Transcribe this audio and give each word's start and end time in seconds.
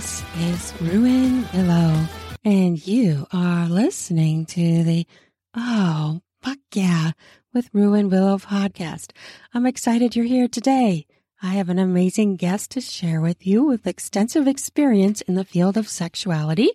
This 0.00 0.24
is 0.38 0.80
Ruin 0.80 1.46
Willow, 1.52 2.06
and 2.42 2.86
you 2.86 3.26
are 3.34 3.68
listening 3.68 4.46
to 4.46 4.82
the 4.82 5.06
Oh, 5.54 6.22
fuck 6.40 6.56
yeah, 6.72 7.10
with 7.52 7.68
Ruin 7.74 8.08
Willow 8.08 8.38
podcast. 8.38 9.12
I'm 9.52 9.66
excited 9.66 10.16
you're 10.16 10.24
here 10.24 10.48
today. 10.48 11.06
I 11.42 11.48
have 11.48 11.68
an 11.68 11.78
amazing 11.78 12.36
guest 12.36 12.70
to 12.70 12.80
share 12.80 13.20
with 13.20 13.46
you 13.46 13.64
with 13.64 13.86
extensive 13.86 14.48
experience 14.48 15.20
in 15.20 15.34
the 15.34 15.44
field 15.44 15.76
of 15.76 15.86
sexuality 15.86 16.70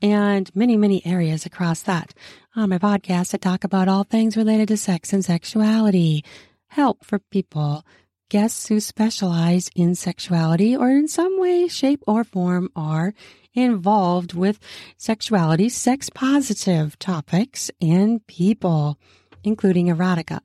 and 0.00 0.50
many, 0.56 0.78
many 0.78 1.04
areas 1.04 1.44
across 1.44 1.82
that. 1.82 2.14
On 2.56 2.70
my 2.70 2.78
podcast, 2.78 3.34
I 3.34 3.36
talk 3.36 3.64
about 3.64 3.88
all 3.88 4.04
things 4.04 4.38
related 4.38 4.68
to 4.68 4.78
sex 4.78 5.12
and 5.12 5.22
sexuality, 5.22 6.24
help 6.68 7.04
for 7.04 7.18
people, 7.18 7.84
guests 8.28 8.68
who 8.68 8.80
specialize 8.80 9.70
in 9.74 9.94
sexuality 9.94 10.76
or 10.76 10.90
in 10.90 11.08
some 11.08 11.40
way, 11.40 11.68
shape, 11.68 12.02
or 12.06 12.24
form 12.24 12.70
are 12.74 13.14
involved 13.54 14.34
with 14.34 14.58
sexuality, 14.96 15.68
sex 15.68 16.10
positive 16.10 16.98
topics, 16.98 17.70
and 17.80 18.26
people, 18.26 18.98
including 19.44 19.86
erotica. 19.86 20.40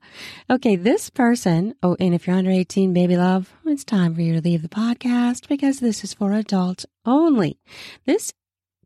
Okay, 0.48 0.76
this 0.76 1.10
person, 1.10 1.74
oh, 1.82 1.96
and 1.98 2.14
if 2.14 2.26
you're 2.26 2.36
under 2.36 2.50
18, 2.50 2.92
baby 2.92 3.16
love, 3.16 3.52
it's 3.66 3.84
time 3.84 4.14
for 4.14 4.20
you 4.20 4.34
to 4.34 4.40
leave 4.40 4.62
the 4.62 4.68
podcast 4.68 5.48
because 5.48 5.80
this 5.80 6.04
is 6.04 6.14
for 6.14 6.32
adults 6.32 6.86
only. 7.04 7.58
This 8.06 8.32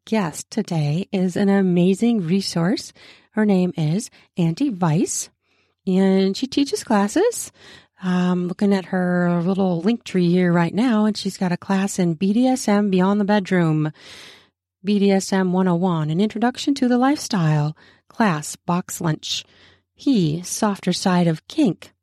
guest 0.07 0.51
today 0.51 1.09
is 1.13 1.37
an 1.37 1.49
amazing 1.49 2.27
resource. 2.27 2.93
Her 3.33 3.45
name 3.45 3.73
is 3.77 4.11
Auntie 4.37 4.71
Vice, 4.71 5.31
and 5.87 6.37
she 6.37 6.47
teaches 6.47 6.85
classes. 6.85 7.53
I'm 8.07 8.49
looking 8.49 8.75
at 8.75 8.85
her 8.87 9.41
little 9.41 9.81
link 9.81 10.05
tree 10.05 10.31
here 10.31 10.53
right 10.53 10.75
now, 10.75 11.07
and 11.07 11.17
she's 11.17 11.39
got 11.39 11.53
a 11.53 11.57
class 11.57 11.99
in 11.99 12.17
BDSM 12.17 12.91
Beyond 12.91 13.19
the 13.19 13.25
Bedroom. 13.25 13.93
BDSM 14.87 15.53
101, 15.53 16.11
an 16.11 16.21
introduction 16.21 16.75
to 16.75 16.87
the 16.87 16.99
lifestyle. 16.99 17.75
Class, 18.09 18.57
box 18.57 19.01
lunch. 19.01 19.47
He, 19.95 20.43
softer 20.43 20.93
side 20.93 21.27
of 21.27 21.49
kink. 21.49 21.95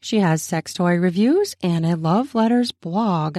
She 0.00 0.18
has 0.18 0.42
sex 0.42 0.74
toy 0.74 0.96
reviews 0.96 1.54
and 1.62 1.86
a 1.86 1.94
love 1.94 2.34
letters 2.34 2.72
blog 2.72 3.38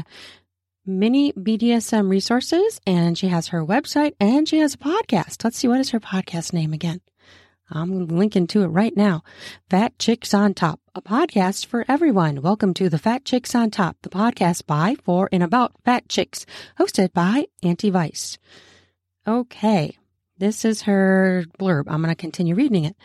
mini 0.85 1.33
BDSM 1.33 2.09
resources, 2.09 2.79
and 2.87 3.17
she 3.17 3.27
has 3.27 3.49
her 3.49 3.65
website 3.65 4.13
and 4.21 4.47
she 4.47 4.59
has 4.59 4.75
a 4.75 4.77
podcast. 4.77 5.43
Let's 5.43 5.57
see, 5.57 5.67
what 5.67 5.81
is 5.81 5.89
her 5.89 5.99
podcast 5.99 6.53
name 6.53 6.71
again? 6.71 7.01
I'm 7.69 8.07
linking 8.07 8.45
to 8.47 8.61
it 8.61 8.67
right 8.67 8.95
now. 8.95 9.23
Fat 9.71 9.97
Chicks 9.97 10.35
on 10.35 10.53
Top, 10.53 10.79
a 10.93 11.01
podcast 11.01 11.65
for 11.65 11.83
everyone. 11.87 12.43
Welcome 12.43 12.75
to 12.75 12.89
the 12.89 12.99
Fat 12.99 13.25
Chicks 13.25 13.55
on 13.55 13.71
Top, 13.71 13.97
the 14.03 14.09
podcast 14.09 14.67
by, 14.67 14.95
for, 15.03 15.27
and 15.31 15.41
about 15.41 15.73
fat 15.83 16.07
chicks, 16.07 16.45
hosted 16.79 17.11
by 17.11 17.47
Auntie 17.63 17.89
Vice. 17.89 18.37
Okay, 19.27 19.97
this 20.37 20.63
is 20.63 20.83
her 20.83 21.45
blurb. 21.59 21.85
I'm 21.87 22.03
going 22.03 22.11
to 22.11 22.15
continue 22.15 22.53
reading 22.53 22.85
it. 22.85 22.95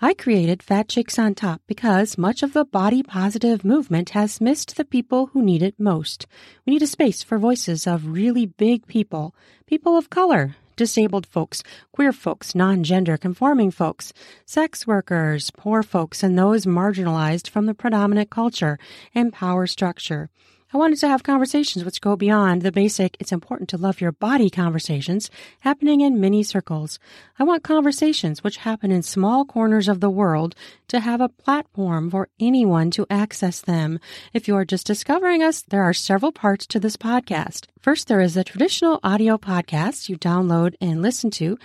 I 0.00 0.14
created 0.14 0.62
Fat 0.62 0.88
Chicks 0.88 1.18
on 1.18 1.34
Top 1.34 1.60
because 1.66 2.16
much 2.16 2.42
of 2.42 2.54
the 2.54 2.64
body 2.64 3.02
positive 3.02 3.66
movement 3.66 4.10
has 4.10 4.40
missed 4.40 4.76
the 4.76 4.86
people 4.86 5.26
who 5.26 5.42
need 5.42 5.62
it 5.62 5.78
most. 5.78 6.26
We 6.64 6.72
need 6.72 6.82
a 6.82 6.86
space 6.86 7.22
for 7.22 7.36
voices 7.38 7.86
of 7.86 8.06
really 8.06 8.46
big 8.46 8.86
people, 8.86 9.34
people 9.66 9.98
of 9.98 10.08
color, 10.08 10.56
disabled 10.76 11.26
folks, 11.26 11.62
queer 11.92 12.12
folks, 12.12 12.54
non-gender 12.54 13.16
conforming 13.16 13.70
folks, 13.70 14.12
sex 14.44 14.86
workers, 14.86 15.50
poor 15.50 15.82
folks, 15.82 16.22
and 16.22 16.38
those 16.38 16.66
marginalized 16.66 17.48
from 17.48 17.66
the 17.66 17.74
predominant 17.74 18.30
culture 18.30 18.78
and 19.14 19.32
power 19.32 19.66
structure. 19.66 20.30
I 20.76 20.78
wanted 20.78 20.98
to 20.98 21.08
have 21.08 21.22
conversations 21.22 21.86
which 21.86 22.02
go 22.02 22.16
beyond 22.16 22.60
the 22.60 22.70
basic, 22.70 23.16
it's 23.18 23.32
important 23.32 23.70
to 23.70 23.78
love 23.78 24.02
your 24.02 24.12
body 24.12 24.50
conversations 24.50 25.30
happening 25.60 26.02
in 26.02 26.20
many 26.20 26.42
circles. 26.42 26.98
I 27.38 27.44
want 27.44 27.62
conversations 27.62 28.44
which 28.44 28.58
happen 28.58 28.90
in 28.92 29.02
small 29.02 29.46
corners 29.46 29.88
of 29.88 30.00
the 30.00 30.10
world 30.10 30.54
to 30.88 31.00
have 31.00 31.22
a 31.22 31.30
platform 31.30 32.10
for 32.10 32.28
anyone 32.38 32.90
to 32.90 33.06
access 33.08 33.62
them. 33.62 34.00
If 34.34 34.48
you 34.48 34.54
are 34.54 34.66
just 34.66 34.86
discovering 34.86 35.42
us, 35.42 35.62
there 35.62 35.82
are 35.82 35.94
several 35.94 36.30
parts 36.30 36.66
to 36.66 36.78
this 36.78 36.98
podcast. 36.98 37.68
First, 37.80 38.08
there 38.08 38.20
is 38.20 38.34
the 38.34 38.44
traditional 38.44 39.00
audio 39.02 39.38
podcast 39.38 40.10
you 40.10 40.18
download 40.18 40.74
and 40.78 41.00
listen 41.00 41.30
to. 41.30 41.58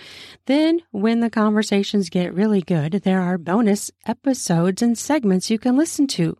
Then, 0.46 0.80
when 0.90 1.20
the 1.20 1.28
conversations 1.28 2.08
get 2.08 2.32
really 2.32 2.62
good, 2.62 3.02
there 3.04 3.20
are 3.20 3.36
bonus 3.36 3.90
episodes 4.06 4.80
and 4.80 4.96
segments 4.96 5.50
you 5.50 5.58
can 5.58 5.76
listen 5.76 6.06
to. 6.06 6.38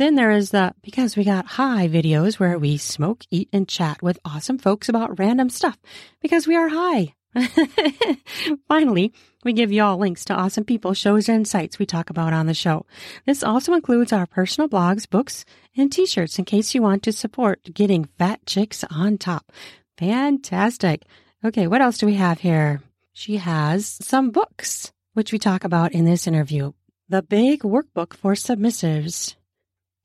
Then 0.00 0.14
there 0.14 0.30
is 0.30 0.48
the 0.48 0.72
Because 0.80 1.14
We 1.14 1.24
Got 1.24 1.44
High 1.44 1.86
videos 1.86 2.38
where 2.38 2.58
we 2.58 2.78
smoke, 2.78 3.22
eat, 3.30 3.50
and 3.52 3.68
chat 3.68 4.02
with 4.02 4.18
awesome 4.24 4.56
folks 4.56 4.88
about 4.88 5.18
random 5.18 5.50
stuff 5.50 5.76
because 6.22 6.46
we 6.46 6.56
are 6.56 6.70
high. 6.70 7.12
Finally, 8.66 9.12
we 9.44 9.52
give 9.52 9.70
you 9.70 9.82
all 9.82 9.98
links 9.98 10.24
to 10.24 10.34
awesome 10.34 10.64
people, 10.64 10.94
shows, 10.94 11.28
and 11.28 11.46
sites 11.46 11.78
we 11.78 11.84
talk 11.84 12.08
about 12.08 12.32
on 12.32 12.46
the 12.46 12.54
show. 12.54 12.86
This 13.26 13.44
also 13.44 13.74
includes 13.74 14.10
our 14.10 14.24
personal 14.24 14.70
blogs, 14.70 15.06
books, 15.06 15.44
and 15.76 15.92
t-shirts 15.92 16.38
in 16.38 16.46
case 16.46 16.74
you 16.74 16.80
want 16.80 17.02
to 17.02 17.12
support 17.12 17.62
getting 17.74 18.06
fat 18.16 18.46
chicks 18.46 18.82
on 18.90 19.18
top. 19.18 19.52
Fantastic. 19.98 21.02
Okay, 21.44 21.66
what 21.66 21.82
else 21.82 21.98
do 21.98 22.06
we 22.06 22.14
have 22.14 22.40
here? 22.40 22.80
She 23.12 23.36
has 23.36 23.98
some 24.00 24.30
books, 24.30 24.92
which 25.12 25.30
we 25.30 25.38
talk 25.38 25.62
about 25.62 25.92
in 25.92 26.06
this 26.06 26.26
interview. 26.26 26.72
The 27.10 27.20
Big 27.20 27.60
Workbook 27.60 28.14
for 28.14 28.32
Submissives 28.32 29.34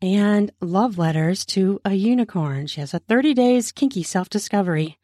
and 0.05 0.51
love 0.61 0.99
letters 0.99 1.45
to 1.45 1.81
a 1.83 1.95
unicorn. 1.95 2.67
She 2.67 2.79
has 2.79 2.93
a 2.93 2.99
30 2.99 3.33
days 3.33 3.71
kinky 3.71 4.03
self 4.03 4.29
discovery 4.29 4.99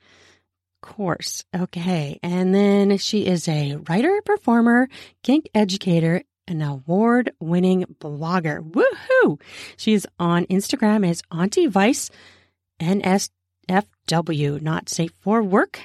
course. 0.81 1.43
Okay. 1.55 2.19
And 2.21 2.53
then 2.53 2.97
she 2.97 3.25
is 3.25 3.47
a 3.47 3.77
writer, 3.89 4.21
performer, 4.23 4.89
kink 5.23 5.49
educator, 5.55 6.21
an 6.47 6.61
award 6.61 7.31
winning 7.39 7.85
blogger. 7.99 8.59
Woohoo! 8.61 9.41
She's 9.75 10.05
on 10.19 10.45
Instagram 10.45 11.07
as 11.09 11.23
Auntie 11.31 11.67
Vice 11.67 12.11
NSFW, 12.79 14.61
not 14.61 14.87
safe 14.87 15.13
for 15.19 15.41
work. 15.41 15.79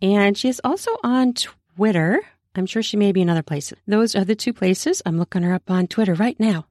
And 0.00 0.38
she 0.38 0.48
is 0.48 0.60
also 0.62 0.90
on 1.02 1.34
Twitter. 1.34 2.20
I'm 2.54 2.66
sure 2.66 2.82
she 2.82 2.96
may 2.96 3.10
be 3.10 3.22
in 3.22 3.30
other 3.30 3.42
places. 3.42 3.78
Those 3.88 4.14
are 4.14 4.24
the 4.24 4.36
two 4.36 4.52
places. 4.52 5.02
I'm 5.04 5.18
looking 5.18 5.42
her 5.42 5.54
up 5.54 5.68
on 5.68 5.88
Twitter 5.88 6.14
right 6.14 6.38
now. 6.38 6.66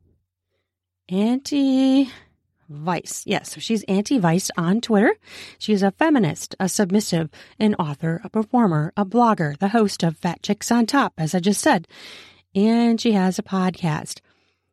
Auntie 1.09 2.09
Vice. 2.67 3.23
Yes, 3.27 3.51
so 3.51 3.59
she's 3.59 3.83
Auntie 3.83 4.17
Vice 4.17 4.49
on 4.57 4.81
Twitter. 4.81 5.13
She's 5.59 5.83
a 5.83 5.91
feminist, 5.91 6.55
a 6.59 6.67
submissive, 6.67 7.29
an 7.59 7.75
author, 7.75 8.21
a 8.23 8.29
performer, 8.29 8.91
a 8.97 9.05
blogger, 9.05 9.57
the 9.59 9.67
host 9.67 10.01
of 10.01 10.17
Fat 10.17 10.41
Chicks 10.41 10.71
on 10.71 10.87
Top, 10.87 11.13
as 11.17 11.35
I 11.35 11.39
just 11.39 11.61
said. 11.61 11.87
And 12.55 12.99
she 12.99 13.11
has 13.11 13.37
a 13.37 13.43
podcast. 13.43 14.21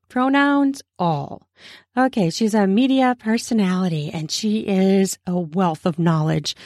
Pronouns 0.09 0.83
all. 0.99 1.49
Okay, 1.97 2.31
she's 2.31 2.55
a 2.55 2.67
media 2.67 3.15
personality 3.19 4.11
and 4.11 4.31
she 4.31 4.61
is 4.61 5.19
a 5.27 5.39
wealth 5.39 5.85
of 5.85 5.99
knowledge. 5.99 6.57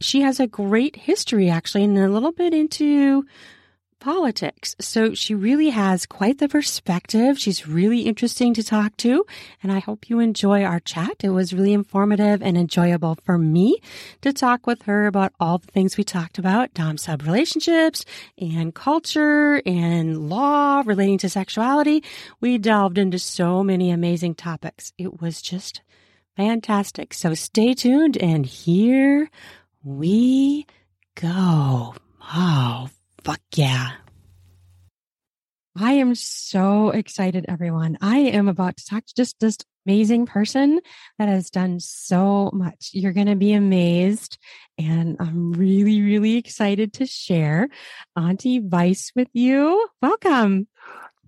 She 0.00 0.20
has 0.20 0.38
a 0.38 0.46
great 0.46 0.94
history 0.94 1.50
actually 1.50 1.84
and 1.84 1.98
a 1.98 2.08
little 2.08 2.32
bit 2.32 2.54
into 2.54 3.24
politics. 4.00 4.74
So 4.80 5.14
she 5.14 5.34
really 5.34 5.70
has 5.70 6.06
quite 6.06 6.38
the 6.38 6.48
perspective. 6.48 7.38
She's 7.38 7.66
really 7.66 8.02
interesting 8.02 8.54
to 8.54 8.62
talk 8.62 8.96
to. 8.98 9.24
And 9.62 9.72
I 9.72 9.78
hope 9.80 10.08
you 10.08 10.20
enjoy 10.20 10.62
our 10.64 10.80
chat. 10.80 11.24
It 11.24 11.30
was 11.30 11.52
really 11.52 11.72
informative 11.72 12.42
and 12.42 12.56
enjoyable 12.56 13.16
for 13.24 13.38
me 13.38 13.78
to 14.22 14.32
talk 14.32 14.66
with 14.66 14.82
her 14.82 15.06
about 15.06 15.32
all 15.40 15.58
the 15.58 15.72
things 15.72 15.96
we 15.96 16.04
talked 16.04 16.38
about, 16.38 16.74
Dom 16.74 16.98
sub 16.98 17.22
relationships 17.22 18.04
and 18.38 18.74
culture 18.74 19.62
and 19.66 20.28
law 20.28 20.82
relating 20.84 21.18
to 21.18 21.28
sexuality. 21.28 22.04
We 22.40 22.58
delved 22.58 22.98
into 22.98 23.18
so 23.18 23.62
many 23.62 23.90
amazing 23.90 24.34
topics. 24.34 24.92
It 24.98 25.20
was 25.20 25.42
just 25.42 25.82
fantastic. 26.36 27.12
So 27.12 27.34
stay 27.34 27.74
tuned 27.74 28.16
and 28.16 28.46
here 28.46 29.28
we 29.82 30.66
go. 31.16 31.94
Oh, 32.32 32.88
Fuck 33.28 33.42
yeah. 33.56 33.90
I 35.76 35.92
am 35.92 36.14
so 36.14 36.88
excited, 36.88 37.44
everyone. 37.46 37.98
I 38.00 38.20
am 38.20 38.48
about 38.48 38.78
to 38.78 38.86
talk 38.86 39.04
to 39.04 39.14
just 39.14 39.38
this 39.38 39.58
amazing 39.84 40.24
person 40.24 40.80
that 41.18 41.28
has 41.28 41.50
done 41.50 41.78
so 41.78 42.48
much. 42.54 42.88
You're 42.94 43.12
going 43.12 43.26
to 43.26 43.36
be 43.36 43.52
amazed. 43.52 44.38
And 44.78 45.18
I'm 45.20 45.52
really, 45.52 46.00
really 46.00 46.36
excited 46.36 46.94
to 46.94 47.06
share 47.06 47.68
Auntie 48.16 48.60
Vice 48.60 49.12
with 49.14 49.28
you. 49.34 49.86
Welcome. 50.00 50.66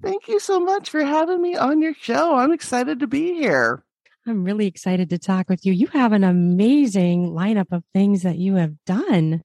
Thank 0.02 0.26
you 0.26 0.41
so 0.41 0.58
much 0.58 0.88
for 0.88 1.05
having 1.05 1.43
me 1.43 1.55
on 1.55 1.82
your 1.82 1.93
show. 1.93 2.35
I'm 2.35 2.52
excited 2.52 3.00
to 3.00 3.08
be 3.08 3.35
here. 3.35 3.85
I'm 4.26 4.43
really 4.43 4.67
excited 4.67 5.11
to 5.11 5.19
talk 5.19 5.50
with 5.50 5.67
you. 5.67 5.75
You 5.75 5.88
have 5.88 6.12
an 6.12 6.25
amazing 6.25 7.32
lineup 7.32 7.73
of 7.73 7.85
things 7.93 8.23
that 8.23 8.38
you 8.38 8.55
have 8.55 8.82
done. 8.87 9.43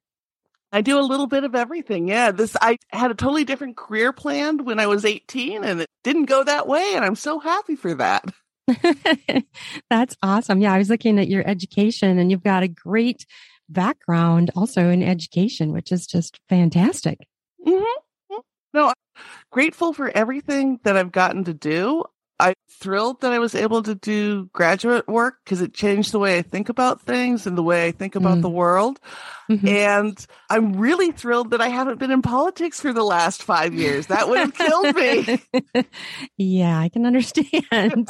I 0.76 0.82
do 0.82 1.00
a 1.00 1.08
little 1.08 1.28
bit 1.28 1.46
of 1.46 1.56
everything. 1.56 2.10
Yeah, 2.10 2.32
this 2.32 2.58
I 2.62 2.76
had 2.90 3.10
a 3.10 3.16
totally 3.16 3.46
different 3.46 3.78
career 3.78 4.12
planned 4.12 4.66
when 4.66 4.78
I 4.78 4.88
was 4.88 5.06
18 5.06 5.64
and 5.64 5.80
it 5.80 5.90
didn't 6.04 6.26
go 6.26 6.44
that 6.44 6.68
way 6.68 6.96
and 6.96 7.06
I'm 7.06 7.16
so 7.16 7.40
happy 7.40 7.78
for 7.78 7.94
that. 7.94 8.26
That's 9.90 10.18
awesome. 10.22 10.60
Yeah, 10.60 10.74
I 10.74 10.78
was 10.78 10.90
looking 10.90 11.18
at 11.18 11.30
your 11.30 11.48
education 11.48 12.20
and 12.20 12.30
you've 12.30 12.44
got 12.44 12.64
a 12.64 12.68
great 12.68 13.26
background 13.70 14.52
also 14.54 14.90
in 14.90 15.02
education, 15.02 15.72
which 15.72 15.94
is 15.94 16.06
just 16.06 16.42
fantastic. 16.50 17.26
Mm-hmm. 17.66 18.36
No, 18.74 18.88
I'm 18.88 19.24
grateful 19.54 19.94
for 19.94 20.10
everything 20.10 20.82
that 20.84 20.98
I've 20.98 21.14
gotten 21.14 21.46
to 21.46 21.54
do. 21.54 22.04
I'm 22.40 22.54
thrilled 22.70 23.22
that 23.22 23.32
I 23.32 23.40
was 23.40 23.56
able 23.56 23.82
to 23.84 23.96
do 23.96 24.50
graduate 24.52 25.08
work 25.08 25.38
because 25.44 25.62
it 25.62 25.74
changed 25.74 26.12
the 26.12 26.20
way 26.20 26.38
I 26.38 26.42
think 26.42 26.68
about 26.68 27.02
things 27.02 27.48
and 27.48 27.58
the 27.58 27.64
way 27.64 27.88
I 27.88 27.92
think 27.92 28.16
about 28.16 28.40
mm. 28.40 28.42
the 28.42 28.50
world. 28.50 29.00
Mm-hmm. 29.50 29.68
And 29.68 30.28
I'm 30.50 30.74
really 30.74 31.12
thrilled 31.12 31.52
that 31.52 31.62
I 31.62 31.70
haven't 31.70 32.00
been 32.00 32.12
in 32.12 32.22
politics 32.22 32.82
for 32.82 32.92
the 32.92 33.04
last 33.04 33.44
five 33.44 33.74
years. 33.74 34.08
That 34.08 34.28
would 34.28 34.40
have 34.40 34.54
killed 34.54 34.96
me. 34.96 35.42
yeah, 36.38 36.78
I 36.78 36.90
can 36.90 37.06
understand. 37.06 38.10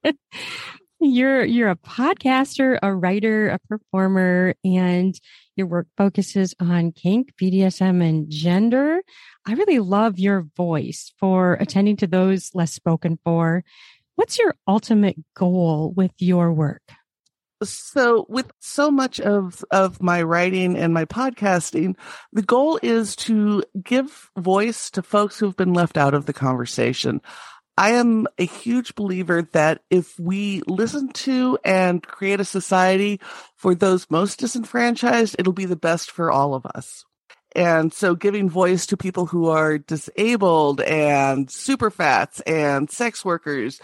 you're 1.00 1.44
you're 1.44 1.70
a 1.70 1.76
podcaster, 1.76 2.78
a 2.82 2.94
writer, 2.94 3.48
a 3.48 3.58
performer, 3.68 4.54
and 4.64 5.14
your 5.56 5.66
work 5.66 5.86
focuses 5.96 6.54
on 6.60 6.92
kink, 6.92 7.32
BDSM, 7.40 8.06
and 8.06 8.30
gender. 8.30 9.00
I 9.46 9.54
really 9.54 9.78
love 9.78 10.18
your 10.18 10.46
voice 10.56 11.12
for 11.18 11.54
attending 11.54 11.96
to 11.98 12.06
those 12.06 12.50
less 12.54 12.72
spoken 12.72 13.18
for. 13.24 13.64
What's 14.16 14.38
your 14.38 14.54
ultimate 14.66 15.16
goal 15.34 15.92
with 15.96 16.12
your 16.18 16.52
work? 16.52 16.82
So 17.62 18.26
with 18.28 18.50
so 18.60 18.90
much 18.90 19.20
of 19.20 19.64
of 19.70 20.02
my 20.02 20.22
writing 20.22 20.76
and 20.76 20.92
my 20.92 21.04
podcasting, 21.04 21.96
the 22.32 22.42
goal 22.42 22.78
is 22.82 23.16
to 23.16 23.62
give 23.82 24.30
voice 24.36 24.90
to 24.90 25.02
folks 25.02 25.38
who've 25.38 25.56
been 25.56 25.72
left 25.72 25.96
out 25.96 26.14
of 26.14 26.26
the 26.26 26.32
conversation. 26.32 27.20
I 27.76 27.90
am 27.92 28.26
a 28.38 28.46
huge 28.46 28.94
believer 28.94 29.42
that 29.52 29.82
if 29.90 30.18
we 30.18 30.62
listen 30.66 31.08
to 31.12 31.58
and 31.64 32.02
create 32.02 32.40
a 32.40 32.44
society 32.44 33.20
for 33.56 33.74
those 33.74 34.10
most 34.10 34.38
disenfranchised, 34.38 35.36
it'll 35.38 35.52
be 35.52 35.64
the 35.64 35.74
best 35.74 36.10
for 36.10 36.30
all 36.30 36.54
of 36.54 36.64
us. 36.66 37.04
And 37.56 37.92
so 37.92 38.14
giving 38.14 38.48
voice 38.48 38.86
to 38.86 38.96
people 38.96 39.26
who 39.26 39.48
are 39.48 39.78
disabled 39.78 40.80
and 40.80 41.50
super 41.50 41.90
fats 41.90 42.40
and 42.40 42.90
sex 42.90 43.24
workers 43.24 43.80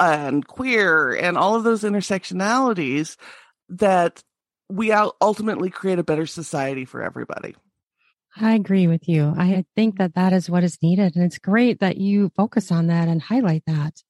and 0.00 0.46
queer 0.46 1.12
and 1.12 1.38
all 1.38 1.54
of 1.54 1.64
those 1.64 1.82
intersectionalities 1.82 3.16
that 3.68 4.22
we 4.68 4.92
ultimately 4.92 5.70
create 5.70 5.98
a 5.98 6.04
better 6.04 6.26
society 6.26 6.84
for 6.84 7.02
everybody. 7.02 7.54
I 8.36 8.54
agree 8.54 8.86
with 8.86 9.08
you. 9.08 9.34
I 9.36 9.64
think 9.76 9.98
that 9.98 10.14
that 10.14 10.32
is 10.32 10.48
what 10.48 10.64
is 10.64 10.78
needed. 10.82 11.16
And 11.16 11.24
it's 11.24 11.38
great 11.38 11.80
that 11.80 11.98
you 11.98 12.30
focus 12.36 12.72
on 12.72 12.86
that 12.86 13.08
and 13.08 13.20
highlight 13.20 13.64
that. 13.66 14.02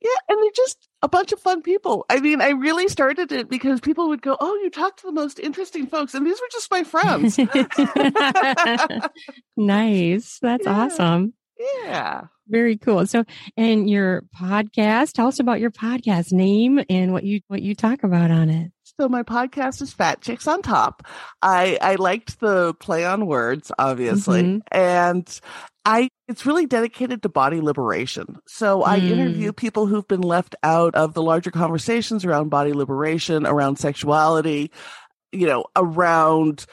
Yeah. 0.00 0.10
And 0.28 0.42
they're 0.42 0.50
just 0.54 0.88
a 1.02 1.08
bunch 1.08 1.32
of 1.32 1.40
fun 1.40 1.62
people. 1.62 2.04
I 2.10 2.20
mean, 2.20 2.40
I 2.40 2.50
really 2.50 2.88
started 2.88 3.32
it 3.32 3.48
because 3.48 3.80
people 3.80 4.08
would 4.08 4.22
go, 4.22 4.36
Oh, 4.38 4.54
you 4.62 4.70
talk 4.70 4.96
to 4.98 5.06
the 5.06 5.12
most 5.12 5.38
interesting 5.38 5.86
folks. 5.86 6.14
And 6.14 6.26
these 6.26 6.40
were 6.40 6.48
just 6.52 6.70
my 6.70 6.84
friends. 6.84 7.38
nice. 9.56 10.38
That's 10.42 10.66
yeah. 10.66 10.80
awesome. 10.80 11.34
Yeah. 11.84 12.22
Very 12.48 12.76
cool. 12.76 13.06
So, 13.06 13.24
and 13.56 13.88
your 13.88 14.24
podcast, 14.38 15.12
tell 15.12 15.28
us 15.28 15.40
about 15.40 15.60
your 15.60 15.70
podcast 15.70 16.32
name 16.32 16.80
and 16.90 17.12
what 17.12 17.24
you, 17.24 17.40
what 17.48 17.62
you 17.62 17.74
talk 17.74 18.02
about 18.02 18.30
on 18.30 18.50
it. 18.50 18.72
So 19.00 19.08
my 19.08 19.24
podcast 19.24 19.82
is 19.82 19.92
Fat 19.92 20.20
Chicks 20.20 20.46
on 20.46 20.62
Top. 20.62 21.04
I 21.42 21.78
I 21.80 21.96
liked 21.96 22.38
the 22.38 22.74
play 22.74 23.04
on 23.04 23.26
words, 23.26 23.72
obviously, 23.76 24.42
mm-hmm. 24.42 24.58
and 24.70 25.40
I 25.84 26.08
it's 26.28 26.46
really 26.46 26.66
dedicated 26.66 27.22
to 27.22 27.28
body 27.28 27.60
liberation. 27.60 28.38
So 28.46 28.84
I 28.84 29.00
mm. 29.00 29.10
interview 29.10 29.52
people 29.52 29.86
who've 29.86 30.06
been 30.06 30.22
left 30.22 30.54
out 30.62 30.94
of 30.94 31.12
the 31.12 31.22
larger 31.22 31.50
conversations 31.50 32.24
around 32.24 32.50
body 32.50 32.72
liberation, 32.72 33.46
around 33.46 33.80
sexuality, 33.80 34.70
you 35.32 35.48
know, 35.48 35.64
around 35.74 36.64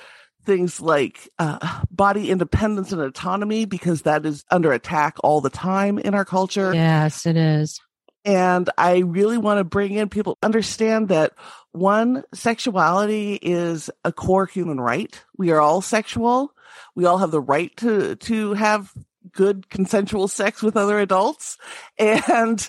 things 0.46 0.80
like 0.80 1.28
uh, 1.40 1.82
body 1.90 2.30
independence 2.30 2.92
and 2.92 3.02
autonomy 3.02 3.66
because 3.66 4.04
that 4.04 4.28
is 4.28 4.46
under 4.52 4.72
attack 4.72 5.18
all 5.24 5.42
the 5.42 5.50
time 5.50 5.98
in 5.98 6.14
our 6.14 6.26
culture. 6.26 6.72
Yes, 6.72 7.26
it 7.26 7.36
is. 7.36 7.80
And 8.24 8.70
I 8.78 9.00
really 9.00 9.40
want 9.40 9.58
to 9.58 9.64
bring 9.64 9.94
in 9.94 10.08
people 10.10 10.38
understand 10.44 11.10
that 11.10 11.34
one, 11.72 12.24
sexuality 12.34 13.36
is 13.42 13.90
a 14.04 14.12
core 14.12 14.46
human 14.46 14.80
right. 14.80 15.24
We 15.38 15.52
are 15.52 15.62
all 15.62 15.82
sexual. 15.82 16.54
We 16.96 17.06
all 17.06 17.18
have 17.20 17.32
the 17.32 17.42
right 17.42 17.76
to, 17.78 18.16
to 18.16 18.54
have 18.54 18.94
good 19.32 19.70
consensual 19.70 20.28
sex 20.28 20.62
with 20.62 20.76
other 20.76 21.00
adults. 21.00 21.58
And, 22.00 22.68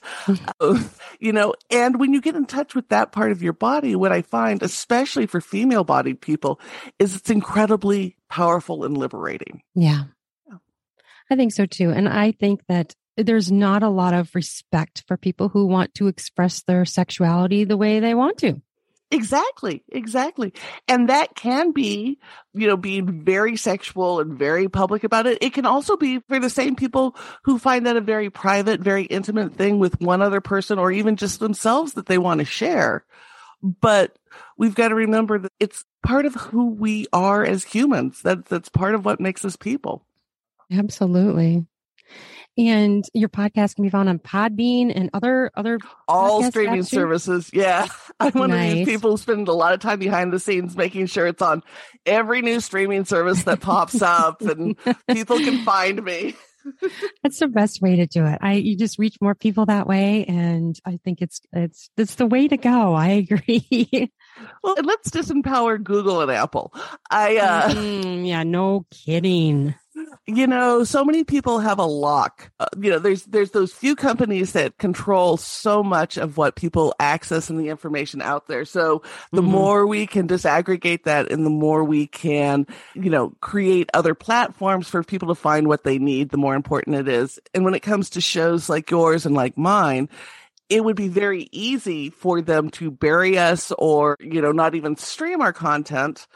uh, 0.61 0.83
you 1.19 1.33
know, 1.33 1.55
and 1.71 1.99
when 1.99 2.13
you 2.13 2.21
get 2.21 2.37
in 2.37 2.45
touch 2.45 2.75
with 2.75 2.91
that 2.91 3.11
part 3.11 3.33
of 3.33 3.43
your 3.43 3.55
body, 3.55 3.97
what 3.97 4.13
I 4.13 4.21
find, 4.21 4.63
especially 4.63 5.25
for 5.27 5.41
female 5.41 5.85
bodied 5.85 6.21
people, 6.21 6.61
is 6.99 7.17
it's 7.17 7.31
incredibly 7.31 8.17
powerful 8.29 8.85
and 8.85 8.99
liberating. 8.99 9.63
Yeah. 9.75 10.05
I 11.31 11.37
think 11.37 11.53
so 11.53 11.65
too. 11.65 11.91
And 11.91 12.09
I 12.09 12.33
think 12.33 12.61
that 12.69 12.95
there's 13.17 13.51
not 13.51 13.83
a 13.83 13.89
lot 13.89 14.13
of 14.13 14.35
respect 14.35 15.05
for 15.07 15.17
people 15.17 15.49
who 15.49 15.67
want 15.67 15.95
to 15.95 16.09
express 16.09 16.63
their 16.63 16.85
sexuality 16.85 17.65
the 17.65 17.79
way 17.79 18.01
they 18.01 18.15
want 18.15 18.37
to. 18.39 18.61
Exactly, 19.13 19.85
exactly. 19.91 20.55
And 20.89 21.11
that 21.11 21.35
can 21.35 21.73
be, 21.73 22.19
you 22.55 22.67
know, 22.67 22.79
being 22.79 23.25
very 23.25 23.57
sexual 23.57 24.21
and 24.21 24.39
very 24.39 24.69
public 24.69 25.05
about 25.05 25.27
it. 25.27 25.39
It 25.43 25.53
can 25.53 25.67
also 25.67 25.97
be 25.97 26.21
for 26.21 26.39
the 26.39 26.49
same 26.49 26.77
people 26.77 27.15
who 27.45 27.59
find 27.59 27.87
that 27.87 27.99
a 27.99 28.01
very 28.01 28.31
private, 28.31 28.81
very 28.81 29.05
intimate 29.05 29.55
thing 29.55 29.79
with 29.79 30.01
one 30.01 30.23
other 30.23 30.41
person 30.41 30.79
or 30.79 30.91
even 30.91 31.17
just 31.17 31.41
themselves 31.41 31.93
that 31.93 32.07
they 32.07 32.17
want 32.17 32.39
to 32.39 32.47
share. 32.47 33.05
But 33.63 34.17
we've 34.57 34.75
got 34.75 34.89
to 34.89 34.95
remember 34.95 35.39
that 35.41 35.53
it's 35.61 35.85
part 36.03 36.25
of 36.25 36.35
who 36.35 36.71
we 36.71 37.07
are 37.13 37.45
as 37.45 37.65
humans. 37.65 38.23
That 38.23 38.47
that's 38.47 38.71
part 38.71 38.95
of 38.95 39.05
what 39.05 39.21
makes 39.21 39.45
us 39.45 39.57
people. 39.57 40.07
Absolutely. 40.73 41.67
And 42.59 43.05
your 43.15 43.31
podcast 43.31 43.77
can 43.77 43.85
be 43.85 43.89
found 43.89 44.11
on 44.11 44.19
Podbean 44.19 44.93
and 44.95 45.09
other 45.15 45.51
other 45.55 45.79
all 46.07 46.43
streaming 46.45 46.83
services. 46.83 47.51
Yeah, 47.53 47.87
I'm 48.21 48.33
one 48.33 48.51
nice. 48.51 48.73
of 48.73 48.77
these 48.79 48.87
people 48.87 49.13
who 49.13 49.17
spend 49.17 49.49
a 49.49 49.53
lot 49.53 49.73
of 49.73 49.81
time 49.81 49.99
behind 49.99 50.33
the 50.33 50.39
scenes 50.39 50.77
making 50.77 51.07
sure 51.07 51.27
it's 51.27 51.41
on 51.41 51.63
every 52.05 52.43
new 52.43 52.61
streaming 52.61 53.07
service 53.07 53.45
that 53.45 53.61
pops 53.61 54.03
up, 54.03 54.43
and 54.43 54.77
people 55.09 55.39
can 55.39 55.65
find 55.65 56.05
me. 56.05 56.35
That's 57.23 57.39
the 57.39 57.49
best 57.49 57.81
way 57.81 57.97
to 57.97 58.07
do 58.07 58.25
it. 58.27 58.39
I 58.41 58.55
you 58.55 58.77
just 58.77 58.99
reach 58.99 59.17
more 59.21 59.35
people 59.35 59.67
that 59.67 59.87
way, 59.87 60.25
and 60.27 60.79
I 60.85 60.99
think 61.05 61.23
it's 61.23 61.41
it's 61.53 61.91
it's 61.97 62.17
the 62.17 62.27
way 62.27 62.49
to 62.49 62.57
go. 62.57 62.95
I 62.95 63.09
agree. 63.09 63.67
well, 64.63 64.77
let's 64.83 65.11
disempower 65.11 65.83
Google 65.83 66.21
and 66.21 66.31
Apple. 66.31 66.73
I 67.11 67.39
uh, 67.39 67.69
mm, 67.71 68.27
yeah, 68.27 68.43
no 68.43 68.87
kidding 68.91 69.75
you 70.27 70.47
know, 70.47 70.85
so 70.85 71.05
many 71.05 71.25
people 71.25 71.59
have 71.59 71.79
a 71.79 71.85
lock. 71.85 72.51
Uh, 72.61 72.67
you 72.79 72.91
know, 72.91 72.99
there's 72.99 73.25
there's 73.25 73.51
those 73.51 73.73
few 73.73 73.97
companies 73.97 74.53
that 74.53 74.79
control 74.79 75.37
so 75.37 75.83
much 75.83 76.17
of 76.17 76.37
what 76.37 76.57
people 76.57 76.95
access 77.01 77.51
and 77.51 77.59
the 77.59 77.69
information 77.69 78.23
out 78.23 78.47
there. 78.49 78.65
So 78.65 79.03
the 79.31 79.43
mm-hmm. 79.43 79.51
more 79.51 79.87
we 79.87 80.07
can 80.07 80.29
disaggregate 80.29 81.05
that, 81.05 81.31
and 81.31 81.45
the 81.45 81.51
more 81.51 81.85
we 81.85 82.07
can, 82.07 82.67
you 82.95 83.11
know, 83.11 83.35
create 83.41 83.91
other 83.95 84.15
platforms 84.15 84.89
for 84.89 85.03
people 85.03 85.29
to 85.29 85.35
find 85.35 85.67
what 85.67 85.85
they 85.85 85.99
need, 85.99 86.31
the 86.31 86.37
more 86.39 86.55
important 86.55 86.97
it 86.97 87.09
is. 87.09 87.39
And 87.55 87.65
when 87.65 87.75
it 87.75 87.81
comes 87.81 88.11
to 88.11 88.21
shows 88.21 88.69
like 88.69 88.91
yours 88.91 89.27
and 89.27 89.35
like 89.35 89.57
mine, 89.59 90.09
it 90.69 90.83
would 90.83 90.97
be 90.97 91.09
very 91.09 91.49
easy 91.53 92.09
for 92.09 92.41
them 92.41 92.71
to 92.71 92.91
bury 92.91 93.39
us 93.39 93.73
or, 93.79 94.17
you 94.21 94.41
know, 94.41 94.53
not 94.53 94.75
even 94.75 94.97
stream 94.97 95.43
our 95.43 95.53
content 95.53 96.27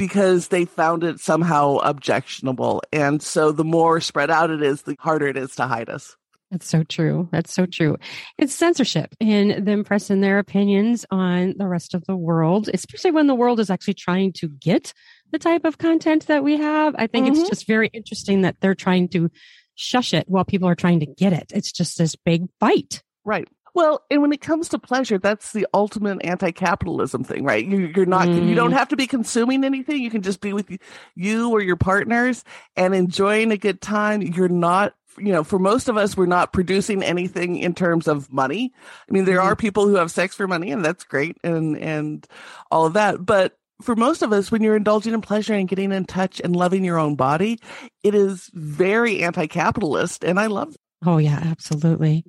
because 0.00 0.48
they 0.48 0.64
found 0.64 1.04
it 1.04 1.20
somehow 1.20 1.76
objectionable. 1.76 2.82
And 2.90 3.22
so 3.22 3.52
the 3.52 3.64
more 3.64 4.00
spread 4.00 4.30
out 4.30 4.50
it 4.50 4.62
is, 4.62 4.80
the 4.80 4.96
harder 4.98 5.26
it 5.26 5.36
is 5.36 5.54
to 5.56 5.66
hide 5.66 5.90
us. 5.90 6.16
That's 6.50 6.66
so 6.66 6.84
true. 6.84 7.28
That's 7.30 7.52
so 7.52 7.66
true. 7.66 7.98
It's 8.38 8.54
censorship 8.54 9.14
and 9.20 9.66
them 9.66 9.84
pressing 9.84 10.22
their 10.22 10.38
opinions 10.38 11.04
on 11.10 11.52
the 11.58 11.68
rest 11.68 11.92
of 11.92 12.06
the 12.06 12.16
world, 12.16 12.70
especially 12.72 13.10
when 13.10 13.26
the 13.26 13.34
world 13.34 13.60
is 13.60 13.68
actually 13.68 13.94
trying 13.94 14.32
to 14.38 14.48
get 14.48 14.94
the 15.32 15.38
type 15.38 15.66
of 15.66 15.76
content 15.76 16.28
that 16.28 16.42
we 16.42 16.56
have. 16.56 16.94
I 16.96 17.06
think 17.06 17.26
mm-hmm. 17.26 17.38
it's 17.38 17.50
just 17.50 17.66
very 17.66 17.88
interesting 17.92 18.40
that 18.40 18.56
they're 18.60 18.74
trying 18.74 19.08
to 19.10 19.30
shush 19.74 20.14
it 20.14 20.24
while 20.28 20.46
people 20.46 20.66
are 20.66 20.74
trying 20.74 21.00
to 21.00 21.06
get 21.06 21.34
it. 21.34 21.52
It's 21.54 21.72
just 21.72 21.98
this 21.98 22.16
big 22.16 22.46
fight. 22.58 23.02
Right. 23.22 23.46
Well, 23.74 24.02
and 24.10 24.22
when 24.22 24.32
it 24.32 24.40
comes 24.40 24.68
to 24.70 24.78
pleasure, 24.78 25.18
that's 25.18 25.52
the 25.52 25.66
ultimate 25.72 26.24
anti-capitalism 26.24 27.24
thing, 27.24 27.44
right? 27.44 27.64
You, 27.64 27.92
are 27.96 28.06
not, 28.06 28.28
mm. 28.28 28.48
you 28.48 28.54
don't 28.54 28.70
mm. 28.70 28.78
have 28.78 28.88
to 28.88 28.96
be 28.96 29.06
consuming 29.06 29.64
anything. 29.64 30.02
You 30.02 30.10
can 30.10 30.22
just 30.22 30.40
be 30.40 30.52
with 30.52 30.70
you 31.14 31.50
or 31.50 31.60
your 31.60 31.76
partners 31.76 32.44
and 32.76 32.94
enjoying 32.94 33.52
a 33.52 33.56
good 33.56 33.80
time. 33.80 34.22
You're 34.22 34.48
not, 34.48 34.94
you 35.18 35.32
know, 35.32 35.44
for 35.44 35.58
most 35.58 35.88
of 35.88 35.96
us, 35.96 36.16
we're 36.16 36.26
not 36.26 36.52
producing 36.52 37.02
anything 37.02 37.56
in 37.56 37.74
terms 37.74 38.08
of 38.08 38.32
money. 38.32 38.72
I 39.08 39.12
mean, 39.12 39.24
there 39.24 39.38
mm. 39.38 39.44
are 39.44 39.56
people 39.56 39.86
who 39.86 39.96
have 39.96 40.10
sex 40.10 40.34
for 40.34 40.48
money 40.48 40.70
and 40.70 40.84
that's 40.84 41.04
great 41.04 41.36
and, 41.44 41.76
and 41.76 42.26
all 42.70 42.86
of 42.86 42.94
that. 42.94 43.24
But 43.24 43.56
for 43.82 43.96
most 43.96 44.22
of 44.22 44.32
us, 44.32 44.52
when 44.52 44.62
you're 44.62 44.76
indulging 44.76 45.14
in 45.14 45.20
pleasure 45.20 45.54
and 45.54 45.68
getting 45.68 45.90
in 45.90 46.04
touch 46.04 46.40
and 46.40 46.54
loving 46.54 46.84
your 46.84 46.98
own 46.98 47.14
body, 47.16 47.58
it 48.02 48.14
is 48.14 48.50
very 48.52 49.22
anti-capitalist. 49.22 50.22
And 50.22 50.38
I 50.38 50.48
love 50.48 50.76
Oh, 51.04 51.16
yeah, 51.18 51.38
absolutely. 51.42 52.24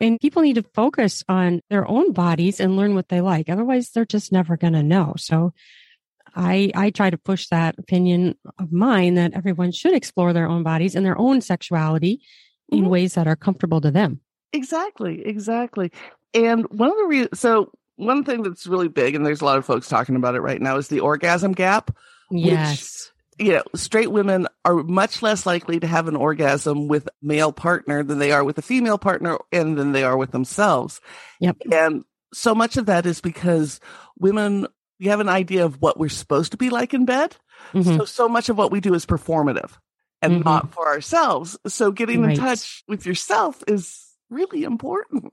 and 0.00 0.18
people 0.20 0.42
need 0.42 0.56
to 0.56 0.64
focus 0.74 1.22
on 1.28 1.60
their 1.70 1.86
own 1.88 2.12
bodies 2.12 2.58
and 2.60 2.76
learn 2.76 2.94
what 2.94 3.08
they 3.08 3.20
like. 3.20 3.48
Otherwise, 3.48 3.90
they're 3.90 4.04
just 4.04 4.32
never 4.32 4.56
going 4.56 4.72
to 4.72 4.82
know. 4.82 5.14
So 5.16 5.52
I, 6.34 6.70
I 6.74 6.90
try 6.90 7.10
to 7.10 7.18
push 7.18 7.46
that 7.48 7.78
opinion 7.78 8.34
of 8.58 8.72
mine 8.72 9.14
that 9.14 9.34
everyone 9.34 9.72
should 9.72 9.94
explore 9.94 10.32
their 10.32 10.48
own 10.48 10.62
bodies 10.62 10.94
and 10.94 11.04
their 11.06 11.18
own 11.18 11.40
sexuality 11.40 12.20
in 12.70 12.84
Mhm. 12.84 12.88
ways 12.88 13.14
that 13.14 13.26
are 13.28 13.36
comfortable 13.36 13.80
to 13.80 13.90
them. 13.90 14.20
Exactly, 14.52 15.24
exactly. 15.24 15.90
And 16.34 16.66
one 16.70 16.90
of 16.90 16.96
the 16.98 17.04
reasons, 17.04 17.38
so 17.40 17.70
one 17.96 18.24
thing 18.24 18.42
that's 18.42 18.66
really 18.66 18.88
big, 18.88 19.14
and 19.14 19.24
there's 19.24 19.40
a 19.40 19.44
lot 19.44 19.58
of 19.58 19.64
folks 19.64 19.88
talking 19.88 20.16
about 20.16 20.34
it 20.34 20.40
right 20.40 20.60
now, 20.60 20.76
is 20.76 20.88
the 20.88 21.00
orgasm 21.00 21.52
gap. 21.52 21.96
Yes. 22.30 23.10
You 23.38 23.52
know, 23.52 23.62
straight 23.74 24.10
women 24.10 24.48
are 24.64 24.82
much 24.82 25.22
less 25.22 25.46
likely 25.46 25.78
to 25.80 25.86
have 25.86 26.08
an 26.08 26.16
orgasm 26.16 26.88
with 26.88 27.06
a 27.06 27.12
male 27.22 27.52
partner 27.52 28.02
than 28.02 28.18
they 28.18 28.32
are 28.32 28.42
with 28.42 28.58
a 28.58 28.62
female 28.62 28.98
partner 28.98 29.38
and 29.52 29.76
than 29.76 29.92
they 29.92 30.02
are 30.04 30.16
with 30.16 30.32
themselves. 30.32 31.00
Yep. 31.40 31.56
And 31.70 32.04
so 32.34 32.54
much 32.54 32.76
of 32.76 32.86
that 32.86 33.06
is 33.06 33.20
because 33.20 33.80
women, 34.18 34.66
we 34.98 35.06
have 35.06 35.20
an 35.20 35.28
idea 35.28 35.64
of 35.64 35.80
what 35.80 35.98
we're 35.98 36.08
supposed 36.08 36.50
to 36.52 36.58
be 36.58 36.70
like 36.70 36.92
in 36.94 37.04
bed. 37.04 37.36
Mhm. 37.72 37.98
So, 37.98 38.04
so 38.04 38.28
much 38.28 38.48
of 38.48 38.58
what 38.58 38.72
we 38.72 38.80
do 38.80 38.94
is 38.94 39.06
performative 39.06 39.70
and 40.20 40.40
Mhm. 40.40 40.44
not 40.44 40.74
for 40.74 40.86
ourselves. 40.88 41.56
So 41.66 41.90
getting 41.92 42.22
Right. 42.22 42.32
in 42.32 42.38
touch 42.38 42.82
with 42.88 43.06
yourself 43.06 43.62
is 43.68 44.04
really 44.30 44.64
important. 44.64 45.32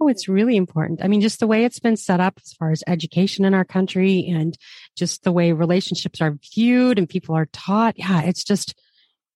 Oh, 0.00 0.08
it's 0.08 0.28
really 0.28 0.56
important. 0.56 1.00
I 1.02 1.08
mean, 1.08 1.20
just 1.20 1.40
the 1.40 1.46
way 1.46 1.64
it's 1.64 1.78
been 1.78 1.96
set 1.96 2.20
up 2.20 2.38
as 2.44 2.52
far 2.52 2.70
as 2.70 2.82
education 2.86 3.44
in 3.44 3.54
our 3.54 3.64
country 3.64 4.26
and 4.28 4.56
just 4.96 5.22
the 5.22 5.32
way 5.32 5.52
relationships 5.52 6.20
are 6.20 6.36
viewed 6.54 6.98
and 6.98 7.08
people 7.08 7.34
are 7.34 7.46
taught. 7.46 7.98
Yeah, 7.98 8.22
it's 8.22 8.44
just, 8.44 8.74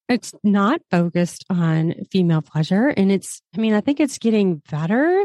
it's 0.08 0.34
not 0.42 0.80
focused 0.90 1.44
on 1.50 1.94
female 2.10 2.42
pleasure. 2.42 2.88
And 2.88 3.12
it's, 3.12 3.42
I 3.56 3.60
mean, 3.60 3.74
I 3.74 3.80
think 3.80 4.00
it's 4.00 4.18
getting 4.18 4.62
better 4.70 5.24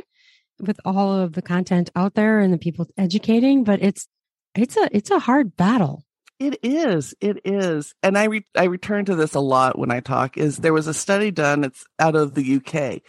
with 0.59 0.79
all 0.85 1.13
of 1.13 1.33
the 1.33 1.41
content 1.41 1.89
out 1.95 2.13
there 2.13 2.39
and 2.39 2.53
the 2.53 2.57
people 2.57 2.87
educating, 2.97 3.63
but 3.63 3.81
it's, 3.81 4.07
it's 4.55 4.77
a, 4.77 4.89
it's 4.95 5.11
a 5.11 5.19
hard 5.19 5.55
battle. 5.57 6.05
It 6.39 6.59
is. 6.63 7.15
It 7.21 7.41
is. 7.45 7.93
And 8.03 8.17
I 8.17 8.25
re- 8.25 8.47
I 8.57 8.65
return 8.65 9.05
to 9.05 9.15
this 9.15 9.35
a 9.35 9.39
lot 9.39 9.79
when 9.79 9.89
I 9.89 10.01
talk 10.01 10.37
is 10.37 10.57
there 10.57 10.73
was 10.73 10.87
a 10.87 10.93
study 10.93 11.31
done 11.31 11.63
it's 11.63 11.85
out 11.97 12.15
of 12.15 12.33
the 12.33 12.57
UK 12.57 13.01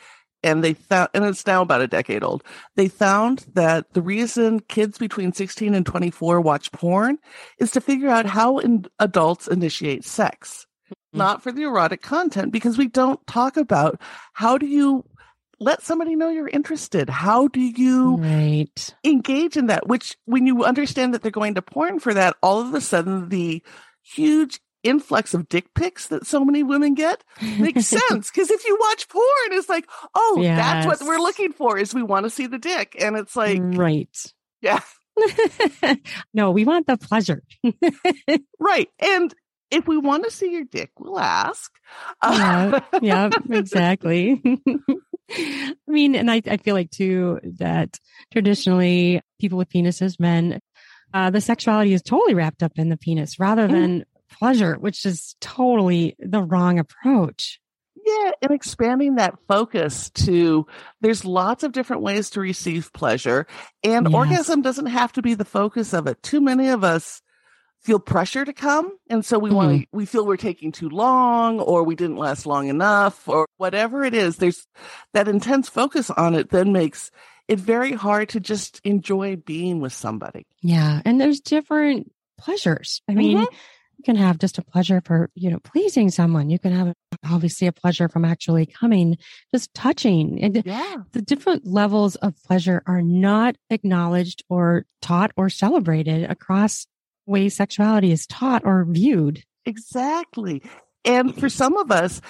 and 0.47 0.63
they 0.63 0.75
found 0.75 1.09
and 1.13 1.25
it's 1.25 1.47
now 1.47 1.61
about 1.63 1.83
a 1.83 1.89
decade 1.89 2.23
old. 2.23 2.43
They 2.77 2.89
found 2.89 3.45
that 3.55 3.93
the 3.93 4.03
reason 4.03 4.61
kids 4.61 4.97
between 4.99 5.33
16 5.33 5.75
and 5.75 5.85
24 5.85 6.41
watch 6.41 6.71
porn 6.73 7.19
is 7.59 7.73
to 7.73 7.81
figure 7.81 8.09
out 8.09 8.27
how 8.27 8.59
in- 8.59 8.87
adults 8.99 9.49
initiate 9.49 10.05
sex. 10.05 10.67
Mhm. 10.89 11.19
Not 11.19 11.43
for 11.43 11.51
the 11.53 11.65
erotic 11.65 12.01
content 12.03 12.53
because 12.53 12.79
we 12.79 12.87
don't 12.87 13.25
talk 13.27 13.57
about 13.57 14.01
how 14.33 14.57
do 14.57 14.67
you 14.67 15.05
let 15.59 15.83
somebody 15.83 16.15
know 16.15 16.29
you're 16.29 16.49
interested? 16.49 17.09
How 17.09 17.49
do 17.49 17.61
you 17.61 18.17
Right. 18.19 18.95
engage 19.05 19.57
in 19.57 19.67
that 19.67 19.89
which 19.89 20.17
when 20.27 20.47
you 20.47 20.65
understand 20.65 21.13
that 21.15 21.23
they're 21.23 21.31
going 21.31 21.55
to 21.55 21.63
porn 21.63 21.99
for 21.99 22.15
that 22.15 22.37
all 22.43 22.61
of 22.61 22.73
a 22.75 22.81
sudden 22.81 23.31
the 23.31 23.63
huge 24.03 24.61
influx 24.87 25.35
of 25.35 25.49
dick 25.49 25.73
pics 25.75 26.07
that 26.09 26.27
so 26.27 26.45
many 26.45 26.63
women 26.63 26.95
get 26.95 27.23
makes 27.59 27.87
sense 28.09 28.31
because 28.31 28.51
if 28.51 28.65
you 28.65 28.77
watch 28.81 29.09
porn 29.09 29.25
it's 29.51 29.69
like 29.69 29.87
oh 30.15 30.41
that's 30.43 30.87
what 30.87 31.01
we're 31.03 31.19
looking 31.19 31.53
for 31.53 31.77
is 31.79 31.93
we 31.95 32.03
want 32.03 32.25
to 32.25 32.31
see 32.31 32.47
the 32.47 32.59
dick 32.59 32.97
and 33.01 33.17
it's 33.17 33.35
like 33.37 33.59
right. 33.63 34.09
yeah 34.63 34.81
no, 36.35 36.51
we 36.51 36.65
want 36.67 36.87
the 36.87 36.99
pleasure. 36.99 37.43
right 38.61 38.89
and 38.99 39.35
if 39.71 39.89
we 39.89 39.97
want 39.97 40.25
to 40.25 40.31
see 40.31 40.53
your 40.53 40.65
dick 40.65 40.91
we'll 40.99 41.19
ask 41.19 41.73
Yeah, 42.23 42.81
yeah, 43.03 43.31
exactly. 43.51 44.41
I 45.29 45.75
mean, 45.89 46.15
and 46.15 46.31
I, 46.31 46.41
I 46.47 46.57
feel 46.59 46.75
like 46.77 46.91
too 46.91 47.41
that 47.59 47.99
traditionally 48.33 49.21
people 49.41 49.59
with 49.59 49.69
penises, 49.71 50.21
men, 50.21 50.61
uh, 51.13 51.31
the 51.31 51.41
sexuality 51.41 51.93
is 51.95 52.03
totally 52.03 52.35
wrapped 52.35 52.63
up 52.63 52.73
in 52.77 52.91
the 52.91 52.97
penis 52.97 53.41
rather 53.41 53.67
Mhm. 53.67 53.73
than 53.73 54.05
pleasure, 54.39 54.75
which 54.75 55.05
is 55.07 55.37
totally 55.41 56.15
the 56.19 56.43
wrong 56.43 56.79
approach. 56.79 57.61
Yeah, 58.05 58.31
and 58.43 58.53
expanding 58.53 59.17
that 59.17 59.35
focus 59.49 60.11
to 60.11 60.67
there's 61.01 61.25
lots 61.25 61.65
of 61.65 61.73
different 61.73 62.03
ways 62.03 62.31
to 62.31 62.41
receive 62.41 62.93
pleasure, 62.93 63.47
and 63.83 64.07
Yes. 64.07 64.15
orgasm 64.15 64.63
doesn't 64.63 64.87
have 64.87 65.13
to 65.15 65.23
be 65.23 65.35
the 65.35 65.45
focus 65.45 65.93
of 65.93 66.07
it. 66.07 66.23
Too 66.23 66.41
many 66.41 66.69
of 66.69 66.85
us 66.85 67.21
feel 67.81 67.99
pressure 67.99 68.45
to 68.45 68.53
come, 68.53 68.93
and 69.11 69.25
so 69.25 69.39
we 69.41 69.51
want 69.51 69.81
to 69.83 69.87
we 69.93 70.07
feel 70.07 70.25
we're 70.25 70.37
taking 70.37 70.71
too 70.71 70.89
long, 70.89 71.59
or 71.59 71.83
we 71.83 71.97
didn't 71.97 72.17
last 72.17 72.47
long 72.47 72.69
enough, 72.69 73.29
or 73.29 73.47
whatever 73.57 74.05
it 74.05 74.15
is. 74.15 74.37
There's 74.37 74.67
that 75.13 75.27
intense 75.27 75.69
focus 75.69 76.09
on 76.11 76.35
it 76.35 76.51
then 76.51 76.73
makes 76.73 77.11
it 77.49 77.59
very 77.59 77.93
hard 77.93 78.29
to 78.31 78.41
just 78.41 78.81
enjoy 78.85 79.35
being 79.37 79.81
with 79.81 79.93
somebody. 79.93 80.47
Yeah. 80.63 81.01
And 81.05 81.21
there's 81.21 81.41
different 81.41 82.13
pleasures. 82.39 83.03
I 83.09 83.15
mean, 83.15 83.39
Mhm. 83.39 83.47
You 83.99 84.05
can 84.05 84.17
have 84.17 84.39
just 84.39 84.59
a 84.59 84.63
pleasure 84.63 85.01
for, 85.05 85.31
you 85.35 85.51
know, 85.51 85.59
pleasing 85.61 86.11
someone. 86.11 86.51
You 86.51 86.59
can 86.59 86.73
have 86.73 86.95
obviously 87.25 87.67
a 87.67 87.73
pleasure 87.73 88.09
from 88.09 88.25
actually 88.25 88.67
coming, 88.67 89.17
just 89.55 89.73
touching. 89.75 90.43
And 90.43 90.63
Yeah, 90.65 90.97
the 91.13 91.23
different 91.23 91.67
levels 91.67 92.17
of 92.17 92.35
pleasure 92.45 92.83
are 92.87 93.03
not 93.03 93.57
acknowledged 93.71 94.45
or 94.49 94.85
taught 95.01 95.33
or 95.37 95.49
celebrated 95.49 96.31
across 96.31 96.87
ways 97.27 97.57
sexuality 97.57 98.13
is 98.13 98.27
taught 98.27 98.63
or 98.65 98.87
viewed. 98.89 99.43
Exactly. 99.65 100.63
And 101.05 101.39
for 101.39 101.49
some 101.49 101.77
of 101.77 101.91
us, 101.91 102.21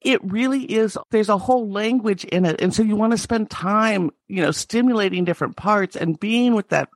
it 0.00 0.22
really 0.22 0.62
is, 0.62 0.96
there's 1.10 1.28
a 1.28 1.38
whole 1.38 1.70
language 1.70 2.24
in 2.24 2.44
it. 2.44 2.60
And 2.60 2.72
so 2.72 2.82
you 2.82 2.94
want 2.96 3.12
to 3.12 3.18
spend 3.18 3.50
time, 3.50 4.10
you 4.28 4.42
know, 4.42 4.52
stimulating 4.52 5.24
different 5.24 5.56
parts 5.56 5.96
and 5.96 6.20
being 6.20 6.54
with 6.54 6.68
that 6.68 6.88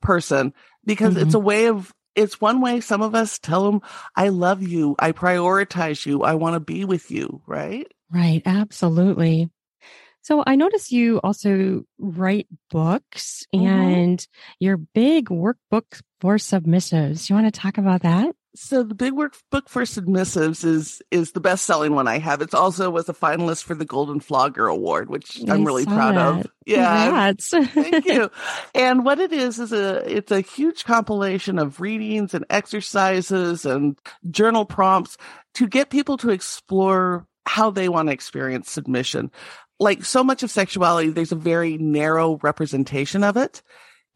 person 0.00 0.54
because 0.84 1.16
it's 1.16 1.28
mm-hmm. 1.28 1.36
a 1.36 1.40
way 1.40 1.66
of, 1.66 1.92
it's 2.14 2.40
one 2.40 2.60
way 2.60 2.80
some 2.80 3.02
of 3.02 3.14
us 3.14 3.38
tell 3.38 3.70
them, 3.70 3.80
I 4.16 4.28
love 4.28 4.62
you. 4.62 4.94
I 4.98 5.12
prioritize 5.12 6.04
you. 6.06 6.22
I 6.22 6.34
want 6.34 6.54
to 6.54 6.60
be 6.60 6.84
with 6.84 7.10
you. 7.10 7.42
Right. 7.46 7.86
Right. 8.12 8.42
Absolutely. 8.44 9.50
So 10.22 10.44
I 10.46 10.54
notice 10.54 10.92
you 10.92 11.18
also 11.24 11.82
write 11.98 12.46
books 12.70 13.44
Mhm. 13.54 13.66
and 13.66 14.26
your 14.60 14.76
big 14.76 15.26
workbook 15.30 16.00
for 16.20 16.36
submissives. 16.36 17.28
You 17.28 17.34
want 17.34 17.52
to 17.52 17.60
talk 17.60 17.76
about 17.78 18.02
that? 18.02 18.34
So 18.54 18.82
the 18.82 18.94
big 18.94 19.14
workbook 19.14 19.68
for 19.68 19.82
submissives 19.82 20.62
is 20.62 21.00
is 21.10 21.32
the 21.32 21.40
best 21.40 21.64
selling 21.64 21.94
one 21.94 22.06
I 22.06 22.18
have. 22.18 22.42
It's 22.42 22.52
also 22.52 22.90
was 22.90 23.08
a 23.08 23.14
finalist 23.14 23.64
for 23.64 23.74
the 23.74 23.86
Golden 23.86 24.20
Flogger 24.20 24.66
Award, 24.66 25.08
which 25.08 25.40
I'm 25.48 25.64
really 25.64 25.84
saw 25.84 25.94
proud 25.94 26.16
of. 26.16 26.46
Yeah, 26.66 27.04
Congrats. 27.04 27.48
Thank 27.48 28.04
you. 28.06 28.30
And 28.74 29.06
what 29.06 29.20
it 29.20 29.32
is 29.32 29.58
is 29.58 29.72
a 29.72 30.16
it's 30.16 30.30
a 30.30 30.42
huge 30.42 30.84
compilation 30.84 31.58
of 31.58 31.80
readings 31.80 32.34
and 32.34 32.44
exercises 32.50 33.64
and 33.64 33.98
journal 34.30 34.66
prompts 34.66 35.16
to 35.54 35.66
get 35.66 35.88
people 35.88 36.18
to 36.18 36.30
explore 36.30 37.26
how 37.46 37.70
they 37.70 37.88
want 37.88 38.08
to 38.08 38.12
experience 38.12 38.70
submission. 38.70 39.30
Like 39.80 40.04
so 40.04 40.22
much 40.22 40.42
of 40.42 40.50
sexuality, 40.50 41.08
there's 41.08 41.32
a 41.32 41.36
very 41.36 41.78
narrow 41.78 42.38
representation 42.42 43.24
of 43.24 43.38
it. 43.38 43.62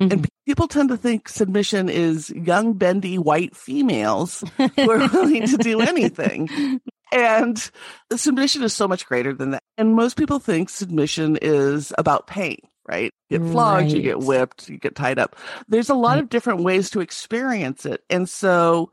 Mhm. 0.01 0.13
And 0.13 0.29
people 0.47 0.69
tend 0.69 0.91
to 0.91 0.97
think 0.97 1.29
submission 1.29 1.89
is 1.89 2.31
young, 2.31 2.75
bendy, 2.75 3.19
white 3.19 3.57
females 3.57 4.45
who 4.57 4.91
are 4.91 5.09
willing 5.13 5.47
to 5.47 5.57
do 5.57 5.81
anything. 5.81 6.81
And 7.13 7.71
submission 8.15 8.63
is 8.63 8.75
so 8.75 8.87
much 8.87 9.07
greater 9.07 9.33
than 9.33 9.53
that. 9.53 9.63
And 9.79 9.95
most 9.95 10.17
people 10.17 10.39
think 10.39 10.69
submission 10.69 11.39
is 11.41 11.93
about 11.97 12.27
pain, 12.27 12.59
right? 12.87 13.11
You 13.31 13.39
get 13.39 13.49
flogged, 13.51 13.91
you 13.93 14.03
get 14.03 14.19
whipped, 14.19 14.69
you 14.69 14.77
get 14.77 14.97
tied 14.97 15.19
up. 15.19 15.37
There's 15.69 15.89
a 15.89 15.95
lot 15.95 16.17
Right. 16.17 16.23
of 16.25 16.29
different 16.29 16.63
ways 16.63 16.91
to 16.91 17.01
experience 17.01 17.87
it. 17.87 18.03
And 18.11 18.29
so 18.29 18.91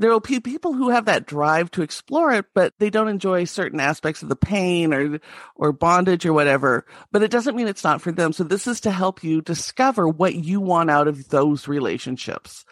there 0.00 0.10
will 0.10 0.20
be 0.20 0.40
people 0.40 0.72
who 0.72 0.88
have 0.88 1.04
that 1.04 1.26
drive 1.26 1.70
to 1.72 1.82
explore 1.82 2.32
it, 2.32 2.46
but 2.54 2.72
they 2.78 2.88
don't 2.88 3.08
enjoy 3.08 3.44
certain 3.44 3.80
aspects 3.80 4.22
of 4.22 4.30
the 4.30 4.36
pain 4.36 4.94
or, 4.94 5.20
or 5.54 5.72
bondage 5.72 6.24
or 6.24 6.32
whatever. 6.32 6.86
But 7.12 7.22
it 7.22 7.30
doesn't 7.30 7.54
mean 7.54 7.68
it's 7.68 7.84
not 7.84 8.00
for 8.00 8.10
them. 8.10 8.32
So 8.32 8.42
this 8.42 8.66
is 8.66 8.80
to 8.80 8.90
help 8.90 9.22
you 9.22 9.42
discover 9.42 10.08
what 10.08 10.34
you 10.34 10.58
want 10.58 10.90
out 10.90 11.06
of 11.06 11.28
those 11.28 11.68
relationships. 11.68 12.64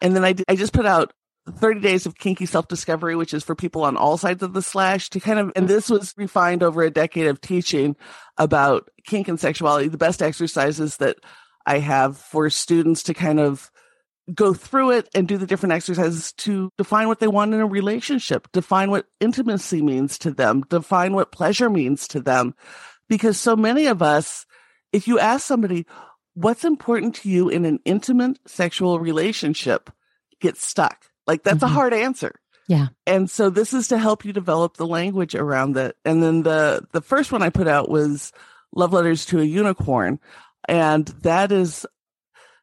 And 0.00 0.16
then 0.16 0.24
I, 0.24 0.34
I 0.48 0.56
just 0.56 0.72
put 0.72 0.86
out 0.86 1.12
30 1.50 1.80
days 1.80 2.06
of 2.06 2.16
kinky 2.16 2.46
self 2.46 2.66
discovery, 2.66 3.14
which 3.14 3.34
is 3.34 3.44
for 3.44 3.54
people 3.54 3.84
on 3.84 3.98
all 3.98 4.16
sides 4.16 4.42
of 4.42 4.54
the 4.54 4.62
slash 4.62 5.10
to 5.10 5.20
kind 5.20 5.38
of, 5.38 5.52
and 5.54 5.68
this 5.68 5.90
was 5.90 6.14
refined 6.16 6.62
over 6.62 6.82
a 6.82 6.90
decade 6.90 7.26
of 7.26 7.42
teaching 7.42 7.94
about 8.38 8.88
kink 9.04 9.28
and 9.28 9.38
sexuality, 9.38 9.88
the 9.88 9.98
best 9.98 10.22
exercises 10.22 10.96
that 10.96 11.18
I 11.66 11.78
have 11.78 12.16
for 12.16 12.48
students 12.48 13.02
to 13.04 13.14
kind 13.14 13.38
of 13.40 13.71
go 14.34 14.54
through 14.54 14.92
it 14.92 15.08
and 15.14 15.26
do 15.28 15.36
the 15.36 15.46
different 15.46 15.72
exercises 15.72 16.32
to 16.34 16.70
define 16.78 17.08
what 17.08 17.20
they 17.20 17.28
want 17.28 17.54
in 17.54 17.60
a 17.60 17.66
relationship, 17.66 18.48
define 18.52 18.90
what 18.90 19.06
intimacy 19.20 19.82
means 19.82 20.18
to 20.18 20.30
them, 20.30 20.62
define 20.68 21.12
what 21.14 21.32
pleasure 21.32 21.68
means 21.70 22.08
to 22.08 22.20
them. 22.20 22.54
Because 23.08 23.38
so 23.38 23.56
many 23.56 23.86
of 23.86 24.02
us, 24.02 24.46
if 24.92 25.06
you 25.08 25.18
ask 25.18 25.46
somebody, 25.46 25.86
what's 26.34 26.64
important 26.64 27.16
to 27.16 27.28
you 27.28 27.48
in 27.48 27.64
an 27.64 27.78
intimate 27.84 28.38
sexual 28.46 28.98
relationship, 29.00 29.90
get 30.40 30.56
stuck. 30.56 31.06
Like 31.26 31.42
that's 31.42 31.58
Mhm. 31.62 31.66
a 31.66 31.68
hard 31.68 31.94
answer. 31.94 32.32
Yeah. 32.68 32.88
And 33.06 33.30
so 33.30 33.50
this 33.50 33.74
is 33.74 33.88
to 33.88 33.98
help 33.98 34.24
you 34.24 34.32
develop 34.32 34.76
the 34.76 34.86
language 34.86 35.34
around 35.34 35.74
that. 35.74 35.96
And 36.04 36.22
then 36.22 36.42
the 36.42 36.86
the 36.92 37.02
first 37.02 37.32
one 37.32 37.42
I 37.42 37.50
put 37.50 37.68
out 37.68 37.90
was 37.90 38.32
Love 38.74 38.92
Letters 38.92 39.26
to 39.26 39.40
a 39.40 39.44
Unicorn. 39.44 40.18
And 40.68 41.06
that 41.22 41.52
is 41.52 41.84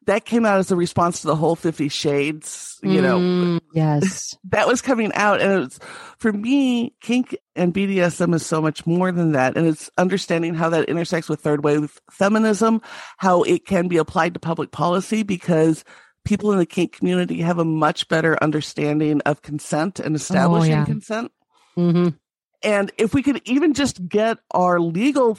that 0.06 0.24
came 0.24 0.46
out 0.46 0.58
as 0.58 0.70
a 0.70 0.76
response 0.76 1.20
to 1.20 1.26
the 1.26 1.36
whole 1.36 1.56
50 1.56 1.88
shades, 1.88 2.78
you 2.82 3.02
know. 3.02 3.18
Mm, 3.18 3.60
yes. 3.74 4.36
That 4.50 4.66
was 4.66 4.80
coming 4.82 5.12
out 5.12 5.40
and 5.40 5.52
it 5.52 5.58
was 5.58 5.78
for 6.18 6.32
me, 6.32 6.94
kink 7.00 7.36
and 7.54 7.72
BDSM 7.72 8.34
is 8.34 8.44
so 8.44 8.60
much 8.60 8.86
more 8.86 9.12
than 9.12 9.32
that 9.32 9.56
and 9.56 9.66
it's 9.66 9.90
understanding 9.98 10.54
how 10.54 10.70
that 10.70 10.88
intersects 10.88 11.28
with 11.28 11.40
third 11.40 11.62
wave 11.62 12.00
feminism, 12.10 12.80
how 13.18 13.42
it 13.42 13.66
can 13.66 13.86
be 13.86 13.98
applied 13.98 14.34
to 14.34 14.40
public 14.40 14.70
policy 14.72 15.22
because 15.22 15.84
people 16.24 16.50
in 16.52 16.58
the 16.58 16.66
kink 16.66 16.92
community 16.92 17.40
have 17.42 17.58
a 17.58 17.64
much 17.64 18.08
better 18.08 18.42
understanding 18.42 19.20
of 19.22 19.42
consent 19.42 20.00
and 20.00 20.16
establishing 20.16 20.72
Oh, 20.72 20.76
yeah. 20.78 20.84
consent. 20.84 21.32
hmm 21.76 22.08
And 22.62 22.90
if 22.98 23.14
we 23.14 23.22
could 23.22 23.40
even 23.44 23.74
just 23.74 24.06
get 24.08 24.38
our 24.50 24.80
legal 24.80 25.38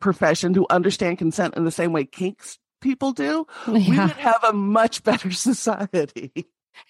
profession 0.00 0.54
to 0.54 0.66
understand 0.70 1.18
consent 1.18 1.54
in 1.56 1.64
the 1.64 1.70
same 1.70 1.92
way 1.92 2.04
kinks 2.04 2.58
people 2.80 3.12
do, 3.12 3.46
we 3.66 3.88
would 3.88 4.10
have 4.12 4.44
a 4.44 4.52
much 4.52 5.02
better 5.02 5.30
society. 5.32 6.32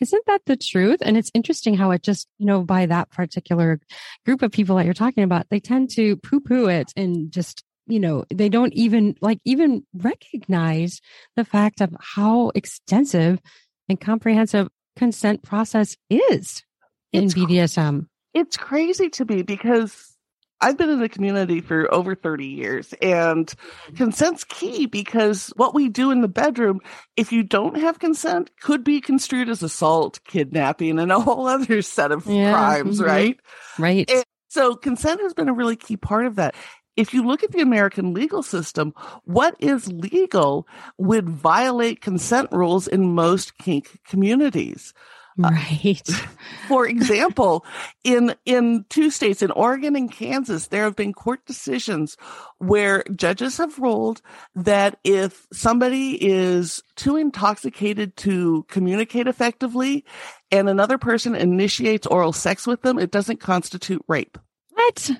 Isn't 0.01 0.27
that 0.27 0.43
the 0.47 0.57
truth? 0.57 0.99
And 1.03 1.17
it's 1.17 1.31
interesting 1.33 1.75
how 1.75 1.91
it 1.93 2.03
just, 2.03 2.29
you 2.39 2.47
know, 2.47 2.63
by 2.63 2.87
that 2.87 3.11
particular 3.11 3.81
group 4.25 4.43
of 4.43 4.51
people 4.51 4.77
that 4.77 4.85
you're 4.85 4.95
talking 4.95 5.25
about, 5.25 5.47
they 5.49 5.61
tend 5.61 5.91
to 5.91 6.17
poo 6.17 6.41
poo 6.41 6.67
it 6.67 6.93
and 6.97 7.31
just, 7.31 7.63
you 7.87 8.01
know, 8.01 8.25
they 8.35 8.49
don't 8.49 8.73
even 8.75 9.15
like 9.21 9.39
even 9.45 9.87
recognize 9.95 11.01
the 11.37 11.45
fact 11.45 11.81
of 11.81 11.95
how 12.01 12.51
extensive 12.55 13.41
and 13.89 14.01
comprehensive 14.01 14.69
consent 14.97 15.43
process 15.43 15.97
is 16.11 16.65
in 17.13 17.25
It's 17.25 17.35
cr- 17.35 17.41
BDSM. 17.41 18.07
It's 18.35 18.57
crazy 18.57 19.09
to 19.11 19.25
me 19.25 19.43
because 19.43 20.16
I've 20.61 20.79
been 20.79 20.89
in 20.91 21.01
the 21.01 21.09
community 21.09 21.61
for 21.61 21.93
over 21.93 22.15
30 22.15 22.47
years 22.47 22.95
and 23.03 23.53
consent's 23.97 24.45
key 24.45 24.87
because 24.87 25.53
what 25.57 25.75
we 25.75 25.89
do 25.89 26.11
in 26.11 26.23
the 26.23 26.29
bedroom, 26.29 26.81
if 27.17 27.33
you 27.33 27.43
don't 27.43 27.77
have 27.77 27.99
consent, 27.99 28.51
could 28.61 28.83
be 28.83 29.01
construed 29.01 29.49
as 29.49 29.63
assault, 29.63 30.21
kidnapping, 30.27 30.99
and 30.99 31.13
a 31.13 31.21
whole 31.21 31.47
other 31.47 31.83
set 31.83 32.13
of 32.13 32.27
Yeah, 32.27 32.53
crimes, 32.53 33.01
mhm. 33.01 33.07
right? 33.07 33.41
Right. 33.79 34.11
It- 34.11 34.25
So 34.49 34.75
consent 34.75 35.21
has 35.21 35.35
been 35.35 35.51
a 35.51 35.53
really 35.53 35.77
key 35.77 35.99
part 35.99 36.25
of 36.25 36.37
that. 36.37 36.55
If 36.97 37.13
you 37.13 37.23
look 37.27 37.43
at 37.43 37.53
the 37.53 37.61
American 37.61 38.15
legal 38.15 38.43
system, 38.43 38.95
what 39.25 39.55
is 39.59 39.93
legal 39.93 40.67
would 40.97 41.29
violate 41.29 42.01
consent 42.01 42.49
rules 42.53 42.89
in 42.89 43.13
most 43.15 43.59
kink 43.59 43.99
communities. 44.09 44.95
Uh, 45.43 45.51
right. 45.51 46.09
For 46.69 46.87
example, 46.87 47.65
in 48.05 48.35
in 48.45 48.85
two 48.89 49.11
states, 49.11 49.43
in 49.43 49.51
Oregon 49.51 49.95
and 49.97 50.11
Kansas, 50.11 50.69
there 50.69 50.85
have 50.85 50.97
been 50.97 51.13
court 51.13 51.45
decisions 51.47 52.17
where 52.59 53.05
judges 53.15 53.59
have 53.59 53.79
ruled 53.79 54.23
that 54.55 54.99
if 55.05 55.47
somebody 55.53 56.13
is 56.25 56.83
too 56.97 57.17
intoxicated 57.17 58.17
to 58.19 58.65
communicate 58.69 59.27
effectively 59.29 60.05
and 60.51 60.69
another 60.69 60.99
person 60.99 61.35
initiates 61.35 62.07
oral 62.07 62.33
sex 62.33 62.67
with 62.67 62.83
them, 62.83 62.99
it 62.99 63.11
doesn't 63.11 63.41
constitute 63.41 64.03
rape. 64.09 64.39
What? 64.71 65.11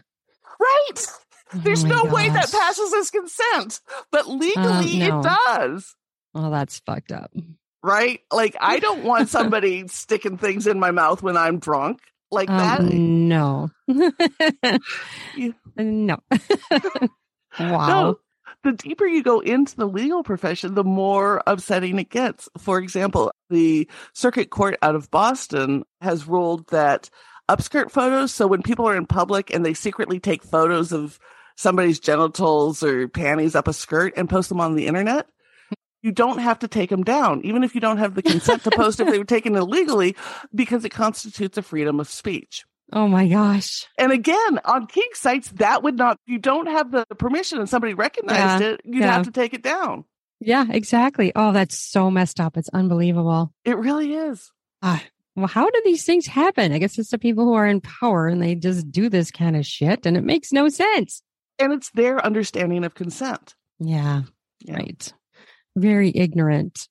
Right. 0.59 1.07
Oh 1.55 1.59
There's 1.59 1.85
Oh 1.85 1.89
my 1.89 1.95
no 1.95 2.05
way 2.05 2.29
that 2.29 2.51
passes 2.51 2.93
as 2.95 3.11
consent, 3.11 3.81
but 4.11 4.25
oh, 4.27 4.33
legally 4.33 4.99
no. 4.99 5.21
it 5.21 5.23
does. 5.23 5.95
Oh, 6.35 6.51
that's 6.51 6.81
fucked 6.81 7.13
up. 7.13 7.31
Right? 7.87 8.21
Like 8.33 8.57
I 8.61 8.79
don't 8.87 9.05
want 9.05 9.29
somebody 9.29 9.87
sticking 9.87 10.39
things 10.39 10.67
in 10.67 10.81
my 10.81 10.91
mouth 10.91 11.23
when 11.23 11.37
I'm 11.37 11.59
drunk. 11.61 12.01
Like 12.33 12.49
that. 12.49 12.81
Um, 12.81 13.29
no. 13.29 13.71
You- 15.37 15.55
no. 15.77 16.19
wow. 17.61 17.87
No. 17.87 18.19
The 18.65 18.73
deeper 18.73 19.07
you 19.07 19.23
go 19.23 19.39
into 19.39 19.77
the 19.77 19.87
legal 19.87 20.25
profession, 20.25 20.75
the 20.75 20.83
more 20.83 21.41
upsetting 21.47 21.99
it 22.01 22.11
gets. 22.11 22.49
For 22.59 22.79
example, 22.79 23.31
the 23.49 23.89
circuit 24.13 24.51
court 24.51 24.77
out 24.83 24.97
of 24.97 25.09
Boston 25.13 25.85
has 26.01 26.27
ruled 26.27 26.67
that 26.71 27.09
upskirt 27.49 27.93
photos, 27.93 28.33
so 28.33 28.49
when 28.49 28.63
people 28.63 28.89
are 28.89 28.97
in 28.97 29.07
public 29.07 29.55
and 29.55 29.65
they 29.65 29.75
secretly 29.75 30.19
take 30.19 30.43
photos 30.43 30.91
of 30.93 31.21
somebody's 31.57 32.01
genitals 32.01 32.83
or 32.83 33.07
panties 33.07 33.55
up 33.55 33.69
a 33.69 33.73
skirt 33.73 34.15
and 34.17 34.29
post 34.29 34.49
them 34.49 34.61
on 34.61 34.75
the 34.75 34.89
internet, 34.89 35.29
you 36.03 36.13
don't 36.13 36.39
have 36.39 36.59
to 36.61 36.69
take 36.69 36.91
them 36.91 37.03
down, 37.03 37.43
even 37.45 37.65
if 37.65 37.75
you 37.75 37.81
don't 37.81 37.99
have 37.99 38.15
the 38.15 38.23
consent 38.23 38.63
to 38.65 38.71
post 38.71 39.01
if 39.01 39.09
they 39.09 39.19
were 39.19 39.25
taken 39.25 39.57
illegally, 39.57 40.17
because 40.55 40.85
it 40.85 40.91
constitutes 40.91 41.59
a 41.59 41.63
freedom 41.63 42.01
of 42.01 42.09
speech. 42.09 42.65
Oh 42.93 43.09
my 43.09 43.27
gosh. 43.27 43.87
And 43.99 44.13
again, 44.13 44.61
on 44.65 44.87
kink 44.87 45.17
sites, 45.17 45.49
that 45.57 45.83
would 45.83 45.97
not, 45.97 46.19
you 46.27 46.39
don't 46.39 46.67
have 46.67 46.93
the 46.93 47.05
permission 47.19 47.59
and 47.59 47.69
somebody 47.69 47.95
recognized 47.95 48.63
it, 48.63 48.81
you'd 48.85 49.01
yeah. 49.01 49.13
have 49.13 49.25
to 49.27 49.33
take 49.33 49.55
it 49.55 49.63
down. 49.63 50.05
Yeah, 50.39 50.67
exactly. 50.71 51.33
Oh, 51.35 51.53
that's 51.53 51.77
so 51.77 52.11
messed 52.11 52.39
up. 52.41 52.57
It's 52.57 52.69
unbelievable. 52.69 53.53
It 53.65 53.77
really 53.77 54.13
is. 54.15 54.53
Ah, 54.83 55.03
well, 55.35 55.47
how 55.49 55.69
do 55.69 55.83
these 55.85 56.05
things 56.05 56.27
happen? 56.27 56.73
I 56.73 56.79
guess 56.79 56.99
it's 56.99 57.11
the 57.11 57.19
people 57.19 57.45
who 57.45 57.55
are 57.55 57.67
in 57.67 57.81
power 57.81 58.29
and 58.29 58.41
they 58.41 58.55
just 58.55 58.91
do 58.91 59.09
this 59.09 59.31
kind 59.31 59.57
of 59.57 59.67
shit 59.67 60.07
and 60.07 60.17
it 60.17 60.25
makes 60.25 60.53
no 60.53 60.69
sense. 60.69 61.23
And 61.59 61.73
it's 61.73 61.91
their 61.91 62.25
understanding 62.25 62.85
of 62.85 62.95
consent. 62.95 63.55
Yeah, 63.79 64.23
Yeah. 64.61 64.77
right. 64.77 65.13
Very 65.77 66.11
ignorant. 66.15 66.89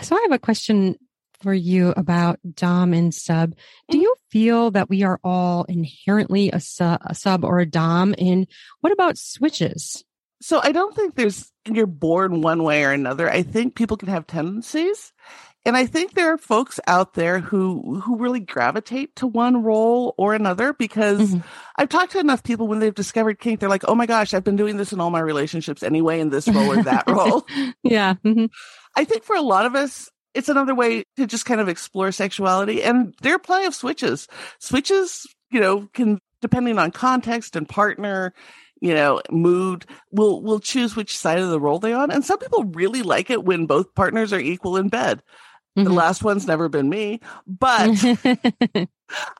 So 0.00 0.16
I 0.16 0.22
have 0.22 0.32
a 0.32 0.38
question 0.38 0.96
for 1.42 1.52
you 1.52 1.92
about 1.96 2.38
Dom 2.54 2.94
and 2.94 3.14
sub. 3.14 3.50
Do 3.50 3.96
mm-hmm. 3.96 4.02
you 4.02 4.14
feel 4.30 4.70
that 4.70 4.88
we 4.88 5.02
are 5.02 5.20
all 5.22 5.64
inherently 5.64 6.50
a, 6.50 6.60
su- 6.60 6.98
a 7.00 7.14
sub 7.14 7.44
or 7.44 7.58
a 7.58 7.66
Dom? 7.66 8.14
And 8.18 8.46
what 8.80 8.92
about 8.92 9.18
switches? 9.18 10.04
So 10.40 10.60
I 10.62 10.72
don't 10.72 10.94
think 10.94 11.14
there's, 11.14 11.52
you're 11.66 11.86
born 11.86 12.40
one 12.40 12.64
way 12.64 12.84
or 12.84 12.90
another. 12.90 13.30
I 13.30 13.42
think 13.42 13.76
people 13.76 13.96
can 13.96 14.08
have 14.08 14.26
tendencies. 14.26 15.12
And 15.64 15.76
I 15.76 15.86
think 15.86 16.14
there 16.14 16.32
are 16.32 16.38
folks 16.38 16.80
out 16.88 17.14
there 17.14 17.38
who, 17.38 18.00
who 18.00 18.16
really 18.16 18.40
gravitate 18.40 19.14
to 19.16 19.26
one 19.28 19.62
role 19.62 20.14
or 20.18 20.34
another 20.34 20.72
because 20.72 21.20
Mhm. 21.34 21.44
I've 21.76 21.88
talked 21.88 22.12
to 22.12 22.18
enough 22.18 22.42
people 22.42 22.66
when 22.66 22.80
they've 22.80 22.94
discovered 22.94 23.38
kink, 23.38 23.60
they're 23.60 23.68
like, 23.68 23.84
oh 23.86 23.94
my 23.94 24.06
gosh, 24.06 24.34
I've 24.34 24.42
been 24.44 24.56
doing 24.56 24.76
this 24.76 24.92
in 24.92 25.00
all 25.00 25.10
my 25.10 25.20
relationships 25.20 25.82
anyway, 25.84 26.18
in 26.18 26.30
this 26.30 26.48
role 26.48 26.72
or 26.72 26.82
that 26.82 27.04
role. 27.08 27.46
Yeah. 27.84 28.14
mhm. 28.24 28.50
I 28.96 29.04
think 29.04 29.22
for 29.22 29.36
a 29.36 29.40
lot 29.42 29.64
of 29.66 29.74
us, 29.76 30.10
it's 30.34 30.48
another 30.48 30.74
way 30.74 31.04
to 31.16 31.26
just 31.26 31.44
kind 31.46 31.60
of 31.60 31.68
explore 31.68 32.10
sexuality. 32.10 32.82
And 32.82 33.14
there 33.22 33.34
are 33.34 33.38
plenty 33.38 33.66
of 33.66 33.74
switches. 33.74 34.26
Switches, 34.58 35.26
you 35.50 35.60
know, 35.60 35.88
can, 35.92 36.18
depending 36.40 36.78
on 36.78 36.90
context 36.90 37.54
and 37.54 37.68
partner, 37.68 38.32
you 38.80 38.94
know, 38.94 39.20
mood, 39.30 39.86
will 40.10 40.42
will 40.42 40.58
choose 40.58 40.96
which 40.96 41.16
side 41.16 41.38
of 41.38 41.50
the 41.50 41.60
role 41.60 41.78
they 41.78 41.92
on. 41.92 42.10
And 42.10 42.24
some 42.24 42.38
people 42.38 42.64
really 42.64 43.02
like 43.02 43.30
it 43.30 43.44
when 43.44 43.66
both 43.66 43.94
partners 43.94 44.32
are 44.32 44.40
equal 44.40 44.76
in 44.76 44.88
bed. 44.88 45.22
The 45.74 45.84
Mhm. 45.84 45.94
last 45.94 46.22
one's 46.22 46.46
never 46.46 46.68
been 46.68 46.90
me, 46.90 47.20
but 47.46 47.88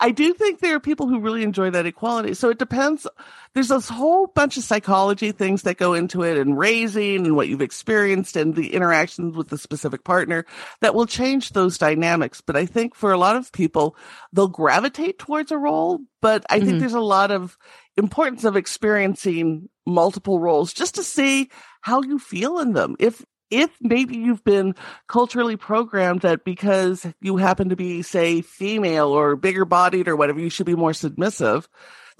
I 0.00 0.10
do 0.10 0.32
think 0.34 0.60
there 0.60 0.74
are 0.76 0.80
people 0.80 1.06
who 1.08 1.20
really 1.20 1.42
enjoy 1.42 1.70
that 1.70 1.84
equality. 1.86 2.32
So 2.34 2.48
it 2.48 2.58
depends. 2.58 3.06
There's 3.54 3.68
this 3.68 3.88
whole 3.88 4.26
bunch 4.28 4.56
of 4.56 4.64
psychology 4.64 5.32
things 5.32 5.62
that 5.62 5.76
go 5.76 5.92
into 5.94 6.22
it 6.22 6.38
and 6.38 6.56
raising 6.58 7.26
and 7.26 7.36
what 7.36 7.48
you've 7.48 7.60
experienced 7.62 8.36
and 8.36 8.54
the 8.54 8.72
interactions 8.74 9.36
with 9.36 9.48
the 9.48 9.58
specific 9.58 10.04
partner 10.04 10.46
that 10.80 10.94
will 10.94 11.06
change 11.06 11.50
those 11.50 11.76
dynamics. 11.76 12.40
But 12.40 12.56
I 12.56 12.64
think 12.64 12.94
for 12.94 13.12
a 13.12 13.18
lot 13.18 13.36
of 13.36 13.52
people, 13.52 13.94
they'll 14.32 14.48
gravitate 14.48 15.18
towards 15.18 15.52
a 15.52 15.58
role. 15.58 16.00
But 16.22 16.44
I 16.48 16.60
think 16.60 16.76
Mhm. 16.76 16.80
there's 16.80 16.94
a 16.94 17.00
lot 17.00 17.30
of 17.30 17.58
importance 17.98 18.44
of 18.44 18.56
experiencing 18.56 19.68
multiple 19.86 20.38
roles 20.38 20.72
just 20.72 20.94
to 20.94 21.02
see 21.02 21.50
how 21.82 22.00
you 22.02 22.18
feel 22.18 22.58
in 22.58 22.72
them. 22.72 22.94
If 22.98 23.22
if 23.52 23.70
maybe 23.80 24.16
you've 24.16 24.42
been 24.44 24.74
culturally 25.08 25.56
programmed 25.56 26.22
that 26.22 26.44
because 26.44 27.06
you 27.20 27.36
happen 27.36 27.68
to 27.68 27.76
be, 27.76 28.02
say, 28.02 28.40
female 28.40 29.08
or 29.08 29.36
bigger 29.36 29.64
bodied 29.64 30.08
or 30.08 30.16
whatever, 30.16 30.40
you 30.40 30.50
should 30.50 30.66
be 30.66 30.74
more 30.74 30.94
submissive. 30.94 31.68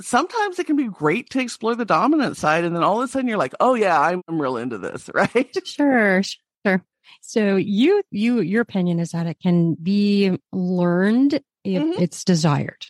Sometimes 0.01 0.59
it 0.59 0.67
can 0.67 0.77
be 0.77 0.89
great 0.89 1.31
to 1.31 1.41
explore 1.41 1.75
the 1.75 1.85
dominant 1.85 2.37
side. 2.37 2.65
And 2.65 2.75
then 2.77 2.83
all 2.83 3.01
of 3.01 3.09
a 3.09 3.09
sudden 3.11 3.29
you're 3.29 3.39
like, 3.39 3.55
oh, 3.61 3.75
yeah, 3.75 3.99
I'm, 4.01 4.23
I'm 4.29 4.41
real 4.41 4.57
into 4.57 4.79
this, 4.79 5.11
right? 5.15 5.57
Sure, 5.67 6.23
sure. 6.23 6.85
So 7.21 7.57
you, 7.57 8.03
you, 8.11 8.41
your 8.41 8.63
opinion 8.63 9.01
is 9.01 9.11
that 9.11 9.27
it 9.27 9.39
can 9.41 9.75
be 9.75 10.39
learned 10.53 11.41
if 11.65 11.83
Mhm. 11.83 12.01
it's 12.01 12.25
desired. 12.25 12.87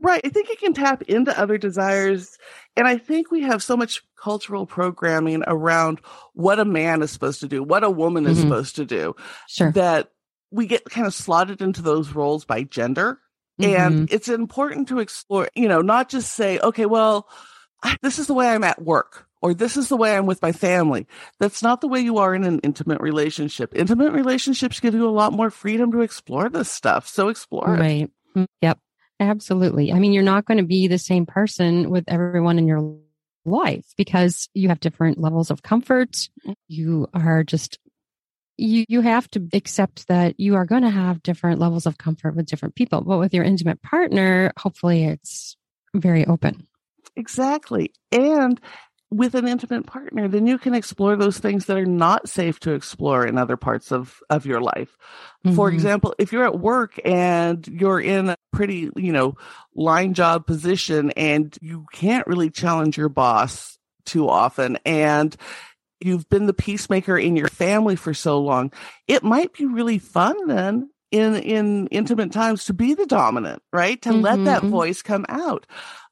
Right. 0.00 0.20
I 0.24 0.28
think 0.28 0.50
it 0.50 0.58
can 0.60 0.74
tap 0.74 1.02
into 1.02 1.38
other 1.38 1.56
desires. 1.58 2.36
And 2.76 2.86
I 2.86 2.98
think 2.98 3.30
we 3.30 3.42
have 3.42 3.62
so 3.62 3.76
much 3.76 4.02
cultural 4.22 4.66
programming 4.66 5.42
around 5.46 6.00
what 6.34 6.58
a 6.58 6.64
man 6.66 7.02
is 7.02 7.10
supposed 7.10 7.40
to 7.40 7.48
do, 7.48 7.62
what 7.62 7.82
a 7.84 7.90
woman 7.90 8.26
is 8.26 8.38
Mhm. 8.38 8.42
supposed 8.42 8.76
to 8.76 8.84
do, 8.84 9.14
Sure. 9.48 9.72
that 9.72 10.10
we 10.50 10.66
get 10.66 10.84
kind 10.84 11.06
of 11.06 11.14
slotted 11.14 11.62
into 11.62 11.82
those 11.82 12.12
roles 12.14 12.44
by 12.44 12.62
gender. 12.62 13.20
Mhm. 13.60 13.78
And 13.78 14.12
it's 14.12 14.28
important 14.28 14.88
to 14.88 14.98
explore, 14.98 15.48
you 15.54 15.66
know, 15.68 15.80
not 15.80 16.08
just 16.10 16.32
say, 16.34 16.58
okay, 16.60 16.84
well, 16.86 17.28
this 18.02 18.18
is 18.18 18.26
the 18.26 18.34
way 18.34 18.48
I'm 18.50 18.64
at 18.64 18.82
work 18.82 19.26
or 19.40 19.54
this 19.54 19.76
is 19.78 19.88
the 19.88 19.96
way 19.96 20.14
I'm 20.16 20.26
with 20.26 20.42
my 20.42 20.52
family. 20.52 21.06
That's 21.38 21.62
not 21.62 21.80
the 21.80 21.88
way 21.88 22.00
you 22.00 22.18
are 22.18 22.34
in 22.34 22.44
an 22.44 22.58
intimate 22.60 23.00
relationship. 23.00 23.72
Intimate 23.74 24.12
relationships 24.12 24.80
give 24.80 24.94
you 24.94 25.08
a 25.08 25.10
lot 25.10 25.32
more 25.32 25.50
freedom 25.50 25.90
to 25.92 26.00
explore 26.02 26.48
this 26.50 26.70
stuff. 26.70 27.08
So 27.08 27.28
explore 27.28 27.76
it. 27.76 27.80
Right. 27.80 28.10
Mm, 28.36 28.46
Yep. 28.60 28.78
Absolutely. 29.18 29.92
I 29.92 29.98
mean, 29.98 30.12
you're 30.12 30.22
not 30.22 30.44
going 30.44 30.58
to 30.58 30.64
be 30.64 30.88
the 30.88 30.98
same 30.98 31.26
person 31.26 31.90
with 31.90 32.04
everyone 32.08 32.58
in 32.58 32.66
your 32.66 32.98
life 33.44 33.86
because 33.96 34.48
you 34.52 34.68
have 34.68 34.80
different 34.80 35.18
levels 35.18 35.50
of 35.50 35.62
comfort. 35.62 36.28
Mm. 36.46 36.54
You 36.68 37.08
are 37.14 37.44
just 37.44 37.78
you 38.56 38.84
you 38.88 39.00
have 39.00 39.30
to 39.30 39.48
accept 39.52 40.08
that 40.08 40.38
you 40.38 40.54
are 40.54 40.64
going 40.64 40.82
to 40.82 40.90
have 40.90 41.22
different 41.22 41.60
levels 41.60 41.86
of 41.86 41.98
comfort 41.98 42.34
with 42.34 42.46
different 42.46 42.74
people 42.74 43.00
but 43.02 43.18
with 43.18 43.34
your 43.34 43.44
intimate 43.44 43.82
partner 43.82 44.52
hopefully 44.58 45.04
it's 45.04 45.56
very 45.94 46.26
open 46.26 46.66
exactly 47.16 47.92
and 48.12 48.60
with 49.10 49.34
an 49.34 49.46
intimate 49.46 49.86
partner 49.86 50.26
then 50.26 50.46
you 50.46 50.58
can 50.58 50.74
explore 50.74 51.16
those 51.16 51.38
things 51.38 51.66
that 51.66 51.76
are 51.76 51.86
not 51.86 52.28
safe 52.28 52.58
to 52.58 52.72
explore 52.72 53.26
in 53.26 53.38
other 53.38 53.56
parts 53.56 53.92
of 53.92 54.20
of 54.30 54.46
your 54.46 54.60
life 54.60 54.96
mm-hmm. 55.44 55.54
for 55.54 55.68
example 55.70 56.14
if 56.18 56.32
you're 56.32 56.46
at 56.46 56.58
work 56.58 56.98
and 57.04 57.66
you're 57.68 58.00
in 58.00 58.30
a 58.30 58.35
pretty 58.56 58.90
you 58.96 59.12
know 59.12 59.36
line 59.74 60.14
job 60.14 60.46
position 60.46 61.10
and 61.10 61.56
you 61.60 61.86
can't 61.92 62.26
really 62.26 62.50
challenge 62.50 62.96
your 62.96 63.10
boss 63.10 63.78
too 64.06 64.28
often 64.28 64.78
and 64.86 65.36
you've 66.00 66.28
been 66.28 66.46
the 66.46 66.54
peacemaker 66.54 67.18
in 67.18 67.36
your 67.36 67.48
family 67.48 67.96
for 67.96 68.14
so 68.14 68.40
long, 68.40 68.72
it 69.06 69.22
might 69.22 69.52
be 69.52 69.66
really 69.66 69.98
fun 69.98 70.46
then 70.46 70.90
in 71.10 71.36
in 71.36 71.86
intimate 71.88 72.32
times 72.32 72.64
to 72.64 72.74
be 72.74 72.94
the 72.94 73.06
dominant, 73.06 73.62
right? 73.72 74.00
To 74.02 74.10
mm-hmm. 74.10 74.20
let 74.20 74.44
that 74.44 74.62
mm-hmm. 74.62 74.70
voice 74.70 75.02
come 75.02 75.24
out. 75.28 75.66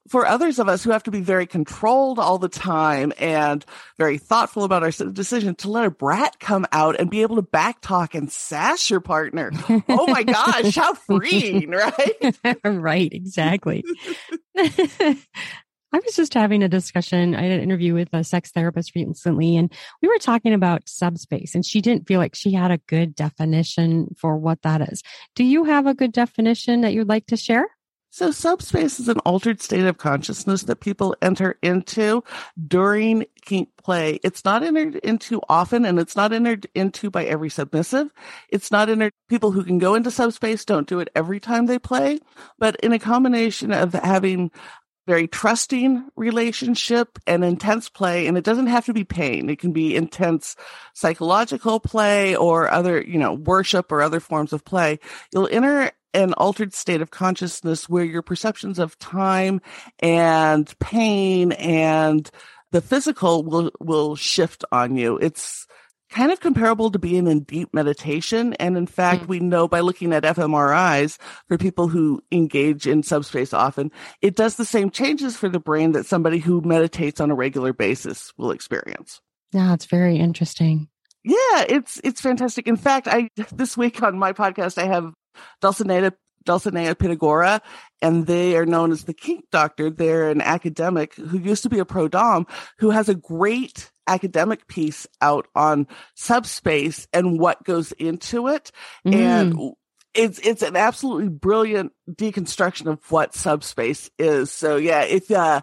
For 0.09 0.25
others 0.25 0.59
of 0.59 0.69
us 0.69 0.83
who 0.83 0.91
have 0.91 1.03
to 1.03 1.11
be 1.11 1.21
very 1.21 1.47
controlled 1.47 2.19
all 2.19 2.37
the 2.37 2.49
time 2.49 3.11
and 3.17 3.65
very 3.97 4.19
thoughtful 4.19 4.63
about 4.63 4.83
our 4.83 4.91
decision, 4.91 5.55
to 5.55 5.69
let 5.71 5.85
a 5.85 5.89
brat 5.89 6.39
come 6.39 6.67
out 6.71 6.99
and 6.99 7.09
be 7.09 7.23
able 7.23 7.37
to 7.37 7.41
backtalk 7.41 8.13
and 8.13 8.31
sass 8.31 8.89
your 8.89 8.99
partner. 8.99 9.51
oh 9.89 10.07
my 10.07 10.23
gosh, 10.23 10.75
how 10.75 10.93
freeing, 11.07 11.71
right? 11.71 12.37
right, 12.63 13.11
exactly. 13.11 13.83
I 15.95 15.99
was 16.05 16.15
just 16.15 16.33
having 16.33 16.61
a 16.61 16.67
discussion. 16.67 17.33
I 17.33 17.43
had 17.43 17.51
an 17.53 17.61
interview 17.61 17.93
with 17.93 18.09
a 18.11 18.23
sex 18.23 18.51
therapist 18.51 18.93
recently, 18.95 19.55
and 19.55 19.71
we 20.01 20.09
were 20.09 20.17
talking 20.17 20.53
about 20.53 20.89
subspace, 20.89 21.55
and 21.55 21.65
she 21.65 21.79
didn't 21.79 22.05
feel 22.05 22.19
like 22.19 22.35
she 22.35 22.51
had 22.51 22.69
a 22.69 22.79
good 22.79 23.15
definition 23.15 24.13
for 24.17 24.37
what 24.37 24.61
that 24.63 24.81
is. 24.81 25.01
Do 25.35 25.45
you 25.45 25.63
have 25.63 25.87
a 25.87 25.93
good 25.93 26.11
definition 26.11 26.81
that 26.81 26.93
you'd 26.93 27.07
like 27.07 27.27
to 27.27 27.37
share? 27.37 27.65
So, 28.15 28.31
subspace 28.31 28.97
is 29.01 29.09
an 29.09 29.19
altered 29.25 29.61
state 29.61 29.83
of 29.83 29.97
consciousness 29.97 30.63
that 30.63 30.79
people 30.79 31.17
enter 31.21 31.57
into 31.61 32.23
during 32.65 33.25
kink 33.41 33.75
play. 33.75 34.21
It's 34.23 34.45
not 34.45 34.63
entered 34.63 34.95
into 34.95 35.41
often 35.49 35.83
and 35.83 35.99
it's 35.99 36.15
not 36.15 36.31
entered 36.31 36.65
into 36.73 37.09
by 37.09 37.25
every 37.25 37.49
submissive. 37.49 38.13
It's 38.47 38.71
not 38.71 38.87
entered, 38.87 39.11
people 39.27 39.51
who 39.51 39.65
can 39.65 39.79
go 39.79 39.95
into 39.95 40.11
subspace 40.11 40.63
don't 40.63 40.87
do 40.87 41.01
it 41.01 41.09
every 41.13 41.41
time 41.41 41.65
they 41.65 41.77
play, 41.77 42.21
but 42.57 42.77
in 42.77 42.93
a 42.93 42.99
combination 42.99 43.73
of 43.73 43.91
having 43.91 44.49
very 45.07 45.27
trusting 45.27 46.07
relationship 46.15 47.19
and 47.27 47.43
intense 47.43 47.89
play. 47.89 48.27
And 48.27 48.37
it 48.37 48.45
doesn't 48.45 48.67
have 48.67 48.85
to 48.85 48.93
be 48.93 49.03
pain. 49.03 49.49
It 49.49 49.59
can 49.59 49.73
be 49.73 49.93
intense 49.93 50.55
psychological 50.93 51.81
play 51.81 52.33
or 52.33 52.71
other, 52.71 53.01
you 53.01 53.19
know, 53.19 53.33
worship 53.33 53.91
or 53.91 54.01
other 54.01 54.21
forms 54.21 54.53
of 54.53 54.63
play. 54.63 54.99
You'll 55.33 55.49
enter 55.51 55.91
an 56.15 56.33
altered 56.33 56.73
state 56.73 57.01
of 57.01 57.11
consciousness 57.11 57.89
where 57.89 58.05
your 58.05 58.21
perceptions 58.21 58.79
of 58.79 58.97
time 58.97 59.61
and 59.99 60.73
pain 60.79 61.51
and 61.53 62.29
the 62.71 62.81
physical 62.81 63.43
will, 63.43 63.71
will 63.79 64.15
shift 64.15 64.65
on 64.71 64.95
you. 64.95 65.17
It's, 65.17 65.67
kind 66.15 66.31
of 66.31 66.39
comparable 66.39 66.91
to 66.91 66.99
being 66.99 67.27
in 67.27 67.41
deep 67.41 67.73
meditation. 67.73 68.53
And 68.53 68.77
in 68.77 68.87
fact, 68.87 69.23
mm. 69.23 69.27
we 69.27 69.39
know 69.39 69.67
by 69.67 69.81
looking 69.81 70.13
at 70.13 70.23
fMRIs 70.23 71.17
for 71.47 71.57
people 71.57 71.87
who 71.87 72.21
engage 72.31 72.87
in 72.87 73.03
subspace 73.03 73.53
often, 73.53 73.91
it 74.21 74.35
does 74.35 74.55
the 74.55 74.65
same 74.65 74.89
changes 74.89 75.35
for 75.35 75.49
the 75.49 75.59
brain 75.59 75.91
that 75.91 76.05
somebody 76.05 76.39
who 76.39 76.61
meditates 76.61 77.19
on 77.19 77.31
a 77.31 77.35
regular 77.35 77.73
basis 77.73 78.31
will 78.37 78.51
experience. 78.51 79.19
Yeah, 79.51 79.73
it's 79.73 79.85
very 79.85 80.17
interesting. 80.17 80.87
Yeah, 81.23 81.65
it's 81.67 81.99
it's 82.03 82.21
fantastic. 82.21 82.67
In 82.67 82.77
fact, 82.77 83.07
I 83.07 83.29
this 83.51 83.75
week 83.75 84.03
on 84.03 84.17
my 84.17 84.31
podcast 84.31 84.77
I 84.77 84.85
have 84.85 85.11
Dulcinea 85.61 86.13
Dulcinea 86.45 86.95
Pitagora, 86.95 87.61
and 88.01 88.25
they 88.27 88.55
are 88.55 88.65
known 88.65 88.91
as 88.91 89.03
the 89.03 89.13
kink 89.13 89.45
doctor. 89.51 89.89
They're 89.89 90.29
an 90.29 90.41
academic 90.41 91.15
who 91.15 91.39
used 91.39 91.63
to 91.63 91.69
be 91.69 91.79
a 91.79 91.85
pro 91.85 92.07
dom 92.07 92.47
who 92.77 92.91
has 92.91 93.09
a 93.09 93.15
great 93.15 93.91
academic 94.07 94.67
piece 94.67 95.07
out 95.21 95.47
on 95.55 95.87
subspace 96.13 97.07
and 97.11 97.39
what 97.39 97.63
goes 97.63 97.91
into 97.93 98.47
it. 98.47 98.71
Mm. 99.05 99.15
And 99.15 99.73
it's 100.13 100.39
it's 100.39 100.61
an 100.61 100.75
absolutely 100.75 101.29
brilliant 101.29 101.91
deconstruction 102.09 102.91
of 102.91 103.11
what 103.11 103.35
subspace 103.35 104.09
is. 104.17 104.51
So 104.51 104.77
yeah, 104.77 105.01
if 105.01 105.29
uh 105.31 105.61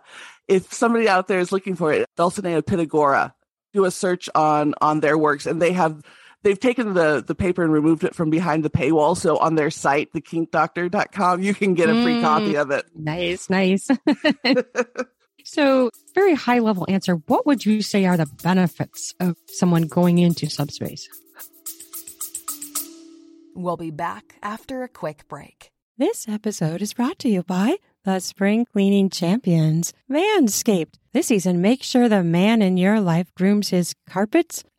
if 0.49 0.73
somebody 0.73 1.09
out 1.09 1.29
there 1.29 1.39
is 1.39 1.53
looking 1.53 1.77
for 1.77 1.93
it, 1.93 2.07
Dulcinea 2.17 2.63
Pitagora, 2.63 3.33
do 3.73 3.85
a 3.85 3.91
search 3.91 4.29
on 4.35 4.75
on 4.81 5.01
their 5.01 5.17
works 5.17 5.47
and 5.47 5.63
they 5.63 5.73
have 5.73 6.03
they've 6.43 6.59
taken 6.59 6.95
the 6.95 7.23
the 7.27 7.35
paper 7.35 7.63
and 7.63 7.73
removed 7.73 8.05
it 8.05 8.15
from 8.15 8.31
behind 8.31 8.65
the 8.65 8.71
paywall. 8.71 9.17
So 9.17 9.39
on 9.39 9.55
their 9.55 9.71
site, 9.71 10.13
thekinkdoctor.com, 10.13 11.43
you 11.43 11.55
can 11.55 11.75
get 11.75 11.89
a 11.89 12.03
free 12.03 12.17
mm, 12.17 12.23
copy 12.23 12.57
of 12.57 12.71
it. 12.71 12.87
Nice, 12.95 13.49
nice. 13.51 13.89
So, 15.45 15.91
very 16.15 16.35
high 16.35 16.61
level 16.61 16.87
answer. 16.89 17.15
What 17.15 17.47
would 17.47 17.67
you 17.67 17.83
say 17.83 18.05
are 18.07 18.17
the 18.17 18.31
benefits 18.43 19.15
of 19.21 19.37
someone 19.49 19.83
going 19.83 20.19
into 20.19 20.49
subspace? 20.49 21.09
We'll 23.55 23.77
be 23.77 23.91
back 23.91 24.37
after 24.43 24.83
a 24.83 24.89
quick 24.89 25.27
break. 25.29 25.71
This 25.99 26.27
episode 26.29 26.81
is 26.81 26.95
brought 26.95 27.19
to 27.21 27.29
you 27.29 27.43
by 27.43 27.77
the 28.05 28.21
spring 28.21 28.67
cleaning 28.73 29.11
champions, 29.11 29.93
Manscaped. 30.11 30.95
This 31.13 31.27
season, 31.27 31.61
make 31.61 31.83
sure 31.83 32.09
the 32.09 32.25
man 32.25 32.63
in 32.63 32.77
your 32.77 33.01
life 33.01 33.33
grooms 33.35 33.69
his 33.69 33.95
carpets 34.09 34.65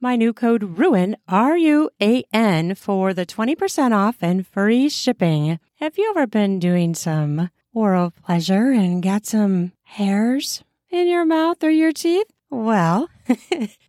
my 0.00 0.16
new 0.16 0.32
code 0.32 0.78
RUIN, 0.78 1.16
R 1.26 1.56
U 1.56 1.90
A 2.00 2.24
N, 2.32 2.74
for 2.74 3.12
the 3.12 3.26
20% 3.26 3.92
off 3.92 4.16
and 4.20 4.46
free 4.46 4.88
shipping. 4.88 5.58
Have 5.76 5.98
you 5.98 6.10
ever 6.10 6.26
been 6.26 6.58
doing 6.58 6.94
some 6.94 7.50
oral 7.72 8.10
pleasure 8.10 8.70
and 8.70 9.02
got 9.02 9.26
some 9.26 9.72
hairs 9.82 10.62
in 10.90 11.08
your 11.08 11.24
mouth 11.24 11.62
or 11.62 11.70
your 11.70 11.92
teeth? 11.92 12.26
Well, 12.50 13.10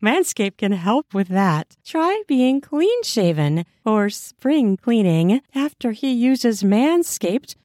Manscaped 0.04 0.58
can 0.58 0.74
help 0.74 1.14
with 1.14 1.30
that. 1.30 1.78
Try 1.86 2.24
being 2.28 2.60
clean 2.60 3.04
shaven 3.04 3.66
or 3.86 4.10
spring 4.10 4.76
cleaning. 4.76 5.42
After 5.56 5.94
he 5.94 6.12
uses 6.12 6.62
Manscaped, 6.62 7.56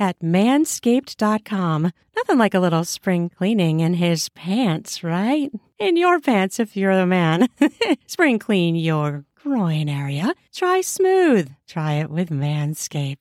at 0.00 0.18
manscaped.com. 0.20 1.92
Nothing 2.16 2.38
like 2.38 2.54
a 2.54 2.60
little 2.60 2.84
spring 2.84 3.28
cleaning 3.28 3.80
in 3.80 3.94
his 3.94 4.30
pants, 4.30 5.04
right? 5.04 5.52
In 5.78 5.96
your 5.96 6.18
pants 6.18 6.58
if 6.58 6.76
you're 6.76 6.96
the 6.96 7.06
man. 7.06 7.48
spring 8.06 8.38
clean 8.38 8.74
your 8.74 9.24
groin 9.42 9.88
area. 9.88 10.34
Try 10.52 10.80
smooth. 10.80 11.50
Try 11.68 11.94
it 11.94 12.10
with 12.10 12.30
Manscaped. 12.30 13.18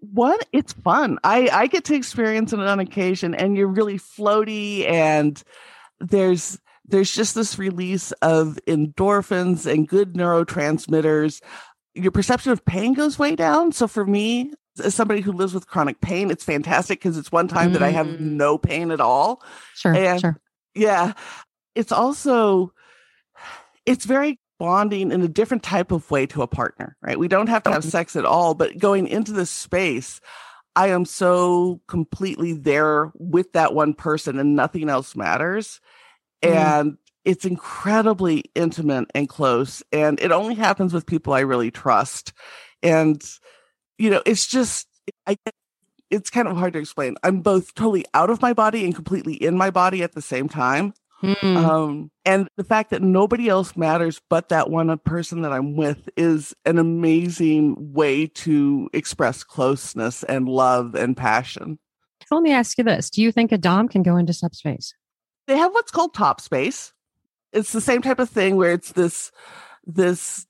What? 0.00 0.46
It's 0.52 0.72
fun. 0.72 1.18
I, 1.22 1.48
I 1.52 1.66
get 1.66 1.84
to 1.84 1.94
experience 1.94 2.52
it 2.52 2.60
on 2.60 2.80
occasion 2.80 3.34
and 3.34 3.56
you're 3.56 3.68
really 3.68 3.98
floaty 3.98 4.88
and 4.88 5.42
there's 6.00 6.58
there's 6.90 7.12
just 7.12 7.34
this 7.34 7.58
release 7.58 8.12
of 8.22 8.58
endorphins 8.66 9.70
and 9.70 9.86
good 9.86 10.14
neurotransmitters. 10.14 11.42
Your 11.98 12.12
perception 12.12 12.52
of 12.52 12.64
pain 12.64 12.94
goes 12.94 13.18
way 13.18 13.34
down. 13.36 13.72
So 13.72 13.88
for 13.88 14.06
me, 14.06 14.52
as 14.82 14.94
somebody 14.94 15.20
who 15.20 15.32
lives 15.32 15.54
with 15.54 15.66
chronic 15.66 16.00
pain, 16.00 16.30
it's 16.30 16.44
fantastic 16.44 17.00
because 17.00 17.18
it's 17.18 17.32
one 17.32 17.48
time 17.48 17.70
mm. 17.70 17.72
that 17.74 17.82
I 17.82 17.90
have 17.90 18.06
mm. 18.06 18.20
no 18.20 18.58
pain 18.58 18.90
at 18.90 19.00
all. 19.00 19.42
Sure. 19.74 19.94
And 19.94 20.20
sure. 20.20 20.40
Yeah. 20.74 21.12
It's 21.74 21.92
also 21.92 22.72
it's 23.86 24.04
very 24.04 24.38
bonding 24.58 25.12
in 25.12 25.22
a 25.22 25.28
different 25.28 25.62
type 25.62 25.92
of 25.92 26.10
way 26.10 26.26
to 26.26 26.42
a 26.42 26.46
partner, 26.46 26.96
right? 27.00 27.18
We 27.18 27.28
don't 27.28 27.48
have 27.48 27.62
to 27.64 27.70
have 27.70 27.84
sex 27.84 28.16
at 28.16 28.24
all, 28.24 28.54
but 28.54 28.78
going 28.78 29.06
into 29.06 29.32
this 29.32 29.50
space, 29.50 30.20
I 30.76 30.88
am 30.88 31.04
so 31.04 31.80
completely 31.88 32.52
there 32.52 33.12
with 33.14 33.52
that 33.52 33.74
one 33.74 33.94
person 33.94 34.38
and 34.38 34.56
nothing 34.56 34.88
else 34.88 35.16
matters. 35.16 35.80
Mm. 36.42 36.54
And 36.54 36.98
it's 37.28 37.44
incredibly 37.44 38.42
intimate 38.54 39.06
and 39.14 39.28
close. 39.28 39.82
And 39.92 40.18
it 40.18 40.32
only 40.32 40.54
happens 40.54 40.94
with 40.94 41.04
people 41.04 41.34
I 41.34 41.40
really 41.40 41.70
trust. 41.70 42.32
And, 42.82 43.22
you 43.98 44.08
know, 44.08 44.22
it's 44.24 44.46
just, 44.46 44.88
I, 45.26 45.36
it's 46.10 46.30
kind 46.30 46.48
of 46.48 46.56
hard 46.56 46.72
to 46.72 46.78
explain. 46.78 47.16
I'm 47.22 47.42
both 47.42 47.74
totally 47.74 48.06
out 48.14 48.30
of 48.30 48.40
my 48.40 48.54
body 48.54 48.82
and 48.86 48.94
completely 48.94 49.34
in 49.34 49.58
my 49.58 49.70
body 49.70 50.02
at 50.02 50.14
the 50.14 50.22
same 50.22 50.48
time. 50.48 50.94
Mm. 51.22 51.56
Um, 51.56 52.10
and 52.24 52.48
the 52.56 52.64
fact 52.64 52.90
that 52.90 53.02
nobody 53.02 53.50
else 53.50 53.76
matters 53.76 54.22
but 54.30 54.48
that 54.48 54.70
one 54.70 54.96
person 55.00 55.42
that 55.42 55.52
I'm 55.52 55.76
with 55.76 56.08
is 56.16 56.54
an 56.64 56.78
amazing 56.78 57.92
way 57.92 58.26
to 58.26 58.88
express 58.94 59.44
closeness 59.44 60.22
and 60.22 60.48
love 60.48 60.94
and 60.94 61.14
passion. 61.14 61.78
Let 62.30 62.42
me 62.42 62.52
ask 62.52 62.78
you 62.78 62.84
this 62.84 63.10
Do 63.10 63.20
you 63.20 63.32
think 63.32 63.52
a 63.52 63.58
Dom 63.58 63.88
can 63.88 64.02
go 64.02 64.16
into 64.16 64.32
subspace? 64.32 64.94
They 65.46 65.58
have 65.58 65.72
what's 65.72 65.90
called 65.90 66.14
top 66.14 66.40
space. 66.40 66.94
It's 67.52 67.72
the 67.72 67.80
same 67.80 68.02
type 68.02 68.18
of 68.18 68.28
thing 68.28 68.56
where 68.56 68.72
it's 68.72 68.92
this 68.92 69.32
this 69.86 70.46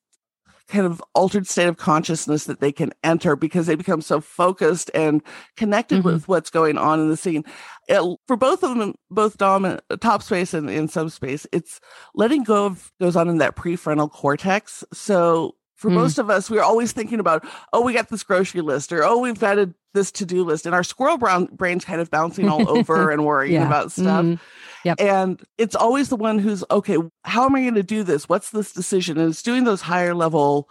kind 0.69 0.85
of 0.85 1.03
altered 1.15 1.47
state 1.47 1.67
of 1.67 1.79
consciousness 1.79 2.45
that 2.45 2.61
they 2.61 2.71
can 2.71 2.93
enter 3.03 3.35
because 3.37 3.67
they 3.67 3.75
become 3.75 4.03
so 4.03 4.21
focused 4.21 4.91
and 4.95 5.23
connected 5.57 6.01
mm-hmm. 6.01 6.09
with 6.09 6.29
what's 6.29 6.51
going 6.51 6.77
on 6.77 7.01
in 7.01 7.09
the 7.09 7.17
scene. 7.17 7.43
It, 7.89 8.19
for 8.27 8.37
both 8.37 8.63
of 8.63 8.77
them, 8.77 8.95
both 9.11 9.39
Dom 9.39 9.65
and 9.65 9.81
uh, 9.89 9.97
top 9.97 10.23
space 10.23 10.53
and 10.53 10.69
in 10.69 10.87
subspace, 10.89 11.47
it's 11.53 11.81
letting 12.15 12.45
go 12.45 12.67
of 12.67 12.93
goes 13.01 13.17
on 13.17 13.29
in 13.29 13.39
that 13.39 13.57
prefrontal 13.57 14.11
cortex. 14.11 14.85
So 14.93 15.57
for 15.75 15.91
mm. 15.91 15.95
most 15.95 16.19
of 16.19 16.29
us, 16.29 16.51
we're 16.51 16.63
always 16.63 16.93
thinking 16.93 17.21
about, 17.21 17.47
oh, 17.73 17.81
we 17.81 17.95
got 17.95 18.11
this 18.11 18.23
grocery 18.23 18.61
list 18.61 18.93
or, 18.93 19.05
oh, 19.05 19.19
we've 19.19 19.41
got 19.41 19.59
a, 19.59 19.73
this 19.95 20.13
to 20.13 20.27
do 20.27 20.45
list. 20.45 20.67
And 20.67 20.75
our 20.75 20.85
squirrel 20.85 21.17
brown 21.17 21.47
brain's 21.47 21.85
kind 21.85 22.01
of 22.01 22.11
bouncing 22.11 22.49
all 22.49 22.69
over 22.77 23.11
and 23.11 23.25
worrying 23.25 23.55
yeah. 23.55 23.67
about 23.67 23.91
stuff. 23.91 24.25
Mm. 24.25 24.39
Yep. 24.85 25.01
And 25.01 25.43
it's 25.57 25.75
always 25.75 26.09
the 26.09 26.17
one 26.17 26.39
who's, 26.39 26.65
okay, 26.71 26.99
how 27.25 27.45
am 27.45 27.55
I 27.55 27.63
going 27.63 27.75
to 27.75 27.83
do 27.83 28.03
this? 28.03 28.29
What's 28.29 28.51
this 28.51 28.73
decision? 28.73 29.19
And 29.19 29.31
it's 29.31 29.43
doing 29.43 29.65
those 29.65 29.81
higher 29.81 30.15
level 30.15 30.69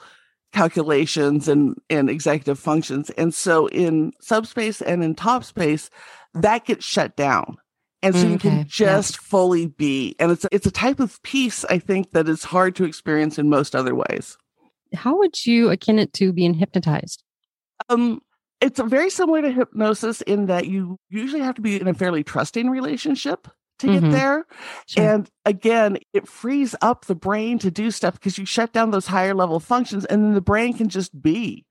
calculations 0.54 1.48
and, 1.48 1.76
and 1.90 2.10
executive 2.10 2.60
functions. 2.60 3.10
And 3.12 3.34
so 3.34 3.68
in 3.68 4.14
subspace 4.22 4.82
and 4.82 5.04
in 5.04 5.16
top 5.16 5.44
space, 5.44 5.90
that 6.34 6.66
gets 6.66 6.86
shut 6.86 7.16
down. 7.16 7.58
And 8.02 8.16
so 8.16 8.22
okay. 8.22 8.32
you 8.32 8.38
can 8.38 8.66
just 8.68 9.18
fully 9.18 9.68
be. 9.68 10.16
And 10.20 10.32
it's, 10.32 10.46
it's 10.52 10.68
a 10.68 10.72
type 10.72 11.00
of 11.00 11.22
peace, 11.24 11.66
I 11.66 11.80
think, 11.80 12.12
that 12.12 12.30
is 12.30 12.44
hard 12.44 12.76
to 12.76 12.86
experience 12.86 13.38
in 13.38 13.50
most 13.50 13.76
other 13.76 13.96
ways. 13.96 14.38
How 14.94 15.18
would 15.18 15.46
you 15.46 15.70
akin 15.70 16.00
it 16.00 16.14
to 16.14 16.32
being 16.32 16.54
hypnotized? 16.54 17.24
Um, 17.90 18.22
it's 18.62 18.80
very 18.80 19.10
similar 19.10 19.42
to 19.42 19.52
hypnosis 19.52 20.22
in 20.22 20.46
that 20.46 20.68
you 20.68 20.98
usually 21.10 21.42
have 21.42 21.56
to 21.56 21.62
be 21.62 21.80
in 21.80 21.88
a 21.88 21.94
fairly 21.94 22.24
trusting 22.24 22.70
relationship 22.70 23.48
to 23.80 23.88
mm-hmm. 23.88 24.06
get 24.06 24.12
there. 24.12 24.46
Sure. 24.86 25.04
And 25.04 25.30
again, 25.46 25.98
it 26.14 26.28
frees 26.28 26.76
up 26.82 27.06
the 27.06 27.16
brain 27.16 27.60
to 27.60 27.72
do 27.72 27.92
stuff 27.92 28.16
because 28.16 28.38
you 28.38 28.46
shut 28.46 28.74
down 28.74 28.92
those 28.92 29.08
higher 29.08 29.34
level 29.34 29.60
functions 29.60 30.06
and 30.06 30.24
then 30.24 30.34
the 30.34 30.42
brain 30.42 30.74
can 30.74 30.90
just 30.90 31.20
be. 31.22 31.66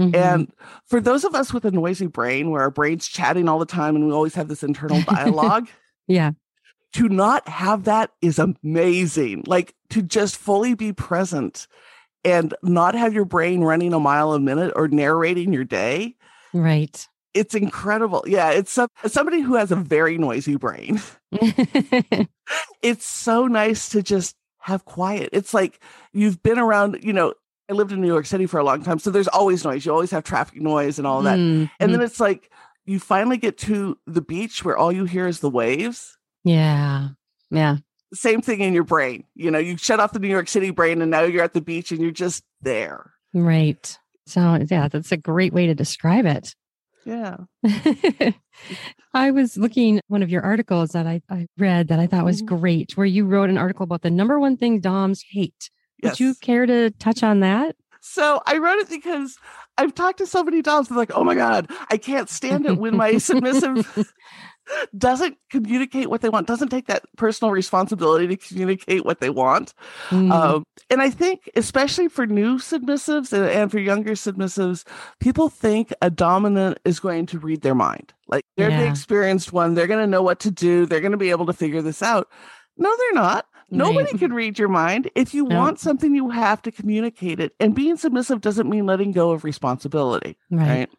Mm-hmm. 0.00 0.14
And 0.14 0.52
for 0.86 1.00
those 1.00 1.24
of 1.24 1.34
us 1.34 1.52
with 1.52 1.64
a 1.64 1.70
noisy 1.70 2.06
brain 2.06 2.50
where 2.50 2.62
our 2.62 2.70
brain's 2.70 3.06
chatting 3.06 3.48
all 3.48 3.58
the 3.58 3.66
time 3.66 3.96
and 3.96 4.06
we 4.06 4.12
always 4.12 4.34
have 4.34 4.48
this 4.48 4.62
internal 4.62 5.02
dialogue. 5.02 5.68
yeah. 6.06 6.32
To 6.94 7.08
not 7.08 7.48
have 7.48 7.84
that 7.84 8.10
is 8.20 8.38
amazing. 8.38 9.44
Like 9.46 9.74
to 9.90 10.02
just 10.02 10.36
fully 10.36 10.74
be 10.74 10.92
present 10.92 11.66
and 12.24 12.54
not 12.62 12.94
have 12.94 13.14
your 13.14 13.24
brain 13.24 13.62
running 13.62 13.94
a 13.94 14.00
mile 14.00 14.32
a 14.32 14.40
minute 14.40 14.72
or 14.76 14.88
narrating 14.88 15.52
your 15.52 15.64
day. 15.64 16.16
Right 16.52 17.08
it's 17.34 17.54
incredible. 17.54 18.24
Yeah, 18.26 18.50
it's 18.50 18.72
some, 18.72 18.88
somebody 19.06 19.40
who 19.40 19.54
has 19.54 19.70
a 19.70 19.76
very 19.76 20.18
noisy 20.18 20.56
brain. 20.56 21.00
it's 22.82 23.06
so 23.06 23.46
nice 23.46 23.88
to 23.90 24.02
just 24.02 24.36
have 24.60 24.84
quiet. 24.84 25.30
It's 25.32 25.54
like 25.54 25.80
you've 26.12 26.42
been 26.42 26.58
around, 26.58 26.98
you 27.02 27.12
know, 27.12 27.34
I 27.68 27.74
lived 27.74 27.92
in 27.92 28.00
New 28.00 28.08
York 28.08 28.26
City 28.26 28.46
for 28.46 28.58
a 28.58 28.64
long 28.64 28.82
time, 28.82 28.98
so 28.98 29.10
there's 29.10 29.28
always 29.28 29.64
noise. 29.64 29.86
You 29.86 29.92
always 29.92 30.10
have 30.10 30.24
traffic 30.24 30.60
noise 30.60 30.98
and 30.98 31.06
all 31.06 31.22
that. 31.22 31.38
Mm-hmm. 31.38 31.72
And 31.80 31.94
then 31.94 32.02
it's 32.02 32.20
like 32.20 32.50
you 32.84 32.98
finally 32.98 33.36
get 33.36 33.56
to 33.58 33.98
the 34.06 34.20
beach 34.20 34.64
where 34.64 34.76
all 34.76 34.92
you 34.92 35.04
hear 35.04 35.26
is 35.26 35.40
the 35.40 35.50
waves. 35.50 36.18
Yeah. 36.44 37.10
Yeah. 37.50 37.76
Same 38.12 38.42
thing 38.42 38.60
in 38.60 38.74
your 38.74 38.84
brain. 38.84 39.24
You 39.34 39.50
know, 39.50 39.58
you 39.58 39.76
shut 39.76 40.00
off 40.00 40.12
the 40.12 40.18
New 40.18 40.28
York 40.28 40.48
City 40.48 40.70
brain 40.70 41.00
and 41.00 41.10
now 41.10 41.22
you're 41.22 41.44
at 41.44 41.54
the 41.54 41.60
beach 41.60 41.92
and 41.92 42.00
you're 42.00 42.10
just 42.10 42.42
there. 42.60 43.12
Right. 43.32 43.98
So, 44.26 44.58
yeah, 44.68 44.88
that's 44.88 45.12
a 45.12 45.16
great 45.16 45.52
way 45.52 45.66
to 45.66 45.74
describe 45.74 46.26
it. 46.26 46.54
Yeah. 47.04 47.36
I 49.14 49.30
was 49.30 49.56
looking 49.56 50.00
one 50.08 50.22
of 50.22 50.30
your 50.30 50.42
articles 50.42 50.90
that 50.90 51.06
I, 51.06 51.22
I 51.28 51.46
read 51.58 51.88
that 51.88 51.98
I 51.98 52.06
thought 52.06 52.24
was 52.24 52.42
mm-hmm. 52.42 52.56
great, 52.56 52.96
where 52.96 53.06
you 53.06 53.24
wrote 53.24 53.50
an 53.50 53.58
article 53.58 53.84
about 53.84 54.02
the 54.02 54.10
number 54.10 54.38
one 54.38 54.56
thing 54.56 54.80
Doms 54.80 55.24
hate. 55.30 55.70
Yes. 56.02 56.12
Would 56.12 56.20
you 56.20 56.34
care 56.40 56.66
to 56.66 56.90
touch 56.90 57.22
on 57.22 57.40
that? 57.40 57.76
So 58.00 58.42
I 58.46 58.58
wrote 58.58 58.78
it 58.78 58.90
because 58.90 59.36
I've 59.78 59.94
talked 59.94 60.18
to 60.18 60.26
so 60.26 60.42
many 60.42 60.60
Doms. 60.60 60.88
They're 60.88 60.98
like, 60.98 61.12
oh 61.14 61.22
my 61.22 61.36
God, 61.36 61.70
I 61.88 61.96
can't 61.96 62.28
stand 62.28 62.66
it 62.66 62.76
when 62.76 62.96
my 62.96 63.18
submissive 63.18 64.12
doesn't 64.96 65.36
communicate 65.50 66.08
what 66.08 66.20
they 66.20 66.28
want, 66.28 66.46
doesn't 66.46 66.68
take 66.68 66.86
that 66.86 67.04
personal 67.16 67.50
responsibility 67.50 68.26
to 68.28 68.36
communicate 68.36 69.04
what 69.04 69.20
they 69.20 69.30
want. 69.30 69.74
Mm. 70.10 70.32
Um, 70.32 70.64
and 70.90 71.02
I 71.02 71.10
think, 71.10 71.50
especially 71.56 72.08
for 72.08 72.26
new 72.26 72.58
submissives 72.58 73.32
and, 73.32 73.44
and, 73.44 73.70
for 73.70 73.78
younger 73.78 74.12
submissives, 74.12 74.84
people 75.20 75.48
think 75.48 75.92
a 76.02 76.10
dominant 76.10 76.78
is 76.84 77.00
going 77.00 77.26
to 77.26 77.38
read 77.38 77.62
their 77.62 77.74
mind. 77.74 78.12
Like 78.28 78.44
they're 78.56 78.70
yeah. 78.70 78.80
the 78.80 78.88
experienced 78.88 79.52
one, 79.52 79.74
they're 79.74 79.86
going 79.86 80.00
to 80.00 80.06
know 80.06 80.22
what 80.22 80.40
to 80.40 80.50
do, 80.50 80.86
they're 80.86 81.00
going 81.00 81.12
to 81.12 81.18
be 81.18 81.30
able 81.30 81.46
to 81.46 81.52
figure 81.52 81.82
this 81.82 82.02
out. 82.02 82.28
No, 82.76 82.94
they're 82.96 83.20
not. 83.20 83.46
Nobody 83.72 84.18
can 84.18 84.32
read 84.32 84.58
your 84.58 84.68
mind. 84.68 85.10
If 85.14 85.32
you 85.32 85.44
no. 85.44 85.56
want 85.56 85.80
something, 85.80 86.14
you 86.14 86.28
have 86.30 86.60
to 86.62 86.70
communicate 86.70 87.40
it. 87.40 87.54
And 87.58 87.74
being 87.74 87.96
submissive 87.96 88.42
doesn't 88.42 88.68
mean 88.68 88.84
letting 88.84 89.12
go 89.12 89.30
of 89.30 89.44
responsibility. 89.44 90.36
right? 90.50 90.68
right? 90.68 90.90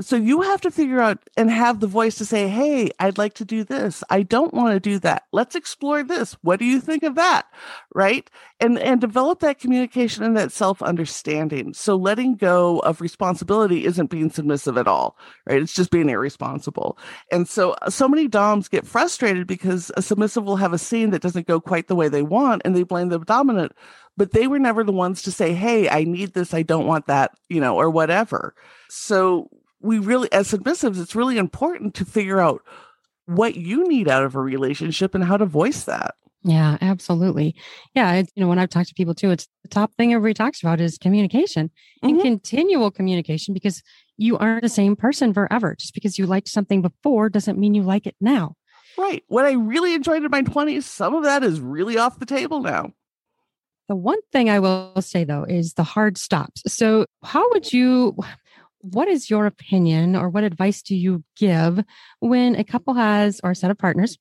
So 0.00 0.14
you 0.14 0.42
have 0.42 0.60
to 0.60 0.70
figure 0.70 1.00
out 1.00 1.18
and 1.36 1.50
have 1.50 1.80
the 1.80 1.88
voice 1.88 2.14
to 2.16 2.24
say, 2.24 2.48
Hey, 2.48 2.90
I'd 3.00 3.18
like 3.18 3.34
to 3.34 3.44
do 3.44 3.64
this. 3.64 4.04
I 4.08 4.22
don't 4.22 4.54
want 4.54 4.74
to 4.74 4.80
do 4.80 5.00
that. 5.00 5.24
Let's 5.32 5.56
explore 5.56 6.04
this. 6.04 6.34
What 6.42 6.60
do 6.60 6.64
you 6.64 6.80
think 6.80 7.02
of 7.02 7.16
that? 7.16 7.46
Right. 7.92 8.30
And, 8.60 8.78
and 8.78 9.00
develop 9.00 9.40
that 9.40 9.58
communication 9.58 10.22
and 10.22 10.36
that 10.36 10.52
self 10.52 10.80
understanding. 10.80 11.74
So 11.74 11.96
letting 11.96 12.36
go 12.36 12.78
of 12.80 13.00
responsibility 13.00 13.84
isn't 13.84 14.10
being 14.10 14.30
submissive 14.30 14.78
at 14.78 14.86
all. 14.86 15.16
Right. 15.44 15.60
It's 15.60 15.74
just 15.74 15.90
being 15.90 16.08
irresponsible. 16.08 16.96
And 17.32 17.48
so, 17.48 17.72
uh, 17.82 17.90
so 17.90 18.08
many 18.08 18.28
Doms 18.28 18.68
get 18.68 18.86
frustrated 18.86 19.48
because 19.48 19.90
a 19.96 20.02
submissive 20.02 20.44
will 20.44 20.56
have 20.56 20.72
a 20.72 20.78
scene 20.78 21.10
that 21.10 21.22
doesn't 21.22 21.48
go 21.48 21.60
quite 21.60 21.88
the 21.88 21.96
way 21.96 22.08
they 22.08 22.22
want 22.22 22.62
and 22.64 22.76
they 22.76 22.84
blame 22.84 23.08
the 23.08 23.18
dominant, 23.18 23.72
but 24.16 24.32
they 24.32 24.46
were 24.46 24.60
never 24.60 24.84
the 24.84 24.92
ones 24.92 25.22
to 25.22 25.32
say, 25.32 25.52
Hey, 25.52 25.88
I 25.88 26.04
need 26.04 26.34
this. 26.34 26.54
I 26.54 26.62
don't 26.62 26.86
want 26.86 27.08
that, 27.08 27.32
you 27.48 27.60
know, 27.60 27.76
or 27.76 27.90
whatever. 27.90 28.54
So 28.88 29.48
we 29.80 29.98
really, 29.98 30.30
as 30.32 30.50
submissives, 30.50 31.00
it's 31.00 31.14
really 31.14 31.38
important 31.38 31.94
to 31.96 32.04
figure 32.04 32.40
out 32.40 32.62
what 33.26 33.56
you 33.56 33.86
need 33.88 34.08
out 34.08 34.24
of 34.24 34.34
a 34.34 34.40
relationship 34.40 35.14
and 35.14 35.24
how 35.24 35.36
to 35.36 35.46
voice 35.46 35.84
that. 35.84 36.14
Yeah, 36.42 36.78
absolutely. 36.80 37.54
Yeah, 37.94 38.14
it's, 38.14 38.32
you 38.34 38.42
know, 38.42 38.48
when 38.48 38.58
I've 38.58 38.70
talked 38.70 38.88
to 38.88 38.94
people 38.94 39.14
too, 39.14 39.30
it's 39.30 39.46
the 39.62 39.68
top 39.68 39.94
thing 39.94 40.14
everybody 40.14 40.34
talks 40.34 40.62
about 40.62 40.80
is 40.80 40.96
communication 40.96 41.68
mm-hmm. 42.02 42.08
and 42.08 42.22
continual 42.22 42.90
communication 42.90 43.52
because 43.52 43.82
you 44.16 44.38
aren't 44.38 44.62
the 44.62 44.68
same 44.68 44.96
person 44.96 45.34
forever. 45.34 45.76
Just 45.78 45.94
because 45.94 46.18
you 46.18 46.26
liked 46.26 46.48
something 46.48 46.80
before 46.80 47.28
doesn't 47.28 47.58
mean 47.58 47.74
you 47.74 47.82
like 47.82 48.06
it 48.06 48.16
now. 48.20 48.56
Right. 48.96 49.22
What 49.28 49.44
I 49.44 49.52
really 49.52 49.94
enjoyed 49.94 50.24
in 50.24 50.30
my 50.30 50.42
20s, 50.42 50.82
some 50.84 51.14
of 51.14 51.24
that 51.24 51.42
is 51.42 51.60
really 51.60 51.98
off 51.98 52.18
the 52.18 52.26
table 52.26 52.60
now. 52.60 52.92
The 53.88 53.96
one 53.96 54.18
thing 54.32 54.48
I 54.48 54.60
will 54.60 55.00
say 55.00 55.24
though 55.24 55.44
is 55.44 55.74
the 55.74 55.82
hard 55.82 56.16
stops. 56.16 56.62
So, 56.68 57.06
how 57.22 57.48
would 57.50 57.72
you 57.72 58.16
what 58.80 59.08
is 59.08 59.30
your 59.30 59.46
opinion 59.46 60.16
or 60.16 60.28
what 60.28 60.44
advice 60.44 60.82
do 60.82 60.96
you 60.96 61.24
give 61.36 61.82
when 62.20 62.54
a 62.54 62.64
couple 62.64 62.94
has 62.94 63.40
or 63.44 63.50
a 63.50 63.54
set 63.54 63.70
of 63.70 63.78
partners 63.78 64.18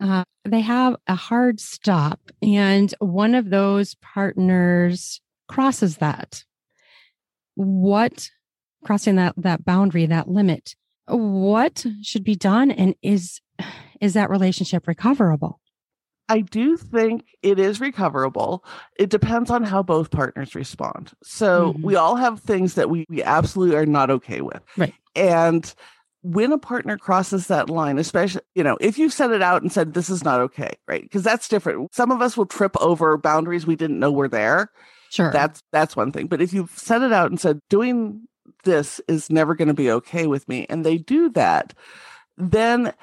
uh, 0.00 0.24
they 0.44 0.60
have 0.60 0.96
a 1.06 1.14
hard 1.14 1.60
stop 1.60 2.18
and 2.42 2.92
one 2.98 3.34
of 3.34 3.50
those 3.50 3.94
partners 3.96 5.20
crosses 5.48 5.98
that? 5.98 6.42
What 7.54 8.28
crossing 8.84 9.16
that 9.16 9.34
that 9.36 9.64
boundary 9.64 10.06
that 10.06 10.28
limit 10.28 10.74
what 11.06 11.84
should 12.02 12.24
be 12.24 12.34
done 12.34 12.70
and 12.70 12.94
is 13.02 13.40
is 14.00 14.14
that 14.14 14.30
relationship 14.30 14.88
recoverable 14.88 15.60
I 16.28 16.40
do 16.40 16.76
think 16.76 17.24
it 17.42 17.58
is 17.58 17.80
recoverable. 17.80 18.64
It 18.98 19.10
depends 19.10 19.50
on 19.50 19.64
how 19.64 19.82
both 19.82 20.10
partners 20.10 20.54
respond. 20.54 21.12
So 21.22 21.74
Mhm. 21.74 21.82
we 21.82 21.96
all 21.96 22.16
have 22.16 22.40
things 22.40 22.74
that 22.74 22.88
we, 22.88 23.04
we 23.08 23.22
absolutely 23.22 23.76
are 23.76 23.86
not 23.86 24.10
okay 24.10 24.40
with. 24.40 24.62
Right. 24.76 24.94
And 25.14 25.72
when 26.22 26.52
a 26.52 26.58
partner 26.58 26.96
crosses 26.96 27.48
that 27.48 27.68
line, 27.68 27.98
especially, 27.98 28.42
you 28.54 28.62
know, 28.62 28.78
if 28.80 28.96
you 28.96 29.10
set 29.10 29.32
it 29.32 29.42
out 29.42 29.60
and 29.62 29.72
said, 29.72 29.92
this 29.92 30.08
is 30.08 30.24
not 30.24 30.40
okay, 30.40 30.70
right? 30.86 31.02
Because 31.02 31.24
that's 31.24 31.48
different. 31.48 31.92
Some 31.92 32.10
of 32.12 32.22
us 32.22 32.36
will 32.36 32.46
trip 32.46 32.76
over 32.80 33.18
boundaries 33.18 33.66
we 33.66 33.76
didn't 33.76 33.98
know 33.98 34.12
were 34.12 34.28
there. 34.28 34.70
Sure. 35.10 35.30
That's 35.32 35.60
that's 35.72 35.96
one 35.96 36.12
thing. 36.12 36.28
But 36.28 36.40
if 36.40 36.52
you've 36.54 36.70
set 36.70 37.02
it 37.02 37.12
out 37.12 37.30
and 37.30 37.38
said, 37.40 37.58
doing 37.68 38.22
this 38.64 39.00
is 39.08 39.28
never 39.28 39.54
going 39.54 39.68
to 39.68 39.74
be 39.74 39.90
okay 39.90 40.26
with 40.26 40.48
me, 40.48 40.64
and 40.70 40.86
they 40.86 40.96
do 40.96 41.28
that, 41.30 41.74
then 42.38 42.94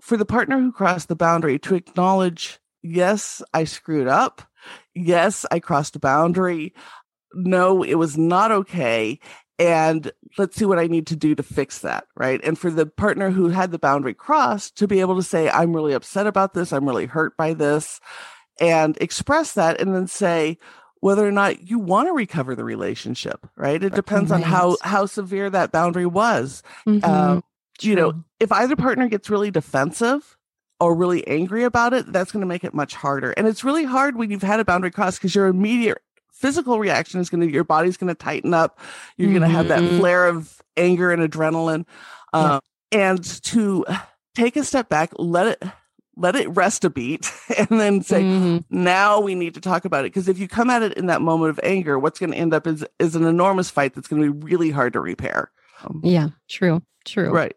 for 0.00 0.16
the 0.16 0.24
partner 0.24 0.58
who 0.58 0.72
crossed 0.72 1.06
the 1.08 1.14
boundary 1.14 1.58
to 1.60 1.74
acknowledge, 1.76 2.58
yes, 2.82 3.42
I 3.54 3.64
screwed 3.64 4.08
up. 4.08 4.42
Yes, 4.94 5.44
I 5.50 5.58
crossed 5.60 5.96
a 5.96 6.00
boundary. 6.00 6.74
No, 7.34 7.82
it 7.82 7.94
was 7.94 8.16
not 8.18 8.52
okay. 8.52 9.18
And 9.58 10.10
let's 10.38 10.56
see 10.56 10.64
what 10.64 10.78
I 10.78 10.86
need 10.86 11.06
to 11.08 11.16
do 11.16 11.34
to 11.34 11.42
fix 11.42 11.80
that. 11.80 12.04
Right. 12.16 12.40
And 12.42 12.58
for 12.58 12.70
the 12.70 12.86
partner 12.86 13.30
who 13.30 13.48
had 13.48 13.70
the 13.70 13.78
boundary 13.78 14.14
crossed 14.14 14.76
to 14.78 14.88
be 14.88 15.00
able 15.00 15.16
to 15.16 15.22
say, 15.22 15.48
I'm 15.48 15.74
really 15.74 15.92
upset 15.92 16.26
about 16.26 16.54
this. 16.54 16.72
I'm 16.72 16.86
really 16.86 17.06
hurt 17.06 17.36
by 17.36 17.54
this 17.54 18.00
and 18.60 18.98
express 19.00 19.52
that 19.52 19.80
and 19.80 19.94
then 19.94 20.06
say, 20.06 20.58
whether 21.00 21.26
or 21.26 21.32
not 21.32 21.68
you 21.68 21.80
want 21.80 22.06
to 22.08 22.12
recover 22.12 22.54
the 22.54 22.64
relationship, 22.64 23.46
right? 23.56 23.82
It 23.82 23.92
depends 23.94 24.30
on 24.30 24.40
how 24.42 24.76
how 24.82 25.06
severe 25.06 25.50
that 25.50 25.72
boundary 25.72 26.06
was 26.06 26.62
Mhm. 26.86 27.02
um, 27.04 27.44
you 27.80 27.96
know, 27.96 28.22
if 28.38 28.52
either 28.52 28.76
partner 28.76 29.08
gets 29.08 29.28
really 29.28 29.50
defensive 29.50 30.36
or 30.82 30.94
really 30.94 31.26
angry 31.28 31.64
about 31.64 31.92
it, 31.94 32.12
that's 32.12 32.32
going 32.32 32.40
to 32.40 32.46
make 32.46 32.64
it 32.64 32.74
much 32.74 32.94
harder. 32.94 33.30
And 33.32 33.46
it's 33.46 33.62
really 33.64 33.84
hard 33.84 34.16
when 34.16 34.30
you've 34.30 34.42
had 34.42 34.60
a 34.60 34.64
boundary 34.64 34.90
cross 34.90 35.16
because 35.18 35.34
your 35.34 35.46
immediate 35.46 35.98
physical 36.32 36.78
reaction 36.78 37.20
is 37.20 37.30
going 37.30 37.40
to, 37.46 37.50
your 37.52 37.64
body's 37.64 37.96
going 37.96 38.08
to 38.08 38.14
tighten 38.14 38.52
up. 38.52 38.80
You're 39.16 39.30
going 39.30 39.42
to 39.42 39.48
have 39.48 39.68
that 39.68 39.80
Mhm. 39.80 39.96
flare 39.96 40.26
of 40.26 40.60
anger 40.76 41.12
and 41.12 41.22
adrenaline. 41.22 41.84
Um, 42.32 42.60
And 42.90 43.24
to 43.44 43.84
take 44.34 44.56
a 44.56 44.64
step 44.64 44.88
back, 44.90 45.12
let 45.18 45.46
it, 45.46 45.62
let 46.16 46.36
it 46.36 46.46
rest 46.48 46.84
a 46.84 46.90
beat 46.90 47.32
and 47.56 47.68
then 47.80 48.02
say, 48.02 48.22
Mhm. 48.22 48.64
now 48.68 49.20
we 49.20 49.34
need 49.34 49.54
to 49.54 49.60
talk 49.60 49.84
about 49.86 50.04
it. 50.04 50.12
Because 50.12 50.28
if 50.28 50.38
you 50.38 50.46
come 50.48 50.68
at 50.68 50.82
it 50.82 50.92
in 50.94 51.06
that 51.06 51.22
moment 51.22 51.50
of 51.50 51.60
anger, 51.62 51.98
what's 51.98 52.18
going 52.18 52.32
to 52.32 52.36
end 52.36 52.52
up 52.52 52.66
is, 52.66 52.84
is 52.98 53.14
an 53.16 53.24
enormous 53.24 53.70
fight 53.70 53.94
that's 53.94 54.08
going 54.08 54.20
to 54.22 54.32
be 54.32 54.44
really 54.44 54.70
hard 54.70 54.92
to 54.94 55.00
repair. 55.00 55.50
Yeah, 56.02 56.28
true, 56.48 56.82
true. 57.06 57.30
right. 57.30 57.56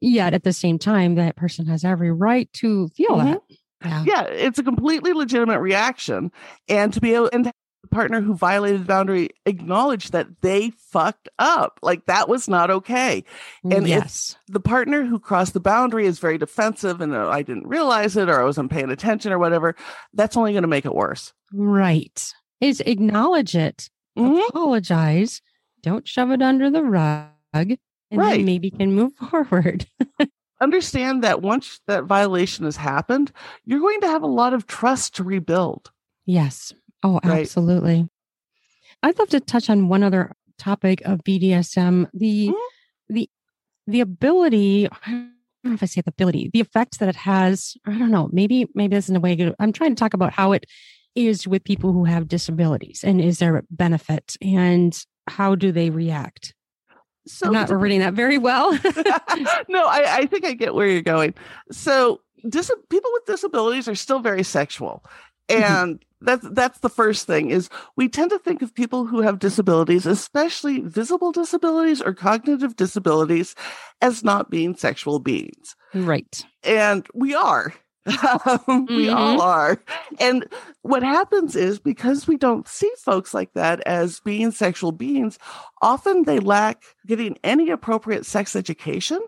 Yet 0.00 0.34
at 0.34 0.44
the 0.44 0.52
same 0.52 0.78
time, 0.78 1.14
that 1.14 1.36
person 1.36 1.66
has 1.66 1.84
every 1.84 2.10
right 2.12 2.52
to 2.54 2.88
feel 2.88 3.16
Mhm. 3.16 3.24
that. 3.24 3.42
Yeah. 3.84 4.04
yeah, 4.06 4.22
it's 4.24 4.58
a 4.58 4.62
completely 4.62 5.12
legitimate 5.12 5.60
reaction. 5.60 6.32
And 6.68 6.92
to 6.92 7.00
be 7.00 7.14
able 7.14 7.30
and 7.32 7.44
the 7.46 7.52
partner 7.90 8.20
who 8.20 8.34
violated 8.34 8.80
the 8.80 8.84
boundary 8.86 9.30
acknowledge 9.44 10.10
that 10.10 10.40
they 10.42 10.70
fucked 10.90 11.28
up. 11.38 11.78
Like 11.82 12.06
that 12.06 12.28
was 12.28 12.48
not 12.48 12.70
okay. 12.70 13.22
And 13.62 13.84
if- 13.84 13.88
yes. 13.88 14.36
The 14.48 14.58
partner 14.60 15.04
who 15.04 15.20
crossed 15.20 15.52
the 15.54 15.60
boundary 15.60 16.06
is 16.06 16.18
very 16.18 16.36
defensive 16.36 17.00
and 17.00 17.14
oh, 17.14 17.28
I 17.30 17.42
didn't 17.42 17.68
realize 17.68 18.16
it 18.16 18.28
or 18.28 18.40
I 18.40 18.44
wasn't 18.44 18.72
paying 18.72 18.90
attention 18.90 19.30
or 19.32 19.38
whatever. 19.38 19.76
That's 20.14 20.36
only 20.36 20.52
going 20.52 20.62
to 20.62 20.68
make 20.68 20.84
it 20.86 20.94
worse. 20.94 21.32
right. 21.52 22.32
Is 22.60 22.80
acknowledge 22.80 23.54
it, 23.54 23.88
Mhm. 24.18 24.48
apologize, 24.48 25.42
don't 25.82 26.08
shove 26.08 26.30
it 26.32 26.42
under 26.42 26.70
the 26.70 26.82
rug, 26.82 27.76
and 28.10 28.20
Right. 28.20 28.44
maybe 28.44 28.70
can 28.70 28.92
move 28.94 29.12
forward. 29.30 29.86
Understand 30.60 31.22
that 31.22 31.42
once 31.42 31.80
that 31.86 32.04
violation 32.04 32.64
has 32.64 32.76
happened, 32.76 33.30
you're 33.66 33.80
going 33.80 34.00
to 34.00 34.08
have 34.08 34.22
a 34.22 34.26
lot 34.26 34.54
of 34.54 34.66
trust 34.66 35.14
to 35.16 35.24
rebuild. 35.24 35.90
Yes. 36.24 36.72
Oh, 37.02 37.20
Right. 37.22 37.40
absolutely. 37.42 38.08
I'd 39.02 39.18
love 39.18 39.28
to 39.30 39.40
touch 39.40 39.68
on 39.68 39.88
one 39.88 40.02
other 40.02 40.32
topic 40.58 41.02
of 41.04 41.22
BDSM 41.22 42.08
the 42.14 42.48
Mhm. 42.48 42.54
the 43.10 43.30
the 43.86 44.00
ability. 44.00 44.88
I 44.88 45.10
don't 45.10 45.30
know 45.64 45.74
if 45.74 45.82
I 45.82 45.86
say 45.86 46.00
the 46.00 46.10
ability, 46.10 46.50
the 46.52 46.60
effects 46.60 46.96
that 46.98 47.08
it 47.10 47.16
has. 47.16 47.76
I 47.86 47.98
don't 47.98 48.10
know. 48.10 48.30
Maybe 48.32 48.66
maybe 48.74 48.96
that's 48.96 49.10
in 49.10 49.16
a 49.16 49.20
way. 49.20 49.52
I'm 49.58 49.72
trying 49.72 49.94
to 49.94 49.98
talk 50.00 50.14
about 50.14 50.32
how 50.32 50.52
it 50.52 50.64
is 51.14 51.46
with 51.46 51.64
people 51.64 51.92
who 51.92 52.04
have 52.04 52.28
disabilities, 52.28 53.04
and 53.04 53.20
is 53.20 53.38
there 53.38 53.56
a 53.58 53.62
benefit, 53.70 54.36
and 54.40 54.98
how 55.28 55.54
do 55.54 55.70
they 55.72 55.90
react? 55.90 56.54
So 57.26 57.46
I'm 57.46 57.52
not 57.52 57.70
reading 57.70 58.00
that 58.00 58.14
very 58.14 58.38
well. 58.38 58.72
no, 59.68 59.84
I, 59.84 60.04
I 60.18 60.26
think 60.26 60.44
I 60.44 60.52
get 60.54 60.74
where 60.74 60.86
you're 60.86 61.02
going. 61.02 61.34
So, 61.72 62.20
dis- 62.48 62.70
people 62.90 63.10
with 63.14 63.26
disabilities 63.26 63.88
are 63.88 63.94
still 63.94 64.20
very 64.20 64.42
sexual, 64.42 65.02
Mhm. 65.50 65.62
and 65.62 66.04
that's 66.20 66.46
that's 66.52 66.78
the 66.80 66.88
first 66.88 67.26
thing. 67.26 67.50
Is 67.50 67.68
we 67.96 68.08
tend 68.08 68.30
to 68.30 68.38
think 68.38 68.62
of 68.62 68.74
people 68.74 69.06
who 69.06 69.20
have 69.22 69.38
disabilities, 69.38 70.06
especially 70.06 70.80
visible 70.80 71.30
disabilities 71.32 72.00
or 72.02 72.14
cognitive 72.14 72.74
disabilities, 72.76 73.54
as 74.00 74.24
not 74.24 74.50
being 74.50 74.74
sexual 74.76 75.18
beings, 75.18 75.76
right. 75.94 76.44
and 76.64 77.06
we 77.14 77.34
are. 77.34 77.74
we 78.88 79.08
all 79.08 79.40
are. 79.40 79.82
And 80.20 80.46
what 80.82 81.02
happens 81.02 81.56
is 81.56 81.78
because 81.78 82.26
we 82.26 82.36
don't 82.36 82.68
see 82.68 82.90
folks 83.04 83.34
like 83.34 83.52
that 83.54 83.80
as 83.86 84.20
being 84.20 84.50
sexual 84.52 84.92
beings, 84.92 85.38
often 85.82 86.24
they 86.24 86.38
lack 86.38 86.82
getting 87.06 87.36
any 87.44 87.70
appropriate 87.70 88.24
sex 88.26 88.54
education 88.56 89.20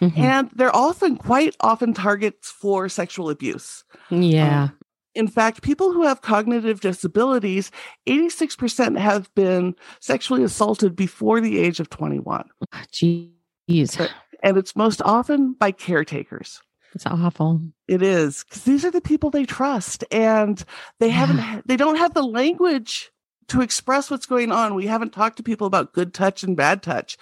Mhm. 0.00 0.18
and 0.18 0.50
they're 0.54 0.74
often 0.76 1.16
quite 1.16 1.56
often 1.60 1.94
targets 1.94 2.50
for 2.50 2.88
sexual 2.88 3.30
abuse. 3.30 3.82
Yeah. 4.10 4.68
In 5.14 5.26
fact, 5.26 5.62
people 5.62 5.92
who 5.92 6.02
have 6.02 6.20
cognitive 6.20 6.80
disabilities, 6.80 7.70
86% 8.06 8.98
have 8.98 9.34
been 9.34 9.74
sexually 10.00 10.44
assaulted 10.44 10.94
before 10.94 11.40
the 11.40 11.58
age 11.58 11.80
of 11.80 11.88
21. 11.90 12.44
Jeez. 12.92 14.10
And 14.42 14.56
it's 14.56 14.76
most 14.76 15.00
often 15.02 15.54
by 15.54 15.72
caretakers. 15.72 16.60
It's 16.94 17.06
awful. 17.06 17.60
It 17.86 18.02
is 18.02 18.44
because 18.44 18.64
these 18.64 18.84
are 18.84 18.90
the 18.90 19.00
people 19.00 19.30
they 19.30 19.44
trust 19.44 20.04
and 20.10 20.62
they 20.98 21.10
haven't, 21.10 21.66
they 21.66 21.76
don't 21.76 21.96
have 21.96 22.14
the 22.14 22.22
language 22.22 23.10
to 23.48 23.60
express 23.60 24.10
what's 24.10 24.26
going 24.26 24.52
on. 24.52 24.74
We 24.74 24.86
haven't 24.86 25.12
talked 25.12 25.36
to 25.38 25.42
people 25.42 25.66
about 25.66 25.92
good 25.92 26.14
touch 26.14 26.42
and 26.42 26.56
bad 26.56 26.82
touch. 26.82 27.16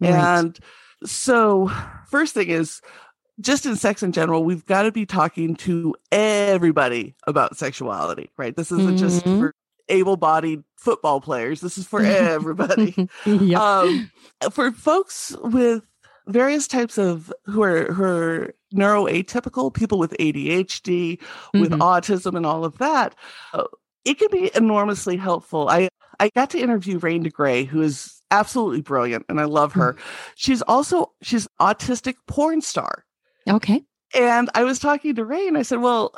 Right. 0.00 0.12
And 0.12 0.58
so, 1.04 1.70
first 2.08 2.34
thing 2.34 2.48
is 2.48 2.80
just 3.40 3.66
in 3.66 3.76
sex 3.76 4.02
in 4.02 4.12
general, 4.12 4.44
we've 4.44 4.64
got 4.66 4.82
to 4.82 4.92
be 4.92 5.06
talking 5.06 5.56
to 5.56 5.94
everybody 6.10 7.14
about 7.26 7.56
sexuality, 7.56 8.30
right? 8.36 8.54
This 8.56 8.70
isn't 8.70 8.98
just 8.98 9.24
Mhm. 9.24 9.40
for 9.40 9.54
able 9.88 10.16
bodied 10.16 10.62
football 10.76 11.20
players, 11.20 11.60
this 11.60 11.76
is 11.76 11.86
for 11.86 12.00
everybody. 12.02 13.08
yep. 13.26 13.60
um, 13.60 14.10
for 14.52 14.70
folks 14.72 15.34
with 15.42 15.82
various 16.26 16.68
types 16.68 16.98
of 16.98 17.32
who 17.46 17.62
are, 17.62 17.92
who 17.92 18.04
are 18.04 18.54
neuroatypical, 18.72 19.72
people 19.72 19.98
with 19.98 20.14
ADHD, 20.20 21.18
with 21.54 21.70
Mhm. 21.72 21.78
autism, 21.78 22.36
and 22.36 22.46
all 22.46 22.64
of 22.64 22.78
that, 22.78 23.14
uh, 23.54 23.64
it 24.04 24.18
can 24.18 24.28
be 24.30 24.50
enormously 24.54 25.16
helpful. 25.16 25.68
I 25.68 25.88
I 26.20 26.28
got 26.34 26.50
to 26.50 26.58
interview 26.60 26.98
Rain 26.98 27.24
DeGrey, 27.24 27.66
who 27.66 27.80
is 27.82 28.20
absolutely 28.30 28.80
brilliant, 28.82 29.24
and 29.28 29.40
I 29.40 29.44
love 29.44 29.72
her. 29.72 29.96
She's 30.36 30.62
also 30.62 31.12
she's 31.22 31.48
autistic 31.60 32.14
porn 32.26 32.60
star, 32.60 33.04
okay. 33.48 33.82
and 34.14 34.48
I 34.54 34.64
was 34.64 34.78
talking 34.78 35.14
to 35.16 35.24
Rain. 35.24 35.56
I 35.56 35.62
said, 35.62 35.80
"Well." 35.80 36.14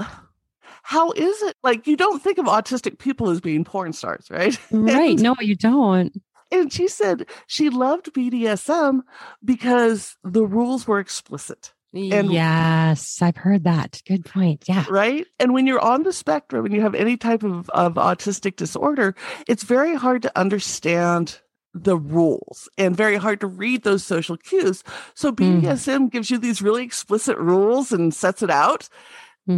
How 0.86 1.12
is 1.12 1.40
it 1.42 1.56
like 1.62 1.86
you 1.86 1.96
don't 1.96 2.22
think 2.22 2.36
of 2.36 2.44
autistic 2.44 2.98
people 2.98 3.30
as 3.30 3.40
being 3.40 3.64
porn 3.64 3.94
stars, 3.94 4.26
right? 4.30 4.58
Right. 4.70 5.12
And- 5.12 5.22
No, 5.22 5.34
you 5.40 5.56
don't. 5.56 6.12
and 6.52 6.70
she 6.70 6.88
said 6.88 7.26
she 7.46 7.70
loved 7.70 8.12
BDSM 8.12 9.00
because 9.42 10.16
the 10.22 10.44
rules 10.44 10.86
were 10.86 10.98
explicit, 10.98 11.72
And- 11.94 12.32
yes, 12.32 13.22
I've 13.22 13.36
heard 13.36 13.64
that. 13.64 14.02
Good 14.06 14.24
point. 14.24 14.64
Yeah. 14.68 14.84
right? 14.90 15.26
And 15.38 15.54
when 15.54 15.66
you're 15.66 15.80
on 15.84 16.02
the 16.02 16.12
spectrum 16.12 16.64
and 16.64 16.74
you 16.74 16.80
have 16.80 16.94
any 16.94 17.16
type 17.16 17.42
of, 17.44 17.70
of 17.70 17.94
autistic 17.94 18.56
disorder, 18.56 19.14
it's 19.48 19.62
very 19.62 19.94
hard 19.94 20.22
to 20.22 20.38
understand 20.38 21.38
the 21.72 21.96
rules 21.96 22.68
and 22.78 22.96
very 22.96 23.16
hard 23.16 23.40
to 23.40 23.46
read 23.48 23.82
those 23.82 24.04
social 24.04 24.36
cues. 24.36 24.82
So 25.14 25.32
Mm. 25.32 25.60
BDSM 25.62 26.10
gives 26.10 26.30
you 26.30 26.38
these 26.38 26.62
really 26.62 26.84
explicit 26.84 27.36
rules 27.38 27.90
and 27.92 28.12
sets 28.14 28.42
it 28.42 28.50
out. 28.50 28.88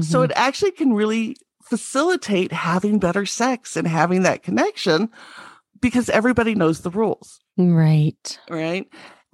So 0.01 0.21
Mhm. 0.21 0.25
it 0.27 0.33
actually 0.35 0.73
can 0.73 0.93
really 0.95 1.37
facilitate 1.63 2.53
having 2.53 2.99
better 2.99 3.27
sex 3.27 3.77
and 3.77 3.87
having 3.87 4.23
that 4.23 4.43
connection 4.43 5.09
because 5.81 6.09
everybody 6.09 6.55
knows 6.55 6.81
the 6.81 6.91
rules. 6.91 7.39
right. 7.59 8.39
right? 8.51 8.87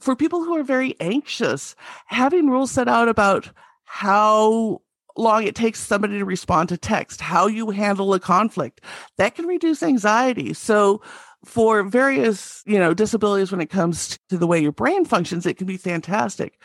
For 0.02 0.16
people 0.16 0.42
who 0.42 0.56
are 0.56 0.64
very 0.64 0.96
anxious, 0.98 1.76
having 2.06 2.50
rules 2.50 2.72
set 2.72 2.88
out 2.88 3.08
about 3.08 3.50
how 3.84 4.82
long 5.16 5.44
it 5.44 5.54
takes 5.54 5.78
somebody 5.78 6.18
to 6.18 6.24
respond 6.24 6.70
to 6.70 6.76
text, 6.76 7.20
how 7.20 7.46
you 7.46 7.70
handle 7.70 8.12
a 8.12 8.18
conflict, 8.18 8.80
that 9.16 9.36
can 9.36 9.46
reduce 9.46 9.80
anxiety. 9.80 10.54
So 10.54 11.00
for 11.44 11.84
various, 11.84 12.64
you 12.66 12.80
know, 12.80 12.94
disabilities 12.94 13.52
when 13.52 13.60
it 13.60 13.70
comes 13.70 14.18
to 14.28 14.36
the 14.36 14.46
way 14.46 14.58
your 14.58 14.72
brain 14.72 15.04
functions, 15.04 15.46
it 15.46 15.56
can 15.56 15.68
be 15.68 15.76
fantastic. 15.76 16.60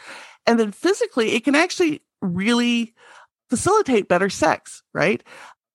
And 0.48 0.60
then 0.60 0.72
physically, 0.72 1.34
it 1.34 1.44
can 1.44 1.54
actually 1.54 2.02
really 2.22 2.96
facilitate 3.52 4.08
better 4.08 4.32
sex, 4.32 4.82
right? 4.96 5.22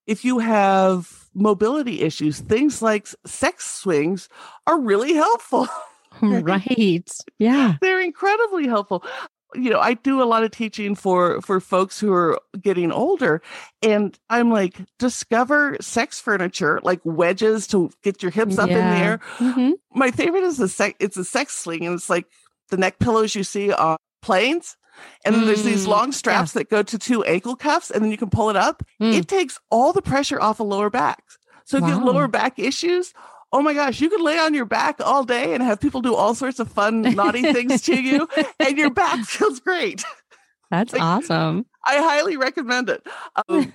If 0.08 0.24
you 0.24 0.40
have 0.40 1.28
mobility 1.32 2.00
issues, 2.00 2.40
things 2.40 2.82
like 2.82 3.06
sex 3.24 3.70
swings 3.70 4.28
are 4.66 4.80
really 4.80 5.14
helpful. 5.14 5.68
right. 6.42 7.10
Yeah. 7.38 7.76
They're 7.80 8.00
incredibly 8.00 8.66
helpful. 8.66 9.04
You 9.54 9.68
know, 9.68 9.80
I 9.80 9.94
do 9.94 10.22
a 10.22 10.24
lot 10.24 10.44
of 10.44 10.50
teaching 10.50 10.94
for 10.94 11.42
for 11.42 11.60
folks 11.60 12.00
who 12.00 12.10
are 12.12 12.40
getting 12.60 12.90
older 12.90 13.42
and 13.82 14.18
I'm 14.30 14.50
like 14.50 14.80
discover 14.98 15.76
sex 15.80 16.18
furniture 16.20 16.80
like 16.82 17.00
wedges 17.04 17.66
to 17.68 17.90
get 18.02 18.22
your 18.22 18.30
hips 18.32 18.58
up 18.58 18.70
in 18.70 18.76
Yeah. 18.76 18.94
the 18.94 19.04
air. 19.04 19.20
hmm 19.36 19.70
My 19.94 20.10
favorite 20.10 20.44
is 20.44 20.56
the 20.56 20.68
sex 20.68 20.96
it's 21.00 21.18
a 21.18 21.24
sex 21.24 21.52
sling 21.54 21.84
and 21.84 21.94
it's 21.94 22.08
like 22.08 22.24
the 22.70 22.78
neck 22.78 22.98
pillows 22.98 23.34
you 23.34 23.44
see 23.44 23.70
on 23.72 23.98
planes. 24.22 24.76
And 25.24 25.34
then 25.34 25.44
there's 25.46 25.64
these 25.64 25.84
Mm, 25.84 25.88
long 25.88 26.12
straps 26.12 26.52
that 26.52 26.70
go 26.70 26.82
to 26.82 26.98
two 26.98 27.22
ankle 27.24 27.56
cuffs 27.56 27.90
and 27.90 28.02
then 28.02 28.10
you 28.10 28.16
can 28.16 28.30
pull 28.30 28.48
it 28.48 28.56
up. 28.56 28.82
Mm. 29.02 29.12
It 29.14 29.28
takes 29.28 29.58
all 29.70 29.92
the 29.92 30.02
pressure 30.02 30.40
off 30.40 30.60
of 30.60 30.66
lower 30.66 30.88
backs. 30.90 31.36
So 31.64 31.76
if 31.76 31.82
you 31.82 31.88
have 31.94 32.04
lower 32.04 32.28
back 32.28 32.58
issues, 32.58 33.12
oh 33.52 33.62
my 33.62 33.74
gosh, 33.74 34.00
you 34.00 34.08
can 34.10 34.22
lay 34.22 34.38
on 34.38 34.54
your 34.54 34.64
back 34.64 34.96
all 35.04 35.24
day 35.24 35.54
and 35.54 35.62
have 35.62 35.80
people 35.80 36.00
do 36.00 36.14
all 36.14 36.34
sorts 36.34 36.58
of 36.58 36.70
fun, 36.70 37.02
naughty 37.14 37.42
things 37.52 37.82
to 37.82 38.00
you, 38.00 38.28
and 38.58 38.78
your 38.78 38.90
back 38.90 39.24
feels 39.24 39.60
great. 39.60 40.04
That's 40.70 40.92
Like- 40.92 41.02
awesome. 41.02 41.66
I 41.84 41.96
highly 41.98 42.36
recommend 42.36 42.88
it. 42.88 43.04
Um, 43.48 43.72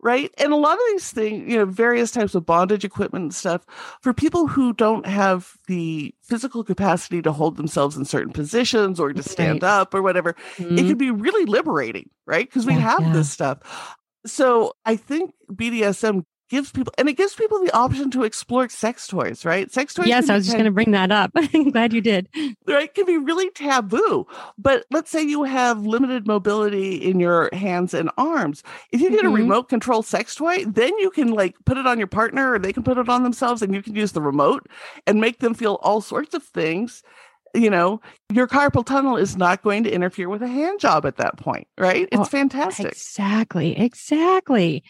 right? 0.00 0.30
And 0.38 0.52
a 0.52 0.56
lot 0.56 0.74
of 0.74 0.82
these 0.90 1.10
things, 1.10 1.50
you 1.50 1.56
know, 1.58 1.64
various 1.64 2.10
types 2.10 2.34
of 2.34 2.44
bondage 2.44 2.84
equipment 2.84 3.22
and 3.22 3.34
stuff, 3.34 3.64
for 4.02 4.12
people 4.12 4.46
who 4.46 4.72
don't 4.72 5.06
have 5.06 5.54
the 5.68 6.14
physical 6.22 6.64
capacity 6.64 7.22
to 7.22 7.32
hold 7.32 7.56
themselves 7.56 7.96
in 7.96 8.04
certain 8.04 8.32
positions 8.32 8.98
or 9.00 9.12
to 9.12 9.22
stand 9.22 9.62
Right. 9.62 9.68
up 9.70 9.94
or 9.94 10.02
whatever, 10.02 10.30
it 10.58 10.68
Mhm. 10.68 10.76
can 10.88 10.98
be 10.98 11.10
really 11.10 11.46
liberating, 11.46 12.10
right? 12.26 12.46
Because 12.46 12.66
we 12.66 12.74
Yeah, 12.74 12.80
have 12.80 13.00
yeah. 13.00 13.12
this 13.12 13.30
stuff. 13.30 13.96
So 14.26 14.74
I 14.84 14.96
think 14.96 15.34
BDSM 15.52 16.24
gives 16.52 16.70
people, 16.70 16.92
and 16.98 17.08
it 17.08 17.14
gives 17.14 17.34
people 17.34 17.58
the 17.64 17.74
option 17.76 18.10
to 18.12 18.22
explore 18.22 18.68
sex 18.68 19.08
toys, 19.08 19.44
right? 19.44 19.72
Sex 19.72 19.94
toys. 19.94 20.06
Yes, 20.06 20.28
I 20.30 20.36
was 20.36 20.44
just 20.44 20.56
going 20.56 20.66
to 20.66 20.70
bring 20.70 20.92
that 20.92 21.10
up. 21.10 21.32
I'm 21.36 21.70
glad 21.70 21.92
you 21.92 22.00
did. 22.00 22.28
right 22.68 22.94
can 22.94 23.06
be 23.06 23.16
really 23.18 23.50
taboo 23.50 24.26
but 24.58 24.84
let's 24.90 25.10
say 25.10 25.22
you 25.22 25.42
have 25.44 25.84
limited 25.84 26.26
mobility 26.26 26.94
in 26.96 27.18
your 27.18 27.48
hands 27.52 27.94
and 27.94 28.10
arms 28.18 28.62
if 28.92 29.00
you 29.00 29.10
get 29.10 29.22
Mhm. 29.24 29.28
a 29.28 29.30
remote 29.30 29.68
control 29.68 30.02
sex 30.02 30.34
toy 30.34 30.64
then 30.66 30.96
you 30.98 31.10
can 31.10 31.28
like 31.32 31.56
put 31.64 31.76
it 31.78 31.86
on 31.86 31.98
your 31.98 32.06
partner 32.06 32.52
or 32.52 32.58
they 32.58 32.72
can 32.72 32.82
put 32.82 32.98
it 32.98 33.08
on 33.08 33.22
themselves 33.22 33.62
and 33.62 33.74
you 33.74 33.82
can 33.82 33.94
use 33.94 34.12
the 34.12 34.20
remote 34.22 34.66
and 35.06 35.20
make 35.20 35.38
them 35.40 35.54
feel 35.54 35.78
all 35.82 36.00
sorts 36.00 36.34
of 36.34 36.42
things 36.42 37.02
you 37.54 37.70
know 37.70 38.00
your 38.32 38.46
carpal 38.46 38.84
tunnel 38.84 39.16
is 39.16 39.36
not 39.36 39.62
going 39.62 39.84
to 39.84 39.90
interfere 39.90 40.28
with 40.28 40.42
a 40.42 40.48
hand 40.48 40.78
job 40.80 41.04
at 41.06 41.16
that 41.16 41.36
point 41.38 41.66
right 41.78 42.08
it's 42.12 42.20
Oh, 42.20 42.24
fantastic 42.24 42.86
Exactly. 42.92 43.78
Exactly. 43.78 44.82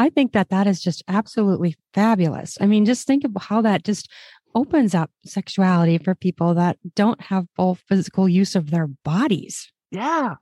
I 0.00 0.08
think 0.10 0.32
that 0.32 0.48
that 0.50 0.66
is 0.66 0.80
just 0.80 1.02
absolutely 1.08 1.76
fabulous. 1.94 2.56
I 2.60 2.66
mean, 2.66 2.84
just 2.84 3.06
think 3.06 3.24
of 3.24 3.32
how 3.40 3.62
that 3.62 3.84
just 3.84 4.08
opens 4.54 4.94
up 4.94 5.10
sexuality 5.24 5.98
for 5.98 6.14
people 6.14 6.54
that 6.54 6.76
don't 6.96 7.20
have 7.20 7.46
full 7.56 7.76
physical 7.88 8.28
use 8.28 8.56
of 8.56 8.70
their 8.70 8.88
bodies. 9.04 9.70
yeah 9.92 10.34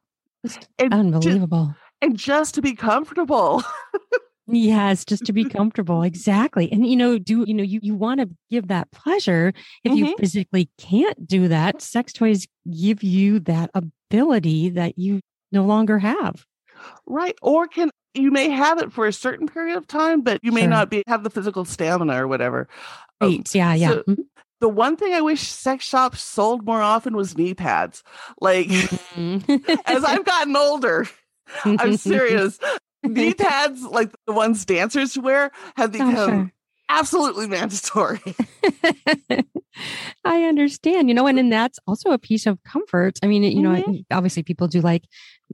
Just 0.45 0.69
and, 0.79 0.93
ju- 0.93 0.99
Unbelievable. 0.99 1.75
and 2.01 2.17
just 2.17 2.55
to 2.55 2.63
be 2.63 2.75
comfortable 2.75 3.63
Yes, 4.51 5.05
just 5.05 5.27
to 5.27 5.35
be 5.35 5.45
comfortable. 5.45 6.03
Exactly. 6.03 6.73
And 6.73 6.87
you 6.87 6.97
know, 6.97 7.19
do 7.19 7.45
you 7.47 7.53
know 7.53 7.63
you, 7.63 7.81
you 7.83 7.95
want 7.95 8.21
to 8.21 8.31
give 8.49 8.69
that 8.69 8.91
pleasure 8.93 9.53
if 9.85 9.93
you 9.95 10.07
Mhm. 10.07 10.19
physically 10.19 10.71
can't 10.79 11.27
do 11.27 11.49
that, 11.49 11.83
sex 11.83 12.15
toys 12.15 12.47
give 12.71 13.03
you 13.03 13.41
that 13.41 13.71
ability 13.75 14.71
that 14.71 14.99
you 14.99 15.21
no 15.53 15.65
longer 15.67 15.99
have. 15.99 16.47
Right. 17.07 17.37
Or 17.43 17.67
can 17.69 17.91
you 18.19 18.31
may 18.31 18.49
have 18.51 18.79
it 18.81 18.93
for 18.93 19.07
a 19.07 19.13
certain 19.13 19.47
period 19.47 19.77
of 19.77 19.87
time, 19.87 20.23
but 20.23 20.41
you 20.43 20.53
may 20.53 20.63
Sure. 20.63 20.71
not 20.71 20.91
be 20.91 21.03
have 21.07 21.23
the 21.25 21.31
physical 21.31 21.65
stamina 21.65 22.23
or 22.23 22.29
whatever. 22.29 22.69
Um, 23.21 23.43
Yeah, 23.53 23.75
yeah. 23.75 23.89
so- 24.07 24.17
the 24.61 24.69
one 24.69 24.97
thing 24.97 25.15
I 25.15 25.21
wish 25.21 25.43
sex 25.43 25.85
shops 25.85 26.21
sold 26.21 26.65
more 26.67 26.83
often 26.83 27.17
was 27.17 27.37
knee 27.39 27.55
pads. 27.55 28.03
Like 28.41 28.67
Mhm. 28.69 29.81
as 29.87 30.05
I've 30.05 30.25
gotten 30.25 30.57
older, 30.57 31.07
I'm 31.65 31.97
serious. 31.97 32.59
knee 33.05 33.35
pads, 33.35 33.83
like 33.85 34.11
the 34.27 34.33
ones 34.33 34.65
dancers 34.65 35.17
wear, 35.17 35.53
have 35.77 35.91
Oh, 35.91 35.93
become 35.93 36.15
sure. 36.15 36.53
Absolutely 36.89 37.47
mandatory. 37.47 38.21
I 40.25 40.45
understand, 40.45 41.09
you 41.09 41.15
know, 41.15 41.27
and 41.27 41.39
then 41.39 41.51
that's 41.51 41.79
also 41.87 42.11
a 42.11 42.19
piece 42.19 42.47
of 42.47 42.63
comfort. 42.65 43.19
I 43.23 43.27
mean, 43.27 43.43
you 43.45 43.63
know, 43.63 43.71
Mhm. 43.71 44.05
obviously 44.11 44.43
people 44.43 44.67
do 44.69 44.81
like, 44.81 45.05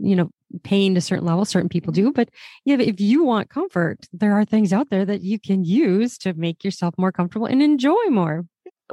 you 0.00 0.16
know, 0.16 0.30
pain 0.62 0.94
to 0.94 1.00
certain 1.00 1.24
levels, 1.26 1.48
certain 1.48 1.68
people 1.68 1.92
do, 1.92 2.12
but 2.12 2.28
yeah, 2.64 2.76
if 2.78 3.00
you 3.00 3.24
want 3.24 3.50
comfort, 3.50 3.98
there 4.12 4.32
are 4.34 4.44
things 4.44 4.72
out 4.72 4.90
there 4.90 5.04
that 5.04 5.22
you 5.22 5.38
can 5.38 5.64
use 5.64 6.16
to 6.18 6.32
make 6.34 6.64
yourself 6.64 6.94
more 6.96 7.12
comfortable 7.12 7.46
and 7.46 7.62
enjoy 7.62 8.04
more. 8.08 8.44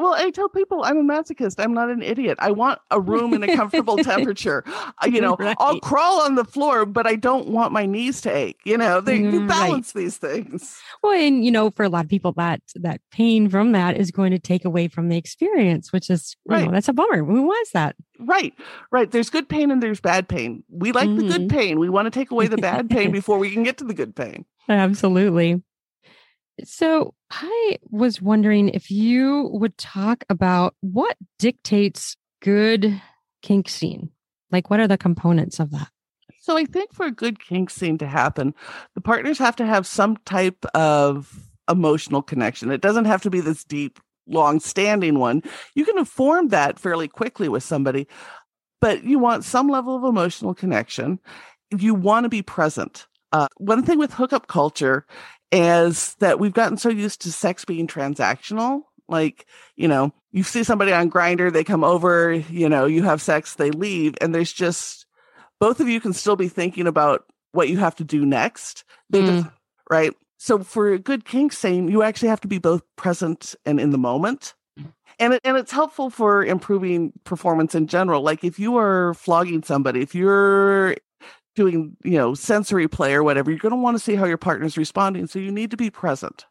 Well, 0.02 0.14
I 0.16 0.32
tell 0.32 0.50
people 0.50 0.84
I'm 0.84 0.98
a 0.98 1.04
masochist. 1.04 1.64
I'm 1.64 1.74
not 1.74 1.90
an 1.90 2.02
idiot. 2.02 2.38
I 2.42 2.52
want 2.52 2.80
a 2.90 3.00
room 3.00 3.34
in 3.34 3.44
a 3.44 3.56
comfortable 3.56 3.98
temperature. 4.04 4.64
You 5.06 5.22
know, 5.22 5.38
I'll 5.60 5.80
crawl 5.80 6.22
on 6.22 6.36
the 6.36 6.44
floor, 6.46 6.86
but 6.86 7.06
I 7.06 7.16
don't 7.16 7.50
want 7.50 7.72
my 7.72 7.86
knees 7.86 8.20
to 8.22 8.36
ache. 8.36 8.60
You 8.66 8.78
know, 8.78 9.00
they, 9.00 9.18
you 9.18 9.42
Mm, 9.42 9.50
right. 9.50 9.68
balance 9.68 9.94
these 9.94 10.18
things. 10.18 10.82
Well, 11.04 11.14
and 11.14 11.46
you 11.46 11.52
know, 11.52 11.70
for 11.72 11.84
a 11.84 11.90
lot 11.90 12.04
of 12.06 12.10
people, 12.10 12.32
that 12.34 12.62
that 12.76 13.00
pain 13.12 13.48
from 13.50 13.74
that 13.74 13.96
is 13.98 14.10
going 14.12 14.32
to 14.32 14.40
take 14.40 14.66
away 14.66 14.88
from 14.88 15.10
the 15.10 15.18
experience, 15.18 15.94
which 15.94 16.10
is 16.10 16.36
you 16.50 16.56
know, 16.58 16.64
Right. 16.64 16.72
that's 16.72 16.88
a 16.90 16.94
bummer. 16.94 17.24
Who 17.24 17.44
wants 17.44 17.72
that? 17.74 17.96
Right, 18.20 18.54
right. 18.92 19.10
There's 19.10 19.30
good 19.30 19.50
pain 19.50 19.72
and 19.72 19.82
there's 19.82 20.00
bad 20.00 20.28
pain. 20.28 20.64
We 20.70 20.92
like 20.92 21.16
the 21.16 21.24
good 21.24 21.48
Mhm. 21.48 21.50
pain. 21.50 21.80
We 21.80 21.90
want 21.90 22.06
to 22.08 22.12
take 22.12 22.32
away 22.32 22.48
the 22.48 22.58
bad 22.58 22.90
pain 22.90 23.12
before 23.20 23.38
we 23.38 23.52
can 23.52 23.64
get 23.64 23.78
to 23.78 23.84
the 23.84 23.94
good 23.94 24.16
pain. 24.16 24.46
Absolutely. 24.70 25.62
So 26.64 27.14
I 27.32 27.78
was 27.90 28.22
wondering 28.22 28.70
if 28.70 28.92
you 28.92 29.50
would 29.54 29.78
talk 29.78 30.24
about 30.30 30.76
what 30.82 31.18
dictates 31.40 32.16
good 32.42 33.02
kink 33.42 33.70
scene. 33.70 34.10
Like, 34.52 34.70
what 34.70 34.80
are 34.80 34.88
the 34.88 34.98
components 34.98 35.60
of 35.60 35.72
that? 35.72 35.90
So 36.42 36.58
I 36.58 36.66
think 36.66 36.94
for 36.94 37.06
a 37.06 37.12
good 37.12 37.40
kink 37.40 37.70
scene 37.70 37.98
to 38.00 38.08
happen, 38.08 38.54
the 38.96 39.02
partners 39.02 39.38
have 39.38 39.56
to 39.58 39.66
have 39.66 39.86
some 39.86 40.18
type 40.26 40.66
of 40.74 41.50
emotional 41.70 42.22
connection. 42.22 42.72
It 42.72 42.82
doesn't 42.82 43.06
have 43.06 43.22
to 43.24 43.30
be 43.30 43.40
this 43.42 43.64
deep, 43.64 44.00
long 44.28 44.60
standing 44.60 45.20
one. 45.20 45.44
You 45.76 45.86
can 45.86 46.04
form 46.04 46.50
that 46.50 46.80
fairly 46.80 47.08
quickly 47.08 47.48
with 47.48 47.64
somebody, 47.64 48.08
but 48.82 49.04
you 49.04 49.20
want 49.20 49.46
some 49.46 49.70
level 49.70 49.96
of 49.96 50.04
emotional 50.04 50.54
connection. 50.54 51.20
You 51.78 51.94
want 51.94 52.26
to 52.26 52.30
be 52.30 52.42
present. 52.42 53.08
Uh, 53.32 53.48
one 53.58 53.84
thing 53.84 53.98
with 53.98 54.14
hookup 54.14 54.48
culture 54.48 55.06
is 55.52 56.16
that 56.16 56.40
we've 56.40 56.54
gotten 56.54 56.78
so 56.78 56.90
used 56.90 57.22
to 57.22 57.32
sex 57.32 57.66
being 57.66 57.88
transactional. 57.88 58.84
Like, 59.08 59.46
you 59.76 59.88
know, 59.88 60.14
you 60.32 60.44
see 60.44 60.64
somebody 60.64 60.94
on 60.94 61.12
Grindr, 61.12 61.52
they 61.52 61.64
come 61.64 61.84
over, 61.84 62.32
you 62.32 62.70
know, 62.70 62.86
you 62.86 63.04
have 63.04 63.22
sex, 63.22 63.56
they 63.56 63.72
leave, 63.72 64.16
and 64.22 64.34
there's 64.34 64.54
just 64.54 65.06
both 65.60 65.80
of 65.80 65.90
you 65.90 66.00
can 66.00 66.14
still 66.14 66.36
be 66.36 66.48
thinking 66.48 66.88
about 66.88 67.26
what 67.52 67.70
you 67.70 67.78
have 67.78 67.96
to 67.98 68.04
do 68.04 68.26
next. 68.26 68.86
They 69.10 69.22
just, 69.22 69.46
mm. 69.46 69.52
right? 69.90 70.14
So 70.38 70.64
for 70.64 70.92
a 70.92 70.98
good 70.98 71.26
kink 71.26 71.54
scene, 71.54 71.88
you 71.88 72.02
actually 72.02 72.30
have 72.30 72.42
to 72.42 72.48
be 72.48 72.58
both 72.58 72.82
present 72.96 73.54
and 73.66 73.80
in 73.80 73.92
the 73.92 73.98
moment. 73.98 74.56
And 75.20 75.34
it, 75.34 75.42
and 75.44 75.56
it's 75.56 75.72
helpful 75.72 76.10
for 76.10 76.44
improving 76.44 77.14
performance 77.26 77.76
in 77.76 77.86
general. 77.86 78.24
Like 78.24 78.44
if 78.44 78.58
you 78.58 78.78
are 78.78 79.14
flogging 79.14 79.62
somebody, 79.62 80.02
if 80.02 80.16
you're 80.16 80.96
doing, 81.62 81.96
you 82.04 82.18
know, 82.18 82.34
sensory 82.34 82.88
play 82.88 83.14
or 83.14 83.24
whatever, 83.24 83.52
you're 83.52 83.60
going 83.60 83.72
to 83.72 83.78
want 83.78 83.96
to 83.96 84.04
see 84.04 84.16
how 84.16 84.26
your 84.26 84.38
partner's 84.38 84.78
responding. 84.78 85.28
So 85.28 85.40
you 85.40 85.52
need 85.52 85.72
to 85.72 85.78
be 85.78 85.90
present. 85.90 86.46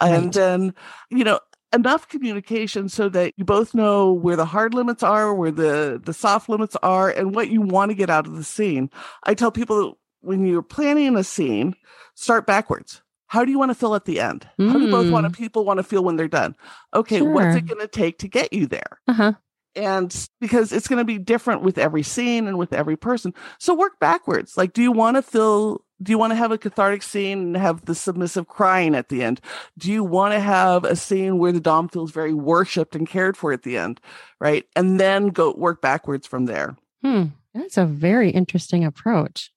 And 0.00 0.32
then, 0.32 0.74
you 1.10 1.24
know, 1.24 1.40
enough 1.72 2.08
communication 2.08 2.88
so 2.88 3.08
that 3.08 3.32
you 3.36 3.44
both 3.44 3.74
know 3.74 4.12
where 4.12 4.36
the 4.36 4.44
hard 4.44 4.74
limits 4.74 5.02
are, 5.02 5.34
where 5.34 5.50
the 5.50 6.00
the 6.04 6.12
soft 6.12 6.48
limits 6.48 6.76
are, 6.82 7.10
and 7.10 7.34
what 7.34 7.50
you 7.50 7.60
want 7.60 7.90
to 7.90 7.94
get 7.94 8.10
out 8.10 8.26
of 8.26 8.36
the 8.36 8.44
scene. 8.44 8.90
I 9.24 9.34
tell 9.34 9.50
people 9.50 9.98
when 10.20 10.46
you're 10.46 10.62
planning 10.62 11.16
a 11.16 11.24
scene, 11.24 11.74
start 12.14 12.46
backwards. 12.46 13.02
How 13.28 13.44
do 13.44 13.50
you 13.50 13.58
want 13.58 13.70
to 13.70 13.74
feel 13.74 13.94
at 13.96 14.04
the 14.04 14.20
end? 14.20 14.48
How 14.70 14.78
do 14.78 14.90
both 14.90 15.10
want 15.10 15.24
to, 15.24 15.30
people 15.36 15.64
want 15.64 15.78
to 15.78 15.82
feel 15.82 16.04
when 16.04 16.16
they're 16.16 16.28
done? 16.28 16.54
Okay, 16.94 17.20
what's 17.34 17.56
it 17.56 17.66
going 17.66 17.80
to 17.80 17.88
take 17.88 18.18
to 18.18 18.28
get 18.28 18.52
you 18.52 18.66
there? 18.66 19.00
Uh 19.08 19.12
huh. 19.12 19.32
And 19.76 20.28
because 20.40 20.72
it's 20.72 20.88
going 20.88 20.98
to 20.98 21.04
be 21.04 21.18
different 21.18 21.62
with 21.62 21.78
every 21.78 22.02
scene 22.02 22.46
and 22.46 22.58
with 22.58 22.72
every 22.72 22.96
person. 22.96 23.34
So 23.58 23.74
work 23.74 23.98
backwards. 24.00 24.56
Like 24.56 24.72
do 24.72 24.82
you 24.82 24.92
want 24.92 25.16
to 25.16 25.22
feel 25.22 25.84
do 26.02 26.10
you 26.12 26.18
want 26.18 26.30
to 26.32 26.36
have 26.36 26.52
a 26.52 26.58
cathartic 26.58 27.02
scene 27.02 27.38
and 27.38 27.56
have 27.56 27.84
the 27.86 27.94
submissive 27.94 28.48
crying 28.48 28.94
at 28.94 29.08
the 29.08 29.22
end? 29.22 29.40
Do 29.78 29.90
you 29.90 30.04
want 30.04 30.34
to 30.34 30.40
have 30.40 30.84
a 30.84 30.96
scene 30.96 31.38
where 31.38 31.52
the 31.52 31.60
dom 31.60 31.88
feels 31.88 32.10
very 32.10 32.34
worshipped 32.34 32.94
and 32.94 33.08
cared 33.08 33.36
for 33.36 33.52
at 33.52 33.62
the 33.62 33.78
end 33.78 34.00
right? 34.40 34.64
And 34.74 35.00
then 35.00 35.28
go 35.28 35.54
work 35.56 35.80
backwards 35.80 36.26
from 36.26 36.46
there. 36.46 36.76
Hmm. 37.02 37.26
That's 37.54 37.78
a 37.78 37.86
very 37.86 38.30
interesting 38.30 38.84
approach. 38.84 39.52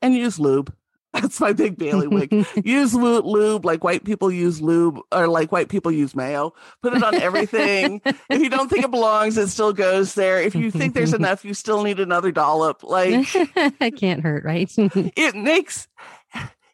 and 0.00 0.14
use 0.14 0.38
lube 0.38 0.72
That's 1.20 1.40
my 1.40 1.52
big 1.52 1.78
bailiwick. 1.78 2.32
use 2.64 2.92
lube 2.92 3.64
like 3.64 3.84
white 3.84 4.04
people 4.04 4.32
use 4.32 4.60
lube 4.60 4.98
or 5.12 5.28
like 5.28 5.52
white 5.52 5.68
people 5.68 5.92
use 5.92 6.16
mayo. 6.16 6.54
Put 6.82 6.94
it 6.94 7.04
on 7.04 7.14
everything. 7.14 8.00
if 8.04 8.42
you 8.42 8.50
don't 8.50 8.68
think 8.68 8.84
it 8.84 8.90
belongs, 8.90 9.38
it 9.38 9.46
still 9.48 9.72
goes 9.72 10.14
there. 10.14 10.42
If 10.42 10.56
you 10.56 10.72
think 10.72 10.94
there's 10.94 11.14
enough, 11.14 11.44
you 11.44 11.54
still 11.54 11.84
need 11.84 12.00
another 12.00 12.32
dollop. 12.32 12.82
Like 12.82 13.28
it 13.34 13.96
can't 13.96 14.22
hurt, 14.22 14.44
right? 14.44 14.68
it 14.76 15.36
makes 15.36 15.86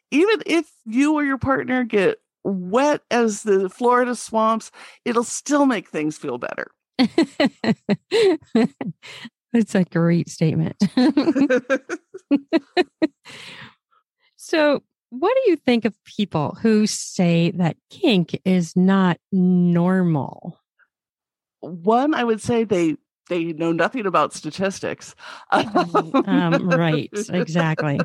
even 0.09 0.41
if 0.47 0.71
you 0.85 1.13
or 1.13 1.23
your 1.23 1.37
partner 1.37 1.83
get 1.83 2.17
wet 2.43 3.01
as 3.11 3.43
the 3.43 3.69
Florida 3.69 4.15
swamps, 4.15 4.71
it'll 5.05 5.23
still 5.23 5.67
make 5.67 5.87
things 5.87 6.17
feel 6.17 6.39
better. 6.39 6.71
It's 9.53 9.75
a 9.75 9.83
great 9.83 10.29
statement. 10.29 10.77
So, 14.43 14.81
what 15.11 15.35
do 15.35 15.51
you 15.51 15.55
think 15.55 15.85
of 15.85 15.93
people 16.03 16.57
who 16.59 16.87
say 16.87 17.51
that 17.51 17.77
kink 17.91 18.41
is 18.43 18.75
not 18.75 19.19
normal? 19.31 20.59
One, 21.59 22.15
I 22.15 22.23
would 22.23 22.41
say 22.41 22.63
they 22.63 22.95
they 23.29 23.53
know 23.53 23.71
nothing 23.71 24.07
about 24.07 24.33
statistics. 24.33 25.13
um, 25.51 26.69
right, 26.69 27.07
exactly. 27.29 27.99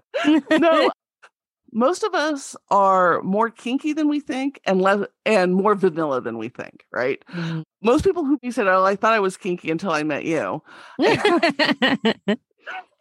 no, 0.50 0.90
most 1.72 2.02
of 2.02 2.14
us 2.14 2.54
are 2.70 3.22
more 3.22 3.48
kinky 3.48 3.94
than 3.94 4.06
we 4.06 4.20
think 4.20 4.60
and 4.66 4.82
less 4.82 5.06
and 5.24 5.54
more 5.54 5.74
vanilla 5.74 6.20
than 6.20 6.36
we 6.36 6.50
think, 6.50 6.84
right? 6.92 7.24
Mm. 7.32 7.62
Most 7.82 8.04
people 8.04 8.26
who 8.26 8.38
said, 8.50 8.66
"Oh, 8.66 8.84
I 8.84 8.94
thought 8.94 9.14
I 9.14 9.20
was 9.20 9.38
kinky 9.38 9.70
until 9.70 9.90
I 9.90 10.02
met 10.02 10.26
you." 10.26 10.62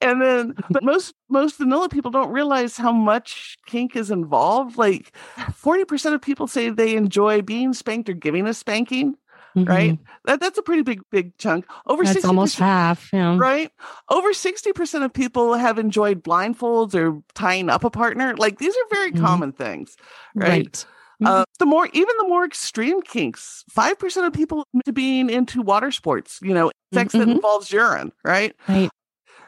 and 0.01 0.21
then 0.21 0.55
but 0.69 0.83
most 0.83 1.13
most 1.29 1.57
vanilla 1.57 1.89
people 1.89 2.11
don't 2.11 2.31
realize 2.31 2.77
how 2.77 2.91
much 2.91 3.57
kink 3.65 3.95
is 3.95 4.11
involved 4.11 4.77
like 4.77 5.15
40% 5.37 6.13
of 6.13 6.21
people 6.21 6.47
say 6.47 6.69
they 6.69 6.95
enjoy 6.95 7.41
being 7.41 7.73
spanked 7.73 8.09
or 8.09 8.13
giving 8.13 8.47
a 8.47 8.53
spanking 8.53 9.15
mm-hmm. 9.55 9.69
right? 9.69 9.99
That 10.25 10.39
that's 10.39 10.57
a 10.57 10.61
pretty 10.61 10.81
big 10.81 11.01
big 11.11 11.37
chunk. 11.37 11.65
Over 11.85 12.03
that's 12.03 12.25
almost 12.25 12.59
half, 12.59 13.09
yeah. 13.13 13.37
right? 13.37 13.71
Over 14.09 14.33
sixty 14.33 14.73
percent 14.73 15.03
of 15.03 15.13
people 15.13 15.53
have 15.53 15.79
enjoyed 15.79 16.23
blindfolds 16.23 16.95
or 16.95 17.21
tying 17.33 17.69
up 17.69 17.83
a 17.83 17.89
partner. 17.89 18.35
Like 18.35 18.57
these 18.57 18.73
are 18.75 18.95
very 18.95 19.11
mm-hmm. 19.11 19.25
common 19.25 19.51
things, 19.51 19.95
right? 20.33 20.49
right. 20.49 20.85
Uh, 21.23 21.41
mm-hmm. 21.41 21.43
the 21.59 21.65
more, 21.65 21.87
even 21.93 22.13
the 22.17 22.27
more 22.27 22.43
extreme 22.43 23.01
kinks, 23.01 23.63
five 23.69 23.97
percent 23.97 24.25
of 24.25 24.33
people 24.33 24.67
to 24.85 24.91
being 24.91 25.29
into 25.29 25.61
water 25.61 25.91
sports, 25.91 26.39
you 26.41 26.53
know, 26.53 26.71
sex 26.93 27.13
that 27.13 27.19
mm-hmm. 27.19 27.31
involves 27.31 27.71
urine, 27.71 28.11
right? 28.23 28.53
Right. 28.67 28.89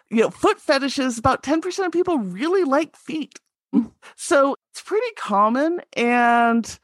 You 0.09 0.21
know, 0.21 0.29
foot 0.29 0.59
fetishes. 0.59 1.17
About 1.17 1.43
ten 1.43 1.61
percent 1.61 1.87
of 1.87 1.91
people 1.91 2.17
really 2.17 2.63
like 2.63 2.95
feet, 2.95 3.39
so 4.15 4.55
it's 4.71 4.81
pretty 4.81 5.11
common. 5.17 5.81
And 5.93 6.79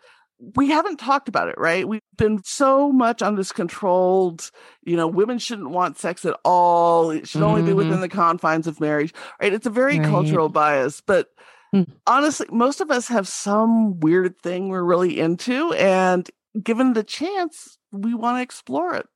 we 0.55 0.69
haven't 0.71 0.97
talked 0.97 1.29
about 1.29 1.47
it, 1.47 1.55
right? 1.57 1.87
We've 1.87 2.01
been 2.17 2.43
so 2.43 2.91
much 2.91 3.21
on 3.21 3.35
this 3.35 3.53
controlled, 3.53 4.51
you 4.83 4.97
know, 4.97 5.07
women 5.07 5.39
shouldn't 5.39 5.69
want 5.69 5.97
sex 5.97 6.25
at 6.25 6.37
all. 6.43 7.11
It 7.11 7.29
should 7.29 7.39
mm-hmm. 7.39 7.49
only 7.49 7.61
be 7.61 7.71
within 7.71 7.93
mm-hmm. 7.93 8.01
the 8.01 8.09
confines 8.09 8.67
of 8.67 8.81
marriage, 8.81 9.13
right? 9.41 9.53
It's 9.53 9.67
a 9.67 9.69
very 9.69 9.99
right. 9.99 10.09
cultural 10.09 10.49
bias, 10.49 10.99
but 10.99 11.29
mm. 11.73 11.87
honestly, 12.05 12.47
most 12.51 12.81
of 12.81 12.91
us 12.91 13.07
have 13.07 13.25
some 13.25 14.01
weird 14.01 14.37
thing 14.39 14.67
we're 14.67 14.83
really 14.83 15.17
into. 15.17 15.71
And 15.73 16.29
given 16.61 16.91
the 16.91 17.03
chance, 17.03 17.77
we 17.93 18.13
want 18.13 18.37
to 18.37 18.41
explore 18.41 18.95
it. 18.95 19.07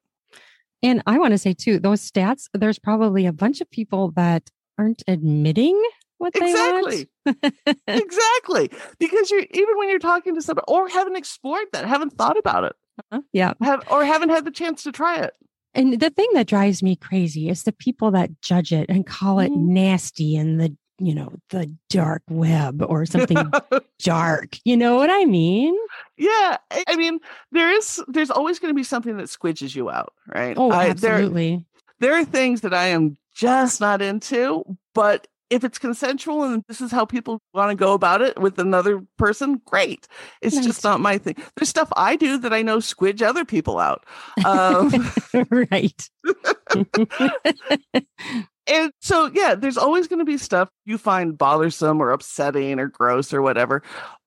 And 0.83 1.01
I 1.07 1.17
want 1.17 1.31
to 1.31 1.37
say 1.37 1.53
too, 1.53 1.79
those 1.79 2.09
stats, 2.09 2.47
there's 2.53 2.79
probably 2.79 3.25
a 3.25 3.33
bunch 3.33 3.61
of 3.61 3.69
people 3.69 4.11
that 4.11 4.49
aren't 4.77 5.03
admitting 5.07 5.81
what 6.19 6.35
exactly. 6.35 7.07
they 7.25 7.33
want. 7.41 7.77
exactly. 7.87 8.71
Because 8.99 9.29
you're 9.31 9.45
even 9.51 9.77
when 9.77 9.89
you're 9.89 9.99
talking 9.99 10.35
to 10.35 10.41
somebody 10.41 10.65
or 10.67 10.87
haven't 10.89 11.15
explored 11.15 11.67
that, 11.73 11.85
haven't 11.85 12.13
thought 12.13 12.37
about 12.37 12.63
it. 12.63 12.73
Uh-huh. 13.11 13.21
Yeah. 13.33 13.53
Have 13.61 13.83
or 13.91 14.03
haven't 14.03 14.29
had 14.29 14.45
the 14.45 14.51
chance 14.51 14.83
to 14.83 14.91
try 14.91 15.19
it. 15.19 15.33
And 15.73 15.99
the 15.99 16.09
thing 16.09 16.27
that 16.33 16.47
drives 16.47 16.81
me 16.81 16.95
crazy 16.95 17.49
is 17.49 17.63
the 17.63 17.71
people 17.71 18.11
that 18.11 18.41
judge 18.41 18.71
it 18.71 18.87
and 18.89 19.05
call 19.05 19.39
it 19.39 19.51
mm. 19.51 19.67
nasty 19.67 20.35
and 20.35 20.59
the 20.59 20.75
you 20.99 21.13
know 21.13 21.31
the 21.49 21.71
dark 21.89 22.23
web 22.29 22.81
or 22.81 23.05
something 23.05 23.51
dark 23.99 24.57
you 24.65 24.75
know 24.75 24.95
what 24.95 25.09
i 25.09 25.25
mean 25.25 25.75
yeah 26.17 26.57
i 26.87 26.95
mean 26.95 27.19
there 27.51 27.71
is 27.71 28.01
there's 28.07 28.31
always 28.31 28.59
going 28.59 28.73
to 28.73 28.75
be 28.75 28.83
something 28.83 29.17
that 29.17 29.27
squidges 29.27 29.75
you 29.75 29.89
out 29.89 30.13
right 30.33 30.55
oh 30.57 30.71
absolutely 30.71 31.53
I, 31.53 31.65
there, 31.99 32.11
there 32.11 32.19
are 32.19 32.25
things 32.25 32.61
that 32.61 32.73
i 32.73 32.87
am 32.87 33.17
just 33.33 33.79
not 33.79 34.01
into 34.01 34.63
but 34.93 35.27
if 35.49 35.63
it's 35.63 35.77
consensual 35.77 36.43
and 36.43 36.63
this 36.67 36.81
is 36.81 36.91
how 36.91 37.05
people 37.05 37.41
want 37.53 37.71
to 37.71 37.75
go 37.75 37.93
about 37.93 38.21
it 38.21 38.39
with 38.39 38.59
another 38.59 39.01
person, 39.17 39.61
great. 39.65 40.07
It's 40.41 40.55
nice. 40.55 40.65
just 40.65 40.83
not 40.83 40.99
my 40.99 41.17
thing. 41.17 41.35
There's 41.55 41.69
stuff 41.69 41.91
I 41.95 42.15
do 42.15 42.37
that 42.39 42.53
I 42.53 42.61
know 42.61 42.77
squidge 42.77 43.21
other 43.21 43.45
people 43.45 43.79
out. 43.79 44.05
Um, 44.45 45.11
right. 45.49 46.09
and 48.67 48.91
so, 49.01 49.29
yeah, 49.33 49.55
there's 49.55 49.77
always 49.77 50.07
going 50.07 50.19
to 50.19 50.25
be 50.25 50.37
stuff 50.37 50.69
you 50.85 50.97
find 50.97 51.37
bothersome 51.37 52.01
or 52.01 52.11
upsetting 52.11 52.79
or 52.79 52.87
gross 52.87 53.33
or 53.33 53.41
whatever 53.41 53.81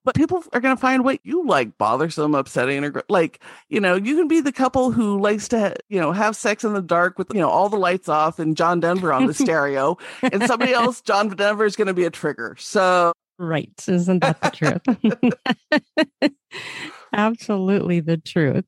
but 0.05 0.15
people 0.15 0.43
are 0.53 0.61
going 0.61 0.75
to 0.75 0.81
find 0.81 1.05
what 1.05 1.21
you 1.25 1.47
like 1.47 1.77
bothersome, 1.77 2.35
upsetting, 2.35 2.85
or 2.85 3.03
like, 3.09 3.43
you 3.69 3.81
know, 3.81 3.97
you 3.97 4.17
can 4.17 4.29
be 4.29 4.41
the 4.41 4.53
couple 4.53 4.93
who 4.93 5.21
likes 5.21 5.49
to, 5.49 5.77
you 5.89 6.01
know, 6.01 6.13
have 6.13 6.37
sex 6.37 6.65
in 6.65 6.73
the 6.73 6.83
dark 6.83 7.19
with, 7.19 7.29
you 7.35 7.41
know, 7.41 7.51
all 7.51 7.69
the 7.69 7.77
lights 7.77 8.09
off 8.09 8.39
and 8.39 8.57
John 8.57 8.81
Denver 8.81 9.13
on 9.13 9.27
the 9.27 9.35
stereo, 9.35 9.99
and 10.23 10.43
somebody 10.45 10.73
else, 10.73 11.01
John 11.01 11.29
Denver, 11.29 11.65
is 11.65 11.77
going 11.77 11.89
to 11.89 11.95
be 11.95 12.05
a 12.05 12.11
trigger. 12.11 12.57
So, 12.59 13.13
right. 13.39 13.73
Isn't 13.87 14.21
that 14.21 14.41
the 14.41 15.21
truth? 16.23 16.33
Absolutely 17.13 18.01
the 18.01 18.17
truth. 18.17 18.65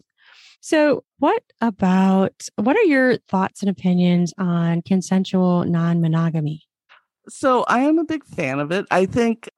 So, 0.64 1.02
what 1.18 1.42
about 1.60 2.48
what 2.54 2.76
are 2.76 2.84
your 2.84 3.16
thoughts 3.28 3.62
and 3.62 3.68
opinions 3.68 4.32
on 4.38 4.82
consensual 4.82 5.64
non 5.64 6.00
monogamy? 6.00 6.62
So, 7.28 7.64
I 7.64 7.80
am 7.80 7.98
a 7.98 8.04
big 8.04 8.24
fan 8.24 8.60
of 8.60 8.70
it. 8.70 8.86
I 8.88 9.06
think 9.06 9.50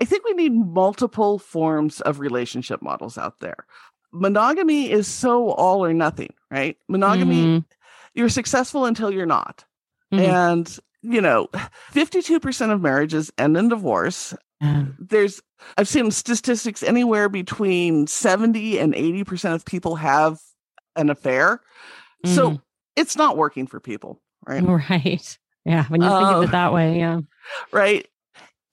I 0.00 0.04
think 0.04 0.26
we 0.26 0.34
need 0.34 0.52
multiple 0.52 1.38
forms 1.38 2.02
of 2.02 2.20
relationship 2.20 2.82
models 2.82 3.16
out 3.16 3.40
there. 3.40 3.64
Monogamy 4.12 4.90
is 4.90 5.06
so 5.06 5.52
all 5.52 5.82
or 5.82 5.94
nothing, 5.94 6.34
right? 6.50 6.76
Monogamy, 6.86 7.44
mm-hmm. 7.44 7.58
you're 8.12 8.28
successful 8.28 8.84
until 8.84 9.10
you're 9.10 9.24
not. 9.24 9.64
Mm-hmm. 10.12 10.24
And, 10.24 10.78
you 11.00 11.22
know, 11.22 11.48
52% 11.94 12.72
of 12.72 12.82
marriages 12.82 13.32
end 13.38 13.56
in 13.56 13.68
divorce. 13.70 14.34
There's, 14.98 15.42
I've 15.76 15.88
seen 15.88 16.10
statistics 16.10 16.82
anywhere 16.82 17.28
between 17.28 18.06
70 18.06 18.78
and 18.78 18.94
80% 18.94 19.54
of 19.54 19.64
people 19.64 19.96
have 19.96 20.38
an 20.96 21.10
affair. 21.10 21.60
Mm-hmm. 22.24 22.34
So 22.34 22.60
it's 22.96 23.16
not 23.16 23.36
working 23.36 23.66
for 23.66 23.80
people, 23.80 24.20
right? 24.46 24.62
Right. 24.62 25.38
Yeah. 25.64 25.84
When 25.84 26.02
you 26.02 26.08
think 26.08 26.22
of 26.22 26.42
it 26.42 26.46
um, 26.46 26.50
that 26.52 26.72
way. 26.72 26.98
Yeah. 26.98 27.20
Right 27.70 28.06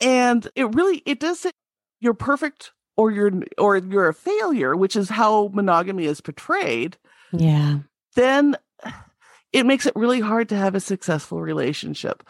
and 0.02 0.48
it 0.56 0.74
really 0.74 1.02
it 1.06 1.20
does 1.20 1.40
say 1.40 1.52
you're 2.00 2.14
perfect 2.14 2.72
or 2.98 3.12
you're 3.12 3.32
or 3.58 3.78
you're 3.78 4.08
a 4.08 4.14
failure 4.14 4.76
which 4.76 4.96
is 4.96 5.10
how 5.10 5.50
monogamy 5.54 6.06
is 6.06 6.22
portrayed 6.22 6.98
yeah 7.32 7.80
then 8.16 8.56
it 9.52 9.66
makes 9.66 9.86
it 9.86 9.96
really 9.96 10.20
hard 10.20 10.50
to 10.50 10.56
have 10.56 10.76
a 10.76 10.80
successful 10.80 11.42
relationship 11.42 12.24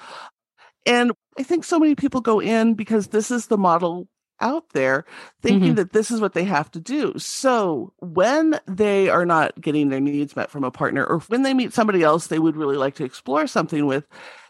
and 0.86 1.12
i 1.40 1.44
think 1.44 1.64
so 1.64 1.80
many 1.80 1.96
people 1.96 2.22
go 2.22 2.40
in 2.40 2.74
because 2.74 3.08
this 3.08 3.32
is 3.32 3.48
the 3.48 3.58
model 3.58 4.08
out 4.42 4.70
there 4.74 5.06
thinking 5.42 5.70
mm-hmm. 5.70 5.76
that 5.76 5.94
this 5.94 6.12
is 6.12 6.22
what 6.22 6.34
they 6.34 6.44
have 6.44 6.72
to 6.72 6.80
do. 6.80 7.14
So 7.18 7.94
when 8.00 8.60
they 8.68 9.10
are 9.10 9.26
not 9.26 9.60
getting 9.60 9.90
their 9.90 10.00
needs 10.00 10.36
met 10.36 10.50
from 10.50 10.64
a 10.64 10.72
partner, 10.72 11.06
or 11.06 11.20
when 11.22 11.44
they 11.44 11.54
meet 11.54 11.74
somebody 11.74 12.04
else 12.04 12.28
they 12.28 12.40
would 12.40 12.56
really 12.56 12.78
like 12.78 12.96
to 12.96 13.04
explore 13.04 13.48
something 13.48 13.86
with, 13.86 14.08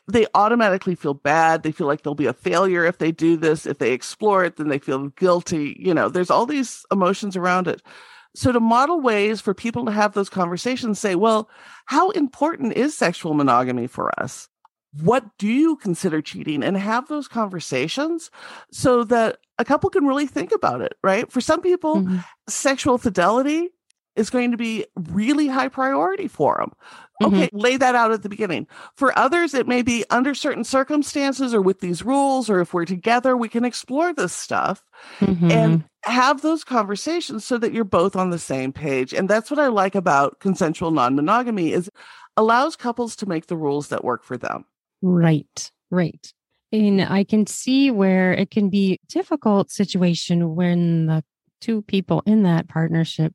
they 0.07 0.25
automatically 0.33 0.95
feel 0.95 1.13
bad. 1.13 1.63
They 1.63 1.71
feel 1.71 1.87
like 1.87 2.01
they'll 2.01 2.15
be 2.15 2.25
a 2.25 2.33
failure 2.33 2.85
if 2.85 2.97
they 2.97 3.11
do 3.11 3.37
this. 3.37 3.65
If 3.65 3.77
they 3.77 3.91
explore 3.91 4.43
it, 4.43 4.55
then 4.55 4.67
they 4.67 4.79
feel 4.79 5.09
guilty. 5.09 5.75
You 5.79 5.93
know, 5.93 6.09
there's 6.09 6.31
all 6.31 6.45
these 6.45 6.83
emotions 6.91 7.35
around 7.35 7.67
it. 7.67 7.81
So 8.35 8.51
to 8.51 8.59
model 8.59 9.01
ways 9.01 9.41
for 9.41 9.53
people 9.53 9.85
to 9.85 9.91
have 9.91 10.13
those 10.13 10.29
conversations, 10.29 10.99
say, 10.99 11.15
well, 11.15 11.49
how 11.85 12.11
important 12.11 12.73
is 12.73 12.95
sexual 12.95 13.33
monogamy 13.33 13.87
for 13.87 14.17
us? 14.19 14.47
What 15.01 15.25
do 15.37 15.47
you 15.47 15.75
consider 15.75 16.21
cheating? 16.21 16.63
And 16.63 16.75
have 16.77 17.07
those 17.07 17.27
conversations 17.27 18.31
so 18.71 19.03
that 19.05 19.37
a 19.57 19.65
couple 19.65 19.89
can 19.89 20.07
really 20.07 20.27
think 20.27 20.51
about 20.51 20.81
it, 20.81 20.95
right? 21.03 21.31
For 21.31 21.41
some 21.41 21.61
people, 21.61 21.97
mm-hmm. 21.97 22.19
sexual 22.47 22.97
fidelity 22.97 23.69
is 24.15 24.29
going 24.29 24.51
to 24.51 24.57
be 24.57 24.85
really 24.95 25.47
high 25.47 25.69
priority 25.69 26.27
for 26.27 26.57
them. 26.57 26.71
Okay, 27.21 27.47
mm-hmm. 27.47 27.57
lay 27.57 27.77
that 27.77 27.95
out 27.95 28.11
at 28.11 28.23
the 28.23 28.29
beginning. 28.29 28.65
For 28.95 29.17
others, 29.17 29.53
it 29.53 29.67
may 29.67 29.81
be 29.81 30.05
under 30.09 30.33
certain 30.33 30.63
circumstances 30.63 31.53
or 31.53 31.61
with 31.61 31.81
these 31.81 32.03
rules, 32.03 32.49
or 32.49 32.61
if 32.61 32.73
we're 32.73 32.85
together, 32.85 33.35
we 33.35 33.49
can 33.49 33.65
explore 33.65 34.13
this 34.13 34.33
stuff 34.33 34.83
mm-hmm. 35.19 35.51
and 35.51 35.83
have 36.03 36.41
those 36.41 36.63
conversations 36.63 37.45
so 37.45 37.57
that 37.57 37.73
you're 37.73 37.83
both 37.83 38.15
on 38.15 38.29
the 38.29 38.39
same 38.39 38.71
page. 38.71 39.13
And 39.13 39.29
that's 39.29 39.51
what 39.51 39.59
I 39.59 39.67
like 39.67 39.95
about 39.95 40.39
consensual 40.39 40.91
non-monogamy 40.91 41.73
is 41.73 41.89
allows 42.37 42.77
couples 42.77 43.17
to 43.17 43.25
make 43.25 43.47
the 43.47 43.57
rules 43.57 43.89
that 43.89 44.03
work 44.03 44.23
for 44.23 44.37
them. 44.37 44.63
Right. 45.01 45.71
Right. 45.91 46.31
And 46.71 47.01
I 47.01 47.23
can 47.23 47.47
see 47.47 47.89
where 47.89 48.31
it 48.33 48.51
can 48.51 48.69
be 48.69 48.99
difficult 49.07 49.71
situation 49.71 50.55
when 50.55 51.07
the 51.07 51.23
two 51.61 51.81
people 51.83 52.21
in 52.25 52.43
that 52.43 52.67
partnership 52.67 53.33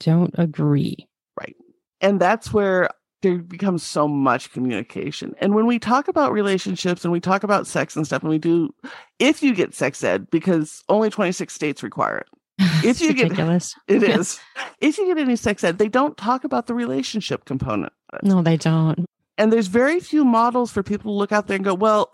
don't 0.00 0.34
agree. 0.36 1.08
Right. 1.38 1.56
And 2.00 2.20
that's 2.20 2.52
where 2.52 2.90
there 3.22 3.38
becomes 3.38 3.82
so 3.82 4.06
much 4.06 4.52
communication. 4.52 5.34
And 5.38 5.54
when 5.54 5.66
we 5.66 5.78
talk 5.78 6.08
about 6.08 6.32
relationships 6.32 7.04
and 7.04 7.12
we 7.12 7.20
talk 7.20 7.42
about 7.42 7.66
sex 7.66 7.96
and 7.96 8.06
stuff, 8.06 8.22
and 8.22 8.28
we 8.30 8.38
do, 8.38 8.74
if 9.18 9.42
you 9.42 9.54
get 9.54 9.74
sex 9.74 10.02
ed, 10.04 10.28
because 10.30 10.82
only 10.88 11.10
26 11.10 11.52
states 11.52 11.82
require 11.82 12.18
it. 12.18 12.26
If 12.84 13.00
you 13.00 13.08
ridiculous. 13.08 13.74
get 13.88 14.02
it 14.02 14.10
is. 14.18 14.38
If 14.80 14.98
you 14.98 15.06
get 15.06 15.18
any 15.18 15.36
sex 15.36 15.64
ed, 15.64 15.78
they 15.78 15.88
don't 15.88 16.16
talk 16.18 16.44
about 16.44 16.66
the 16.66 16.74
relationship 16.74 17.46
component. 17.46 17.92
No, 18.22 18.42
they 18.42 18.58
don't. 18.58 19.06
And 19.36 19.52
there's 19.52 19.66
very 19.66 20.00
few 20.00 20.24
models 20.24 20.70
for 20.70 20.82
people 20.82 21.12
to 21.12 21.16
look 21.16 21.32
out 21.32 21.46
there 21.46 21.56
and 21.56 21.64
go, 21.64 21.74
well, 21.74 22.12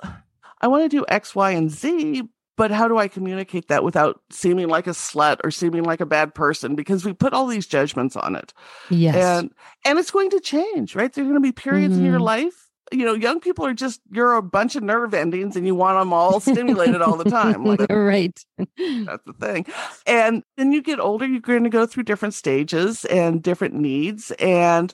I 0.61 0.69
want 0.69 0.85
to 0.85 0.89
do 0.89 1.05
X, 1.09 1.35
Y, 1.35 1.51
and 1.51 1.71
Z, 1.71 2.23
but 2.61 2.71
how 2.71 2.89
do 2.89 2.99
I 2.99 3.09
communicate 3.09 3.69
that 3.69 3.83
without 3.83 4.21
seeming 4.31 4.69
like 4.69 4.87
a 4.87 4.91
slut 4.91 5.39
or 5.43 5.51
seeming 5.51 5.83
like 5.83 6.03
a 6.03 6.07
bad 6.07 6.35
person? 6.35 6.75
Because 6.75 7.07
we 7.07 7.15
put 7.15 7.33
all 7.33 7.47
these 7.47 7.67
judgments 7.67 8.17
on 8.17 8.37
it. 8.37 8.53
Yes. 8.91 9.17
And 9.17 9.51
and 9.87 9.99
it's 9.99 10.11
going 10.11 10.29
to 10.29 10.41
change, 10.41 10.95
right? 10.95 11.11
There's 11.11 11.25
going 11.25 11.37
to 11.37 11.41
be 11.41 11.53
periods 11.53 11.95
mm-hmm. 11.95 12.05
in 12.05 12.11
your 12.11 12.19
mm-hmm. 12.19 12.25
life. 12.25 12.69
You 12.93 13.07
know, 13.07 13.15
young 13.15 13.41
people 13.41 13.65
are 13.65 13.73
just 13.73 14.03
you're 14.11 14.35
a 14.35 14.43
bunch 14.43 14.77
of 14.77 14.83
nerve 14.83 15.15
endings 15.15 15.57
and 15.57 15.67
you 15.67 15.75
want 15.75 15.99
them 15.99 16.13
all 16.13 16.39
stimulated 16.39 17.01
all 17.01 17.17
the 17.17 17.31
time. 17.31 17.65
Like, 17.65 17.87
right. 17.91 18.39
That's 18.59 19.25
the 19.25 19.35
thing. 19.41 19.65
And 20.07 20.43
then 20.59 20.73
you 20.73 20.83
get 20.83 21.01
older, 21.01 21.27
you're 21.27 21.41
going 21.41 21.65
to 21.65 21.71
go 21.71 21.87
through 21.87 22.03
different 22.03 22.35
stages 22.35 23.07
and 23.07 23.43
different 23.43 23.73
needs. 23.73 24.33
And 24.33 24.93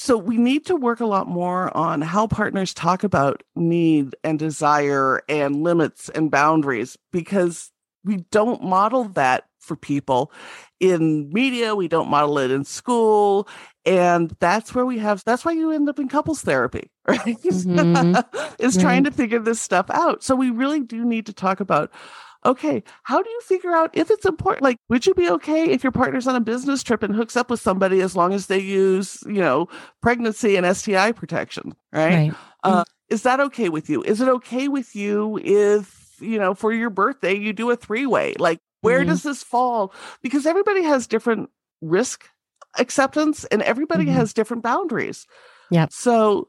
so 0.00 0.16
we 0.16 0.38
need 0.38 0.64
to 0.64 0.76
work 0.76 1.00
a 1.00 1.06
lot 1.06 1.28
more 1.28 1.76
on 1.76 2.00
how 2.00 2.26
partners 2.26 2.72
talk 2.72 3.04
about 3.04 3.42
need 3.54 4.16
and 4.24 4.38
desire 4.38 5.20
and 5.28 5.62
limits 5.62 6.08
and 6.08 6.30
boundaries 6.30 6.96
because 7.12 7.70
we 8.02 8.24
don't 8.30 8.62
model 8.62 9.04
that 9.10 9.44
for 9.58 9.76
people 9.76 10.32
in 10.80 11.28
media, 11.34 11.74
we 11.74 11.86
don't 11.86 12.08
model 12.08 12.38
it 12.38 12.50
in 12.50 12.64
school, 12.64 13.46
and 13.84 14.34
that's 14.40 14.74
where 14.74 14.86
we 14.86 14.96
have 14.96 15.22
that's 15.24 15.44
why 15.44 15.52
you 15.52 15.70
end 15.70 15.86
up 15.86 15.98
in 15.98 16.08
couples 16.08 16.40
therapy, 16.40 16.90
right? 17.06 17.20
Mm-hmm. 17.20 18.16
is 18.58 18.76
right. 18.76 18.82
trying 18.82 19.04
to 19.04 19.10
figure 19.10 19.38
this 19.38 19.60
stuff 19.60 19.90
out. 19.90 20.24
So 20.24 20.34
we 20.34 20.48
really 20.48 20.80
do 20.80 21.04
need 21.04 21.26
to 21.26 21.34
talk 21.34 21.60
about 21.60 21.92
okay, 22.44 22.82
how 23.02 23.22
do 23.22 23.28
you 23.28 23.40
figure 23.42 23.72
out 23.72 23.90
if 23.92 24.10
it's 24.10 24.24
important? 24.24 24.62
Like, 24.62 24.78
would 24.88 25.06
you 25.06 25.14
be 25.14 25.30
okay 25.30 25.64
if 25.70 25.82
your 25.82 25.92
partner's 25.92 26.26
on 26.26 26.36
a 26.36 26.40
business 26.40 26.82
trip 26.82 27.02
and 27.02 27.14
hooks 27.14 27.36
up 27.36 27.50
with 27.50 27.60
somebody 27.60 28.00
as 28.00 28.16
long 28.16 28.32
as 28.32 28.46
they 28.46 28.58
use, 28.58 29.22
you 29.26 29.40
know, 29.40 29.68
pregnancy 30.00 30.56
and 30.56 30.76
STI 30.76 31.12
protection, 31.12 31.74
right? 31.92 32.14
right. 32.14 32.34
Uh, 32.64 32.84
is 33.08 33.22
that 33.22 33.40
okay 33.40 33.68
with 33.68 33.90
you? 33.90 34.02
Is 34.02 34.20
it 34.20 34.28
okay 34.28 34.68
with 34.68 34.94
you 34.94 35.38
if, 35.42 36.16
you 36.20 36.38
know, 36.38 36.54
for 36.54 36.72
your 36.72 36.90
birthday, 36.90 37.34
you 37.34 37.52
do 37.52 37.70
a 37.70 37.76
three 37.76 38.06
way? 38.06 38.34
Like, 38.38 38.58
where 38.80 39.00
mm-hmm. 39.00 39.10
does 39.10 39.22
this 39.22 39.42
fall? 39.42 39.92
Because 40.22 40.46
everybody 40.46 40.82
has 40.82 41.06
different 41.06 41.50
risk 41.80 42.28
acceptance 42.78 43.44
and 43.46 43.62
everybody 43.62 44.04
mm-hmm. 44.04 44.14
has 44.14 44.32
different 44.32 44.62
boundaries. 44.62 45.26
Yeah. 45.70 45.86
So, 45.90 46.48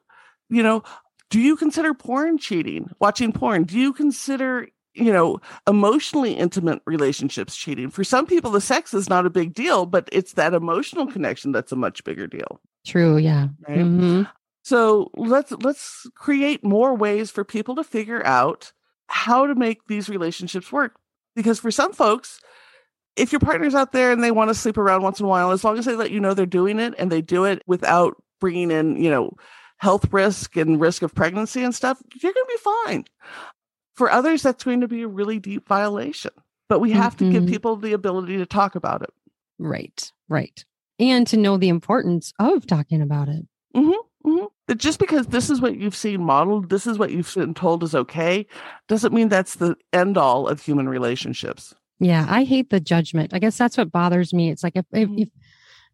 you 0.50 0.64
know, 0.64 0.84
do 1.30 1.40
you 1.40 1.56
consider 1.56 1.94
porn 1.94 2.38
cheating? 2.38 2.90
Watching 3.00 3.32
porn? 3.32 3.64
Do 3.64 3.80
you 3.80 3.94
consider 3.94 4.68
you 4.94 5.12
know, 5.12 5.40
emotionally 5.68 6.34
intimate 6.34 6.82
relationships 6.86 7.56
cheating. 7.56 7.90
For 7.90 8.04
some 8.04 8.26
people, 8.26 8.52
the 8.52 8.62
sex 8.62 8.94
is 8.94 9.10
not 9.10 9.26
a 9.26 9.30
big 9.30 9.54
deal, 9.54 9.86
but 9.86 10.10
it's 10.12 10.34
that 10.34 10.54
emotional 10.54 11.08
connection 11.08 11.52
that's 11.52 11.72
a 11.72 11.78
much 11.78 12.04
bigger 12.04 12.28
deal. 12.28 12.60
True. 12.86 13.18
Yeah. 13.18 13.48
Right. 13.68 13.80
Mm-hmm. 13.80 14.24
So 14.64 15.10
let's 15.16 15.52
let's 15.52 16.08
create 16.16 16.64
more 16.64 16.96
ways 16.96 17.32
for 17.32 17.44
people 17.44 17.76
to 17.76 17.84
figure 17.84 18.26
out 18.26 18.72
how 19.08 19.48
to 19.48 19.56
make 19.56 19.88
these 19.88 20.10
relationships 20.10 20.72
work. 20.72 20.96
Because 21.36 21.60
for 21.60 21.72
some 21.72 21.94
folks, 21.94 22.42
if 23.16 23.32
your 23.32 23.40
partner's 23.40 23.76
out 23.76 23.92
there 23.92 24.12
and 24.12 24.24
they 24.24 24.32
want 24.32 24.50
to 24.50 24.56
sleep 24.56 24.78
around 24.78 25.02
once 25.02 25.20
in 25.20 25.26
a 25.26 25.30
while, 25.30 25.52
as 25.52 25.64
long 25.64 25.78
as 25.78 25.86
they 25.86 25.96
let 25.96 26.12
you 26.12 26.20
know 26.20 26.34
they're 26.34 26.46
doing 26.46 26.80
it 26.80 26.94
and 26.98 27.12
they 27.12 27.22
do 27.22 27.46
it 27.46 27.62
without 27.66 28.22
bringing 28.40 28.72
in, 28.72 29.02
you 29.02 29.10
know, 29.10 29.32
health 29.78 30.12
risk 30.14 30.58
and 30.58 30.80
risk 30.80 31.02
of 31.02 31.16
pregnancy 31.16 31.64
and 31.64 31.74
stuff, 31.74 32.02
you're 32.22 32.34
going 32.34 32.46
to 32.46 32.54
be 32.54 32.72
fine. 32.86 33.06
For 34.02 34.12
others, 34.12 34.42
that's 34.42 34.64
going 34.64 34.82
to 34.82 34.88
be 34.88 35.04
a 35.04 35.08
really 35.08 35.38
deep 35.38 35.68
violation. 35.68 36.32
But 36.68 36.80
we 36.80 36.90
have 36.94 37.16
mm-hmm. 37.18 37.26
to 37.26 37.32
give 37.34 37.44
mm-hmm. 37.44 37.52
people 37.52 37.76
the 37.76 37.94
ability 37.94 38.38
to 38.38 38.48
talk 38.48 38.74
about 38.74 39.04
it. 39.04 39.12
Right, 39.60 40.12
right. 40.28 40.66
And 40.98 41.28
to 41.28 41.38
know 41.38 41.56
the 41.58 41.70
importance 41.70 42.34
of 42.40 42.66
talking 42.66 43.04
about 43.04 43.30
it. 43.30 43.46
Mm-hmm, 43.76 44.28
mm-hmm. 44.28 44.76
Just 44.76 44.98
because 44.98 45.28
this 45.28 45.52
is 45.52 45.62
what 45.62 45.78
you've 45.78 45.96
seen 45.96 46.24
modeled, 46.24 46.72
this 46.72 46.88
is 46.88 46.98
what 46.98 47.12
you've 47.12 47.32
been 47.36 47.54
told 47.54 47.84
is 47.84 47.94
okay, 47.94 48.48
doesn't 48.88 49.14
mean 49.14 49.30
that's 49.30 49.58
the 49.58 49.76
end 49.94 50.18
all 50.18 50.48
of 50.48 50.64
human 50.64 50.90
relationships. 50.90 51.76
Yeah, 52.00 52.26
I 52.28 52.44
hate 52.44 52.72
the 52.72 52.80
judgment. 52.80 53.36
I 53.36 53.38
guess 53.38 53.56
that's 53.56 53.78
what 53.78 53.92
bothers 53.92 54.34
me. 54.34 54.50
It's 54.50 54.64
like 54.64 54.78
if, 54.78 54.86
if, 54.92 55.10
mm-hmm. 55.10 55.22
if 55.22 55.30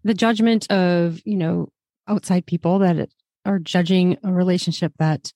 the 0.06 0.14
judgment 0.14 0.72
of, 0.72 1.20
you 1.26 1.36
know, 1.36 1.74
outside 2.08 2.46
people 2.46 2.80
that 2.80 3.10
are 3.46 3.60
judging 3.60 4.18
a 4.24 4.32
relationship 4.32 4.94
that 4.98 5.34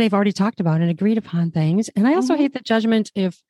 they've 0.00 0.14
already 0.14 0.32
talked 0.32 0.60
about 0.60 0.80
and 0.80 0.90
agreed 0.90 1.18
upon 1.18 1.50
things. 1.50 1.88
And 1.90 2.06
I 2.06 2.14
also 2.14 2.34
mm-hmm. 2.34 2.42
hate 2.42 2.54
the 2.54 2.60
judgment 2.60 3.10
if 3.14 3.42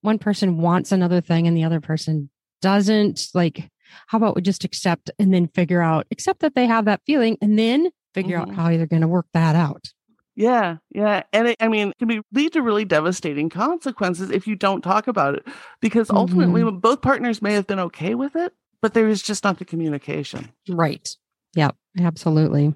one 0.00 0.18
person 0.18 0.58
wants 0.58 0.92
another 0.92 1.20
thing 1.20 1.46
and 1.46 1.56
the 1.56 1.64
other 1.64 1.80
person 1.80 2.30
doesn't. 2.60 3.28
Like, 3.34 3.70
how 4.08 4.18
about 4.18 4.36
we 4.36 4.42
just 4.42 4.64
accept 4.64 5.10
and 5.18 5.32
then 5.32 5.48
figure 5.48 5.82
out, 5.82 6.06
accept 6.10 6.40
that 6.40 6.54
they 6.54 6.66
have 6.66 6.86
that 6.86 7.02
feeling 7.06 7.38
and 7.40 7.58
then 7.58 7.90
figure 8.14 8.38
mm-hmm. 8.38 8.50
out 8.50 8.56
how 8.56 8.68
you're 8.68 8.86
going 8.86 9.02
to 9.02 9.08
work 9.08 9.26
that 9.32 9.54
out. 9.54 9.92
Yeah, 10.34 10.76
yeah. 10.90 11.22
And 11.32 11.48
it, 11.48 11.56
I 11.60 11.68
mean, 11.68 11.88
it 11.88 11.98
can 11.98 12.08
be 12.08 12.20
lead 12.32 12.52
to 12.52 12.62
really 12.62 12.84
devastating 12.84 13.48
consequences 13.48 14.30
if 14.30 14.46
you 14.46 14.54
don't 14.54 14.82
talk 14.82 15.08
about 15.08 15.34
it 15.34 15.46
because 15.80 16.10
ultimately 16.10 16.62
mm-hmm. 16.62 16.78
both 16.78 17.00
partners 17.00 17.40
may 17.40 17.54
have 17.54 17.66
been 17.66 17.80
okay 17.80 18.14
with 18.14 18.36
it, 18.36 18.52
but 18.82 18.92
there 18.92 19.08
is 19.08 19.22
just 19.22 19.44
not 19.44 19.58
the 19.58 19.64
communication. 19.64 20.52
Right. 20.68 21.08
Yep, 21.54 21.74
absolutely. 22.00 22.74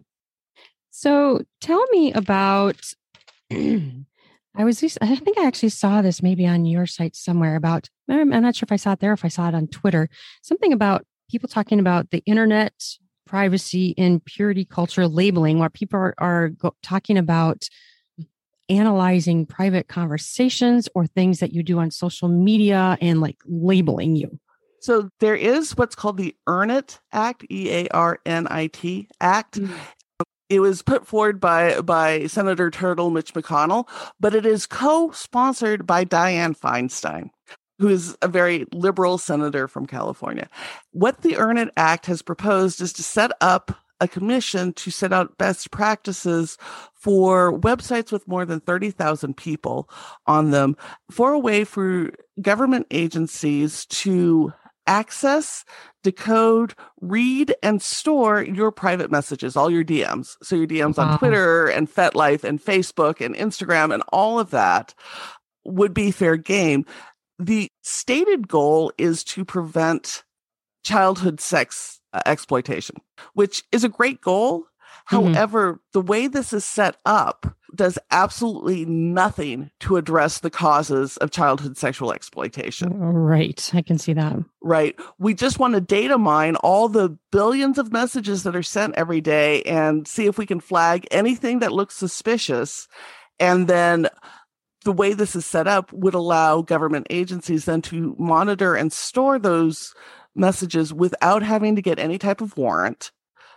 So 0.91 1.43
tell 1.61 1.85
me 1.89 2.13
about 2.13 2.81
I 4.57 4.65
was, 4.65 4.83
I 5.01 5.17
think 5.17 5.39
I 5.39 5.47
actually 5.47 5.69
saw 5.69 6.03
this 6.03 6.23
maybe 6.23 6.47
on 6.47 6.65
your 6.65 6.87
site 6.87 7.15
somewhere 7.15 7.57
about, 7.57 7.89
I'm 8.09 8.29
not 8.31 8.57
sure 8.57 8.67
if 8.67 8.73
I 8.73 8.77
saw 8.77 8.93
it 8.93 9.01
there, 9.01 9.13
if 9.13 9.25
I 9.25 9.29
saw 9.29 9.49
it 9.49 9.55
on 9.55 9.69
Twitter, 9.69 10.09
something 10.43 10.73
about 10.73 11.07
people 11.31 11.49
talking 11.49 11.79
about 11.79 12.11
the 12.11 12.23
internet 12.27 12.73
privacy 13.27 13.95
and 13.97 14.25
purity 14.25 14.65
culture 14.65 15.07
labeling, 15.07 15.61
where 15.61 15.71
people 15.71 16.01
are, 16.01 16.15
are 16.19 16.49
go, 16.49 16.75
talking 16.83 17.17
about 17.17 17.69
analyzing 18.69 19.47
private 19.47 19.87
conversations 19.87 20.89
or 20.95 21.07
things 21.07 21.39
that 21.39 21.53
you 21.53 21.63
do 21.63 21.79
on 21.79 21.91
social 21.91 22.29
media 22.29 22.99
and 23.01 23.21
like 23.21 23.37
labeling 23.47 24.17
you. 24.17 24.39
So 24.81 25.11
there 25.21 25.37
is 25.37 25.77
what's 25.77 25.95
called 25.95 26.17
the 26.17 26.35
EARNIT 26.49 26.99
Act, 27.13 27.45
E 27.51 27.71
A 27.71 27.89
R 27.89 28.19
N 28.27 28.49
I 28.51 28.67
T 28.69 29.09
Act. 29.21 29.61
Mm-hmm 29.61 29.75
it 30.51 30.61
was 30.61 30.83
put 30.83 31.07
forward 31.07 31.41
by 31.41 31.81
by 31.81 32.27
Senator 32.27 32.71
Turtle 32.71 33.11
Mitch 33.11 33.33
McConnell, 33.33 33.89
but 34.19 34.35
it 34.35 34.45
is 34.45 34.67
co-sponsored 34.67 35.87
by 35.87 36.05
Dianne 36.05 36.59
Feinstein, 36.59 37.31
who 37.79 37.89
is 37.89 38.19
a 38.21 38.29
very 38.29 38.67
liberal 38.73 39.17
senator 39.17 39.69
from 39.69 39.87
California. 39.87 40.51
What 40.91 41.23
the 41.23 41.37
Earn 41.37 41.57
It 41.57 41.71
Act 41.77 42.07
has 42.07 42.21
proposed 42.21 42.83
is 42.83 42.93
to 42.95 43.03
set 43.03 43.31
up 43.41 43.73
a 44.01 44.09
commission 44.09 44.73
to 44.73 44.91
set 44.91 45.13
out 45.13 45.39
best 45.39 45.71
practices 45.71 46.57
for 46.95 47.59
websites 47.61 48.11
with 48.11 48.27
more 48.27 48.45
than 48.45 48.61
30,000 48.61 49.37
people 49.37 49.89
on 50.27 50.51
them 50.51 50.77
for 51.11 51.33
a 51.33 51.39
way 51.39 51.65
for 51.65 52.11
government 52.41 52.87
agencies 52.91 53.85
to 53.87 54.53
access, 54.91 55.65
decode, 56.03 56.75
read, 57.01 57.55
and 57.63 57.81
store 57.81 58.43
your 58.43 58.73
private 58.73 59.11
messages, 59.11 59.57
all 59.57 59.71
your 59.71 59.85
DMs. 59.85 60.37
So 60.43 60.57
your 60.57 60.67
DMs 60.67 60.99
wow. 60.99 61.13
on 61.13 61.19
Twitter 61.19 61.69
and 61.69 61.89
FetLife 61.89 62.45
and 62.45 62.63
Facebook 62.63 63.25
and 63.25 63.35
Instagram 63.37 63.95
and 63.95 64.03
all 64.13 64.39
of 64.39 64.51
that 64.51 64.93
would 65.65 65.95
be 65.95 66.11
fair 66.11 66.37
game. 66.37 66.85
The 67.39 67.69
stated 67.83 68.49
goal 68.49 68.93
is 68.99 69.25
to 69.25 69.45
prevent 69.45 70.25
childhood 70.83 71.41
sex 71.41 72.01
uh, 72.13 72.21
exploitation, 72.27 72.97
which 73.35 73.63
is 73.71 73.85
a 73.85 73.89
great 73.89 74.21
goal. 74.21 74.65
Mm-hmm. 75.11 75.35
However, 75.35 75.81
the 75.93 76.01
way 76.01 76.27
this 76.27 76.53
is 76.53 76.65
set 76.65 76.97
up 77.05 77.57
does 77.75 77.99
absolutely 78.11 78.85
nothing 78.85 79.71
to 79.81 79.97
address 79.97 80.41
the 80.41 80.51
causes 80.51 81.17
of 81.19 81.31
childhood 81.31 81.77
sexual 81.77 82.13
exploitation. 82.13 82.93
Right. 82.99 83.71
I 83.73 83.83
can 83.83 83.99
see 83.99 84.13
that. 84.13 84.37
Right. 84.63 84.97
We 85.19 85.35
just 85.35 85.59
want 85.59 85.75
to 85.75 85.81
data 85.81 86.19
mine 86.19 86.57
all 86.57 86.89
the 86.89 87.17
billions 87.31 87.79
of 87.79 87.93
messages 87.93 88.43
that 88.43 88.57
are 88.57 88.63
sent 88.63 88.97
every 88.97 89.21
day 89.21 89.63
and 89.63 90.07
see 90.07 90.27
if 90.27 90.39
we 90.39 90.47
can 90.47 90.61
flag 90.61 91.07
anything 91.11 91.61
that 91.61 91.73
looks 91.73 91.95
suspicious. 91.97 92.89
And 93.39 93.69
then 93.69 94.09
the 94.85 94.93
way 94.93 95.15
this 95.15 95.37
is 95.37 95.47
set 95.47 95.67
up 95.67 95.93
would 95.93 96.15
allow 96.15 96.63
government 96.63 97.07
agencies 97.11 97.67
then 97.67 97.83
to 97.83 98.17
monitor 98.19 98.75
and 98.75 98.93
store 98.93 99.39
those 99.39 99.95
messages 100.35 100.93
without 100.93 101.43
having 101.43 101.77
to 101.77 101.83
get 101.83 101.99
any 101.99 102.19
type 102.19 102.41
of 102.41 102.57
warrant 102.57 103.11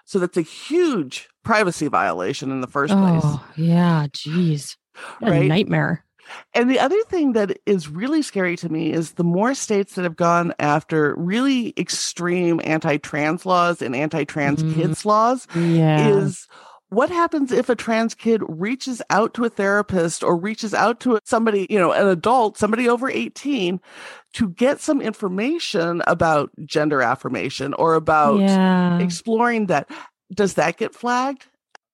so 0.05 0.19
that's 0.19 0.37
a 0.37 0.41
huge 0.41 1.29
privacy 1.43 1.87
violation 1.87 2.51
in 2.51 2.61
the 2.61 2.67
first 2.67 2.93
place. 2.93 3.21
Oh, 3.23 3.45
yeah. 3.55 4.07
Geez. 4.13 4.77
right? 5.21 5.47
nightmare. 5.47 6.05
And 6.53 6.69
the 6.69 6.79
other 6.79 7.01
thing 7.09 7.33
that 7.33 7.57
is 7.65 7.89
really 7.89 8.21
scary 8.21 8.55
to 8.57 8.69
me 8.69 8.93
is 8.93 9.13
the 9.13 9.23
more 9.25 9.53
states 9.53 9.95
that 9.95 10.03
have 10.03 10.15
gone 10.15 10.53
after 10.59 11.13
really 11.17 11.73
extreme 11.77 12.61
anti 12.63 12.97
trans 12.97 13.45
laws 13.45 13.81
and 13.81 13.95
anti 13.95 14.23
trans 14.23 14.63
Mhm. 14.63 14.73
kids 14.75 15.05
laws 15.05 15.47
Yeah. 15.55 16.07
is 16.09 16.47
what 16.93 17.09
happens 17.09 17.51
if 17.51 17.69
a 17.69 17.75
trans 17.75 18.13
kid 18.15 18.41
reaches 18.47 19.01
out 19.09 19.33
to 19.33 19.45
a 19.45 19.49
therapist 19.49 20.23
or 20.23 20.37
reaches 20.37 20.73
out 20.73 20.99
to 21.01 21.19
somebody, 21.23 21.67
you 21.69 21.79
know, 21.79 21.91
an 21.91 22.07
adult, 22.07 22.57
somebody 22.57 22.87
over 22.87 23.09
18 23.09 23.79
to 24.33 24.49
get 24.49 24.79
some 24.79 25.01
information 25.01 26.01
about 26.07 26.51
gender 26.65 27.01
affirmation 27.01 27.73
or 27.75 27.95
about 27.95 28.39
yeah. 28.39 28.99
exploring 28.99 29.67
that? 29.67 29.89
Does 30.33 30.55
that 30.55 30.77
get 30.77 30.95
flagged? 30.95 31.45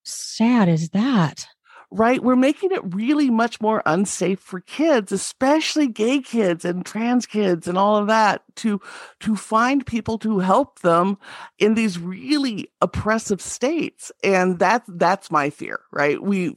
sad 0.10 0.70
is 0.70 0.90
that? 0.90 1.48
Right? 1.92 2.22
We're 2.24 2.36
making 2.36 2.72
it 2.72 2.82
really 2.94 3.30
much 3.30 3.60
more 3.62 3.82
unsafe 3.86 4.40
for 4.40 4.60
kids, 4.62 5.12
especially 5.12 5.88
gay 5.88 6.20
kids 6.22 6.64
and 6.66 6.86
trans 6.86 7.26
kids 7.26 7.68
and 7.68 7.78
all 7.78 7.98
of 7.98 8.08
that 8.08 8.44
to 8.58 8.80
to 9.22 9.36
find 9.36 9.86
people 9.86 10.18
to 10.20 10.40
help 10.40 10.80
them 10.80 11.18
in 11.58 11.74
these 11.74 11.98
really 12.00 12.70
oppressive 12.82 13.42
states. 13.42 14.12
And 14.24 14.60
that 14.60 14.84
that's 14.88 15.32
my 15.32 15.50
fear, 15.50 15.80
right? 15.92 16.22
we've 16.22 16.56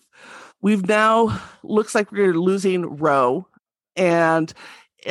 we've 0.61 0.87
now 0.87 1.41
looks 1.63 1.95
like 1.95 2.13
we're 2.13 2.35
losing 2.35 2.97
Roe 2.97 3.47
and 3.97 4.53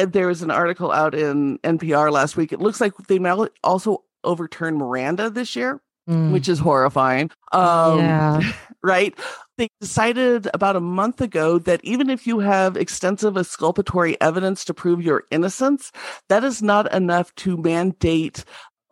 there 0.07 0.27
was 0.27 0.41
an 0.41 0.51
article 0.51 0.91
out 0.91 1.13
in 1.13 1.57
NPR 1.59 2.11
last 2.11 2.37
week. 2.37 2.53
It 2.53 2.61
looks 2.61 2.79
like 2.79 2.93
they 3.07 3.19
might 3.19 3.49
also 3.63 4.03
overturned 4.23 4.77
Miranda 4.77 5.29
this 5.29 5.55
year, 5.55 5.81
Mm. 6.09 6.31
which 6.31 6.49
is 6.49 6.57
horrifying. 6.57 7.29
Um, 7.51 7.99
yeah. 7.99 8.53
right? 8.83 9.17
They 9.57 9.67
decided 9.79 10.49
about 10.53 10.75
a 10.75 10.81
month 10.81 11.21
ago 11.21 11.59
that 11.59 11.81
even 11.83 12.09
if 12.09 12.25
you 12.25 12.39
have 12.39 12.77
extensive 12.77 13.37
exculpatory 13.37 14.19
evidence 14.21 14.65
to 14.65 14.73
prove 14.73 15.01
your 15.01 15.23
innocence, 15.31 15.91
that 16.29 16.43
is 16.43 16.61
not 16.61 16.91
enough 16.93 17.33
to 17.35 17.57
mandate 17.57 18.43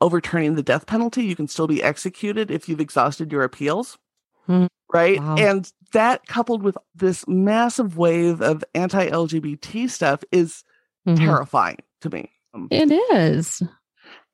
overturning 0.01 0.55
the 0.55 0.63
death 0.63 0.85
penalty. 0.85 1.23
You 1.23 1.35
can 1.35 1.47
still 1.47 1.67
be 1.67 1.83
executed 1.83 2.51
if 2.51 2.69
you've 2.69 2.79
exhausted 2.79 3.31
your 3.31 3.43
appeals. 3.43 3.97
Hmm. 4.45 4.67
Right. 4.91 5.19
Wow. 5.19 5.35
And 5.37 5.71
that 5.93 6.25
coupled 6.27 6.63
with 6.63 6.77
this 6.95 7.27
massive 7.27 7.97
wave 7.97 8.41
of 8.41 8.63
anti 8.73 9.07
LGBT 9.07 9.87
stuff 9.89 10.23
is 10.31 10.63
Mhm. 11.07 11.17
terrifying 11.17 11.77
to 12.01 12.09
me. 12.09 12.31
Um, 12.53 12.67
It 12.71 12.91
is. 12.91 13.61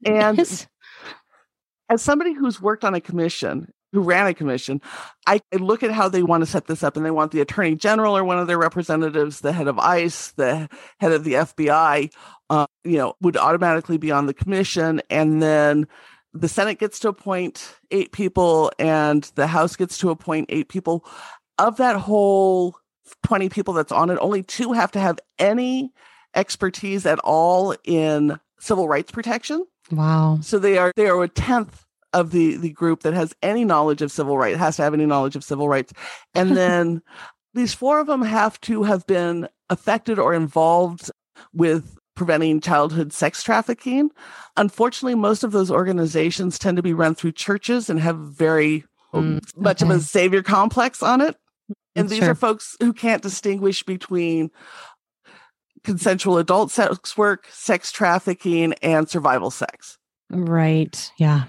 And 0.05 0.39
as 1.89 2.01
somebody 2.01 2.33
who's 2.33 2.61
worked 2.61 2.85
on 2.85 2.93
a 2.93 3.01
commission, 3.01 3.73
who 3.95 4.01
ran 4.01 4.27
a 4.27 4.33
commission, 4.33 4.81
I, 5.25 5.39
I 5.53 5.55
look 5.55 5.81
at 5.81 5.91
how 5.91 6.09
they 6.09 6.21
want 6.21 6.41
to 6.41 6.45
set 6.45 6.67
this 6.67 6.83
up, 6.83 6.97
and 6.97 7.05
they 7.05 7.11
want 7.11 7.31
the 7.31 7.39
attorney 7.39 7.75
general 7.75 8.17
or 8.17 8.25
one 8.25 8.37
of 8.37 8.47
their 8.47 8.57
representatives, 8.57 9.39
the 9.39 9.53
head 9.53 9.69
of 9.69 9.79
ICE, 9.79 10.31
the 10.31 10.69
head 10.99 11.13
of 11.13 11.23
the 11.23 11.33
FBI, 11.33 12.11
uh, 12.49 12.67
you 12.83 12.97
know, 12.97 13.15
would 13.21 13.37
automatically 13.37 13.97
be 13.97 14.11
on 14.11 14.25
the 14.25 14.33
commission, 14.33 15.01
and 15.09 15.41
then 15.41 15.87
the 16.33 16.49
Senate 16.49 16.77
gets 16.77 16.99
to 16.99 17.07
appoint 17.07 17.77
eight 17.89 18.11
people, 18.11 18.69
and 18.77 19.23
the 19.35 19.47
House 19.47 19.77
gets 19.77 19.97
to 19.99 20.09
appoint 20.09 20.47
eight 20.49 20.67
people. 20.67 21.05
Of 21.57 21.77
that 21.77 21.95
whole 21.95 22.75
twenty 23.23 23.47
people 23.47 23.73
that's 23.73 23.93
on 23.93 24.09
it, 24.09 24.17
only 24.19 24.43
two 24.43 24.73
have 24.73 24.91
to 24.91 24.99
have 24.99 25.19
any 25.39 25.93
expertise 26.35 27.05
at 27.05 27.19
all 27.19 27.73
in 27.85 28.37
civil 28.59 28.89
rights 28.89 29.13
protection. 29.13 29.65
Wow. 29.89 30.39
So 30.41 30.59
they 30.59 30.77
are 30.77 30.91
they 30.97 31.07
are 31.07 31.23
a 31.23 31.29
tenth 31.29 31.84
of 32.15 32.31
the 32.31 32.57
the 32.57 32.71
group 32.71 33.03
that 33.03 33.13
has 33.13 33.35
any 33.43 33.63
knowledge 33.65 34.01
of 34.01 34.11
civil 34.11 34.37
rights 34.37 34.57
has 34.57 34.77
to 34.77 34.83
have 34.83 34.93
any 34.93 35.05
knowledge 35.05 35.35
of 35.35 35.43
civil 35.43 35.69
rights, 35.69 35.93
and 36.33 36.57
then 36.57 37.01
these 37.53 37.73
four 37.73 37.99
of 37.99 38.07
them 38.07 38.23
have 38.23 38.59
to 38.61 38.83
have 38.83 39.05
been 39.05 39.47
affected 39.69 40.17
or 40.19 40.33
involved 40.33 41.11
with 41.53 41.97
preventing 42.15 42.61
childhood 42.61 43.11
sex 43.13 43.43
trafficking. 43.43 44.09
Unfortunately, 44.57 45.15
most 45.15 45.43
of 45.43 45.51
those 45.51 45.69
organizations 45.69 46.57
tend 46.57 46.77
to 46.77 46.83
be 46.83 46.93
run 46.93 47.13
through 47.15 47.33
churches 47.33 47.89
and 47.89 47.99
have 47.99 48.17
very 48.17 48.83
Mm, 49.13 49.39
much 49.55 49.81
of 49.81 49.89
a 49.89 49.99
savior 50.01 50.43
complex 50.43 51.01
on 51.01 51.21
it. 51.21 51.37
And 51.95 52.09
these 52.09 52.19
Sure. 52.19 52.31
are 52.31 52.35
folks 52.35 52.75
who 52.81 52.91
can't 52.91 53.21
distinguish 53.21 53.81
between 53.83 54.51
consensual 55.85 56.37
adult 56.37 56.71
sex 56.71 57.17
work, 57.17 57.47
sex 57.49 57.91
trafficking, 57.93 58.73
and 58.81 59.07
survival 59.09 59.51
sex. 59.51 59.97
Right. 60.29 61.11
Yeah. 61.17 61.45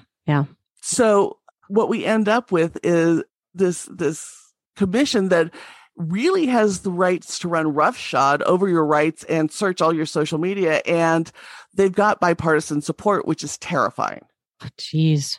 So 0.83 1.39
what 1.69 1.89
we 1.89 2.05
end 2.05 2.29
up 2.29 2.53
with 2.53 2.79
is 2.83 3.23
this 3.55 3.85
this 3.85 4.53
commission 4.77 5.29
that 5.31 5.51
really 5.97 6.47
has 6.47 6.81
the 6.81 6.91
rights 6.91 7.39
to 7.39 7.49
run 7.49 7.73
roughshod 7.73 8.43
over 8.43 8.69
your 8.69 8.85
rights 8.85 9.25
and 9.25 9.51
search 9.51 9.81
all 9.81 9.95
your 9.95 10.05
social 10.05 10.39
media 10.39 10.83
and 10.85 11.33
they've 11.75 11.95
got 11.95 12.21
bipartisan 12.21 12.83
support 12.83 13.27
which 13.27 13.43
is 13.43 13.57
terrifying. 13.59 14.21
Oh, 14.63 14.69
Jeez. 14.79 15.39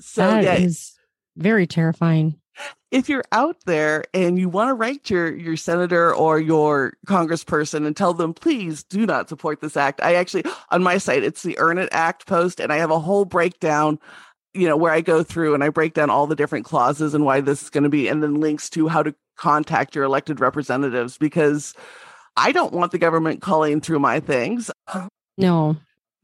So 0.00 0.22
That 0.22 0.44
yeah, 0.44 0.54
is 0.54 0.92
very 1.36 1.66
terrifying. 1.66 2.40
If 2.90 3.08
you're 3.08 3.24
out 3.32 3.56
there 3.66 4.04
and 4.14 4.38
you 4.38 4.48
want 4.48 4.68
to 4.68 4.74
write 4.74 5.10
your 5.10 5.34
your 5.34 5.56
senator 5.56 6.14
or 6.14 6.38
your 6.38 6.94
congressperson 7.06 7.86
and 7.86 7.96
tell 7.96 8.14
them 8.14 8.32
please 8.32 8.82
do 8.82 9.06
not 9.06 9.28
support 9.28 9.60
this 9.60 9.76
act 9.76 10.00
i 10.02 10.14
actually 10.14 10.44
on 10.70 10.82
my 10.82 10.98
site 10.98 11.22
it's 11.24 11.42
the 11.42 11.58
earn 11.58 11.78
it 11.78 11.88
act 11.92 12.26
post 12.26 12.60
and 12.60 12.72
i 12.72 12.76
have 12.76 12.90
a 12.90 12.98
whole 12.98 13.24
breakdown 13.24 13.98
you 14.54 14.66
know 14.68 14.76
where 14.76 14.92
i 14.92 15.00
go 15.00 15.22
through 15.22 15.54
and 15.54 15.62
i 15.62 15.68
break 15.68 15.94
down 15.94 16.10
all 16.10 16.26
the 16.26 16.36
different 16.36 16.64
clauses 16.64 17.14
and 17.14 17.24
why 17.24 17.40
this 17.40 17.62
is 17.62 17.70
going 17.70 17.84
to 17.84 17.90
be 17.90 18.08
and 18.08 18.22
then 18.22 18.34
links 18.40 18.70
to 18.70 18.88
how 18.88 19.02
to 19.02 19.14
contact 19.36 19.94
your 19.94 20.04
elected 20.04 20.40
representatives 20.40 21.18
because 21.18 21.74
i 22.36 22.52
don't 22.52 22.72
want 22.72 22.92
the 22.92 22.98
government 22.98 23.42
calling 23.42 23.80
through 23.80 23.98
my 23.98 24.20
things 24.20 24.70
No. 25.38 25.76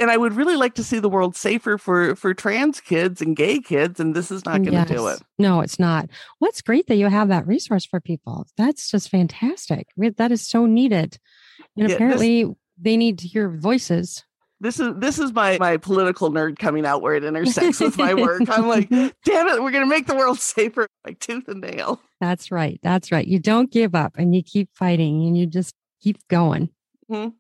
And 0.03 0.11
i 0.11 0.17
would 0.17 0.35
really 0.35 0.57
like 0.57 0.75
to 0.75 0.85
see 0.85 0.99
the 0.99 1.09
world 1.09 1.35
safer 1.37 1.79
for 1.79 2.15
for 2.17 2.35
trans 2.35 2.81
kids 2.81 3.23
and 3.23 3.37
gay 3.37 3.59
kids 3.61 3.99
and 4.01 4.15
this 4.15 4.31
is 4.31 4.45
not 4.45 4.63
going 4.63 4.85
to 4.85 4.95
do 4.95 5.07
it 5.07 5.21
No, 5.39 5.61
it's 5.61 5.79
not. 5.79 6.09
What's 6.39 6.61
great 6.63 6.87
that 6.89 6.97
you 6.97 7.07
have 7.09 7.29
that 7.29 7.47
resource 7.47 7.85
for 7.87 8.01
people. 8.01 8.47
That's 8.57 8.91
just 8.91 9.09
fantastic. 9.09 9.89
That 9.97 10.31
is 10.33 10.47
so 10.47 10.67
needed. 10.67 11.19
And 11.59 11.67
Yeah, 11.77 11.87
this- 11.87 11.95
apparently 11.97 12.47
they 12.81 12.97
need 12.97 13.19
to 13.21 13.29
hear 13.29 13.49
voices. 13.49 14.25
this 14.61 14.79
is 14.79 14.93
this 14.97 15.19
is 15.19 15.33
my 15.33 15.57
my 15.59 15.77
political 15.79 16.31
nerd 16.31 16.59
coming 16.59 16.85
out 16.87 17.03
where 17.03 17.15
it 17.15 17.25
intersects 17.25 17.81
with 17.81 17.97
my 17.99 18.15
work. 18.15 18.43
I'm 18.49 18.69
like, 18.69 18.89
damn 19.25 19.49
it, 19.49 19.63
we're 19.63 19.71
gonna 19.73 19.87
make 19.87 20.07
the 20.07 20.15
world 20.17 20.39
safer, 20.55 20.87
like 21.05 21.19
tooth 21.19 21.49
and 21.49 21.61
nail. 21.61 22.01
That's 22.21 22.51
right. 22.53 22.79
That's 22.83 23.11
right. 23.11 23.27
You 23.27 23.39
don't 23.41 23.71
give 23.73 23.95
up 23.95 24.13
and 24.19 24.35
you 24.35 24.43
keep 24.43 24.69
fighting 24.75 25.27
and 25.27 25.37
you 25.37 25.47
just 25.47 25.75
keep 26.03 26.19
going. 26.29 26.69
Mhm. 27.11 27.33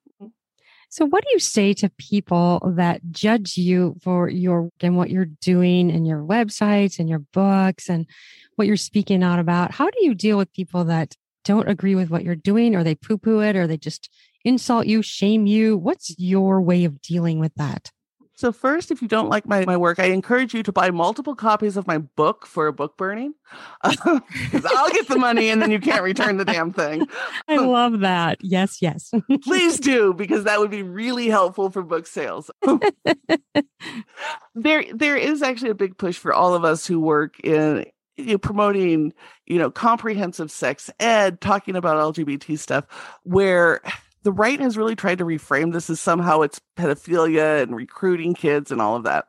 So, 0.92 1.06
what 1.06 1.24
do 1.24 1.30
you 1.32 1.38
say 1.38 1.72
to 1.72 1.88
people 1.88 2.74
that 2.76 3.00
judge 3.12 3.56
you 3.56 3.96
for 4.02 4.28
your 4.28 4.68
and 4.82 4.94
what 4.94 5.08
you're 5.08 5.24
doing 5.24 5.90
and 5.90 6.06
your 6.06 6.18
websites 6.18 6.98
and 6.98 7.08
your 7.08 7.20
books 7.32 7.88
and 7.88 8.06
what 8.56 8.68
you're 8.68 8.76
speaking 8.76 9.22
out 9.22 9.38
about? 9.38 9.70
How 9.70 9.88
do 9.88 10.04
you 10.04 10.14
deal 10.14 10.36
with 10.36 10.52
people 10.52 10.84
that 10.84 11.16
don't 11.46 11.66
agree 11.66 11.94
with 11.94 12.10
what 12.10 12.24
you're 12.24 12.34
doing 12.34 12.76
or 12.76 12.84
they 12.84 12.94
poo 12.94 13.16
poo 13.16 13.40
it 13.40 13.56
or 13.56 13.66
they 13.66 13.78
just 13.78 14.10
insult 14.44 14.86
you, 14.86 15.00
shame 15.00 15.46
you? 15.46 15.78
What's 15.78 16.14
your 16.18 16.60
way 16.60 16.84
of 16.84 17.00
dealing 17.00 17.38
with 17.38 17.54
that? 17.54 17.90
So 18.34 18.50
first, 18.50 18.90
if 18.90 19.02
you 19.02 19.08
don't 19.08 19.28
like 19.28 19.46
my, 19.46 19.64
my 19.66 19.76
work, 19.76 19.98
I 19.98 20.06
encourage 20.06 20.54
you 20.54 20.62
to 20.62 20.72
buy 20.72 20.90
multiple 20.90 21.34
copies 21.34 21.76
of 21.76 21.86
my 21.86 21.98
book 21.98 22.46
for 22.46 22.66
a 22.66 22.72
book 22.72 22.96
burning. 22.96 23.34
'Cause 23.84 23.96
I'll 24.64 24.90
get 24.90 25.06
the 25.08 25.18
money 25.18 25.48
and 25.50 25.60
then 25.60 25.70
you 25.70 25.78
can't 25.78 26.02
return 26.02 26.38
the 26.38 26.44
damn 26.44 26.72
thing. 26.72 27.06
I 27.48 27.56
love 27.56 28.00
that. 28.00 28.38
Yes, 28.42 28.80
yes. 28.80 29.12
Please 29.44 29.78
do, 29.78 30.14
because 30.14 30.44
that 30.44 30.58
would 30.60 30.70
be 30.70 30.82
really 30.82 31.28
helpful 31.28 31.70
for 31.70 31.82
book 31.82 32.06
sales. 32.06 32.50
there 34.54 34.84
there 34.94 35.16
is 35.16 35.42
actually 35.42 35.70
a 35.70 35.74
big 35.74 35.98
push 35.98 36.16
for 36.16 36.32
all 36.32 36.54
of 36.54 36.64
us 36.64 36.86
who 36.86 37.00
work 37.00 37.38
in 37.40 37.84
you 38.16 38.26
know, 38.32 38.38
promoting 38.38 39.12
you 39.46 39.58
know 39.58 39.70
comprehensive 39.70 40.50
sex 40.50 40.90
ed 41.00 41.40
talking 41.40 41.76
about 41.76 42.14
lgbt 42.14 42.58
stuff 42.58 42.86
where 43.24 43.80
the 44.22 44.32
right 44.32 44.60
has 44.60 44.76
really 44.76 44.94
tried 44.96 45.18
to 45.18 45.24
reframe 45.24 45.72
this 45.72 45.90
as 45.90 46.00
somehow 46.00 46.40
it's 46.42 46.60
pedophilia 46.76 47.62
and 47.62 47.74
recruiting 47.74 48.34
kids 48.34 48.70
and 48.70 48.80
all 48.80 48.96
of 48.96 49.04
that. 49.04 49.26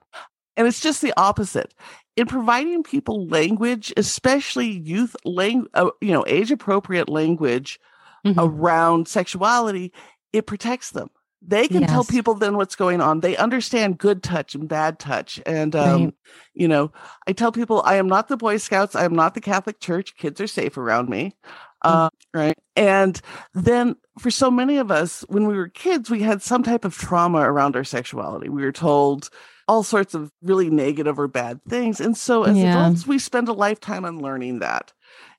And 0.55 0.67
it's 0.67 0.79
just 0.79 1.01
the 1.01 1.13
opposite. 1.17 1.73
In 2.15 2.27
providing 2.27 2.83
people 2.83 3.27
language 3.27 3.91
especially 3.97 4.67
youth 4.69 5.15
language, 5.25 5.71
uh, 5.73 5.89
you 6.01 6.11
know 6.11 6.23
age 6.27 6.51
appropriate 6.51 7.09
language 7.09 7.79
Mhm. 8.25 8.35
around 8.37 9.07
sexuality 9.07 9.91
it 10.31 10.45
protects 10.47 10.91
them. 10.91 11.09
They 11.45 11.67
can 11.67 11.85
tell 11.85 12.05
people 12.05 12.35
then 12.35 12.55
what's 12.55 12.75
going 12.77 13.01
on. 13.01 13.19
They 13.19 13.35
understand 13.35 13.97
good 13.97 14.23
touch 14.23 14.55
and 14.55 14.69
bad 14.69 14.97
touch. 14.97 15.41
And 15.45 15.75
um 15.75 16.03
Right. 16.05 16.13
you 16.53 16.67
know 16.67 16.91
i 17.27 17.33
tell 17.33 17.51
people 17.51 17.81
i 17.83 17.95
am 17.95 18.07
not 18.07 18.27
the 18.29 18.37
boy 18.37 18.57
scouts. 18.57 18.95
I 18.95 19.03
am 19.05 19.13
not 19.15 19.33
the 19.33 19.41
catholic 19.41 19.79
church. 19.79 20.15
Kids 20.15 20.39
are 20.39 20.47
safe 20.47 20.77
around 20.77 21.09
me 21.09 21.35
uh, 21.83 22.09
right 22.33 22.57
and 22.75 23.21
then 23.53 23.95
for 24.19 24.31
so 24.31 24.49
many 24.51 24.77
of 24.77 24.91
us 24.91 25.21
when 25.29 25.47
we 25.47 25.55
were 25.55 25.67
kids 25.69 26.09
we 26.09 26.21
had 26.21 26.41
some 26.41 26.63
type 26.63 26.85
of 26.85 26.95
trauma 26.95 27.39
around 27.39 27.75
our 27.75 27.83
sexuality 27.83 28.49
we 28.49 28.63
were 28.63 28.71
told 28.71 29.29
all 29.67 29.83
sorts 29.83 30.13
of 30.13 30.31
really 30.41 30.69
negative 30.69 31.19
or 31.19 31.27
bad 31.27 31.59
things 31.69 31.99
and 32.01 32.17
so 32.17 32.43
as 32.43 32.57
Yeah. 32.57 32.69
adults 32.69 33.07
we 33.07 33.17
spend 33.19 33.47
a 33.47 33.53
lifetime 33.53 34.05
unlearning 34.05 34.59
that 34.59 34.91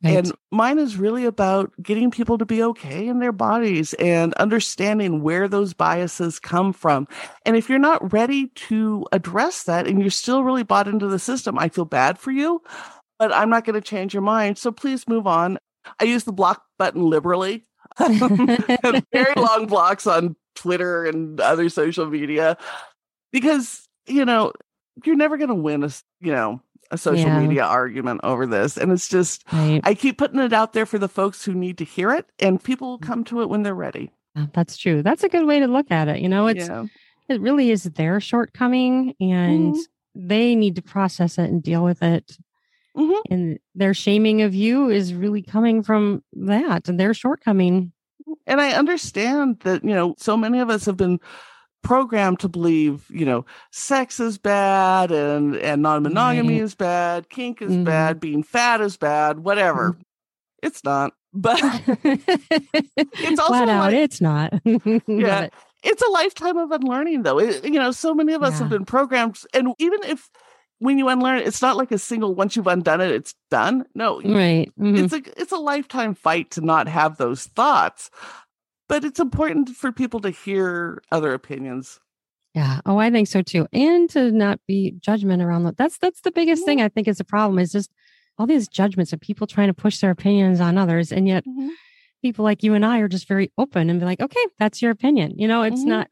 Right. 0.02 0.16
And 0.18 0.32
mine 0.52 0.78
is 0.78 0.96
really 0.98 1.24
about 1.24 1.72
getting 1.82 2.10
people 2.10 2.36
to 2.38 2.44
be 2.44 2.62
okay 2.62 3.08
in 3.08 3.20
their 3.20 3.32
bodies 3.32 3.94
and 3.94 4.34
understanding 4.34 5.22
where 5.22 5.48
those 5.48 5.72
biases 5.72 6.38
come 6.38 6.72
from. 6.72 7.08
And 7.46 7.56
if 7.56 7.70
you're 7.70 7.78
not 7.78 8.12
ready 8.12 8.48
to 8.68 9.06
address 9.12 9.62
that 9.64 9.86
and 9.86 10.00
you're 10.00 10.10
still 10.10 10.44
really 10.44 10.62
bought 10.62 10.88
into 10.88 11.06
the 11.08 11.18
system, 11.18 11.58
I 11.58 11.70
feel 11.70 11.86
bad 11.86 12.18
for 12.18 12.30
you, 12.32 12.60
but 13.18 13.32
I'm 13.32 13.50
not 13.50 13.64
going 13.64 13.74
to 13.74 13.80
change 13.80 14.12
your 14.14 14.22
mind. 14.22 14.58
So 14.58 14.72
please 14.72 15.08
move 15.08 15.26
on. 15.26 15.58
I 16.00 16.04
use 16.04 16.24
the 16.24 16.32
block 16.32 16.62
button 16.78 17.02
liberally. 17.08 17.66
very 17.98 19.34
long 19.36 19.66
blocks 19.66 20.06
on 20.06 20.36
Twitter 20.54 21.04
and 21.04 21.40
other 21.40 21.68
social 21.68 22.06
media 22.06 22.56
because, 23.32 23.88
you 24.06 24.24
know, 24.24 24.52
you're 25.04 25.16
never 25.16 25.36
going 25.36 25.48
to 25.48 25.54
win 25.54 25.84
a, 25.84 25.90
you 26.20 26.32
know, 26.32 26.60
a 26.90 26.98
social 26.98 27.26
Yeah. 27.28 27.40
media 27.40 27.64
argument 27.64 28.20
over 28.24 28.46
this. 28.46 28.76
And 28.76 28.92
it's 28.92 29.08
just, 29.08 29.42
right. 29.52 29.80
I 29.84 29.94
keep 29.94 30.18
putting 30.18 30.40
it 30.40 30.52
out 30.52 30.72
there 30.72 30.86
for 30.86 30.98
the 30.98 31.08
folks 31.08 31.44
who 31.44 31.52
need 31.54 31.78
to 31.78 31.84
hear 31.84 32.12
it, 32.12 32.26
and 32.38 32.62
people 32.62 32.88
Mm. 32.88 32.90
will 32.90 32.98
come 33.06 33.24
to 33.24 33.42
it 33.42 33.48
when 33.48 33.62
they're 33.62 33.74
ready. 33.74 34.10
That's 34.52 34.76
true. 34.76 35.02
That's 35.02 35.22
a 35.24 35.28
good 35.28 35.46
way 35.46 35.60
to 35.60 35.66
look 35.66 35.90
at 35.90 36.08
it. 36.08 36.20
You 36.20 36.28
know, 36.28 36.48
it's 36.48 36.66
yeah. 36.68 36.86
it 37.28 37.40
really 37.40 37.70
is 37.70 37.84
their 37.84 38.20
shortcoming 38.20 39.14
and 39.20 39.74
Mhm. 39.74 39.80
they 40.16 40.54
need 40.56 40.74
to 40.76 40.82
process 40.82 41.38
it 41.38 41.50
and 41.50 41.62
deal 41.62 41.84
with 41.84 42.02
it. 42.02 42.36
Mhm. 42.96 43.20
And 43.30 43.58
their 43.74 43.94
shaming 43.94 44.42
of 44.42 44.54
you 44.54 44.88
is 44.88 45.14
really 45.14 45.42
coming 45.42 45.82
from 45.82 46.22
that 46.34 46.88
and 46.88 46.98
their 46.98 47.12
shortcoming. 47.14 47.92
And 48.46 48.60
I 48.60 48.72
understand 48.72 49.60
that, 49.60 49.82
you 49.84 49.90
know, 49.94 50.14
so 50.18 50.36
many 50.36 50.60
of 50.60 50.70
us 50.70 50.84
have 50.86 50.96
been 50.96 51.18
programmed 51.82 52.40
to 52.40 52.48
believe, 52.48 53.04
you 53.10 53.26
know, 53.26 53.44
sex 53.72 54.20
is 54.20 54.38
bad 54.38 55.10
and 55.10 55.56
and 55.56 55.82
non-monogamy 55.82 56.54
Right. 56.54 56.62
is 56.62 56.74
bad, 56.74 57.28
kink 57.28 57.60
is 57.60 57.72
Mhm. 57.72 57.84
bad, 57.84 58.20
being 58.20 58.42
fat 58.42 58.80
is 58.80 58.96
bad, 58.96 59.40
whatever. 59.40 59.92
Mm-hmm. 59.92 60.00
It's 60.62 60.82
not. 60.84 61.12
But 61.34 61.58
it's 62.04 63.40
also 63.40 63.48
flat 63.52 63.68
out. 63.68 63.92
like- 63.92 63.94
it's 63.94 64.20
not. 64.20 64.52
Yeah. 64.64 65.42
it. 65.42 65.54
it's 65.82 66.02
a 66.02 66.10
lifetime 66.10 66.56
of 66.56 66.70
unlearning 66.70 67.22
though. 67.22 67.38
It, 67.38 67.64
you 67.64 67.78
know, 67.78 67.90
so 67.90 68.14
many 68.14 68.32
of 68.34 68.42
us 68.42 68.58
have 68.60 68.70
been 68.70 68.84
programmed 68.86 69.38
and 69.52 69.74
even 69.78 69.98
if 70.04 70.30
when 70.78 70.98
you 70.98 71.08
unlearn 71.08 71.38
it, 71.38 71.46
it's 71.46 71.62
not 71.62 71.76
like 71.76 71.92
a 71.92 71.98
single 71.98 72.34
once 72.34 72.56
you've 72.56 72.66
undone 72.66 73.00
it, 73.00 73.10
it's 73.10 73.34
done. 73.50 73.84
No, 73.94 74.20
Right. 74.22 74.70
Mhm. 74.78 74.98
it's 75.04 75.12
a 75.12 75.40
it's 75.40 75.52
a 75.52 75.56
lifetime 75.56 76.14
fight 76.14 76.50
to 76.52 76.60
not 76.60 76.88
have 76.88 77.16
those 77.16 77.46
thoughts 77.46 78.10
but 78.88 79.02
it's 79.04 79.18
important 79.18 79.70
for 79.70 79.90
people 79.92 80.20
to 80.20 80.30
hear 80.30 81.02
other 81.10 81.32
opinions 81.32 82.00
Yeah. 82.54 82.80
Oh, 82.86 82.98
I 82.98 83.10
think 83.10 83.26
so 83.28 83.40
too. 83.42 83.66
And 83.72 84.08
to 84.10 84.30
not 84.30 84.60
be 84.68 84.94
judgment 85.00 85.42
around 85.42 85.64
that. 85.64 85.76
That's 85.76 85.98
that's 85.98 86.20
the 86.20 86.30
biggest 86.30 86.64
thing 86.64 86.80
I 86.80 86.88
think 86.88 87.08
is 87.08 87.18
a 87.18 87.24
problem 87.24 87.58
is 87.58 87.72
just 87.72 87.90
all 88.38 88.46
these 88.46 88.68
judgments 88.68 89.12
of 89.12 89.20
people 89.20 89.46
trying 89.46 89.68
to 89.68 89.74
push 89.74 89.98
their 90.00 90.10
opinions 90.10 90.60
on 90.60 90.76
others. 90.78 91.10
And 91.12 91.26
yet 91.26 91.44
people 92.22 92.44
like 92.44 92.62
you 92.62 92.74
and 92.74 92.84
I 92.84 92.98
are 93.00 93.08
just 93.08 93.26
very 93.28 93.50
open 93.58 93.90
and 93.90 93.98
be 94.00 94.06
like, 94.06 94.20
okay, 94.20 94.44
that's 94.58 94.80
your 94.82 94.90
opinion. 94.92 95.34
You 95.36 95.48
know, 95.48 95.62
it's 95.62 95.82
Mhm. 95.82 95.86
not 95.88 96.08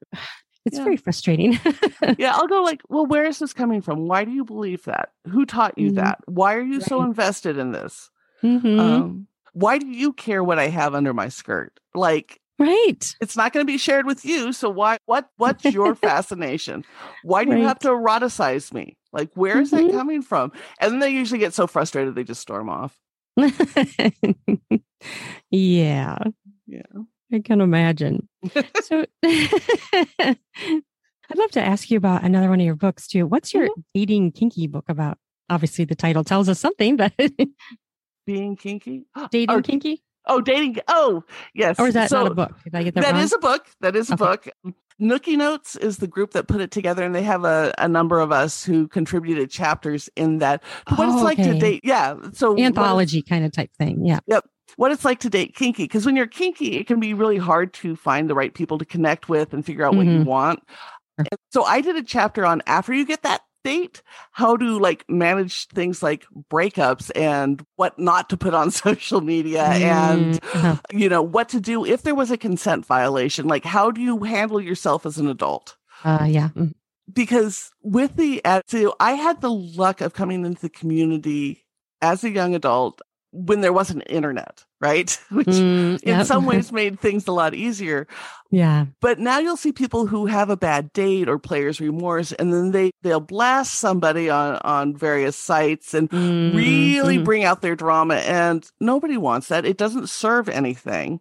it's 0.65 0.79
Yeah. 0.79 0.85
very 0.85 0.97
frustrating. 0.97 1.59
yeah 2.19 2.33
i'll 2.35 2.47
go 2.49 2.63
like 2.63 2.83
well 2.89 3.07
where 3.07 3.25
is 3.25 3.39
this 3.39 3.53
coming 3.53 3.81
from 3.81 4.07
why 4.09 4.25
do 4.25 4.31
you 4.31 4.45
believe 4.45 4.85
that 4.85 5.11
who 5.31 5.45
taught 5.47 5.77
you 5.79 5.91
Mhm. 5.93 5.97
that 5.97 6.19
why 6.27 6.55
are 6.55 6.63
you 6.63 6.81
so 6.81 7.03
invested 7.03 7.59
in 7.59 7.73
this 7.73 8.11
Mhm. 8.43 8.79
um 8.81 9.27
why 9.53 9.79
do 9.79 9.87
you 9.87 10.13
care 10.13 10.43
what 10.43 10.59
i 10.59 10.69
have 10.69 10.95
under 10.95 11.13
my 11.15 11.29
skirt 11.29 11.79
like 11.95 12.41
right. 12.59 13.15
it's 13.21 13.37
not 13.37 13.53
going 13.53 13.65
to 13.67 13.71
be 13.73 13.79
shared 13.79 14.07
with 14.07 14.25
you 14.25 14.53
so 14.53 14.69
why 14.71 14.99
what 15.07 15.29
what's 15.37 15.65
your 15.65 15.95
fascination 16.07 16.85
why 17.23 17.45
do 17.45 17.57
you 17.57 17.65
have 17.65 17.79
to 17.81 17.89
eroticize 17.89 18.73
me 18.73 18.97
like 19.13 19.31
where 19.35 19.61
is 19.61 19.71
Mhm. 19.71 19.87
that 19.89 19.93
coming 19.93 20.23
from 20.23 20.53
and 20.81 20.93
then 20.93 20.99
they 21.01 21.11
usually 21.11 21.39
get 21.41 21.55
so 21.55 21.67
frustrated 21.67 22.15
they 22.15 22.25
just 22.25 22.41
storm 22.41 22.69
off 22.69 22.97
yeah. 25.51 26.19
yeah 26.67 26.83
I 27.33 27.41
can 27.41 27.61
imagine. 27.61 28.29
so 28.83 29.05
I'd 29.25 30.37
love 31.35 31.51
to 31.53 31.63
ask 31.63 31.91
you 31.91 31.97
about 31.97 32.25
another 32.25 32.49
one 32.51 32.61
of 32.61 32.67
your 32.67 32.75
books 32.77 33.07
too. 33.07 33.27
What's 33.27 33.55
your 33.55 33.69
mm-hmm. 33.69 33.81
dating 33.95 34.33
kinky 34.33 34.67
book 34.67 34.85
about? 34.89 35.19
Obviously 35.49 35.85
the 35.85 35.95
title 35.95 36.25
tells 36.25 36.49
us 36.49 36.61
something, 36.61 36.97
but 36.97 37.13
being 38.27 38.57
kinky 38.57 39.05
dating 39.31 39.57
Or- 39.57 39.63
kinky? 39.63 40.03
Oh, 40.29 40.41
dating. 40.41 40.77
Oh, 40.87 41.25
yes. 41.53 41.81
Or 41.81 41.89
is 41.89 41.95
that 41.95 42.09
So 42.09 42.23
not 42.23 42.31
a 42.31 42.35
book? 42.37 42.53
Did 42.63 42.77
I 42.77 42.85
get 42.85 42.95
that, 42.95 43.01
That 43.03 43.13
wrong? 43.15 43.23
is 43.23 43.33
a 43.33 43.39
book. 43.39 43.67
That 43.81 43.97
is 43.97 44.09
a 44.09 44.15
Okay. 44.15 44.25
book. 44.25 44.75
Nookie 45.01 45.37
Notes 45.37 45.75
is 45.75 45.97
the 45.97 46.07
group 46.07 46.31
that 46.33 46.47
put 46.47 46.61
it 46.61 46.71
together, 46.71 47.03
and 47.03 47.13
they 47.13 47.25
have 47.25 47.45
a, 47.45 47.75
a 47.79 47.89
number 47.89 48.21
of 48.21 48.31
us 48.31 48.65
who 48.65 48.87
contributed 48.87 49.51
chapters 49.51 50.09
in 50.15 50.39
that. 50.39 50.63
What 50.95 51.09
it's 51.09 51.17
Oh, 51.19 51.25
like 51.25 51.39
to 51.39 51.59
date. 51.59 51.81
Yeah. 51.83 52.15
So 52.35 52.53
what 52.53 52.61
anthology 52.61 53.21
kind 53.21 53.45
of 53.45 53.51
type 53.51 53.73
thing. 53.77 54.07
Yeah. 54.07 54.21
What 54.77 54.93
it's 54.93 55.05
like 55.05 55.21
to 55.21 55.31
date 55.31 55.55
kinky. 55.55 55.85
Because 55.85 56.07
when 56.07 56.17
you're 56.17 56.27
kinky, 56.27 56.77
it 56.77 56.87
can 56.87 57.01
be 57.01 57.15
really 57.15 57.39
hard 57.39 57.73
to 57.75 57.97
find 57.97 58.29
the 58.29 58.35
right 58.35 58.55
people 58.55 58.79
to 58.79 58.85
connect 58.85 59.29
with 59.29 59.53
and 59.53 59.65
figure 59.65 59.85
out 59.85 59.95
what 59.95 60.07
you 60.07 60.21
Mhm. 60.21 60.25
want. 60.25 60.63
And 61.19 61.29
so 61.51 61.65
I 61.65 61.81
did 61.81 61.97
a 61.97 62.03
chapter 62.03 62.45
on 62.47 62.63
after 62.67 62.93
you 62.95 63.05
get 63.05 63.23
that 63.23 63.43
date, 63.65 64.03
how 64.33 64.57
to 64.57 64.79
like 64.79 65.05
manage 65.09 65.69
things 65.69 66.03
like 66.03 66.25
breakups 66.51 67.13
and 67.15 67.65
what 67.77 67.97
not 67.99 68.29
to 68.31 68.37
put 68.37 68.55
on 68.55 68.71
social 68.87 69.21
media 69.21 69.63
and 69.63 70.41
Mm, 70.41 70.55
uh-huh. 70.55 70.77
you 70.93 71.09
know 71.09 71.23
what 71.23 71.49
to 71.51 71.61
do 71.61 71.85
if 71.87 72.03
there 72.03 72.15
was 72.17 72.33
a 72.33 72.37
consent 72.37 72.85
violation 72.85 73.47
like 73.47 73.65
how 73.65 73.93
do 73.93 74.01
you 74.01 74.19
handle 74.25 74.61
yourself 74.61 75.07
as 75.07 75.17
an 75.19 75.29
adult 75.29 75.77
uh, 76.03 76.27
yeah. 76.29 76.49
Mm. 76.57 76.73
because 77.13 77.71
with 77.83 78.17
the 78.17 78.43
so 78.67 78.97
i 78.99 79.13
had 79.13 79.41
the 79.43 79.53
luck 79.53 80.01
of 80.01 80.13
coming 80.13 80.45
into 80.45 80.63
the 80.63 80.69
community 80.69 81.65
as 82.01 82.25
a 82.25 82.31
young 82.31 82.57
adult 82.57 83.01
when 83.33 83.61
there 83.63 83.73
wasn't 83.73 84.03
internet 84.09 84.65
right? 84.81 85.19
Which 85.31 85.65
Mm, 85.65 86.01
in 86.03 86.21
some 86.23 86.45
ways 86.45 86.73
made 86.73 86.99
things 87.01 87.29
a 87.29 87.33
lot 87.33 87.55
easier. 87.55 88.07
Yeah. 88.51 88.87
but 89.01 89.19
now 89.19 89.39
you'll 89.39 89.57
see 89.57 89.73
people 89.73 90.07
who 90.07 90.27
have 90.27 90.51
a 90.51 90.57
bad 90.57 90.93
date 90.93 91.29
or 91.29 91.39
players 91.39 91.81
remorse 91.81 92.33
and 92.33 92.53
then 92.53 92.73
they 92.73 92.91
they'll 93.03 93.21
blast 93.21 93.75
somebody 93.77 94.29
on 94.29 94.57
on 94.65 94.97
various 94.97 95.37
sites 95.37 95.95
and 95.95 96.11
Mm, 96.13 96.53
really 96.55 97.19
mhm. 97.19 97.25
bring 97.25 97.45
out 97.45 97.63
their 97.63 97.77
drama 97.77 98.17
and 98.17 98.71
nobody 98.81 99.17
wants 99.17 99.49
that. 99.49 99.65
It 99.65 99.79
doesn't 99.79 100.09
serve 100.11 100.49
anything. 100.49 101.21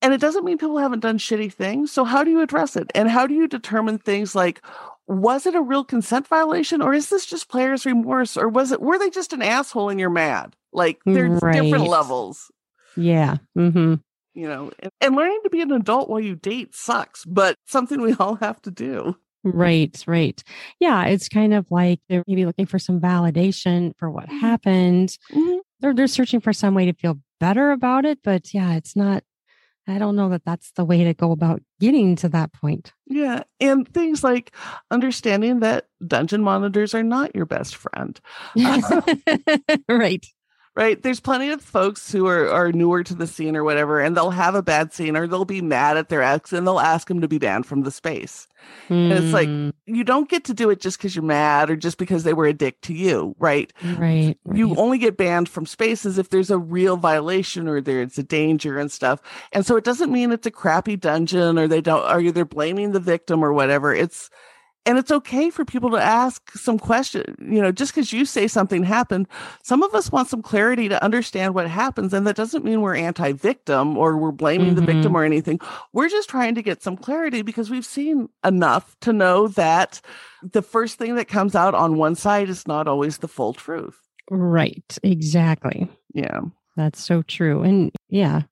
And 0.00 0.12
it 0.14 0.20
doesn't 0.20 0.44
mean 0.44 0.58
people 0.58 0.78
haven't 0.78 1.00
done 1.00 1.18
shitty 1.18 1.52
things 1.52 1.90
so 1.92 2.04
how 2.04 2.22
do 2.24 2.30
you 2.30 2.40
address 2.40 2.76
it? 2.76 2.90
And 2.94 3.08
how 3.10 3.26
do 3.26 3.34
you 3.34 3.48
determine 3.48 3.98
things 3.98 4.34
like 4.34 4.62
was 5.06 5.46
it 5.46 5.54
a 5.54 5.60
real 5.62 5.84
consent 5.84 6.26
violation 6.28 6.82
or 6.82 6.92
is 6.94 7.08
this 7.10 7.26
just 7.26 7.48
players 7.48 7.86
remorse 7.86 8.36
or 8.36 8.48
was 8.48 8.72
it 8.72 8.80
were 8.82 8.98
they 8.98 9.10
just 9.10 9.32
an 9.32 9.42
asshole 9.42 9.88
and 9.88 9.98
you're 9.98 10.10
mad 10.10 10.54
like 10.72 10.98
there's 11.06 11.40
different 11.40 11.86
levels 11.88 12.50
Yeah. 12.96 13.36
hmm 13.54 13.94
you 14.34 14.46
know 14.48 14.70
and, 14.80 14.92
and 15.00 15.16
learning 15.16 15.40
to 15.44 15.50
be 15.50 15.60
an 15.62 15.72
adult 15.72 16.08
while 16.08 16.20
you 16.20 16.36
date 16.36 16.74
sucks 16.74 17.24
but 17.24 17.56
something 17.66 18.00
we 18.00 18.14
all 18.14 18.36
have 18.36 18.60
to 18.62 18.70
do 18.70 19.16
Right, 19.44 20.02
right. 20.08 20.42
Yeah, 20.80 21.04
it's 21.06 21.28
kind 21.28 21.54
of 21.54 21.64
like 21.70 22.00
they're 22.08 22.24
maybe 22.26 22.44
looking 22.44 22.66
for 22.66 22.78
some 22.80 23.00
validation 23.00 23.92
for 23.96 24.10
what 24.10 24.28
Mhm. 24.28 24.40
happened. 24.40 25.16
Mhm. 25.30 25.60
They're 25.80 25.94
they're 25.94 26.08
searching 26.08 26.40
for 26.40 26.52
some 26.52 26.74
way 26.74 26.86
to 26.86 26.92
feel 26.92 27.20
better 27.38 27.70
about 27.70 28.04
it, 28.04 28.18
but 28.24 28.52
yeah, 28.52 28.74
it's 28.74 28.96
not. 28.96 29.22
I 29.86 29.98
don't 29.98 30.16
know 30.16 30.28
that 30.30 30.44
that's 30.44 30.72
the 30.72 30.84
way 30.84 31.04
to 31.04 31.14
go 31.14 31.30
about 31.30 31.62
getting 31.80 32.16
to 32.16 32.28
that 32.30 32.52
point. 32.52 32.92
Yeah. 33.06 33.44
And 33.60 33.88
things 33.88 34.24
like 34.24 34.52
understanding 34.90 35.60
that 35.60 35.86
dungeon 36.06 36.42
monitors 36.42 36.92
are 36.92 37.04
not 37.04 37.34
your 37.34 37.46
best 37.46 37.76
friend, 37.76 38.20
right. 39.88 40.26
Right? 40.78 41.02
There's 41.02 41.18
plenty 41.18 41.50
of 41.50 41.60
folks 41.60 42.12
who 42.12 42.28
are, 42.28 42.48
are 42.48 42.70
newer 42.70 43.02
to 43.02 43.12
the 43.12 43.26
scene 43.26 43.56
or 43.56 43.64
whatever, 43.64 43.98
and 43.98 44.16
they'll 44.16 44.30
have 44.30 44.54
a 44.54 44.62
bad 44.62 44.92
scene 44.92 45.16
or 45.16 45.26
they'll 45.26 45.44
be 45.44 45.60
mad 45.60 45.96
at 45.96 46.08
their 46.08 46.22
ex 46.22 46.52
and 46.52 46.64
they'll 46.64 46.78
ask 46.78 47.08
them 47.08 47.20
to 47.20 47.26
be 47.26 47.36
banned 47.38 47.66
from 47.66 47.82
the 47.82 47.90
space. 47.90 48.46
And 48.88 49.12
it's 49.12 49.32
like- 49.32 49.48
Mm, 49.48 49.72
You 49.86 50.04
don't 50.04 50.28
get 50.28 50.44
to 50.44 50.54
do 50.54 50.70
it 50.70 50.80
just 50.80 50.96
because 50.98 51.16
you're 51.16 51.24
mad 51.24 51.68
or 51.68 51.74
just 51.74 51.98
because 51.98 52.22
they 52.22 52.32
were 52.32 52.46
a 52.46 52.52
dick 52.52 52.80
to 52.82 52.94
you, 52.94 53.34
right? 53.40 53.72
right. 53.96 54.38
You 54.54 54.68
right. 54.68 54.78
only 54.78 54.98
get 54.98 55.16
banned 55.16 55.48
from 55.48 55.66
spaces 55.66 56.16
if 56.16 56.30
there's 56.30 56.50
a 56.50 56.58
real 56.58 56.96
violation 56.96 57.66
or 57.66 57.80
there's 57.80 58.16
a 58.16 58.22
danger 58.22 58.78
and 58.78 58.92
stuff. 58.92 59.20
And 59.52 59.66
so 59.66 59.74
it 59.76 59.82
doesn't 59.84 60.12
mean 60.12 60.30
it's 60.30 60.46
a 60.46 60.50
crappy 60.52 60.94
dungeon 60.96 61.58
or 61.58 61.66
they 61.66 61.80
don't, 61.80 62.04
or 62.04 62.20
they're 62.20 62.28
either 62.28 62.44
blaming 62.44 62.92
the 62.92 63.00
victim 63.00 63.44
or 63.44 63.52
whatever. 63.52 63.92
It's, 63.94 64.30
and 64.88 64.96
it's 64.96 65.10
okay 65.10 65.50
for 65.50 65.66
people 65.66 65.90
to 65.90 65.98
ask 65.98 66.50
some 66.52 66.78
question, 66.78 67.36
you 67.38 67.60
know, 67.60 67.70
just 67.70 67.94
because 67.94 68.10
you 68.10 68.24
say 68.24 68.48
something 68.48 68.82
happened, 68.82 69.28
some 69.62 69.82
of 69.82 69.94
us 69.94 70.10
want 70.10 70.28
some 70.28 70.40
clarity 70.40 70.88
to 70.88 71.04
understand 71.04 71.54
what 71.54 71.68
happens. 71.68 72.14
And 72.14 72.26
that 72.26 72.36
doesn't 72.36 72.64
mean 72.64 72.80
we're 72.80 72.96
anti 72.96 73.32
victim 73.32 73.98
or 73.98 74.16
we're 74.16 74.32
blaming 74.32 74.76
the 74.76 74.80
victim 74.80 75.08
mm-hmm. 75.08 75.16
or 75.16 75.24
anything. 75.24 75.60
We're 75.92 76.08
just 76.08 76.30
trying 76.30 76.54
to 76.54 76.62
get 76.62 76.82
some 76.82 76.96
clarity 76.96 77.42
because 77.42 77.68
we've 77.68 77.84
seen 77.84 78.30
enough 78.42 78.96
to 79.00 79.12
know 79.12 79.48
that 79.48 80.00
the 80.42 80.62
first 80.62 80.96
thing 80.96 81.16
that 81.16 81.28
comes 81.28 81.54
out 81.54 81.74
on 81.74 81.98
one 81.98 82.14
side 82.14 82.48
is 82.48 82.66
not 82.66 82.88
always 82.88 83.18
the 83.18 83.28
full 83.28 83.52
truth. 83.52 84.00
right. 84.30 84.98
Exactly. 85.02 85.86
Yeah. 86.14 86.40
That's 86.76 87.04
so 87.04 87.20
true. 87.20 87.62
And 87.62 87.92
yeah, 88.08 88.42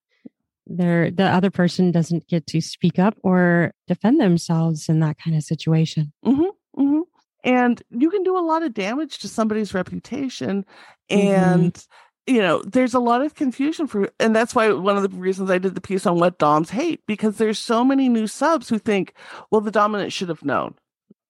there 0.67 1.11
the 1.11 1.25
other 1.25 1.51
person 1.51 1.93
doesn't 1.93 2.27
get 2.29 2.47
to 2.49 2.61
speak 2.61 2.99
up 2.99 3.15
or 3.23 3.73
defend 3.87 4.21
themselves 4.21 4.89
in 4.89 5.01
that 5.01 5.17
kind 5.19 5.37
of 5.37 5.43
situation. 5.43 6.13
hmm 6.25 7.01
And 7.45 7.81
you 7.91 8.11
can 8.11 8.23
do 8.25 8.37
a 8.37 8.41
lot 8.43 8.63
of 8.65 8.75
damage 8.75 9.19
to 9.19 9.29
somebody's 9.29 9.73
reputation. 9.75 10.65
Mhm. 11.11 11.19
And 11.19 11.87
you 12.29 12.43
know, 12.43 12.61
there's 12.67 12.95
a 12.95 12.99
lot 12.99 13.23
of 13.23 13.37
confusion 13.37 13.87
for, 13.87 14.11
and 14.19 14.35
that's 14.35 14.53
why 14.53 14.73
one 14.73 14.97
of 14.97 15.05
the 15.05 15.17
reasons 15.17 15.49
I 15.49 15.59
did 15.59 15.77
the 15.77 15.81
piece 15.81 16.07
on 16.07 16.19
what 16.19 16.39
Doms 16.39 16.71
hate, 16.71 17.01
because 17.07 17.37
there's 17.37 17.57
so 17.61 17.85
many 17.85 18.09
new 18.09 18.27
subs 18.27 18.69
who 18.69 18.81
think, 18.81 19.15
well, 19.53 19.61
the 19.61 19.71
dominant 19.71 20.13
should 20.13 20.29
have 20.29 20.45
known. 20.45 20.75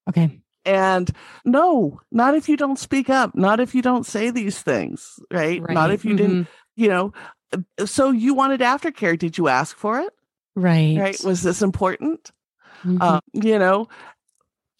Okay. 0.09 0.41
And 0.65 1.11
no, 1.45 2.01
not 2.11 2.35
if 2.35 2.49
you 2.49 2.57
don't 2.57 2.79
speak 2.79 3.11
up, 3.11 3.35
not 3.35 3.61
if 3.61 3.75
you 3.75 3.83
don't 3.83 4.07
say 4.07 4.31
these 4.31 4.59
things, 4.63 5.21
right? 5.31 5.61
Right. 5.61 5.75
Not 5.75 5.91
if 5.91 6.03
you 6.03 6.17
didn't, 6.17 6.45
Mm-hmm. 6.45 6.83
you 6.83 6.89
know. 6.89 7.13
Uh, 7.53 7.87
So 7.87 8.11
you 8.11 8.35
wanted 8.35 8.61
aftercare. 8.61 9.19
Did 9.19 9.39
you 9.39 9.49
ask 9.49 9.77
for 9.77 10.01
it? 10.01 10.13
Right. 10.55 10.97
Right. 10.99 11.25
Was 11.25 11.43
this 11.43 11.63
important? 11.63 12.33
Mhm. 12.85 13.01
Um, 13.03 13.21
you 13.33 13.59
know, 13.59 13.89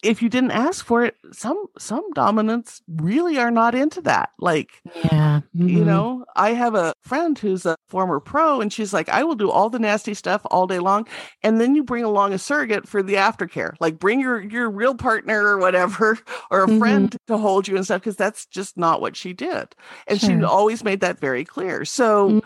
if 0.03 0.21
you 0.21 0.29
didn't 0.29 0.51
ask 0.51 0.85
for 0.85 1.03
it, 1.03 1.15
some 1.31 1.65
some 1.79 2.03
dominants 2.13 2.81
really 2.87 3.37
are 3.39 3.51
not 3.51 3.75
into 3.75 4.01
that. 4.01 4.29
Like, 4.39 4.81
yeah. 5.03 5.41
you 5.53 5.79
Mhm. 5.79 5.85
know, 5.85 6.25
I 6.35 6.51
have 6.53 6.75
a 6.75 6.93
friend 7.01 7.37
who's 7.37 7.65
a 7.65 7.75
former 7.87 8.19
pro, 8.19 8.61
and 8.61 8.71
she's 8.71 8.93
like, 8.93 9.09
I 9.09 9.23
will 9.23 9.35
do 9.35 9.49
all 9.49 9.69
the 9.69 9.79
nasty 9.79 10.13
stuff 10.13 10.41
all 10.51 10.67
day 10.67 10.79
long, 10.79 11.07
and 11.43 11.59
then 11.59 11.73
you 11.75 11.83
bring 11.83 12.03
along 12.03 12.33
a 12.33 12.37
surrogate 12.37 12.87
for 12.87 13.01
the 13.01 13.15
aftercare. 13.15 13.73
Like, 13.79 13.97
bring 13.99 14.19
your 14.19 14.39
your 14.41 14.69
real 14.69 14.93
partner 14.95 15.43
or 15.45 15.57
whatever, 15.57 16.17
or 16.51 16.63
a 16.63 16.67
Mhm. 16.67 16.79
friend 16.79 17.17
to 17.27 17.37
hold 17.37 17.67
you 17.67 17.75
and 17.75 17.85
stuff, 17.85 18.01
because 18.01 18.15
that's 18.17 18.45
just 18.45 18.77
not 18.77 19.01
what 19.01 19.15
she 19.15 19.33
did, 19.33 19.75
and 20.07 20.21
she 20.21 20.43
always 20.43 20.83
made 20.83 21.01
that 21.01 21.19
very 21.19 21.43
clear. 21.45 21.85
So. 21.85 22.29
Mhm. 22.29 22.43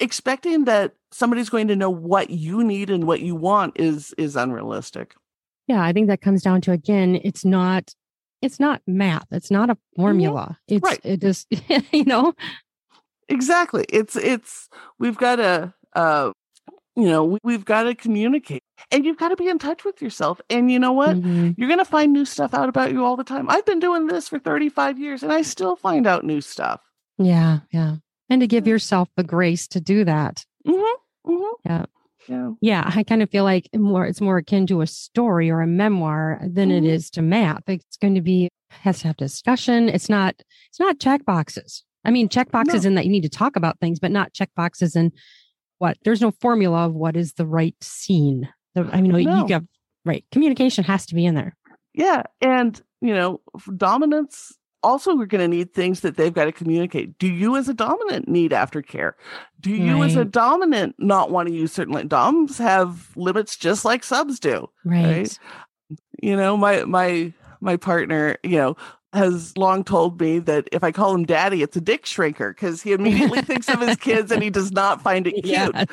Expecting 0.00 0.64
that 0.64 0.94
somebody's 1.12 1.48
going 1.48 1.68
to 1.68 1.76
know 1.76 1.88
what 1.88 2.28
you 2.28 2.64
need 2.64 2.90
and 2.90 3.06
what 3.06 3.20
you 3.20 3.36
want 3.36 3.78
is 3.78 4.12
is 4.18 4.34
unrealistic. 4.34 5.14
Yeah, 5.66 5.82
I 5.82 5.92
think 5.92 6.08
that 6.08 6.20
comes 6.20 6.42
down 6.42 6.60
to 6.62 6.72
again, 6.72 7.20
it's 7.24 7.44
not 7.44 7.94
it's 8.42 8.60
not 8.60 8.82
math. 8.86 9.26
It's 9.30 9.50
not 9.50 9.70
a 9.70 9.78
formula. 9.96 10.58
It's 10.68 10.82
Right. 10.82 11.00
it 11.04 11.20
just 11.20 11.46
you 11.92 12.04
know. 12.04 12.34
Exactly. 13.28 13.84
It's 13.88 14.16
it's 14.16 14.68
we've 14.98 15.16
got 15.16 15.36
to 15.36 15.72
uh 15.94 16.32
you 16.96 17.06
know, 17.06 17.24
we, 17.24 17.38
we've 17.42 17.64
got 17.64 17.84
to 17.84 17.94
communicate. 17.96 18.62
And 18.92 19.04
you've 19.04 19.16
got 19.18 19.30
to 19.30 19.36
be 19.36 19.48
in 19.48 19.58
touch 19.58 19.84
with 19.84 20.00
yourself. 20.00 20.40
And 20.48 20.70
you 20.70 20.78
know 20.78 20.92
what? 20.92 21.16
Mhm. 21.16 21.54
You're 21.58 21.66
going 21.66 21.80
to 21.80 21.84
find 21.84 22.12
new 22.12 22.24
stuff 22.24 22.54
out 22.54 22.68
about 22.68 22.92
you 22.92 23.04
all 23.04 23.16
the 23.16 23.24
time. 23.24 23.50
I've 23.50 23.66
been 23.66 23.80
doing 23.80 24.06
this 24.06 24.28
for 24.28 24.38
35 24.38 24.98
years 25.00 25.24
and 25.24 25.32
I 25.32 25.42
still 25.42 25.74
find 25.74 26.06
out 26.06 26.24
new 26.24 26.40
stuff. 26.40 26.80
Yeah, 27.18 27.60
yeah. 27.72 27.96
And 28.30 28.40
to 28.42 28.46
give 28.46 28.68
yourself 28.68 29.08
the 29.16 29.24
grace 29.24 29.66
to 29.68 29.80
do 29.80 30.04
that. 30.04 30.44
Mm-hmm. 30.66 31.32
Mm-hmm. 31.32 31.54
Yeah. 31.68 31.84
Yeah. 32.28 32.50
Yeah, 32.60 32.90
I 32.94 33.02
kind 33.02 33.22
of 33.22 33.30
feel 33.30 33.44
like 33.44 33.68
more 33.74 34.06
it's 34.06 34.20
more 34.20 34.38
akin 34.38 34.66
to 34.68 34.80
a 34.80 34.86
story 34.86 35.50
or 35.50 35.60
a 35.60 35.66
memoir 35.66 36.40
than 36.46 36.70
it 36.70 36.84
Mhm. 36.84 36.88
is 36.88 37.10
to 37.10 37.22
math. 37.22 37.62
It's 37.68 37.96
going 37.96 38.14
to 38.14 38.20
be 38.22 38.48
has 38.70 39.00
to 39.00 39.08
have 39.08 39.16
discussion. 39.16 39.88
It's 39.88 40.08
not 40.08 40.34
it's 40.68 40.80
not 40.80 40.98
check 41.00 41.24
boxes. 41.24 41.84
I 42.04 42.10
mean, 42.10 42.28
check 42.28 42.50
boxes 42.50 42.84
in 42.84 42.94
that 42.96 43.04
you 43.06 43.10
need 43.10 43.22
to 43.22 43.28
talk 43.30 43.56
about 43.56 43.78
things, 43.80 43.98
but 43.98 44.10
not 44.10 44.32
check 44.34 44.50
boxes 44.56 44.94
in 44.96 45.12
what 45.78 45.96
there's 46.04 46.20
no 46.20 46.32
formula 46.40 46.86
of 46.86 46.94
what 46.94 47.16
is 47.16 47.34
the 47.34 47.46
right 47.46 47.76
scene. 47.82 48.48
The, 48.74 48.82
I 48.92 49.00
mean, 49.00 49.12
No. 49.12 49.18
you 49.42 49.48
got 49.48 49.62
right. 50.04 50.24
Communication 50.32 50.84
has 50.84 51.06
to 51.06 51.14
be 51.14 51.24
in 51.24 51.34
there. 51.34 51.56
Yeah. 51.94 52.24
And, 52.40 52.80
you 53.00 53.14
know, 53.14 53.40
dominants 53.76 54.52
also 54.84 55.16
we're 55.16 55.26
going 55.26 55.40
to 55.50 55.56
need 55.56 55.74
things 55.74 56.00
that 56.00 56.16
they've 56.16 56.32
got 56.32 56.44
to 56.44 56.52
communicate. 56.52 57.18
Do 57.18 57.26
you, 57.26 57.56
as 57.56 57.68
a 57.68 57.74
dominant, 57.74 58.28
need 58.28 58.52
aftercare? 58.52 59.12
Do 59.60 59.70
you, 59.70 60.02
as 60.04 60.14
a 60.14 60.24
dominant, 60.24 60.94
not 60.98 61.30
want 61.30 61.48
to 61.48 61.54
use 61.54 61.72
certain 61.72 61.94
li- 61.94 62.04
doms 62.04 62.58
have 62.58 63.10
limits 63.16 63.56
just 63.56 63.84
like 63.84 64.04
subs 64.04 64.38
do? 64.38 64.68
Right. 64.84 65.36
you 66.22 66.36
know 66.36 66.56
my 66.56 66.84
my 66.84 67.32
my 67.60 67.76
partner 67.76 68.36
you 68.42 68.56
know 68.58 68.76
has 69.12 69.56
long 69.56 69.84
told 69.84 70.20
me 70.20 70.38
that 70.40 70.66
if 70.72 70.82
i 70.82 70.90
call 70.90 71.14
him 71.14 71.24
daddy 71.24 71.62
it's 71.62 71.76
a 71.76 71.80
dick 71.80 72.04
shrinker 72.04 72.50
because 72.54 72.82
he 72.82 72.92
immediately 72.92 73.42
thinks 73.42 73.68
of 73.68 73.80
his 73.80 73.96
kids 73.96 74.32
and 74.32 74.42
he 74.42 74.50
does 74.50 74.72
not 74.72 75.02
find 75.02 75.26
it 75.26 75.32
cute 75.44 75.46
Yeah. 75.46 75.84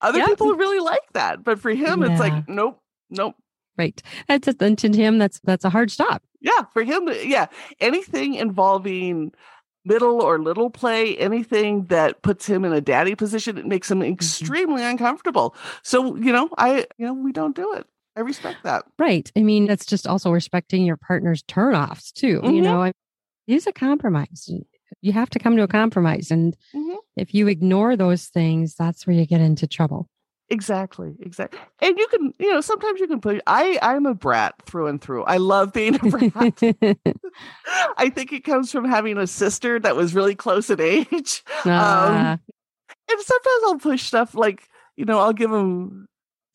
other 0.00 0.18
Yep. 0.18 0.28
people 0.28 0.54
really 0.54 0.78
like 0.80 1.12
that 1.14 1.42
but 1.42 1.58
for 1.58 1.70
him 1.70 2.02
it's 2.02 2.20
like 2.20 2.48
nope 2.48 2.78
nope 3.10 3.34
Right. 3.78 4.02
That's 4.26 4.46
just, 4.46 4.62
and 4.62 4.78
to 4.78 4.90
him, 4.90 5.18
that's 5.18 5.38
that's 5.44 5.62
a 5.66 5.68
hard 5.68 5.90
stop. 5.90 6.22
Yeah 6.50 6.62
for 6.72 6.82
him 6.82 7.08
yeah 7.24 7.46
anything 7.80 8.34
involving 8.34 9.32
middle 9.84 10.20
or 10.20 10.38
little 10.38 10.70
play 10.70 11.16
anything 11.18 11.84
that 11.86 12.22
puts 12.22 12.46
him 12.46 12.64
in 12.64 12.72
a 12.72 12.80
daddy 12.80 13.14
position 13.14 13.56
it 13.58 13.66
makes 13.66 13.90
him 13.90 14.00
Mm-hmm. 14.00 14.12
extremely 14.14 14.82
uncomfortable 14.82 15.54
so 15.82 16.16
you 16.16 16.32
know 16.32 16.48
i 16.58 16.86
you 16.98 17.06
know 17.06 17.14
we 17.14 17.32
don't 17.32 17.54
do 17.56 17.72
it 17.74 17.86
i 18.16 18.20
respect 18.20 18.58
that 18.64 18.84
Right. 18.98 19.30
I 19.36 19.42
mean, 19.42 19.66
that's 19.66 19.84
just 19.86 20.06
also 20.06 20.30
respecting 20.30 20.84
your 20.86 20.96
partner's 20.96 21.42
turnoffs 21.44 22.12
too. 22.12 22.40
You 22.44 22.60
Mhm. 22.60 22.62
know, 22.62 22.82
I- 22.82 22.92
use 23.46 23.66
a 23.66 23.72
compromise. 23.72 24.48
You 25.02 25.12
have 25.12 25.28
to 25.30 25.38
come 25.38 25.54
to 25.56 25.62
a 25.62 25.68
compromise. 25.68 26.30
And 26.30 26.56
Mhm. 26.74 26.96
if 27.16 27.34
you 27.34 27.46
ignore 27.46 27.94
those 27.94 28.26
things, 28.28 28.74
that's 28.74 29.06
where 29.06 29.14
you 29.14 29.26
get 29.26 29.40
into 29.42 29.66
trouble. 29.66 30.08
Exactly, 30.48 31.14
exactly. 31.20 31.58
And 31.80 31.98
you 31.98 32.06
can, 32.06 32.32
you 32.38 32.52
know, 32.52 32.60
sometimes 32.60 33.00
you 33.00 33.08
can 33.08 33.20
put 33.20 33.40
I 33.46 33.78
I'm 33.82 34.06
a 34.06 34.14
brat 34.14 34.54
through 34.64 34.86
and 34.86 35.00
through. 35.00 35.24
I 35.24 35.38
love 35.38 35.72
being 35.72 35.96
a 35.96 35.98
brat. 35.98 36.62
I 37.98 38.10
think 38.10 38.32
it 38.32 38.44
comes 38.44 38.70
from 38.70 38.84
having 38.84 39.18
a 39.18 39.26
sister 39.26 39.80
that 39.80 39.96
was 39.96 40.14
really 40.14 40.34
close 40.34 40.70
in 40.70 40.80
age. 40.80 41.42
Ah, 41.66 42.38
And 43.10 43.20
sometimes 43.20 43.62
I'll 43.66 43.78
push 43.78 44.02
stuff 44.04 44.34
like, 44.34 44.68
you 44.96 45.04
know, 45.04 45.18
I'll 45.18 45.32
give 45.32 45.50
him 45.52 46.06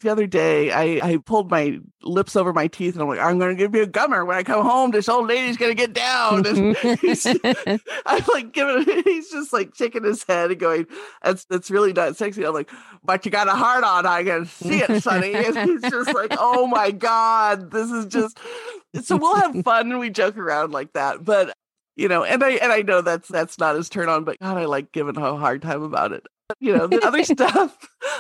the 0.02 0.10
other 0.10 0.28
day 0.28 0.72
I, 0.72 1.12
I 1.12 1.18
pulled 1.18 1.50
my 1.50 1.80
lips 2.04 2.36
over 2.36 2.54
my 2.54 2.68
teeth 2.68 2.94
and 2.94 3.02
I'm 3.02 3.08
like, 3.08 3.20
I'm 3.20 3.40
gonna 3.40 3.56
give 3.56 3.76
you 3.76 3.84
a 3.84 3.88
gummer 3.88 4.26
when 4.26 4.38
I 4.38 4.44
come 4.44 4.66
home. 4.66 4.92
This 4.92 5.10
old 5.10 5.28
lady's 5.28 5.58
gonna 5.58 5.74
get 5.74 5.94
down. 5.94 6.46
And 6.46 6.76
mm-hmm. 6.76 6.94
he's, 7.08 7.26
I'm 8.06 8.24
like 8.34 8.52
giving 8.52 9.04
he's 9.04 9.32
just 9.32 9.54
like 9.54 9.76
shaking 9.76 10.04
his 10.04 10.24
head 10.24 10.52
and 10.52 10.60
going, 10.60 10.88
That's 11.24 11.46
that's 11.46 11.72
really 11.72 11.94
not 11.94 12.18
sexy. 12.18 12.46
I'm 12.46 12.54
like, 12.54 12.70
but 13.04 13.26
you 13.26 13.32
got 13.32 13.48
a 13.48 13.52
heart 13.52 13.84
on, 13.84 14.06
I 14.06 14.24
can 14.24 14.46
see 14.46 14.82
it, 14.82 15.02
Sonny. 15.04 15.34
And 15.34 15.58
he's 15.58 15.82
just 15.82 16.14
like, 16.14 16.34
Oh 16.38 16.68
my 16.68 16.92
God, 16.92 17.72
this 17.72 17.90
is 17.90 18.06
just 18.08 18.38
so 19.02 19.16
we'll 19.16 19.36
have 19.36 19.64
fun 19.64 19.92
and 19.92 20.00
we 20.00 20.10
joke 20.10 20.38
around 20.38 20.72
like 20.72 20.94
that. 20.94 21.24
But 21.24 21.54
you 21.96 22.08
know, 22.08 22.24
and 22.24 22.44
I 22.44 22.52
and 22.52 22.72
I 22.72 22.82
know 22.82 23.02
that's 23.02 23.28
that's 23.28 23.60
not 23.60 23.76
his 23.76 23.90
turn 23.90 24.10
on, 24.10 24.24
but 24.24 24.40
God, 24.40 24.58
I 24.58 24.66
like 24.66 24.92
giving 24.92 25.16
him 25.16 25.24
a 25.24 25.38
hard 25.38 25.62
time 25.62 25.84
about 25.84 26.12
it. 26.14 26.26
You 26.60 26.76
know, 26.78 26.88
the 26.88 27.06
other 27.06 27.24
stuff, 27.36 27.78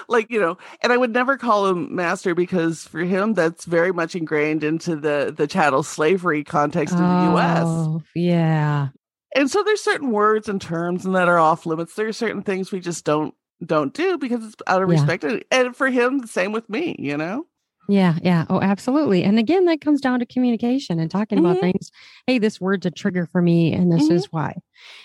like 0.07 0.29
you 0.31 0.39
know, 0.39 0.57
and 0.81 0.91
I 0.93 0.97
would 0.97 1.11
never 1.11 1.37
call 1.37 1.67
him 1.67 1.93
master 1.95 2.33
because 2.35 2.83
for 2.87 2.99
him 2.99 3.33
that's 3.33 3.65
very 3.65 3.91
much 3.91 4.15
ingrained 4.15 4.63
into 4.63 4.95
the 4.95 5.33
the 5.35 5.47
chattel 5.47 5.83
slavery 5.83 6.43
context 6.43 6.93
in 6.93 7.01
the 7.01 7.29
U.S. 7.33 7.63
Oh, 7.65 8.01
Yeah. 8.15 8.89
And 9.35 9.49
so 9.49 9.63
there's 9.63 9.81
certain 9.81 10.11
words 10.11 10.49
and 10.49 10.59
terms 10.61 11.05
and 11.05 11.15
that 11.15 11.29
are 11.29 11.39
off 11.39 11.65
limits. 11.65 11.95
There 11.95 12.07
are 12.07 12.13
certain 12.13 12.41
things 12.43 12.71
we 12.71 12.79
just 12.81 13.05
don't 13.05 13.33
don't 13.65 13.93
do 13.93 14.17
because 14.17 14.43
it's 14.45 14.55
out 14.67 14.81
of 14.81 14.89
Yeah. 14.89 14.95
respect. 14.95 15.23
And- 15.23 15.43
And 15.51 15.75
for 15.75 15.87
him, 15.89 16.19
the 16.19 16.27
same 16.27 16.51
with 16.51 16.69
me. 16.69 16.95
You 16.99 17.17
know. 17.17 17.45
Yeah, 17.91 18.17
yeah. 18.23 18.45
Oh, 18.49 18.61
absolutely. 18.61 19.23
And 19.23 19.37
again, 19.37 19.65
that 19.65 19.81
comes 19.81 19.99
down 19.99 20.19
to 20.19 20.25
communication 20.25 20.97
and 20.97 21.11
talking 21.11 21.37
about 21.37 21.57
Mhm. 21.57 21.59
things. 21.59 21.91
Hey, 22.25 22.37
this 22.37 22.61
word's 22.61 22.85
a 22.85 22.91
trigger 22.91 23.25
for 23.25 23.41
me, 23.41 23.73
and 23.73 23.91
this 23.91 24.07
Mhm. 24.07 24.13
is 24.13 24.31
why. 24.31 24.55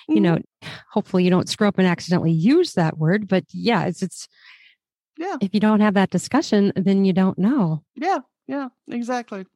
You 0.08 0.20
know, 0.20 0.38
hopefully 0.92 1.24
you 1.24 1.30
don't 1.30 1.48
screw 1.48 1.66
up 1.66 1.78
and 1.78 1.86
accidentally 1.88 2.30
use 2.30 2.74
that 2.74 2.96
word, 2.96 3.26
but 3.26 3.44
yeah, 3.52 3.84
it's 3.86 4.02
it's 4.02 4.28
Yeah. 5.18 5.36
if 5.40 5.52
you 5.52 5.58
don't 5.60 5.80
have 5.80 5.94
that 5.94 6.10
discussion, 6.10 6.72
then 6.76 7.04
you 7.04 7.12
don't 7.12 7.38
know. 7.38 7.82
Yeah. 7.96 8.18
Yeah. 8.46 8.68
Exactly. 8.88 9.46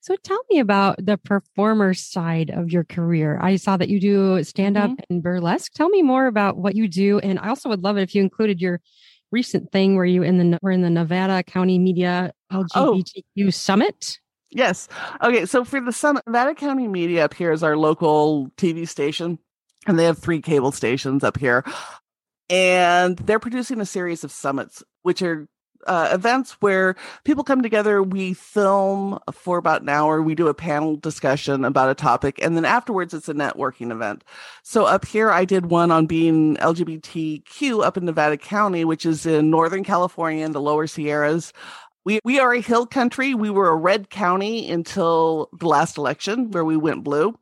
So 0.00 0.16
tell 0.16 0.40
me 0.50 0.58
about 0.58 0.96
the 1.04 1.16
performer 1.16 1.94
side 1.94 2.50
of 2.50 2.70
your 2.72 2.84
career. 2.84 3.38
I 3.40 3.56
saw 3.56 3.76
that 3.78 3.88
you 3.88 4.00
do 4.00 4.42
stand 4.44 4.76
up 4.76 4.90
Mm-hmm. 4.90 5.02
and 5.10 5.22
burlesque. 5.22 5.72
Tell 5.74 5.88
me 5.88 6.02
more 6.02 6.26
about 6.26 6.58
what 6.58 6.74
you 6.76 6.86
do, 6.88 7.18
and 7.20 7.38
I 7.38 7.48
also 7.48 7.68
would 7.70 7.82
love 7.82 7.96
it 7.96 8.02
if 8.02 8.14
you 8.14 8.20
included 8.22 8.60
your 8.60 8.80
recent 9.32 9.72
thing 9.72 9.96
where 9.96 10.04
you 10.04 10.22
in 10.22 10.38
the 10.38 10.58
were 10.62 10.70
in 10.70 10.82
the 10.82 10.90
Nevada 10.90 11.42
County 11.42 11.78
Media 11.78 12.32
Oh. 12.52 12.64
LGBTQ 12.74 13.52
Summit. 13.52 14.18
Yes. 14.50 14.86
Okay. 15.22 15.46
So 15.46 15.64
for 15.64 15.80
the 15.80 15.92
Summit, 15.92 16.22
Nevada 16.26 16.54
County 16.54 16.86
Media 16.86 17.24
up 17.24 17.34
here 17.34 17.52
is 17.52 17.62
our 17.62 17.76
local 17.76 18.48
TV 18.58 18.86
station, 18.86 19.38
and 19.86 19.98
they 19.98 20.04
have 20.04 20.18
three 20.18 20.40
cable 20.42 20.72
stations 20.72 21.24
up 21.24 21.38
here. 21.38 21.64
And 22.50 23.16
they're 23.18 23.38
producing 23.38 23.80
a 23.80 23.86
series 23.86 24.24
of 24.24 24.30
summits, 24.30 24.82
which 25.02 25.22
are 25.22 25.48
uh, 25.86 26.08
events 26.12 26.52
where 26.60 26.94
people 27.24 27.44
come 27.44 27.62
together. 27.62 28.02
We 28.02 28.34
film 28.34 29.18
for 29.32 29.58
about 29.58 29.82
an 29.82 29.88
hour. 29.88 30.22
We 30.22 30.34
do 30.34 30.48
a 30.48 30.54
panel 30.54 30.96
discussion 30.96 31.64
about 31.64 31.90
a 31.90 31.94
topic, 31.94 32.38
and 32.42 32.56
then 32.56 32.64
afterwards, 32.64 33.14
it's 33.14 33.28
a 33.28 33.34
networking 33.34 33.90
event. 33.90 34.24
So 34.62 34.84
up 34.84 35.04
here, 35.04 35.30
I 35.30 35.44
did 35.44 35.66
one 35.66 35.90
on 35.90 36.06
being 36.06 36.56
LGBTQ 36.56 37.84
up 37.84 37.96
in 37.96 38.04
Nevada 38.04 38.36
County, 38.36 38.84
which 38.84 39.04
is 39.06 39.26
in 39.26 39.50
Northern 39.50 39.84
California 39.84 40.44
in 40.44 40.52
the 40.52 40.60
lower 40.60 40.86
Sierras. 40.86 41.52
We 42.04 42.18
we 42.24 42.40
are 42.40 42.52
a 42.52 42.60
hill 42.60 42.86
country. 42.86 43.34
We 43.34 43.50
were 43.50 43.68
a 43.68 43.76
red 43.76 44.10
county 44.10 44.68
until 44.70 45.48
the 45.58 45.68
last 45.68 45.98
election 45.98 46.50
where 46.50 46.64
we 46.64 46.76
went 46.76 47.04
blue. 47.04 47.38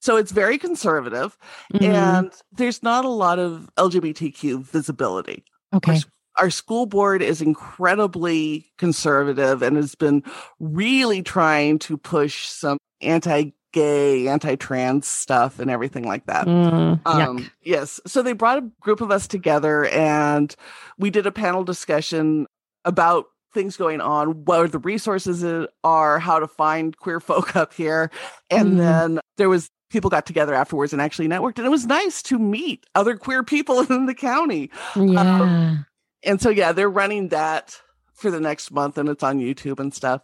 So 0.00 0.16
it's 0.16 0.30
very 0.30 0.58
conservative 0.58 1.36
Mhm. 1.74 1.82
and 1.82 2.32
there's 2.52 2.84
not 2.84 3.04
a 3.04 3.08
lot 3.08 3.40
of 3.40 3.68
LGBTQ 3.76 4.62
visibility. 4.62 5.42
okay. 5.74 6.00
Our 6.38 6.50
school 6.50 6.86
board 6.86 7.22
is 7.22 7.42
incredibly 7.42 8.72
conservative 8.78 9.62
and 9.62 9.76
has 9.76 9.94
been 9.94 10.22
really 10.60 11.22
trying 11.22 11.78
to 11.80 11.96
push 11.96 12.46
some 12.48 12.78
anti 13.00 13.52
anti-gay, 13.74 14.28
anti-trans 14.28 15.06
stuff 15.06 15.58
and 15.58 15.70
everything 15.70 16.04
like 16.04 16.26
that. 16.26 16.46
Mm, 16.46 17.00
Um, 17.06 17.50
yes. 17.62 18.00
So 18.06 18.22
they 18.22 18.32
brought 18.32 18.58
a 18.58 18.70
group 18.80 19.00
of 19.00 19.10
us 19.10 19.26
together 19.28 19.84
and 19.86 20.54
we 20.98 21.10
did 21.10 21.26
a 21.26 21.32
panel 21.32 21.64
discussion 21.64 22.46
about 22.84 23.26
things 23.52 23.76
going 23.76 24.00
on, 24.00 24.44
what 24.44 24.72
the 24.72 24.78
resources 24.78 25.44
are, 25.84 26.18
how 26.18 26.38
to 26.38 26.48
find 26.48 26.96
queer 26.96 27.20
folk 27.28 27.56
up 27.56 27.74
here. 27.74 28.10
And 28.50 28.72
Mhm. 28.72 28.76
then 28.78 29.20
there 29.36 29.48
was 29.48 29.68
people 29.90 30.10
got 30.10 30.26
together 30.26 30.54
afterwards 30.54 30.92
and 30.92 31.00
actually 31.00 31.28
networked. 31.28 31.58
And 31.58 31.66
it 31.66 31.70
was 31.70 31.86
nice 31.86 32.22
to 32.24 32.38
meet 32.38 32.86
other 32.94 33.16
queer 33.16 33.42
people 33.42 33.80
in 33.92 34.06
the 34.06 34.14
county. 34.14 34.70
Yeah. 34.96 35.76
And 36.28 36.40
so, 36.40 36.50
yeah, 36.50 36.70
they're 36.72 36.88
running 36.90 37.28
that 37.30 37.80
for 38.14 38.30
the 38.30 38.38
next 38.40 38.70
month 38.70 38.98
and 38.98 39.08
it's 39.08 39.22
on 39.24 39.38
YouTube 39.40 39.80
and 39.80 39.92
stuff. 39.94 40.22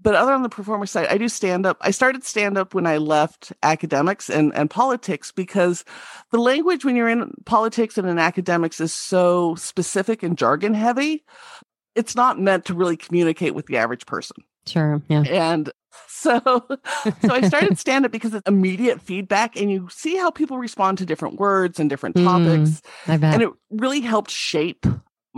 But 0.00 0.14
other 0.14 0.32
on 0.32 0.42
the 0.42 0.48
performer 0.48 0.86
side, 0.86 1.08
I 1.08 1.18
do 1.18 1.28
stand 1.28 1.66
up. 1.66 1.76
I 1.80 1.90
started 1.90 2.22
stand 2.24 2.56
up 2.56 2.72
when 2.72 2.86
I 2.86 2.98
left 2.98 3.52
academics 3.64 4.30
and, 4.30 4.54
and 4.54 4.70
politics 4.70 5.32
because 5.32 5.84
the 6.30 6.38
language 6.38 6.84
when 6.84 6.94
you're 6.94 7.08
in 7.08 7.32
politics 7.46 7.98
and 7.98 8.08
in 8.08 8.16
academics 8.18 8.80
is 8.80 8.92
so 8.92 9.56
specific 9.56 10.22
and 10.22 10.38
jargon 10.38 10.74
heavy. 10.74 11.24
It's 11.96 12.14
not 12.14 12.38
meant 12.38 12.66
to 12.66 12.74
really 12.74 12.96
communicate 12.96 13.56
with 13.56 13.66
the 13.66 13.76
average 13.78 14.06
person. 14.06 14.36
sure. 14.68 15.02
Yeah. 15.08 15.22
And 15.22 15.72
so, 16.06 16.38
so 16.44 17.30
I 17.32 17.40
started 17.48 17.76
stand 17.76 18.04
up 18.04 18.12
because 18.12 18.34
it's 18.34 18.48
immediate 18.48 19.00
feedback 19.00 19.56
and 19.56 19.68
you 19.68 19.88
see 19.90 20.16
how 20.16 20.30
people 20.30 20.58
respond 20.58 20.98
to 20.98 21.06
different 21.06 21.40
words 21.40 21.80
and 21.80 21.90
different 21.90 22.14
Mm. 22.14 22.24
topics 22.24 22.82
bet. 23.06 23.24
and 23.34 23.42
it 23.42 23.50
really 23.70 24.00
helped 24.00 24.30
shape 24.30 24.86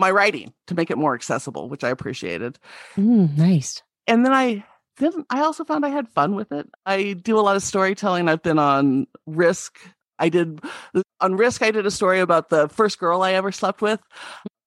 my 0.01 0.11
writing 0.11 0.53
to 0.67 0.75
make 0.75 0.91
it 0.91 0.99
more 0.99 1.15
accessible, 1.15 1.69
which 1.69 1.85
I 1.85 1.91
appreciated. 1.91 2.59
Mm, 2.97 3.37
nice. 3.37 3.83
And 4.07 4.25
then 4.25 4.33
I 4.33 4.65
then 4.97 5.25
I 5.31 5.43
also 5.43 5.65
found 5.65 5.87
I 5.87 5.91
had 5.91 6.09
fun 6.09 6.35
with 6.35 6.51
it. 6.53 6.69
I 6.85 7.13
do 7.13 7.39
a 7.39 7.43
lot 7.43 7.57
of 7.57 7.63
storytelling. 7.63 8.29
I've 8.29 8.43
been 8.43 8.59
on 8.59 9.07
Risk. 9.27 9.79
I 10.19 10.29
did 10.29 10.61
on 11.21 11.37
Risk. 11.37 11.63
I 11.63 11.71
did 11.71 11.87
a 11.87 11.91
story 11.91 12.21
about 12.21 12.49
the 12.49 12.69
first 12.69 12.99
girl 12.99 13.23
I 13.23 13.33
ever 13.33 13.53
slept 13.53 13.81
with, 13.83 14.01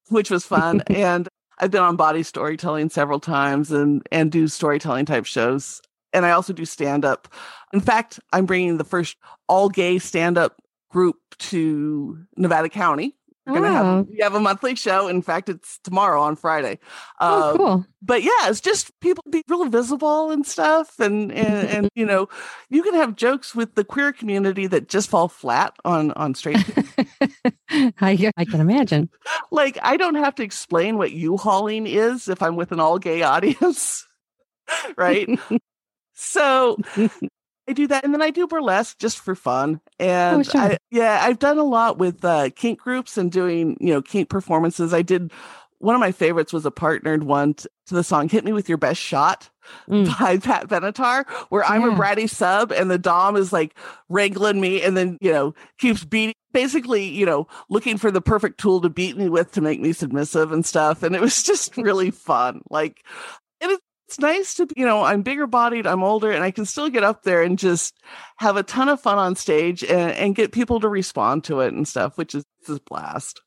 which 0.09 0.31
was 0.31 0.45
fun. 0.45 0.81
and 0.87 1.27
I've 1.59 1.71
been 1.71 1.83
on 1.83 1.95
Bawdy 1.95 2.23
Storytelling 2.23 2.89
several 2.89 3.19
times 3.19 3.71
and 3.71 4.01
and 4.11 4.31
do 4.31 4.47
storytelling 4.47 5.05
type 5.05 5.25
shows. 5.25 5.81
And 6.13 6.25
I 6.25 6.31
also 6.31 6.53
do 6.53 6.65
stand 6.65 7.05
up. 7.05 7.27
In 7.73 7.79
fact, 7.79 8.19
I'm 8.31 8.45
bringing 8.45 8.77
the 8.77 8.83
first 8.83 9.17
all 9.47 9.67
gay 9.67 9.97
stand 9.97 10.37
up 10.37 10.61
group 10.91 11.17
to 11.39 12.19
Nevada 12.37 12.69
County. 12.69 13.15
Gonna 13.45 13.71
have 13.71 14.07
we 14.07 14.19
have 14.21 14.35
a 14.35 14.39
monthly 14.39 14.75
show. 14.75 15.07
In 15.09 15.21
fact, 15.21 15.49
it's 15.49 15.77
tomorrow 15.79 16.21
on 16.21 16.35
Friday. 16.37 16.79
Oh, 17.19 17.51
Um, 17.51 17.57
cool. 17.57 17.85
but 18.01 18.23
yeah, 18.23 18.47
it's 18.47 18.61
just 18.61 18.97
people 19.01 19.23
be 19.29 19.43
real 19.49 19.65
visible 19.65 20.31
and 20.31 20.45
stuff, 20.45 20.97
and 20.99 21.29
and, 21.31 21.67
and 21.67 21.89
you 21.93 22.05
know, 22.05 22.29
you 22.69 22.83
can 22.83 22.93
have 22.93 23.17
jokes 23.17 23.53
with 23.53 23.75
the 23.75 23.83
queer 23.83 24.13
community 24.13 24.65
that 24.67 24.87
just 24.87 25.09
fall 25.09 25.27
flat 25.27 25.75
on 25.83 26.11
on 26.11 26.35
straight. 26.35 26.63
people. 26.65 27.05
I, 27.99 28.31
I 28.37 28.45
can 28.45 28.61
imagine. 28.61 29.09
like 29.51 29.77
I 29.81 29.97
don't 29.97 30.15
have 30.15 30.35
to 30.35 30.43
explain 30.43 30.97
what 30.97 31.11
U-Hauling 31.11 31.85
is 31.85 32.29
if 32.29 32.41
I'm 32.41 32.55
with 32.55 32.71
an 32.71 32.79
all 32.79 32.97
gay 32.97 33.23
audience, 33.23 34.07
right? 34.97 35.27
so 36.13 36.77
I 37.67 37.73
do 37.73 37.87
that, 37.87 38.03
and 38.03 38.13
then 38.13 38.21
I 38.21 38.29
do 38.29 38.45
burlesque 38.47 38.97
just 38.99 39.19
for 39.19 39.35
fun. 39.35 39.79
And 39.99 40.41
Oh, 40.41 40.43
sure. 40.43 40.61
I, 40.61 40.77
yeah, 40.91 41.21
I've 41.23 41.39
done 41.39 41.57
a 41.57 41.63
lot 41.63 41.97
with 41.97 42.23
uh, 42.25 42.49
kink 42.55 42.79
groups 42.79 43.17
and 43.17 43.31
doing 43.31 43.77
you 43.79 43.93
know 43.93 44.01
kink 44.01 44.29
performances. 44.29 44.93
I 44.93 45.01
did 45.01 45.31
one 45.79 45.95
of 45.95 45.99
my 46.01 46.11
favorites 46.13 46.53
was 46.53 46.65
a 46.65 46.71
partnered 46.71 47.23
one 47.23 47.53
to 47.55 47.69
the 47.89 48.03
song 48.03 48.27
"Hit 48.29 48.43
Me 48.45 48.51
with 48.53 48.67
Your 48.69 48.77
Best 48.77 48.99
Shot" 49.01 49.49
Mm. 49.89 50.19
by 50.19 50.37
Pat 50.39 50.67
Benatar, 50.67 51.25
where 51.49 51.63
I'm 51.63 51.83
a 51.85 51.91
Yeah. 51.91 51.97
bratty 51.97 52.29
sub 52.29 52.73
and 52.73 52.91
the 52.91 52.97
dom 52.97 53.37
is 53.37 53.53
like 53.53 53.77
wrangling 54.09 54.59
me, 54.59 54.81
and 54.81 54.97
then 54.97 55.17
you 55.21 55.31
know 55.31 55.53
keeps 55.77 56.03
beating. 56.03 56.33
Basically, 56.51 57.05
you 57.05 57.25
know, 57.25 57.47
looking 57.69 57.97
for 57.97 58.11
the 58.11 58.21
perfect 58.21 58.59
tool 58.59 58.79
to 58.81 58.89
beat 58.89 59.17
me 59.17 59.27
with 59.29 59.53
to 59.53 59.61
make 59.61 59.79
me 59.79 59.91
submissive 59.91 60.51
and 60.51 60.63
stuff. 60.65 61.01
And 61.01 61.15
it 61.15 61.21
was 61.21 61.41
just 61.49 61.75
really 61.77 62.11
fun. 62.11 62.61
Like, 62.69 63.03
it's, 64.13 64.19
nice 64.19 64.53
to, 64.55 64.67
you 64.77 64.85
know, 64.85 65.03
I'm 65.03 65.21
bigger 65.21 65.47
bodied, 65.47 65.87
I'm 65.87 66.03
older, 66.03 66.31
and 66.31 66.43
I 66.43 66.51
can 66.51 66.65
still 66.65 66.89
get 66.89 67.03
up 67.03 67.23
there 67.23 67.41
and 67.43 67.57
just 67.57 67.95
have 68.37 68.57
a 68.57 68.63
ton 68.63 68.89
of 68.89 69.01
fun 69.01 69.17
on 69.17 69.35
stage 69.35 69.83
and, 69.83 70.11
and 70.11 70.35
get 70.35 70.51
people 70.51 70.79
to 70.79 70.87
respond 70.87 71.43
to 71.45 71.59
it 71.61 71.73
and 71.73 71.87
stuff, 71.87 72.17
which 72.17 72.35
is, 72.35 72.43
is 72.67 72.77
a 72.77 72.81
blast. 72.81 73.41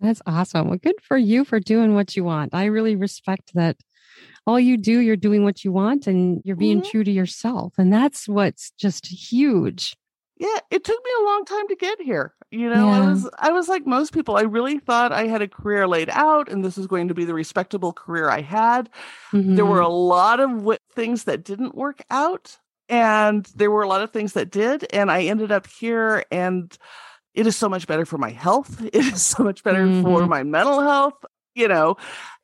That's 0.00 0.22
awesome. 0.26 0.68
Well, 0.68 0.78
good 0.78 0.96
for 1.02 1.16
you 1.16 1.44
for 1.44 1.60
doing 1.60 1.94
what 1.94 2.16
you 2.16 2.24
want. 2.24 2.54
I 2.54 2.66
really 2.66 2.96
respect 2.96 3.52
that 3.54 3.76
all 4.46 4.60
you 4.60 4.76
do, 4.76 5.00
you're 5.00 5.16
doing 5.16 5.42
what 5.44 5.64
you 5.64 5.72
want 5.72 6.06
and 6.06 6.40
you're 6.44 6.56
being 6.56 6.80
Mhm. 6.80 6.90
true 6.90 7.04
to 7.04 7.10
yourself. 7.10 7.74
And 7.78 7.92
that's 7.92 8.28
what's 8.28 8.70
just 8.72 9.06
huge. 9.06 9.96
Yeah, 10.38 10.58
it 10.70 10.84
took 10.84 11.02
me 11.02 11.10
a 11.20 11.24
long 11.24 11.44
time 11.46 11.66
to 11.68 11.76
get 11.76 12.00
here. 12.00 12.34
You 12.50 12.68
know, 12.68 12.88
I 12.90 13.00
was 13.00 13.28
I 13.38 13.52
was 13.52 13.68
like 13.68 13.86
most 13.86 14.12
people. 14.12 14.36
I 14.36 14.42
really 14.42 14.78
thought 14.78 15.12
I 15.12 15.26
had 15.26 15.40
a 15.42 15.48
career 15.48 15.88
laid 15.88 16.10
out 16.10 16.48
and 16.50 16.64
this 16.64 16.76
was 16.76 16.86
going 16.86 17.08
to 17.08 17.14
be 17.14 17.24
the 17.24 17.34
respectable 17.34 17.92
career 17.92 18.28
I 18.28 18.42
had. 18.42 18.90
There 19.54 19.66
were 19.66 19.78
Mhm. 19.78 19.84
a 19.84 19.88
lot 19.88 20.40
of 20.40 20.50
w- 20.50 20.78
things 20.94 21.24
that 21.24 21.44
didn't 21.44 21.74
work 21.74 22.02
out 22.10 22.58
and 22.88 23.46
there 23.56 23.70
were 23.70 23.82
a 23.82 23.88
lot 23.88 24.02
of 24.02 24.12
things 24.12 24.34
that 24.34 24.50
did 24.50 24.86
and 24.92 25.10
I 25.10 25.24
ended 25.24 25.52
up 25.52 25.66
here 25.66 26.24
and 26.30 26.76
it 27.34 27.46
is 27.46 27.56
so 27.56 27.68
much 27.68 27.86
better 27.86 28.06
for 28.06 28.18
my 28.18 28.30
health. 28.30 28.80
It 28.92 28.96
is 29.14 29.22
so 29.22 29.44
much 29.44 29.62
better 29.64 29.90
for 29.92 30.26
Mhm. 30.26 30.28
my 30.28 30.42
mental 30.42 30.80
health, 30.82 31.24
you 31.56 31.66
know. 31.66 31.96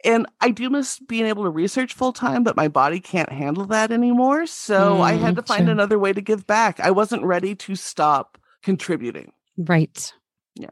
And 0.05 0.27
I 0.41 0.51
do 0.51 0.69
miss 0.71 0.99
being 0.99 1.27
able 1.27 1.45
to 1.45 1.51
research 1.51 1.95
full 1.95 2.13
time, 2.13 2.43
but 2.43 2.57
my 2.57 2.67
body 2.67 2.99
can't 2.99 3.31
handle 3.31 3.67
that 3.67 3.93
anymore. 3.93 4.47
So 4.47 5.01
I 5.03 5.13
had 5.13 5.35
Mm, 5.35 5.37
to 5.37 5.43
find 5.43 5.67
sure. 5.67 5.73
another 5.73 5.99
way 5.99 6.13
to 6.13 6.21
give 6.21 6.47
back. 6.47 6.81
I 6.81 6.91
wasn't 6.91 7.23
ready 7.23 7.55
to 7.57 7.77
stop 7.77 8.39
contributing. 8.63 9.33
Right. 9.57 10.13
Yeah. 10.57 10.69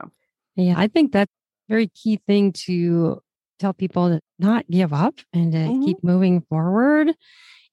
Yeah. 0.56 0.74
I 0.76 0.88
think 0.88 1.12
that's 1.12 1.30
a 1.30 1.72
very 1.72 1.88
key 1.88 2.18
thing 2.26 2.52
to 2.64 3.20
tell 3.60 3.74
people 3.74 4.08
to 4.08 4.20
not 4.38 4.68
give 4.70 4.92
up 4.92 5.20
and 5.32 5.52
to 5.52 5.58
Mhm. 5.58 5.84
keep 5.84 6.02
moving 6.02 6.40
forward. 6.40 7.14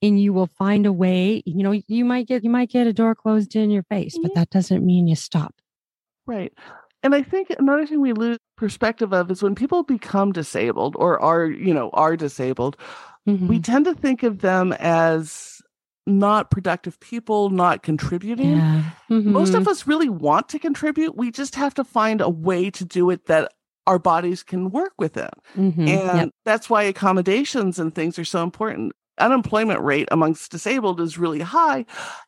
And 0.01 0.21
you 0.21 0.31
will 0.31 0.49
find 0.59 0.85
a 0.85 0.93
way, 0.93 1.41
you 1.45 1.63
know, 1.63 1.71
you 1.87 2.05
might 2.05 2.27
get 2.27 2.43
you 2.43 2.51
might 2.51 2.69
get 2.69 2.85
a 2.85 2.93
door 2.93 3.15
closed 3.15 3.55
in 3.55 3.71
your 3.71 3.81
face, 3.83 4.15
but 4.21 4.31
Mhm. 4.31 4.35
that 4.35 4.49
doesn't 4.51 4.85
mean 4.85 5.07
you 5.07 5.15
stop. 5.15 5.55
Right. 6.27 6.53
And 7.07 7.15
I 7.15 7.21
think 7.23 7.49
another 7.57 7.87
thing 7.87 8.01
we 8.01 8.11
lose 8.11 8.37
perspective 8.57 9.13
of 9.13 9.31
is 9.31 9.41
when 9.41 9.55
people 9.55 9.83
become 9.83 10.33
disabled 10.33 10.97
or 10.99 11.17
are, 11.21 11.45
you 11.45 11.73
know, 11.73 11.89
are 11.93 12.17
disabled, 12.17 12.75
we 13.25 13.33
Mhm. 13.59 13.63
tend 13.63 13.85
to 13.85 13.93
think 13.93 14.23
of 14.23 14.39
them 14.41 14.73
as 14.73 15.61
not 16.05 16.51
productive 16.51 16.99
people, 16.99 17.49
not 17.49 17.81
contributing. 17.81 18.57
yeah. 18.57 18.81
Most 19.09 19.53
Mhm. 19.53 19.59
of 19.61 19.67
us 19.69 19.87
really 19.87 20.09
want 20.09 20.49
to 20.49 20.59
contribute. 20.59 21.15
We 21.15 21.31
just 21.31 21.55
have 21.55 21.73
to 21.75 21.85
find 21.85 22.19
a 22.19 22.27
way 22.29 22.69
to 22.71 22.83
do 22.83 23.09
it 23.09 23.27
that 23.27 23.53
our 23.85 23.99
bodies 23.99 24.43
can 24.43 24.69
work 24.69 24.91
with 24.99 25.15
it. 25.15 25.33
Mhm. 25.55 25.87
And 25.87 26.17
Yep. 26.17 26.29
that's 26.43 26.69
why 26.69 26.83
accommodations 26.83 27.79
and 27.79 27.95
things 27.95 28.19
are 28.19 28.25
so 28.25 28.43
important. 28.43 28.91
Unemployment 29.19 29.81
rate 29.81 30.07
amongst 30.11 30.51
disabled 30.51 31.01
is 31.01 31.17
really 31.17 31.39
high. 31.41 31.85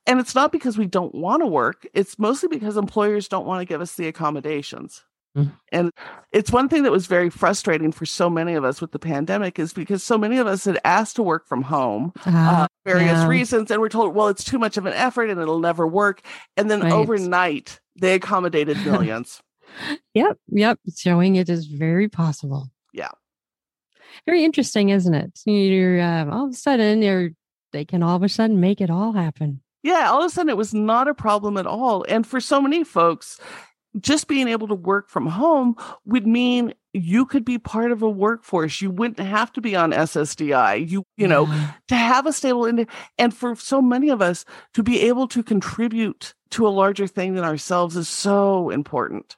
And 0.08 0.20
it's 0.20 0.36
not 0.36 0.52
because 0.52 0.78
we 0.78 0.86
don't 0.86 1.14
want 1.16 1.42
to 1.42 1.48
work, 1.48 1.88
it's 1.94 2.18
mostly 2.20 2.50
because 2.50 2.78
employers 2.78 3.28
don't 3.28 3.46
want 3.46 3.62
to 3.62 3.66
give 3.66 3.82
us 3.82 3.96
the 3.96 4.08
accommodations. 4.08 5.04
Mm. 5.38 5.52
And 5.72 5.92
it's 6.32 6.52
one 6.52 6.70
thing 6.70 6.82
that 6.84 6.92
was 6.92 7.06
very 7.06 7.30
frustrating 7.30 7.92
for 7.92 8.06
so 8.08 8.30
many 8.32 8.56
of 8.56 8.64
us 8.64 8.82
with 8.82 8.92
the 8.92 8.98
pandemic 9.00 9.60
is 9.60 9.74
because 9.74 10.04
so 10.04 10.18
many 10.18 10.40
of 10.40 10.48
us 10.48 10.66
had 10.66 10.80
asked 10.84 11.18
to 11.18 11.24
work 11.24 11.48
from 11.48 11.62
home 11.62 12.14
Ah, 12.26 12.64
uh, 12.64 12.68
various 12.84 13.12
yeah. 13.12 13.28
reasons 13.28 13.70
and 13.70 13.80
we're 13.80 13.90
told 13.90 14.16
well 14.16 14.28
it's 14.30 14.44
too 14.44 14.58
much 14.58 14.76
of 14.76 14.88
an 14.88 14.94
effort 14.94 15.30
and 15.30 15.40
it'll 15.40 15.60
never 15.60 15.86
work 15.86 16.22
and 16.58 16.72
then 16.72 16.82
Right. 16.82 16.92
overnight 16.92 17.80
they 18.02 18.16
accommodated 18.16 18.78
millions 18.86 19.40
Yep, 20.16 20.38
yep. 20.48 20.80
Showing 20.98 21.36
it 21.36 21.48
is 21.48 21.68
very 21.68 22.10
possible. 22.10 22.72
Yeah. 22.92 23.12
Very 24.26 24.44
interesting, 24.44 24.90
isn't 24.90 25.14
it? 25.14 25.40
You're 25.46 26.00
uh, 26.02 26.26
all 26.30 26.46
of 26.48 26.52
a 26.52 26.56
sudden, 26.56 27.02
you're, 27.02 27.30
they 27.72 27.86
can 27.86 28.04
all 28.04 28.16
of 28.16 28.24
a 28.24 28.30
sudden 28.30 28.60
make 28.60 28.82
it 28.82 28.90
all 28.90 29.14
happen. 29.14 29.62
yeah 29.84 30.10
all 30.10 30.20
of 30.20 30.26
a 30.26 30.30
sudden 30.30 30.50
it 30.50 30.58
was 30.58 30.74
not 30.74 31.08
a 31.08 31.14
problem 31.14 31.56
at 31.58 31.68
all 31.68 32.04
and 32.10 32.26
for 32.28 32.40
so 32.42 32.60
many 32.62 32.84
folks 32.84 33.40
just 34.00 34.28
being 34.28 34.48
able 34.48 34.68
to 34.68 34.76
work 34.76 35.10
from 35.10 35.26
home 35.28 35.76
would 36.06 36.28
mean 36.28 36.74
you 36.94 37.26
could 37.26 37.46
be 37.46 37.58
part 37.58 37.92
of 37.92 38.02
a 38.02 38.10
workforce 38.10 38.82
you 38.82 38.90
wouldn't 38.92 39.20
have 39.20 39.52
to 39.54 39.62
be 39.62 39.76
on 39.76 39.92
ssdi 39.92 40.90
you 40.90 41.04
you 41.18 41.28
know 41.28 41.46
to 41.88 41.96
have 41.96 42.26
a 42.26 42.34
stable 42.34 42.66
ind- 42.66 42.88
and 43.18 43.34
for 43.34 43.56
so 43.56 43.82
many 43.82 44.10
of 44.10 44.22
us 44.22 44.44
to 44.74 44.84
be 44.84 45.02
able 45.02 45.28
to 45.28 45.42
contribute 45.44 46.34
to 46.52 46.68
a 46.68 46.70
larger 46.82 47.08
thing 47.08 47.36
than 47.36 47.44
ourselves 47.46 47.96
is 47.96 48.10
so 48.10 48.70
important 48.72 49.38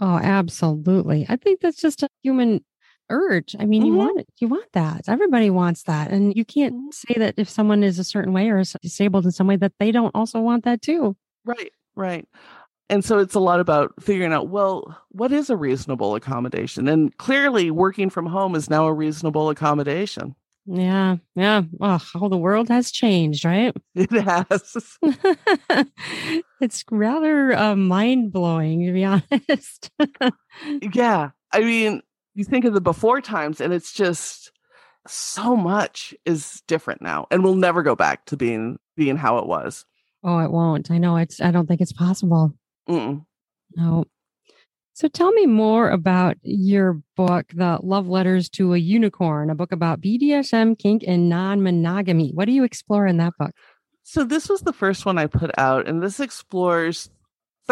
Oh, 0.00 0.16
absolutely. 0.16 1.26
I 1.28 1.36
think 1.36 1.60
that's 1.60 1.80
just 1.80 2.02
a 2.02 2.08
human 2.22 2.64
urge. 3.12 3.54
I 3.60 3.66
mean, 3.66 3.84
you 3.86 3.92
Mhm. 3.94 3.98
want 3.98 4.20
it. 4.20 4.28
You 4.40 4.48
want 4.48 4.72
that. 4.72 5.02
Everybody 5.08 5.50
wants 5.50 5.84
that. 5.84 6.10
And 6.10 6.34
you 6.36 6.44
can't 6.44 6.74
Mhm. 6.74 6.94
say 6.94 7.14
that 7.18 7.34
if 7.36 7.48
someone 7.48 7.82
is 7.84 7.98
a 7.98 8.04
certain 8.04 8.32
way 8.32 8.48
or 8.50 8.58
is 8.58 8.76
disabled 8.82 9.24
in 9.26 9.30
some 9.32 9.46
way 9.46 9.56
that 9.56 9.74
they 9.78 9.92
don't 9.92 10.14
also 10.14 10.40
want 10.40 10.64
that 10.64 10.82
too. 10.82 11.16
Right, 11.44 11.72
right. 11.96 12.26
And 12.90 13.04
so 13.04 13.18
it's 13.18 13.34
a 13.34 13.40
lot 13.40 13.60
about 13.60 13.94
figuring 14.00 14.32
out, 14.32 14.48
well, 14.48 14.98
what 15.10 15.32
is 15.32 15.50
a 15.50 15.56
reasonable 15.56 16.14
accommodation? 16.14 16.88
And 16.88 17.16
clearly, 17.18 17.70
working 17.70 18.10
from 18.10 18.26
home 18.26 18.54
is 18.54 18.68
now 18.68 18.86
a 18.86 18.92
reasonable 18.94 19.48
accommodation. 19.50 20.34
Yeah. 20.66 21.16
Yeah. 21.34 21.62
Oh, 21.80 21.98
how 21.98 22.28
the 22.28 22.36
world 22.36 22.68
has 22.68 22.92
changed, 22.92 23.44
right? 23.44 23.74
It 23.94 24.10
has. 24.12 24.98
it's 26.60 26.84
rather 26.90 27.52
uh, 27.56 27.76
mind 27.76 28.32
blowing, 28.32 28.86
to 28.86 28.92
be 28.92 29.04
honest. 29.04 29.90
yeah. 30.94 31.30
I 31.52 31.60
mean, 31.60 32.02
you 32.34 32.44
think 32.44 32.64
of 32.64 32.74
the 32.74 32.80
before 32.80 33.20
times, 33.20 33.60
and 33.60 33.72
it's 33.72 33.92
just 33.92 34.50
so 35.06 35.56
much 35.56 36.14
is 36.24 36.62
different 36.66 37.02
now, 37.02 37.26
and 37.30 37.42
we'll 37.42 37.54
never 37.54 37.82
go 37.82 37.94
back 37.94 38.26
to 38.26 38.36
being 38.36 38.78
being 38.96 39.16
how 39.16 39.38
it 39.38 39.46
was. 39.46 39.84
Oh, 40.24 40.38
it 40.38 40.50
won't. 40.50 40.90
I 40.90 40.98
know 40.98 41.16
it's. 41.16 41.40
I 41.40 41.50
don't 41.50 41.66
think 41.66 41.80
it's 41.80 41.92
possible. 41.92 42.52
Mm-mm. 42.88 43.24
No. 43.76 44.04
So 44.94 45.08
tell 45.08 45.32
me 45.32 45.46
more 45.46 45.88
about 45.88 46.36
your 46.42 47.00
book, 47.16 47.46
The 47.54 47.78
Love 47.82 48.08
Letters 48.08 48.50
to 48.50 48.74
a 48.74 48.78
Unicorn, 48.78 49.48
a 49.48 49.54
book 49.54 49.72
about 49.72 50.02
BDSM, 50.02 50.78
kink, 50.78 51.02
and 51.06 51.28
non 51.28 51.62
monogamy. 51.62 52.30
What 52.34 52.44
do 52.44 52.52
you 52.52 52.64
explore 52.64 53.06
in 53.06 53.16
that 53.16 53.32
book? 53.38 53.52
So, 54.04 54.24
this 54.24 54.48
was 54.48 54.62
the 54.62 54.72
first 54.72 55.06
one 55.06 55.16
I 55.16 55.26
put 55.26 55.56
out, 55.58 55.88
and 55.88 56.02
this 56.02 56.20
explores 56.20 57.08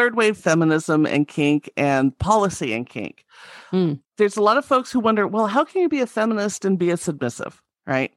third 0.01 0.17
wave 0.17 0.37
feminism 0.39 1.05
and 1.05 1.29
kink 1.29 1.71
and 1.77 2.19
policy 2.19 2.73
and 2.73 2.89
kink. 2.89 3.27
Mm. 3.71 4.01
There's 4.17 4.39
a 4.39 4.43
lot 4.43 4.57
of 4.57 4.65
folks 4.65 4.91
who 4.91 4.99
wonder, 5.01 5.27
well, 5.27 5.47
how 5.47 5.63
can 5.65 5.83
you 5.83 5.89
be 5.91 6.01
a 6.01 6.07
feminist 6.07 6.65
and 6.65 6.79
be 6.79 6.91
a 6.91 6.97
submissive, 6.97 7.63
right? 7.87 8.13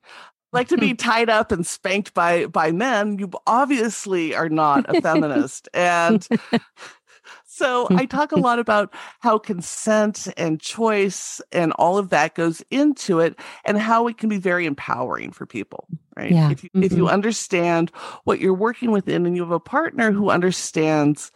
Like 0.54 0.70
to 0.70 0.78
be 0.78 0.94
tied 1.10 1.30
up 1.30 1.52
and 1.52 1.68
spanked 1.68 2.14
by 2.14 2.46
by 2.46 2.72
men, 2.72 3.20
you 3.20 3.30
obviously 3.48 4.34
are 4.34 4.48
not 4.50 4.86
a 4.88 5.02
feminist. 5.02 5.68
and 5.74 6.26
so 7.46 7.88
I 7.92 8.06
talk 8.06 8.32
a 8.32 8.38
lot 8.40 8.60
about 8.60 8.94
how 9.20 9.38
consent 9.38 10.28
and 10.38 10.60
choice 10.62 11.42
and 11.52 11.74
all 11.74 11.98
of 11.98 12.10
that 12.10 12.36
goes 12.36 12.64
into 12.72 13.20
it 13.20 13.38
and 13.66 13.78
how 13.78 14.08
it 14.08 14.18
can 14.18 14.30
be 14.30 14.38
very 14.38 14.66
empowering 14.66 15.32
for 15.32 15.46
people, 15.46 15.88
right? 16.16 16.32
Yeah. 16.32 16.50
If 16.52 16.64
you 16.64 16.70
if 16.76 16.94
you 16.94 17.06
Mhm. 17.06 17.12
understand 17.12 17.92
what 18.24 18.40
you're 18.40 18.54
working 18.54 18.92
within 18.92 19.26
and 19.26 19.36
you 19.36 19.44
have 19.44 19.52
a 19.52 19.60
partner 19.60 20.12
who 20.12 20.30
understands 20.30 21.32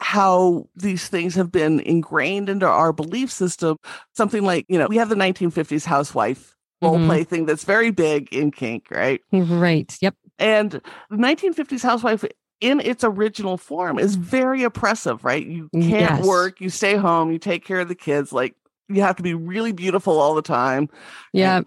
how 0.00 0.68
these 0.76 1.08
things 1.08 1.34
have 1.34 1.50
been 1.50 1.80
ingrained 1.80 2.48
into 2.48 2.66
our 2.66 2.92
belief 2.92 3.30
system, 3.30 3.76
something 4.14 4.44
like, 4.44 4.64
you 4.68 4.78
know, 4.78 4.86
we 4.88 4.96
have 4.96 5.08
the 5.08 5.16
1950s 5.16 5.84
housewife 5.84 6.54
role 6.80 6.98
Mhm. 6.98 7.06
play 7.06 7.24
thing 7.24 7.46
that's 7.46 7.64
very 7.64 7.90
big 7.90 8.32
in 8.32 8.50
kink, 8.52 8.86
right? 8.90 9.20
Right. 9.32 9.96
Yep. 10.00 10.14
And 10.38 10.70
the 11.10 11.16
1950s 11.16 11.82
housewife 11.82 12.24
in 12.60 12.80
its 12.80 13.02
original 13.02 13.56
form 13.56 13.98
is 13.98 14.14
very 14.14 14.62
oppressive, 14.62 15.24
right? 15.24 15.44
You 15.44 15.68
can't 15.72 15.90
Yes. 15.90 16.24
work, 16.26 16.60
you 16.60 16.70
stay 16.70 16.96
home, 16.96 17.32
you 17.32 17.38
take 17.38 17.64
care 17.64 17.80
of 17.80 17.88
the 17.88 17.94
kids, 17.96 18.32
like 18.32 18.54
you 18.88 19.02
have 19.02 19.16
to 19.16 19.22
be 19.22 19.34
really 19.34 19.72
beautiful 19.72 20.18
all 20.20 20.34
the 20.34 20.42
time. 20.42 20.88
Yeah. 21.32 21.62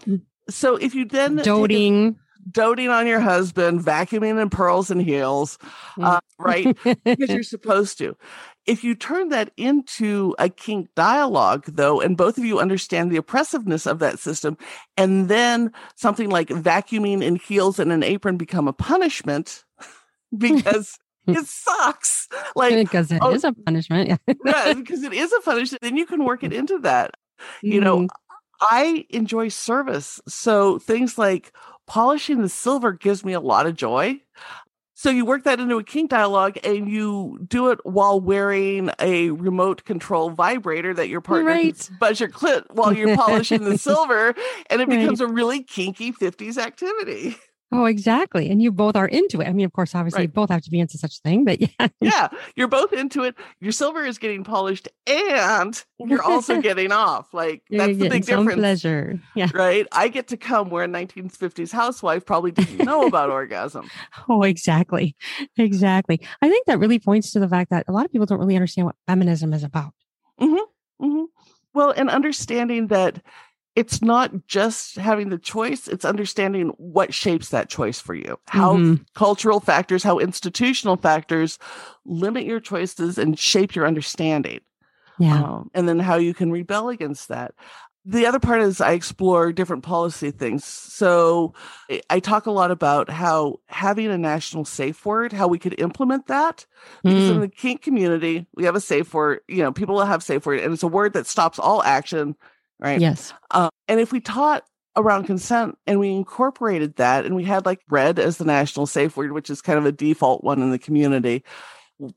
So 0.50 0.76
if 0.78 0.96
you 0.96 1.06
then 1.06 1.38
take 1.38 1.48
a- 1.48 2.16
Doting. 2.50 2.90
on 2.90 3.08
your 3.08 3.20
husband, 3.20 3.82
vacuuming 3.82 4.42
in 4.42 4.50
pearls 4.50 4.90
and 4.90 5.02
heels, 5.02 5.58
uh, 6.02 6.20
right? 6.40 6.76
because 6.84 7.30
you're 7.30 7.44
supposed 7.58 7.98
to. 8.00 8.16
If 8.66 8.84
you 8.84 8.96
turn 8.96 9.30
that 9.30 9.52
into 9.58 10.36
a 10.40 10.48
kink 10.50 10.90
dialogue, 10.96 11.66
though, 11.68 12.00
and 12.00 12.16
both 12.16 12.38
of 12.38 12.46
you 12.46 12.60
understand 12.60 13.12
the 13.12 13.18
oppressiveness 13.18 13.86
of 13.86 14.00
that 14.00 14.20
system, 14.20 14.58
and 14.98 15.30
then 15.30 15.72
something 15.96 16.30
like 16.30 16.48
vacuuming 16.50 17.24
in 17.24 17.36
heels 17.38 17.80
and 17.80 17.92
an 17.92 18.04
apron 18.04 18.38
become 18.38 18.68
a 18.68 18.74
punishment 18.74 19.64
because 20.38 20.98
it 21.28 21.46
sucks. 21.46 22.28
Like, 22.56 22.76
because 22.76 23.12
it 23.12 23.22
is 23.32 23.44
oh- 23.44 23.50
a 23.50 23.54
punishment. 23.54 24.10
Yeah. 24.10 24.34
yeah, 24.46 24.74
because 24.74 25.04
it 25.04 25.14
is 25.14 25.32
a 25.34 25.42
punishment, 25.42 25.82
then 25.82 25.98
you 25.98 26.06
can 26.06 26.24
work 26.24 26.44
it 26.44 26.54
into 26.54 26.80
that. 26.80 27.12
You 27.62 27.82
know, 27.82 28.00
Mhm. 28.02 28.08
I 28.62 29.06
enjoy 29.10 29.48
service. 29.50 30.22
So 30.28 30.78
things 30.78 31.18
like 31.18 31.52
polishing 31.88 32.42
the 32.42 32.50
silver 32.50 32.92
gives 32.94 33.24
me 33.26 33.34
a 33.34 33.40
lot 33.40 33.66
of 33.68 33.76
joy. 33.76 34.20
So 34.94 35.10
you 35.10 35.26
work 35.26 35.46
that 35.46 35.60
into 35.60 35.78
a 35.78 35.84
kink 35.84 36.12
dialogue 36.12 36.60
and 36.64 36.88
you 36.88 37.40
do 37.48 37.70
it 37.72 37.80
while 37.84 38.20
wearing 38.22 38.92
a 39.00 39.32
remote 39.32 39.84
control 39.84 40.30
vibrator 40.30 40.94
that 40.94 41.10
your 41.10 41.22
partner 41.22 41.48
Right. 41.50 41.90
buzz 42.00 42.20
your 42.20 42.30
clit 42.30 42.66
while 42.70 42.94
you're 42.94 43.16
polishing 43.18 43.64
the 43.64 43.78
silver 43.80 44.36
and 44.70 44.80
it 44.82 44.88
Right. 44.88 45.00
becomes 45.00 45.20
a 45.20 45.26
really 45.28 45.64
kinky 45.64 46.12
50s 46.12 46.58
activity. 46.58 47.36
Oh, 47.74 47.86
exactly. 47.86 48.50
And 48.50 48.62
you 48.62 48.70
both 48.72 48.98
are 48.98 49.08
into 49.08 49.40
it. 49.40 49.48
I 49.48 49.54
mean, 49.54 49.66
of 49.66 49.72
course, 49.72 49.96
obviously, 49.96 50.24
you 50.24 50.28
both 50.28 50.50
have 50.50 50.62
to 50.64 50.70
be 50.70 50.80
into 50.82 50.98
such 50.98 51.18
a 51.18 51.22
thing, 51.22 51.46
but 51.46 51.60
yeah. 51.80 51.88
yeah, 52.02 52.28
you're 52.56 52.68
both 52.68 52.92
into 52.92 53.24
it. 53.24 53.36
Your 53.62 53.72
silver 53.72 54.04
is 54.04 54.18
getting 54.18 54.44
polished 54.44 54.90
and 55.08 55.82
you're 56.00 56.22
also 56.22 56.60
getting 56.62 56.92
off. 56.92 57.34
Like 57.34 57.64
You're 57.70 57.88
that's 57.88 57.98
the 57.98 58.10
big 58.10 58.26
some 58.26 58.40
difference. 58.40 58.60
pleasure. 58.60 59.20
Yeah. 59.36 59.48
right? 59.54 59.88
I 59.94 60.10
get 60.10 60.28
to 60.30 60.38
come 60.38 60.70
where 60.70 60.84
a 60.84 60.88
1950s 60.88 61.72
housewife 61.72 62.26
probably 62.26 62.52
didn't 62.52 62.80
know 62.86 63.08
about 63.08 63.30
orgasm. 63.30 63.90
Oh, 64.30 64.44
exactly. 64.44 65.16
Exactly. 65.58 66.22
I 66.42 66.50
think 66.50 66.66
that 66.68 66.80
really 66.80 67.00
points 67.00 67.32
to 67.32 67.40
the 67.40 67.48
fact 67.50 67.70
that 67.72 67.86
a 67.88 67.92
lot 67.92 68.06
of 68.06 68.12
people 68.12 68.26
don't 68.26 68.40
really 68.40 68.56
understand 68.56 68.86
what 68.86 68.96
feminism 69.08 69.54
is 69.54 69.64
about. 69.64 69.94
hmm 70.38 70.56
Mhm. 71.02 71.26
Well, 71.74 71.92
and 71.92 72.10
understanding 72.10 72.88
that 72.88 73.22
it's 73.76 74.02
not 74.02 74.48
just 74.48 74.98
having 74.98 75.30
the 75.30 75.38
choice, 75.38 75.88
it's 75.88 76.06
understanding 76.06 76.70
what 76.78 77.14
shapes 77.14 77.50
that 77.50 77.70
choice 77.70 78.00
for 78.00 78.14
you, 78.14 78.38
how 78.48 78.76
Mhm. 78.76 79.06
cultural 79.16 79.60
factors, 79.60 80.04
how 80.04 80.20
institutional 80.20 80.98
factors 80.98 81.58
limit 82.06 82.46
your 82.46 82.60
choices 82.60 83.18
and 83.18 83.40
shape 83.40 83.76
your 83.76 83.88
understanding. 83.88 84.60
Yeah. 85.20 85.44
um, 85.44 85.70
and 85.74 85.88
then 85.88 86.00
how 86.00 86.16
you 86.16 86.34
can 86.34 86.52
rebel 86.52 86.90
against 86.90 87.28
that. 87.28 87.54
The 88.04 88.26
other 88.26 88.40
part 88.40 88.62
is 88.62 88.82
I 88.82 88.94
explore 88.94 89.54
different 89.54 89.84
policy 89.84 90.32
things. 90.32 90.66
So 90.66 91.54
I- 92.10 92.20
talk 92.20 92.48
a 92.48 92.52
lot 92.52 92.72
about 92.72 93.10
how 93.12 93.60
having 93.68 94.08
a 94.08 94.18
national 94.18 94.66
safe 94.66 95.06
word, 95.06 95.32
how 95.32 95.48
we 95.48 95.60
could 95.60 95.80
implement 95.80 96.26
that. 96.28 96.66
Because 97.06 97.30
in 97.30 97.38
Mm, 97.38 97.42
the 97.42 97.48
kink 97.48 97.84
community, 97.84 98.48
we 98.56 98.64
have 98.64 98.76
a 98.76 98.80
safe 98.82 99.14
word, 99.14 99.42
you 99.48 99.62
know, 99.62 99.72
people 99.72 99.94
will 99.96 100.06
have 100.06 100.24
safe 100.24 100.46
word, 100.46 100.62
and 100.62 100.74
it's 100.74 100.82
a 100.84 100.88
word 100.88 101.14
that 101.14 101.28
stops 101.28 101.60
all 101.60 101.84
action, 101.84 102.36
right? 102.82 103.00
yes. 103.00 103.34
Uh, 103.52 103.70
and 103.88 104.00
if 104.00 104.12
we 104.12 104.20
taught 104.20 104.64
around 104.98 105.24
consent 105.26 105.78
and 105.88 106.00
we 106.00 106.12
incorporated 106.12 106.96
that 106.98 107.26
and 107.26 107.36
we 107.36 107.44
had 107.46 107.66
like 107.66 107.80
red 107.90 108.20
as 108.20 108.38
the 108.38 108.46
national 108.46 108.86
safe 108.86 109.16
word, 109.16 109.32
which 109.32 109.50
is 109.50 109.62
kind 109.62 109.80
of 109.80 109.86
a 109.86 109.92
default 109.92 110.44
one 110.44 110.62
in 110.62 110.72
the 110.72 110.80
community, 110.80 111.44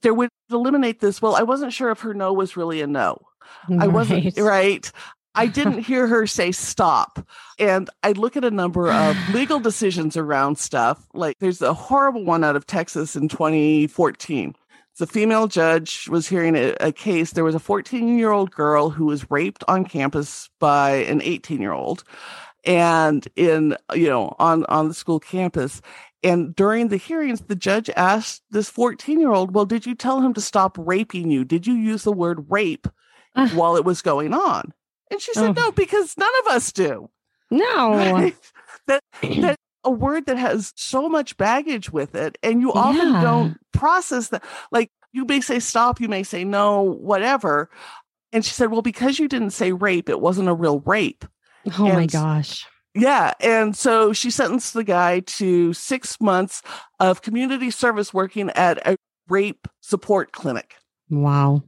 there 0.02 0.14
would 0.14 0.30
eliminate 0.50 1.00
this. 1.00 1.20
Well, 1.22 1.36
I 1.36 1.42
wasn't 1.42 1.72
sure 1.72 1.90
if 1.90 2.00
her 2.00 2.14
no 2.14 2.32
was 2.32 2.56
really 2.56 2.80
a 2.80 2.86
no. 2.86 3.20
I 3.78 3.86
wasn't 3.86 4.24
Right. 4.24 4.38
right. 4.38 4.92
I 5.36 5.46
didn't 5.46 5.78
hear 5.84 6.06
her 6.06 6.26
say 6.26 6.52
stop. 6.52 7.26
And 7.58 7.90
I 8.02 8.12
look 8.12 8.36
at 8.36 8.44
a 8.44 8.50
number 8.50 8.90
of 8.90 9.16
legal 9.32 9.60
decisions 9.60 10.16
around 10.16 10.58
stuff. 10.58 11.06
Like 11.12 11.36
there's 11.40 11.60
a 11.62 11.74
horrible 11.74 12.24
one 12.24 12.44
out 12.44 12.56
of 12.56 12.66
Texas 12.66 13.14
in 13.16 13.28
2014. 13.28 14.54
A 15.00 15.06
female 15.06 15.48
judge 15.48 16.08
was 16.08 16.28
hearing 16.28 16.56
a, 16.56 16.74
a 16.80 16.92
case. 16.92 17.32
There 17.32 17.44
was 17.44 17.54
a 17.54 17.60
14 17.60 18.16
year 18.16 18.30
old 18.30 18.50
girl 18.52 18.90
who 18.90 19.06
was 19.06 19.30
raped 19.30 19.64
on 19.66 19.84
campus 19.84 20.48
by 20.60 20.90
an 20.90 21.20
18 21.22 21.60
year 21.60 21.72
old 21.72 22.04
and 22.64 23.26
in, 23.36 23.76
you 23.92 24.08
know, 24.08 24.34
on, 24.38 24.64
on 24.66 24.88
the 24.88 24.94
school 24.94 25.20
campus. 25.20 25.82
And 26.22 26.54
during 26.56 26.88
the 26.88 26.96
hearings, 26.96 27.42
the 27.42 27.56
judge 27.56 27.90
asked 27.96 28.42
this 28.50 28.70
14 28.70 29.20
year 29.20 29.32
old, 29.32 29.54
well, 29.54 29.66
did 29.66 29.84
you 29.84 29.94
tell 29.94 30.20
him 30.20 30.32
to 30.34 30.40
stop 30.40 30.76
raping 30.78 31.30
you? 31.30 31.44
Did 31.44 31.66
you 31.66 31.74
use 31.74 32.04
the 32.04 32.12
word 32.12 32.46
rape 32.50 32.88
while 33.52 33.76
it 33.76 33.84
was 33.84 34.00
going 34.00 34.32
on? 34.32 34.72
And 35.10 35.20
she 35.20 35.34
said, 35.34 35.50
Oh. 35.50 35.52
no, 35.52 35.72
because 35.72 36.16
none 36.16 36.32
of 36.46 36.52
us 36.54 36.72
do. 36.72 37.10
No. 37.50 38.30
That, 38.86 39.02
that 39.22 39.56
a 39.84 39.90
word 39.90 40.26
that 40.26 40.36
has 40.38 40.72
so 40.76 41.08
much 41.08 41.36
baggage 41.36 41.90
with 41.90 42.14
it. 42.14 42.38
And 42.42 42.60
you 42.60 42.72
often 42.72 43.12
Yeah. 43.14 43.22
don't 43.22 43.56
process 43.72 44.28
that. 44.28 44.42
Like 44.70 44.90
you 45.12 45.24
may 45.24 45.40
say 45.40 45.60
stop, 45.60 46.00
you 46.00 46.08
may 46.08 46.22
say 46.22 46.44
no, 46.44 46.82
whatever. 46.82 47.70
And 48.32 48.44
she 48.44 48.52
said, 48.52 48.70
well, 48.70 48.82
because 48.82 49.18
you 49.18 49.28
didn't 49.28 49.50
say 49.50 49.72
rape, 49.72 50.08
it 50.08 50.20
wasn't 50.20 50.48
a 50.48 50.54
real 50.54 50.80
rape. 50.80 51.24
Oh 51.78 51.88
my 51.88 52.06
gosh. 52.06 52.66
Yeah. 52.94 53.32
And 53.40 53.76
so 53.76 54.12
she 54.12 54.30
sentenced 54.30 54.74
the 54.74 54.84
guy 54.84 55.20
to 55.20 55.72
six 55.72 56.20
months 56.20 56.62
of 57.00 57.22
community 57.22 57.70
service 57.70 58.12
working 58.12 58.50
at 58.50 58.84
a 58.86 58.96
rape 59.28 59.66
support 59.80 60.32
clinic. 60.32 60.74
Wow. 61.10 61.62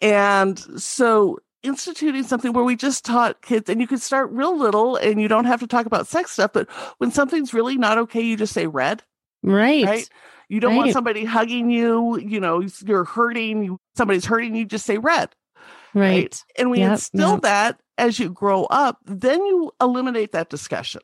And 0.00 0.58
so 0.80 1.38
instituting 1.62 2.22
something 2.22 2.52
where 2.52 2.64
we 2.64 2.76
just 2.76 3.04
taught 3.04 3.42
kids, 3.42 3.68
and 3.68 3.80
you 3.80 3.86
could 3.86 4.00
start 4.00 4.30
real 4.30 4.56
little 4.56 4.96
and 4.96 5.20
you 5.20 5.28
don't 5.28 5.44
have 5.46 5.60
to 5.60 5.66
talk 5.66 5.86
about 5.86 6.06
sex 6.06 6.32
stuff, 6.32 6.52
but 6.52 6.68
when 6.98 7.10
something's 7.10 7.52
really 7.54 7.76
not 7.76 7.98
okay, 7.98 8.20
you 8.20 8.36
just 8.36 8.52
say 8.52 8.66
red, 8.66 9.02
Right. 9.42 9.84
right? 9.84 10.08
You 10.48 10.60
don't 10.60 10.76
want 10.76 10.92
somebody 10.92 11.24
hugging 11.24 11.70
you, 11.70 12.18
you 12.18 12.40
know, 12.40 12.62
you're 12.86 13.04
hurting, 13.04 13.64
you, 13.64 13.80
somebody's 13.96 14.24
hurting 14.24 14.54
you, 14.54 14.64
just 14.64 14.86
say 14.86 14.96
red. 14.98 15.30
Right. 15.94 16.42
And 16.56 16.70
we 16.70 16.78
Yep, 16.78 16.92
instill 16.92 17.32
yep. 17.32 17.42
that 17.42 17.80
as 17.98 18.18
you 18.18 18.30
grow 18.30 18.64
up, 18.64 18.98
then 19.04 19.44
you 19.44 19.72
eliminate 19.80 20.32
that 20.32 20.48
discussion. 20.48 21.02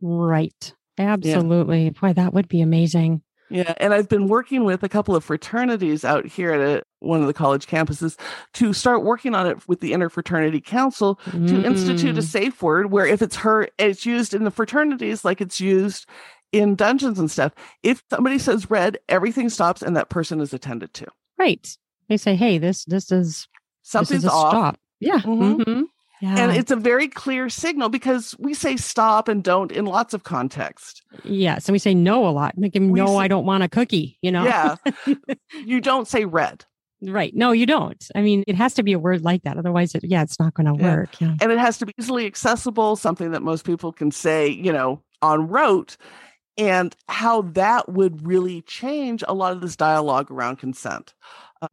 Right. 0.00 0.74
Absolutely. 0.98 1.90
Boy, 1.90 2.12
that 2.12 2.32
would 2.34 2.46
be 2.46 2.60
amazing. 2.60 3.22
Yeah, 3.54 3.72
and 3.76 3.94
I've 3.94 4.08
been 4.08 4.26
working 4.26 4.64
with 4.64 4.82
a 4.82 4.88
couple 4.88 5.14
of 5.14 5.22
fraternities 5.22 6.04
out 6.04 6.26
here 6.26 6.52
at 6.52 6.60
a, 6.60 6.82
one 6.98 7.20
of 7.20 7.28
the 7.28 7.32
college 7.32 7.66
campuses 7.68 8.18
to 8.54 8.72
start 8.72 9.04
working 9.04 9.32
on 9.34 9.46
it 9.46 9.58
with 9.68 9.78
the 9.80 9.92
interfraternity 9.92 10.64
council 10.64 11.20
to 11.30 11.64
institute 11.64 12.18
a 12.18 12.20
Mm. 12.20 12.24
safe 12.24 12.62
word 12.62 12.90
where 12.90 13.06
if 13.06 13.22
it's 13.22 13.36
her, 13.36 13.68
it's 13.78 14.04
used 14.04 14.34
in 14.34 14.42
the 14.42 14.50
fraternities 14.50 15.24
like 15.24 15.40
it's 15.40 15.60
used 15.60 16.06
in 16.50 16.74
dungeons 16.74 17.18
and 17.18 17.30
stuff. 17.30 17.52
If 17.84 18.02
somebody 18.10 18.38
says 18.40 18.68
red, 18.70 18.98
everything 19.08 19.48
stops 19.48 19.82
and 19.82 19.96
that 19.96 20.08
person 20.08 20.40
is 20.40 20.52
attended 20.52 20.92
to. 20.94 21.06
Right. 21.38 21.64
They 22.08 22.16
say, 22.16 22.34
hey, 22.34 22.58
this 22.58 22.84
this 22.86 23.12
is 23.12 23.46
Something's 23.82 24.22
this 24.22 24.32
is 24.32 24.36
off. 24.36 24.50
stop. 24.50 24.78
Yeah. 24.98 25.18
Mhm. 25.20 25.58
mhm. 25.64 25.82
Yeah. 26.20 26.38
And 26.38 26.56
it's 26.56 26.70
a 26.70 26.76
very 26.76 27.08
clear 27.08 27.48
signal 27.50 27.88
because 27.90 28.34
we 28.38 28.54
say 28.54 28.76
stop 28.76 29.28
and 29.28 29.42
don't 29.42 29.70
in 29.72 29.84
lots 29.84 30.14
of 30.14 30.22
context. 30.22 31.02
yes. 31.24 31.68
And 31.68 31.72
we 31.74 31.78
say 31.78 31.92
no 31.94 32.26
a 32.26 32.30
lot. 32.30 32.54
Like, 32.56 32.74
no, 32.76 33.06
say- 33.06 33.16
I 33.16 33.28
don't 33.28 33.44
want 33.44 33.62
a 33.62 33.68
cookie, 33.68 34.18
you 34.22 34.32
know? 34.32 34.44
Yeah. 34.44 34.76
you 35.64 35.80
don't 35.80 36.08
say 36.08 36.24
red. 36.24 36.64
Right. 37.02 37.34
No, 37.34 37.52
you 37.52 37.66
don't. 37.66 38.02
I 38.14 38.22
mean, 38.22 38.44
it 38.46 38.54
has 38.54 38.72
to 38.74 38.82
be 38.82 38.92
a 38.94 38.98
word 38.98 39.22
like 39.24 39.42
that. 39.42 39.58
Otherwise, 39.58 39.94
it, 39.94 40.04
yeah, 40.04 40.22
it's 40.22 40.38
not 40.40 40.54
going 40.54 40.66
to 40.74 40.82
Yeah. 40.82 40.94
work. 40.96 41.20
Yeah. 41.20 41.34
and 41.42 41.52
it 41.52 41.58
has 41.58 41.76
to 41.78 41.86
be 41.86 41.92
easily 41.98 42.24
accessible, 42.24 42.96
something 42.96 43.32
that 43.32 43.42
most 43.42 43.66
people 43.66 43.92
can 43.92 44.10
say, 44.10 44.48
you 44.48 44.72
know, 44.72 45.02
on 45.20 45.48
rote, 45.48 45.98
and 46.56 46.94
how 47.08 47.42
that 47.42 47.90
would 47.92 48.26
really 48.26 48.62
change 48.62 49.22
a 49.28 49.34
lot 49.34 49.52
of 49.52 49.60
this 49.60 49.76
dialogue 49.76 50.30
around 50.30 50.56
consent. 50.56 51.12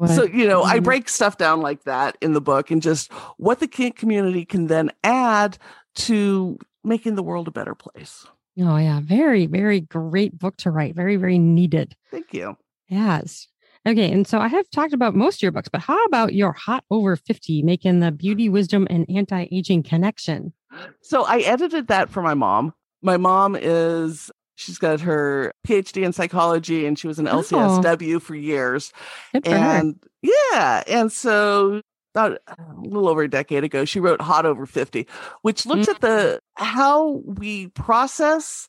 So, 0.07 0.23
you 0.23 0.47
know, 0.47 0.63
I 0.63 0.79
Mhm. 0.79 0.83
break 0.83 1.09
stuff 1.09 1.37
down 1.37 1.61
like 1.61 1.83
that 1.83 2.17
in 2.21 2.33
the 2.33 2.41
book 2.41 2.71
and 2.71 2.81
just 2.81 3.11
what 3.37 3.59
the 3.59 3.67
kink 3.67 3.95
community 3.95 4.45
can 4.45 4.67
then 4.67 4.91
add 5.03 5.57
to 5.95 6.57
making 6.83 7.15
the 7.15 7.23
world 7.23 7.47
a 7.47 7.51
better 7.51 7.75
place. 7.75 8.25
Oh, 8.59 8.77
yeah. 8.77 8.99
Very, 9.01 9.45
very 9.45 9.81
great 9.81 10.37
book 10.37 10.57
to 10.57 10.71
write. 10.71 10.95
Very, 10.95 11.15
very 11.15 11.39
needed. 11.39 11.95
Thank 12.11 12.33
you. 12.33 12.57
Yes. 12.87 13.47
Okay. 13.87 14.11
And 14.11 14.27
so 14.27 14.39
I 14.39 14.47
have 14.47 14.69
talked 14.69 14.93
about 14.93 15.15
most 15.15 15.37
of 15.37 15.41
your 15.41 15.51
books, 15.51 15.69
but 15.69 15.81
how 15.81 16.03
about 16.05 16.33
your 16.33 16.51
Hot 16.51 16.83
Over 16.91 17.15
50, 17.15 17.63
making 17.63 17.99
the 18.01 18.11
beauty, 18.11 18.49
wisdom, 18.49 18.87
and 18.89 19.05
anti 19.09 19.47
aging 19.51 19.83
connection? 19.83 20.53
So 21.01 21.23
I 21.25 21.39
edited 21.39 21.87
that 21.87 22.09
for 22.09 22.21
my 22.21 22.33
mom. 22.33 22.73
My 23.01 23.17
mom 23.17 23.55
is 23.59 24.29
she's 24.61 24.77
got 24.77 25.01
her 25.01 25.53
PhD 25.67 26.03
in 26.03 26.13
psychology 26.13 26.85
and 26.85 26.97
she 26.97 27.07
was 27.07 27.19
an 27.19 27.27
Oh. 27.27 27.41
LCSW 27.41 28.21
for 28.21 28.35
years. 28.35 28.93
Good 29.33 29.45
for 29.45 29.51
and 29.51 29.95
yeah 30.21 30.83
and 30.87 31.11
so 31.11 31.81
about 32.13 32.39
a 32.47 32.55
little 32.81 33.07
over 33.09 33.23
a 33.23 33.29
decade 33.29 33.63
ago 33.63 33.85
she 33.85 33.99
wrote 33.99 34.21
hot 34.21 34.45
over 34.45 34.65
50 34.65 35.07
which 35.43 35.65
looks 35.65 35.87
at 35.87 36.01
the 36.01 36.39
how 36.55 37.21
we 37.25 37.67
process 37.69 38.67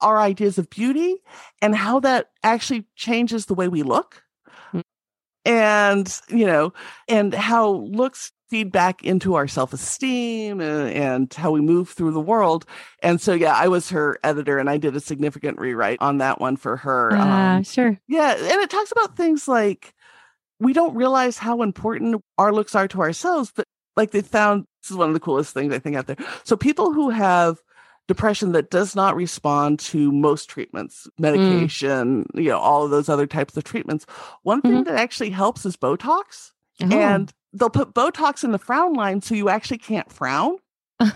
our 0.00 0.16
ideas 0.18 0.58
of 0.58 0.70
beauty 0.70 1.16
and 1.60 1.74
how 1.74 1.98
that 2.00 2.30
actually 2.44 2.86
changes 2.94 3.46
the 3.46 3.54
way 3.54 3.68
we 3.68 3.82
look 3.82 4.16
Mm. 4.16 4.27
And 5.48 6.20
you 6.28 6.46
know 6.46 6.72
and 7.08 7.32
how 7.34 7.70
looks 7.70 8.30
feed 8.50 8.70
back 8.72 9.02
into 9.04 9.34
our 9.34 9.46
self-esteem 9.46 10.60
and, 10.60 10.90
and 10.90 11.34
how 11.34 11.50
we 11.50 11.60
move 11.60 11.88
through 11.90 12.12
the 12.12 12.20
world 12.20 12.64
and 13.02 13.20
so 13.20 13.32
yeah 13.34 13.54
i 13.54 13.66
was 13.68 13.90
her 13.90 14.18
editor 14.24 14.58
and 14.58 14.70
i 14.70 14.76
did 14.76 14.94
a 14.96 15.00
significant 15.00 15.58
rewrite 15.58 15.98
on 16.00 16.18
that 16.18 16.40
one 16.40 16.56
for 16.56 16.76
her 16.76 17.10
Ah, 17.12 17.56
um, 17.56 17.62
sure. 17.64 17.98
yeah, 18.08 18.32
and 18.36 18.60
it 18.62 18.70
talks 18.70 18.92
about 18.92 19.16
things 19.16 19.48
like 19.48 19.94
we 20.60 20.72
don't 20.72 20.94
realize 20.94 21.38
how 21.38 21.62
important 21.62 22.22
our 22.36 22.52
looks 22.52 22.74
are 22.74 22.88
to 22.88 23.00
ourselves, 23.00 23.52
but 23.54 23.64
like 23.96 24.10
they 24.10 24.22
found 24.22 24.64
this 24.82 24.90
is 24.90 24.96
one 24.96 25.08
of 25.08 25.14
the 25.14 25.20
coolest 25.20 25.54
things 25.54 25.72
I 25.72 25.78
think 25.78 25.94
out 25.96 26.06
there. 26.06 26.16
So 26.44 26.56
people 26.56 26.92
who 26.92 27.10
have 27.10 27.58
depression 28.08 28.52
that 28.52 28.70
does 28.70 28.96
not 28.96 29.14
respond 29.14 29.78
to 29.78 30.10
most 30.10 30.50
treatments, 30.50 31.06
mm. 31.06 31.22
medication, 31.22 32.26
you 32.34 32.48
know, 32.48 32.58
all 32.58 32.84
of 32.84 32.90
those 32.90 33.08
other 33.08 33.26
types 33.26 33.56
of 33.56 33.62
treatments, 33.62 34.04
one 34.42 34.60
thing 34.60 34.72
mm-hmm. 34.72 34.82
that 34.84 34.98
actually 34.98 35.30
helps 35.30 35.64
is 35.64 35.76
Botox. 35.76 36.50
Oh. 36.82 36.88
And 36.90 37.32
they'll 37.52 37.70
put 37.70 37.94
Botox 37.94 38.42
in 38.42 38.50
the 38.50 38.58
frown 38.58 38.94
line 38.94 39.20
so 39.20 39.34
you 39.34 39.48
actually 39.48 39.78
can't 39.78 40.10
frown. 40.10 40.56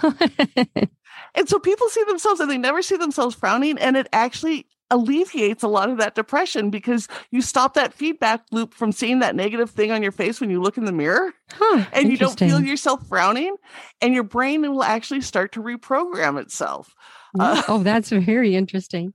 And 1.35 1.49
so 1.49 1.59
people 1.59 1.89
see 1.89 2.05
themselves 2.05 2.41
and 2.41 2.51
they 2.51 2.59
never 2.59 2.83
see 2.83 2.97
themselves 2.97 3.35
frowning. 3.35 3.79
And 3.79 3.97
it 3.97 4.09
actually 4.13 4.67
alleviates 4.93 5.63
a 5.63 5.69
lot 5.69 5.89
of 5.89 5.97
that 5.97 6.15
depression 6.15 6.69
because 6.69 7.09
you 7.31 7.41
stop 7.41 7.75
that 7.75 7.95
feedback 7.95 8.45
loop 8.53 8.75
from 8.75 8.93
seeing 8.93 9.21
that 9.21 9.35
negative 9.35 9.71
thing 9.71 9.91
on 9.91 10.03
your 10.03 10.13
face 10.13 10.39
when 10.39 10.51
you 10.51 10.61
look 10.61 10.77
in 10.77 10.85
the 10.85 10.93
mirror 10.93 11.33
huh, 11.51 11.85
and 11.95 12.11
you 12.11 12.19
don't 12.19 12.39
feel 12.39 12.61
yourself 12.61 13.05
frowning. 13.09 13.57
And 14.03 14.13
your 14.15 14.23
brain 14.23 14.61
will 14.63 14.85
actually 14.85 15.23
start 15.23 15.53
to 15.53 15.63
reprogram 15.63 16.39
itself. 16.39 16.95
Yeah. 17.35 17.63
oh, 17.69 17.83
that's 17.83 18.11
very 18.11 18.55
interesting. 18.55 19.15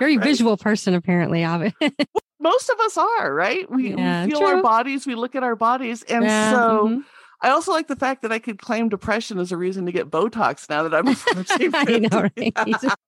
Very 0.00 0.16
Right? 0.18 0.24
visual 0.24 0.56
person, 0.56 0.94
apparently. 0.94 1.44
Most 2.40 2.70
of 2.70 2.80
us 2.80 2.98
are, 2.98 3.32
right? 3.32 3.70
We, 3.70 3.94
Yeah, 3.94 4.24
we 4.24 4.32
feel 4.32 4.44
our 4.44 4.60
bodies, 4.60 5.06
we 5.06 5.14
look 5.14 5.36
at 5.36 5.44
our 5.44 5.54
bodies. 5.54 6.02
And 6.02 6.24
Yeah, 6.24 6.50
so 6.50 6.88
mhm. 6.88 7.04
I 7.40 7.50
also 7.50 7.70
like 7.70 7.86
the 7.86 7.96
fact 7.96 8.22
that 8.22 8.32
I 8.32 8.40
could 8.40 8.58
claim 8.60 8.88
depression 8.88 9.38
as 9.38 9.52
a 9.52 9.56
reason 9.56 9.86
to 9.86 9.92
get 9.92 10.10
Botox 10.10 10.68
now 10.68 10.82
that 10.82 10.94
I'm 10.94 11.06
I 11.74 11.98
know, 11.98 12.28
50. 12.28 12.52
right? 12.56 12.98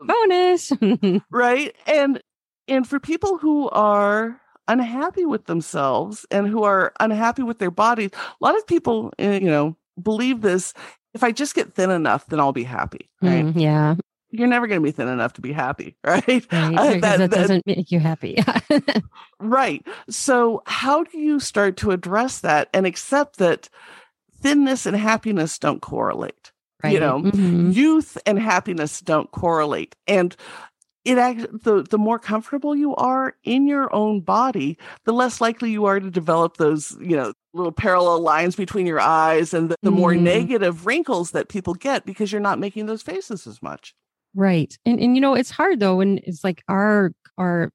Bonus. 0.00 0.72
right 1.30 1.74
and 1.86 2.20
and 2.68 2.86
for 2.86 3.00
people 3.00 3.38
who 3.38 3.68
are 3.70 4.40
unhappy 4.68 5.24
with 5.26 5.46
themselves 5.46 6.24
and 6.30 6.46
who 6.46 6.62
are 6.62 6.92
unhappy 7.00 7.42
with 7.42 7.58
their 7.58 7.70
bodies 7.70 8.10
a 8.14 8.44
lot 8.44 8.56
of 8.56 8.66
people 8.66 9.12
uh, 9.20 9.24
you 9.30 9.50
know 9.50 9.76
believe 10.02 10.40
this 10.40 10.72
if 11.14 11.22
i 11.24 11.32
just 11.32 11.54
get 11.54 11.74
thin 11.74 11.90
enough 11.90 12.26
then 12.26 12.38
i'll 12.40 12.52
be 12.52 12.62
happy 12.64 13.10
right 13.20 13.44
Mm, 13.44 13.60
yeah. 13.60 13.94
you're 14.30 14.46
never 14.48 14.66
going 14.68 14.80
to 14.80 14.84
be 14.84 14.92
thin 14.92 15.08
enough 15.08 15.32
to 15.34 15.40
be 15.40 15.52
happy 15.52 15.96
right 16.04 16.26
Right. 16.26 16.46
Uh, 16.52 16.68
that- 16.70 17.00
that, 17.00 17.18
that- 17.18 17.30
doesn't 17.30 17.66
make 17.66 17.90
you 17.90 17.98
happy. 17.98 18.38
right 19.40 19.84
so 20.08 20.62
how 20.66 21.02
do 21.04 21.18
you 21.18 21.40
start 21.40 21.76
to 21.78 21.90
address 21.90 22.38
that 22.40 22.68
and 22.72 22.86
accept 22.86 23.38
that 23.38 23.68
thinness 24.40 24.86
and 24.86 24.96
happiness 24.96 25.58
don't 25.58 25.82
correlate 25.82 26.51
right. 26.82 27.00
know, 27.00 27.22
Mhm. 27.22 27.74
youth 27.74 28.18
and 28.26 28.38
happiness 28.38 29.00
don't 29.00 29.30
correlate 29.30 29.94
and 30.06 30.36
it 31.04 31.18
act 31.18 31.64
the 31.64 31.82
the 31.82 31.98
more 31.98 32.18
comfortable 32.20 32.76
you 32.76 32.94
are 32.94 33.34
in 33.42 33.66
your 33.66 33.92
own 33.92 34.20
body 34.20 34.78
the 35.04 35.12
less 35.12 35.40
likely 35.40 35.70
you 35.72 35.84
are 35.84 35.98
to 35.98 36.10
develop 36.10 36.58
those 36.58 36.96
you 37.00 37.16
know 37.16 37.32
little 37.54 37.72
parallel 37.72 38.20
lines 38.20 38.54
between 38.54 38.86
your 38.86 39.00
eyes 39.00 39.52
and 39.52 39.68
the, 39.68 39.76
the 39.82 39.90
more 39.90 40.12
Mm. 40.12 40.20
negative 40.22 40.86
wrinkles 40.86 41.32
that 41.32 41.48
people 41.48 41.74
get 41.74 42.06
because 42.06 42.30
you're 42.30 42.40
not 42.40 42.60
making 42.60 42.86
those 42.86 43.02
faces 43.02 43.46
as 43.48 43.60
much 43.62 43.94
Right. 44.34 44.74
And 44.86 44.98
and 44.98 45.14
you 45.14 45.20
know, 45.20 45.34
it's 45.34 45.50
hard 45.50 45.78
though 45.78 45.96
when 45.96 46.18
it's 46.24 46.42
like 46.42 46.62
our 46.66 47.12
our 47.36 47.70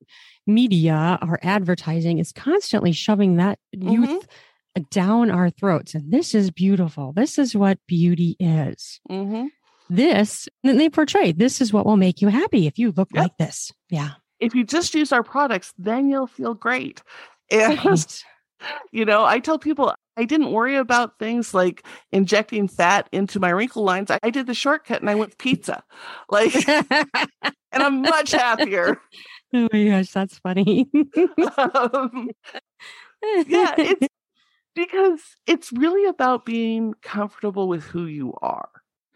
media, 0.47 1.19
our 1.21 1.37
advertising 1.43 2.17
is 2.17 2.31
constantly 2.31 2.91
shoving 2.93 3.35
that 3.35 3.59
youth 3.71 4.25
down 4.79 5.31
our 5.31 5.49
throats. 5.49 5.93
And 5.95 6.11
this 6.11 6.33
is 6.35 6.51
beautiful. 6.51 7.13
This 7.13 7.37
is 7.37 7.55
what 7.55 7.79
beauty 7.87 8.35
is. 8.39 8.99
hmm 9.09 9.45
This, 9.89 10.47
and 10.63 10.79
they 10.79 10.89
portray 10.89 11.31
this 11.31 11.61
is 11.61 11.71
what 11.73 11.85
will 11.85 11.97
make 11.97 12.21
you 12.21 12.27
happy 12.29 12.67
if 12.67 12.77
you 12.79 12.91
look 12.91 13.09
Yep. 13.13 13.23
like 13.23 13.37
this. 13.37 13.71
Yeah. 13.89 14.11
if 14.39 14.53
you 14.53 14.63
just 14.63 14.93
use 14.93 15.11
our 15.11 15.23
products 15.23 15.73
then 15.77 16.09
you'll 16.09 16.27
feel 16.27 16.53
great 16.53 17.01
and 17.49 17.79
Right. 17.85 18.23
you 18.91 19.05
know 19.05 19.23
i 19.25 19.39
tell 19.39 19.57
people 19.57 19.93
i 20.17 20.25
didn't 20.25 20.51
worry 20.51 20.75
about 20.75 21.17
things 21.19 21.53
like 21.53 21.83
injecting 22.11 22.67
fat 22.67 23.07
into 23.11 23.39
my 23.39 23.49
wrinkle 23.49 23.83
lines 23.83 24.11
i, 24.11 24.19
I 24.21 24.29
did 24.29 24.45
the 24.45 24.53
shortcut 24.53 24.99
and 25.01 25.09
i 25.09 25.15
went 25.15 25.37
pizza 25.39 25.83
like 26.29 26.53
and 26.67 27.81
i'm 27.83 28.01
much 28.01 28.31
happier 28.31 28.99
oh 29.55 29.67
my 29.73 29.85
gosh, 29.85 30.11
that's 30.11 30.37
funny. 30.39 30.89
um, 31.73 32.29
yeah, 33.47 33.73
it's 33.77 34.07
because 34.77 35.21
it's 35.47 35.71
really 35.73 36.05
about 36.07 36.45
being 36.45 36.93
comfortable 37.01 37.67
with 37.67 37.83
who 37.83 38.05
you 38.05 38.33
are. 38.41 38.69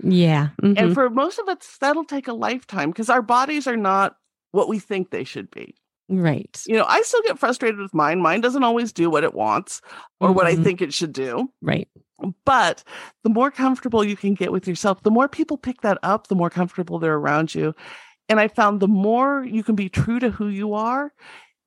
yeah. 0.04 0.50
And 0.62 0.76
mhm. 0.78 0.94
for 0.94 1.10
most 1.10 1.40
of 1.40 1.48
us, 1.48 1.78
that'll 1.80 2.04
take 2.06 2.28
a 2.28 2.34
lifetime 2.34 2.90
because 2.90 3.10
our 3.10 3.22
bodies 3.22 3.68
are 3.68 3.78
not 3.78 4.16
what 4.52 4.68
we 4.68 4.80
think 4.80 5.12
they 5.12 5.24
should 5.24 5.50
be. 5.52 5.76
right. 6.10 6.62
You 6.68 6.76
know, 6.76 6.86
I 6.86 7.02
still 7.04 7.22
get 7.22 7.40
frustrated 7.40 7.80
with 7.80 7.94
mine. 7.94 8.20
Mine 8.20 8.42
doesn't 8.42 8.64
always 8.66 8.92
do 8.92 9.10
what 9.10 9.24
it 9.24 9.34
wants 9.34 9.80
or 10.20 10.34
what 10.34 10.46
I 10.48 10.56
Mhm. 10.56 10.64
think 10.66 10.82
it 10.82 10.94
should 10.94 11.14
do. 11.14 11.50
Right. 11.62 11.88
But 12.46 12.84
the 13.24 13.30
more 13.30 13.50
comfortable 13.52 14.04
you 14.04 14.18
can 14.18 14.34
get 14.34 14.52
with 14.52 14.68
yourself, 14.68 15.04
the 15.04 15.12
more 15.12 15.30
people 15.30 15.58
pick 15.58 15.82
that 15.82 15.98
up, 16.04 16.28
the 16.28 16.36
more 16.36 16.50
comfortable 16.50 17.00
they're 17.00 17.16
around 17.16 17.56
you. 17.56 17.74
And 18.28 18.40
I 18.42 18.48
found 18.50 18.80
the 18.82 18.88
more 18.88 19.46
you 19.46 19.64
can 19.64 19.76
be 19.76 19.88
true 19.90 20.20
to 20.20 20.30
who 20.32 20.48
you 20.50 20.74
are, 20.74 21.14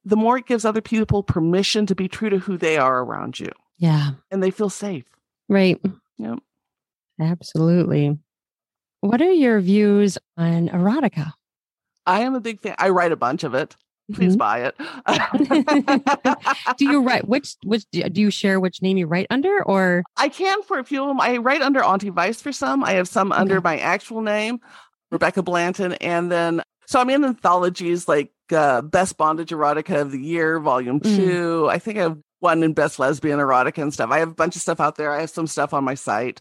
the 0.04 0.16
more 0.16 0.36
it 0.38 0.46
gives 0.46 0.64
other 0.66 0.82
people 0.82 1.22
permission 1.22 1.86
to 1.86 1.94
be 1.94 2.08
true 2.08 2.28
to 2.30 2.38
who 2.38 2.58
they 2.58 2.76
are 2.76 3.02
around 3.02 3.40
you. 3.40 3.50
Yeah. 3.84 4.10
and 4.30 4.42
they 4.42 4.50
feel 4.50 4.70
safe. 4.70 5.04
Right. 5.48 5.78
Yep. 6.18 6.38
Absolutely. 7.20 8.18
What 9.00 9.20
are 9.20 9.30
your 9.32 9.60
views 9.60 10.16
on 10.38 10.68
erotica? 10.68 11.32
I 12.06 12.20
am 12.22 12.34
a 12.34 12.40
big 12.40 12.60
fan. 12.60 12.74
I 12.78 12.88
write 12.90 13.12
a 13.12 13.16
bunch 13.16 13.44
of 13.44 13.54
it. 13.54 13.76
Please 14.12 14.36
Mhm. 14.36 14.38
buy 14.38 14.58
it. 14.68 14.74
do 16.78 16.84
you 16.84 17.02
write 17.02 17.26
which 17.28 17.56
which 17.64 17.84
do 17.90 18.20
you 18.20 18.30
share 18.30 18.60
which 18.60 18.82
name 18.82 18.96
you 18.98 19.06
write 19.06 19.26
under 19.30 19.62
or 19.64 20.02
I 20.16 20.28
can 20.28 20.62
for 20.62 20.78
a 20.78 20.84
few 20.84 21.02
of 21.02 21.08
them. 21.08 21.20
I 21.20 21.38
write 21.38 21.62
under 21.62 21.82
Auntie 21.82 22.10
Vice 22.10 22.40
for 22.42 22.52
some. 22.52 22.84
I 22.84 22.92
have 22.92 23.08
some 23.08 23.32
under 23.32 23.60
my 23.60 23.78
actual 23.78 24.20
name, 24.20 24.60
Rebecca 25.10 25.42
Blanton, 25.42 25.94
and 25.94 26.30
then 26.30 26.62
So 26.86 27.00
I'm 27.00 27.08
in 27.10 27.24
anthologies 27.24 28.06
like 28.08 28.30
uh, 28.52 28.82
Best 28.82 29.16
Bondage 29.16 29.50
Erotica 29.50 30.02
of 30.02 30.10
the 30.12 30.20
Year, 30.20 30.58
Volume 30.60 31.00
Mm. 31.00 31.16
2. 31.16 31.68
I 31.70 31.78
think 31.78 31.96
I 31.98 32.02
have 32.02 32.18
one 32.44 32.62
in 32.62 32.74
Best 32.74 33.00
Lesbian 33.00 33.40
Erotica 33.40 33.82
and 33.82 33.92
stuff. 33.92 34.10
I 34.12 34.20
have 34.20 34.30
a 34.30 34.34
bunch 34.34 34.54
of 34.54 34.62
stuff 34.62 34.78
out 34.78 34.94
there. 34.94 35.10
I 35.10 35.22
have 35.22 35.30
some 35.30 35.48
stuff 35.48 35.74
on 35.74 35.82
my 35.82 35.94
site. 35.94 36.40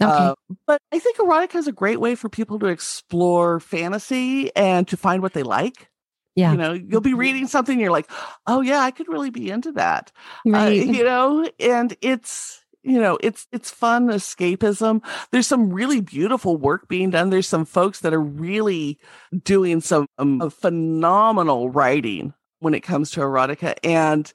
Okay. 0.00 0.10
Uh, 0.10 0.34
but 0.66 0.80
I 0.92 0.98
think 0.98 1.18
erotica 1.18 1.56
is 1.56 1.66
a 1.66 1.72
great 1.72 2.00
way 2.00 2.14
for 2.14 2.30
people 2.30 2.58
to 2.60 2.66
explore 2.66 3.60
fantasy 3.60 4.54
and 4.56 4.88
to 4.88 4.96
find 4.96 5.20
what 5.20 5.34
they 5.34 5.42
like. 5.42 5.90
Yeah. 6.36 6.52
You 6.52 6.56
know, 6.56 6.72
you'll 6.72 7.02
be 7.02 7.12
reading 7.12 7.48
something, 7.48 7.78
you're 7.78 7.90
like, 7.90 8.10
oh, 8.46 8.62
yeah, 8.62 8.80
I 8.80 8.92
could 8.92 9.08
really 9.08 9.30
be 9.30 9.50
into 9.50 9.72
that. 9.72 10.12
Uh, 10.46 10.52
right. 10.52 10.86
you 10.86 11.04
know, 11.04 11.50
and 11.58 11.94
it's, 12.00 12.64
you 12.82 12.98
know, 12.98 13.18
it's 13.22 13.46
it's 13.52 13.70
fun 13.70 14.06
escapism. 14.08 15.02
There's 15.32 15.46
some 15.46 15.70
really 15.70 16.00
beautiful 16.00 16.56
work 16.56 16.88
being 16.88 17.10
done. 17.10 17.28
There's 17.28 17.48
some 17.48 17.66
folks 17.66 18.00
that 18.00 18.14
are 18.14 18.22
really 18.22 18.98
doing 19.44 19.82
some 19.82 20.06
um, 20.16 20.48
phenomenal 20.48 21.68
writing 21.68 22.32
when 22.60 22.72
it 22.72 22.80
comes 22.80 23.10
to 23.10 23.20
erotica. 23.20 23.74
And 23.84 24.32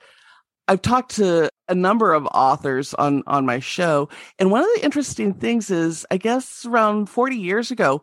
I've 0.68 0.82
talked 0.82 1.16
to 1.16 1.50
a 1.68 1.76
number 1.76 2.14
of 2.14 2.26
authors 2.28 2.94
on 2.96 3.24
on 3.28 3.46
my 3.46 3.60
show, 3.60 4.10
and 4.40 4.50
one 4.52 4.62
of 4.62 4.70
the 4.76 4.84
interesting 4.86 5.34
things 5.34 5.70
is, 5.70 6.06
I 6.12 6.18
guess 6.18 6.66
around 6.66 7.08
40 7.10 7.36
years 7.38 7.72
ago, 7.72 8.02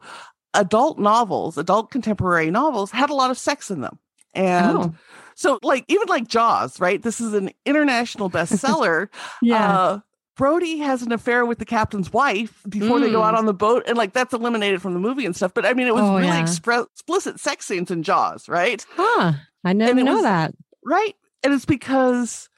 adult 0.55 0.99
novels, 0.99 1.59
adult 1.59 1.91
contemporary 1.91 2.51
novels, 2.51 2.91
had 2.91 3.11
a 3.11 3.15
lot 3.15 3.31
of 3.31 3.39
sex 3.39 3.71
in 3.71 3.81
them, 3.81 3.99
and 4.35 4.77
oh, 4.79 4.95
so 5.35 5.59
like 5.63 5.85
even 5.89 6.07
like 6.09 6.29
Jaws, 6.29 6.79
right? 6.81 7.03
This 7.03 7.21
is 7.21 7.35
an 7.35 7.51
international 7.67 8.31
bestseller. 8.37 9.09
yeah. 9.41 9.79
Uh, 9.79 9.99
Brody 10.35 10.79
has 10.79 11.03
an 11.03 11.13
affair 11.13 11.45
with 11.45 11.59
the 11.59 11.67
captain's 11.67 12.11
wife 12.11 12.63
before 12.67 12.99
they 13.01 13.11
go 13.11 13.23
out 13.23 13.35
Mm. 13.35 13.39
on 13.39 13.47
the 13.47 13.53
boat, 13.53 13.83
and 13.87 13.99
like 13.99 14.15
that's 14.15 14.33
eliminated 14.33 14.81
from 14.81 14.95
the 14.95 14.99
movie 14.99 15.27
and 15.27 15.37
stuff. 15.37 15.53
But 15.53 15.67
I 15.67 15.75
mean, 15.75 15.87
it 15.87 15.95
was 15.95 16.03
Oh, 16.05 16.15
really 16.17 16.29
yeah. 16.29 16.43
expre- 16.43 16.87
explicit 16.91 17.39
sex 17.39 17.67
scenes 17.67 17.91
in 17.91 18.03
Jaws, 18.03 18.49
right? 18.49 18.85
huh. 18.97 19.33
I 19.65 19.73
didn't 19.75 20.05
know 20.07 20.15
was- 20.15 20.23
that. 20.23 20.55
Right. 20.85 21.15
And 21.45 21.53
it's 21.53 21.67
because 21.67 22.49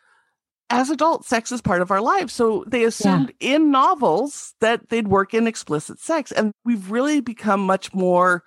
as 0.74 0.90
adults, 0.90 1.28
sex 1.28 1.52
is 1.52 1.62
part 1.62 1.82
of 1.82 1.90
our 1.90 2.01
lives. 2.01 2.32
So 2.32 2.64
they 2.66 2.84
assumed 2.84 3.32
in 3.40 3.70
novels 3.70 4.55
that 4.60 4.88
they'd 4.88 5.09
work 5.09 5.34
in 5.34 5.46
explicit 5.46 6.01
sex. 6.01 6.32
And 6.32 6.52
we've 6.64 6.90
really 6.90 7.20
become 7.20 7.60
much 7.60 7.94
more 7.94 8.42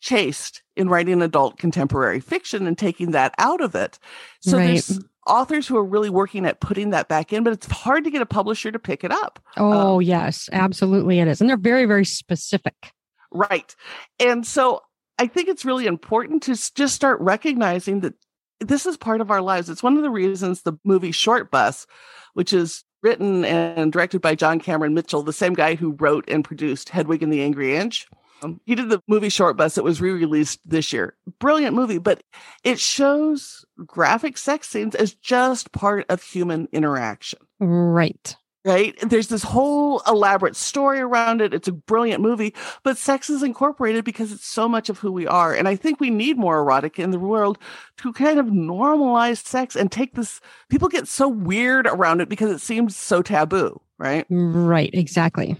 chaste 0.00 0.62
in 0.76 0.88
writing 0.88 1.22
adult 1.22 1.58
contemporary 1.58 2.20
fiction 2.20 2.66
and 2.66 2.76
taking 2.76 3.12
that 3.12 3.34
out 3.38 3.60
of 3.60 3.74
it. 3.74 3.98
So 4.40 4.58
Right. 4.58 4.66
there's 4.66 5.00
authors 5.26 5.66
who 5.68 5.76
are 5.76 5.84
really 5.84 6.10
working 6.10 6.44
at 6.44 6.60
putting 6.60 6.90
that 6.90 7.08
back 7.08 7.32
in, 7.32 7.44
but 7.44 7.52
it's 7.52 7.66
hard 7.66 8.04
to 8.04 8.10
get 8.10 8.20
a 8.20 8.26
publisher 8.26 8.72
to 8.72 8.78
pick 8.78 9.04
it 9.04 9.12
up. 9.12 9.38
Oh, 9.56 9.96
um, 9.96 10.02
yes, 10.02 10.48
absolutely 10.52 11.20
it 11.20 11.28
is. 11.28 11.40
And 11.40 11.48
they're 11.48 11.56
very, 11.56 11.86
very 11.86 12.04
specific. 12.04 12.92
Right. 13.30 13.74
And 14.18 14.46
so 14.46 14.82
I 15.18 15.26
think 15.28 15.48
it's 15.48 15.64
really 15.64 15.86
important 15.86 16.42
to 16.44 16.54
just 16.74 16.94
start 16.94 17.20
recognizing 17.20 18.00
that 18.00 18.14
this 18.62 18.86
is 18.86 18.96
part 18.96 19.20
of 19.20 19.30
our 19.30 19.42
lives. 19.42 19.68
It's 19.68 19.82
one 19.82 19.96
of 19.96 20.02
the 20.02 20.10
reasons 20.10 20.62
the 20.62 20.74
movie 20.84 21.12
Shortbus, 21.12 21.86
which 22.34 22.52
is 22.52 22.84
written 23.02 23.44
and 23.44 23.92
directed 23.92 24.20
by 24.20 24.34
John 24.34 24.60
Cameron 24.60 24.94
Mitchell, 24.94 25.22
the 25.22 25.32
same 25.32 25.54
guy 25.54 25.74
who 25.74 25.96
wrote 25.98 26.24
and 26.28 26.44
produced 26.44 26.88
Hedwig 26.88 27.22
and 27.22 27.32
the 27.32 27.42
Angry 27.42 27.74
Inch. 27.76 28.06
Um, 28.42 28.60
he 28.64 28.74
did 28.74 28.88
the 28.88 29.00
movie 29.06 29.28
Shortbus. 29.28 29.78
It 29.78 29.84
was 29.84 30.00
re-released 30.00 30.60
this 30.64 30.92
year. 30.92 31.14
Brilliant 31.38 31.76
movie, 31.76 31.98
but 31.98 32.22
it 32.64 32.80
shows 32.80 33.64
graphic 33.86 34.36
sex 34.36 34.68
scenes 34.68 34.94
as 34.94 35.14
just 35.14 35.72
part 35.72 36.06
of 36.08 36.22
human 36.22 36.68
interaction 36.72 37.38
Right. 37.60 38.34
Right? 38.64 38.94
There's 39.00 39.28
this 39.28 39.42
whole 39.42 40.02
elaborate 40.06 40.56
story 40.56 41.00
around 41.00 41.40
it. 41.40 41.52
It's 41.52 41.68
a 41.68 41.72
brilliant 41.72 42.22
movie, 42.22 42.54
but 42.82 42.96
sex 42.96 43.28
is 43.28 43.42
incorporated 43.42 44.04
because 44.04 44.32
it's 44.32 44.46
so 44.46 44.68
much 44.68 44.88
of 44.88 44.98
who 44.98 45.10
we 45.10 45.26
are. 45.26 45.52
And 45.54 45.68
I 45.68 45.76
think 45.76 46.00
we 46.00 46.10
need 46.10 46.38
more 46.38 46.58
erotic 46.60 46.98
in 46.98 47.10
the 47.10 47.18
world 47.18 47.58
to 47.98 48.12
kind 48.12 48.38
of 48.38 48.46
normalize 48.46 49.44
sex 49.44 49.74
and 49.74 49.90
take 49.90 50.14
this. 50.14 50.40
People 50.68 50.88
get 50.88 51.08
so 51.08 51.28
weird 51.28 51.86
around 51.86 52.20
it 52.20 52.28
because 52.28 52.50
it 52.50 52.60
seems 52.60 52.96
so 52.96 53.22
taboo, 53.22 53.80
right? 53.98 54.26
Right. 54.30 54.90
Exactly. 54.92 55.56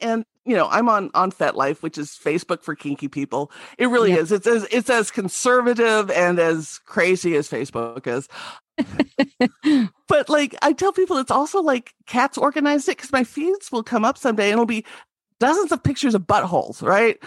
And 0.00 0.24
you 0.44 0.54
know, 0.54 0.68
I'm 0.70 0.88
on 0.88 1.10
on 1.14 1.32
FetLife, 1.32 1.82
which 1.82 1.98
is 1.98 2.10
Facebook 2.10 2.62
for 2.62 2.76
kinky 2.76 3.08
people. 3.08 3.50
It 3.78 3.88
really 3.88 4.10
Yep. 4.10 4.20
is. 4.20 4.32
It's 4.32 4.46
as 4.46 4.68
it's 4.70 4.90
as 4.90 5.10
conservative 5.10 6.08
and 6.10 6.38
as 6.38 6.78
crazy 6.84 7.34
as 7.34 7.48
Facebook 7.50 8.06
is. 8.06 8.28
but 10.08 10.28
like 10.28 10.54
I 10.62 10.72
tell 10.72 10.92
people 10.92 11.16
it's 11.18 11.30
also 11.30 11.60
like 11.62 11.92
cats 12.06 12.38
organized 12.38 12.88
it 12.88 12.96
because 12.96 13.12
my 13.12 13.24
feeds 13.24 13.70
will 13.72 13.82
come 13.82 14.04
up 14.04 14.18
someday 14.18 14.46
and 14.46 14.52
it'll 14.54 14.66
be 14.66 14.84
dozens 15.38 15.72
of 15.72 15.82
pictures 15.82 16.14
of 16.14 16.22
buttholes, 16.22 16.82
right? 16.82 17.18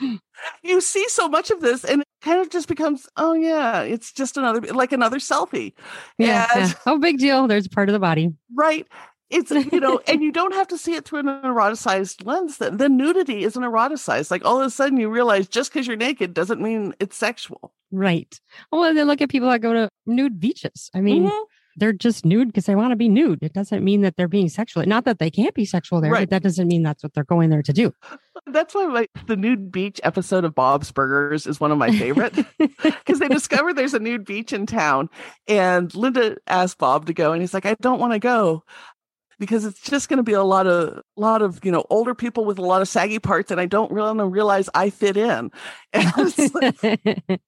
And 0.00 0.20
you 0.62 0.80
see 0.80 1.08
so 1.08 1.28
much 1.28 1.50
of 1.50 1.60
this 1.60 1.84
and 1.84 2.02
it 2.02 2.08
kind 2.22 2.40
of 2.40 2.50
just 2.50 2.68
becomes, 2.68 3.08
oh 3.16 3.32
yeah, 3.34 3.82
it's 3.82 4.12
just 4.12 4.36
another 4.36 4.60
like 4.72 4.92
another 4.92 5.18
selfie. 5.18 5.72
yeah, 6.18 6.48
And- 6.54 6.68
yeah. 6.70 6.74
Oh, 6.86 6.98
big 6.98 7.18
deal. 7.18 7.46
There's 7.46 7.68
part 7.68 7.88
of 7.88 7.92
the 7.92 7.98
body. 8.00 8.32
Right. 8.54 8.86
It's 9.32 9.50
you 9.50 9.80
know, 9.80 10.00
and 10.06 10.22
you 10.22 10.30
don't 10.30 10.54
have 10.54 10.68
to 10.68 10.78
see 10.78 10.94
it 10.94 11.04
through 11.04 11.20
an 11.20 11.26
eroticized 11.26 12.26
lens. 12.26 12.58
Then 12.58 12.76
the 12.76 12.88
nudity 12.88 13.44
isn't 13.44 13.62
eroticized. 13.62 14.30
Like 14.30 14.44
all 14.44 14.60
of 14.60 14.66
a 14.66 14.70
sudden 14.70 14.98
you 14.98 15.08
realize 15.08 15.48
just 15.48 15.72
because 15.72 15.86
you're 15.86 15.96
naked 15.96 16.34
doesn't 16.34 16.60
mean 16.60 16.94
it's 17.00 17.16
sexual. 17.16 17.72
Right. 17.90 18.38
Well, 18.70 18.84
and 18.84 18.96
then 18.96 19.06
look 19.06 19.20
at 19.20 19.28
people 19.30 19.48
that 19.50 19.60
go 19.60 19.72
to 19.72 19.88
nude 20.06 20.38
beaches. 20.40 20.90
I 20.94 21.00
mean, 21.00 21.24
Mhm. 21.28 21.44
they're 21.76 21.92
just 21.92 22.24
nude 22.24 22.48
because 22.48 22.66
they 22.66 22.74
want 22.74 22.90
to 22.92 22.96
be 22.96 23.08
nude. 23.08 23.38
It 23.42 23.52
doesn't 23.52 23.82
mean 23.84 24.00
that 24.02 24.16
they're 24.16 24.28
being 24.28 24.48
sexual. 24.48 24.84
Not 24.86 25.04
that 25.04 25.18
they 25.18 25.30
can't 25.30 25.54
be 25.54 25.64
sexual 25.64 26.00
there, 26.00 26.10
Right. 26.12 26.20
but 26.22 26.30
that 26.30 26.42
doesn't 26.42 26.68
mean 26.68 26.82
that's 26.82 27.02
what 27.02 27.12
they're 27.14 27.24
going 27.24 27.50
there 27.50 27.62
to 27.62 27.72
do. 27.72 27.92
That's 28.46 28.74
why 28.74 28.86
like 28.86 29.08
the 29.28 29.36
nude 29.36 29.70
beach 29.70 30.00
episode 30.02 30.44
of 30.44 30.52
Bob's 30.54 30.90
Burgers 30.90 31.46
is 31.46 31.60
one 31.60 31.70
of 31.70 31.78
my 31.78 31.92
favorite 31.96 32.34
because 32.58 33.20
they 33.20 33.28
discover 33.28 33.72
there's 33.72 33.94
a 33.94 34.00
nude 34.00 34.24
beach 34.24 34.52
in 34.52 34.66
town, 34.66 35.10
and 35.46 35.94
Linda 35.94 36.38
asked 36.48 36.78
Bob 36.78 37.06
to 37.06 37.12
go, 37.14 37.32
and 37.32 37.40
he's 37.40 37.54
like, 37.54 37.66
"I 37.66 37.76
don't 37.80 38.00
want 38.00 38.14
to 38.14 38.18
go." 38.18 38.64
Because 39.42 39.64
it's 39.64 39.80
just 39.80 40.08
going 40.08 40.18
to 40.18 40.22
be 40.22 40.34
a 40.34 40.44
lot 40.44 40.68
of, 40.68 41.02
lot 41.16 41.42
of, 41.42 41.58
you 41.64 41.72
know, 41.72 41.84
older 41.90 42.14
people 42.14 42.44
with 42.44 42.60
a 42.60 42.62
lot 42.62 42.80
of 42.80 42.86
saggy 42.86 43.18
parts, 43.18 43.50
and 43.50 43.60
I 43.60 43.66
don't 43.66 43.90
really 43.90 44.24
realize 44.28 44.70
I 44.72 44.90
fit 44.90 45.16
in. 45.16 45.50
And 45.92 46.12
it's 46.16 46.54
like, 46.54 47.40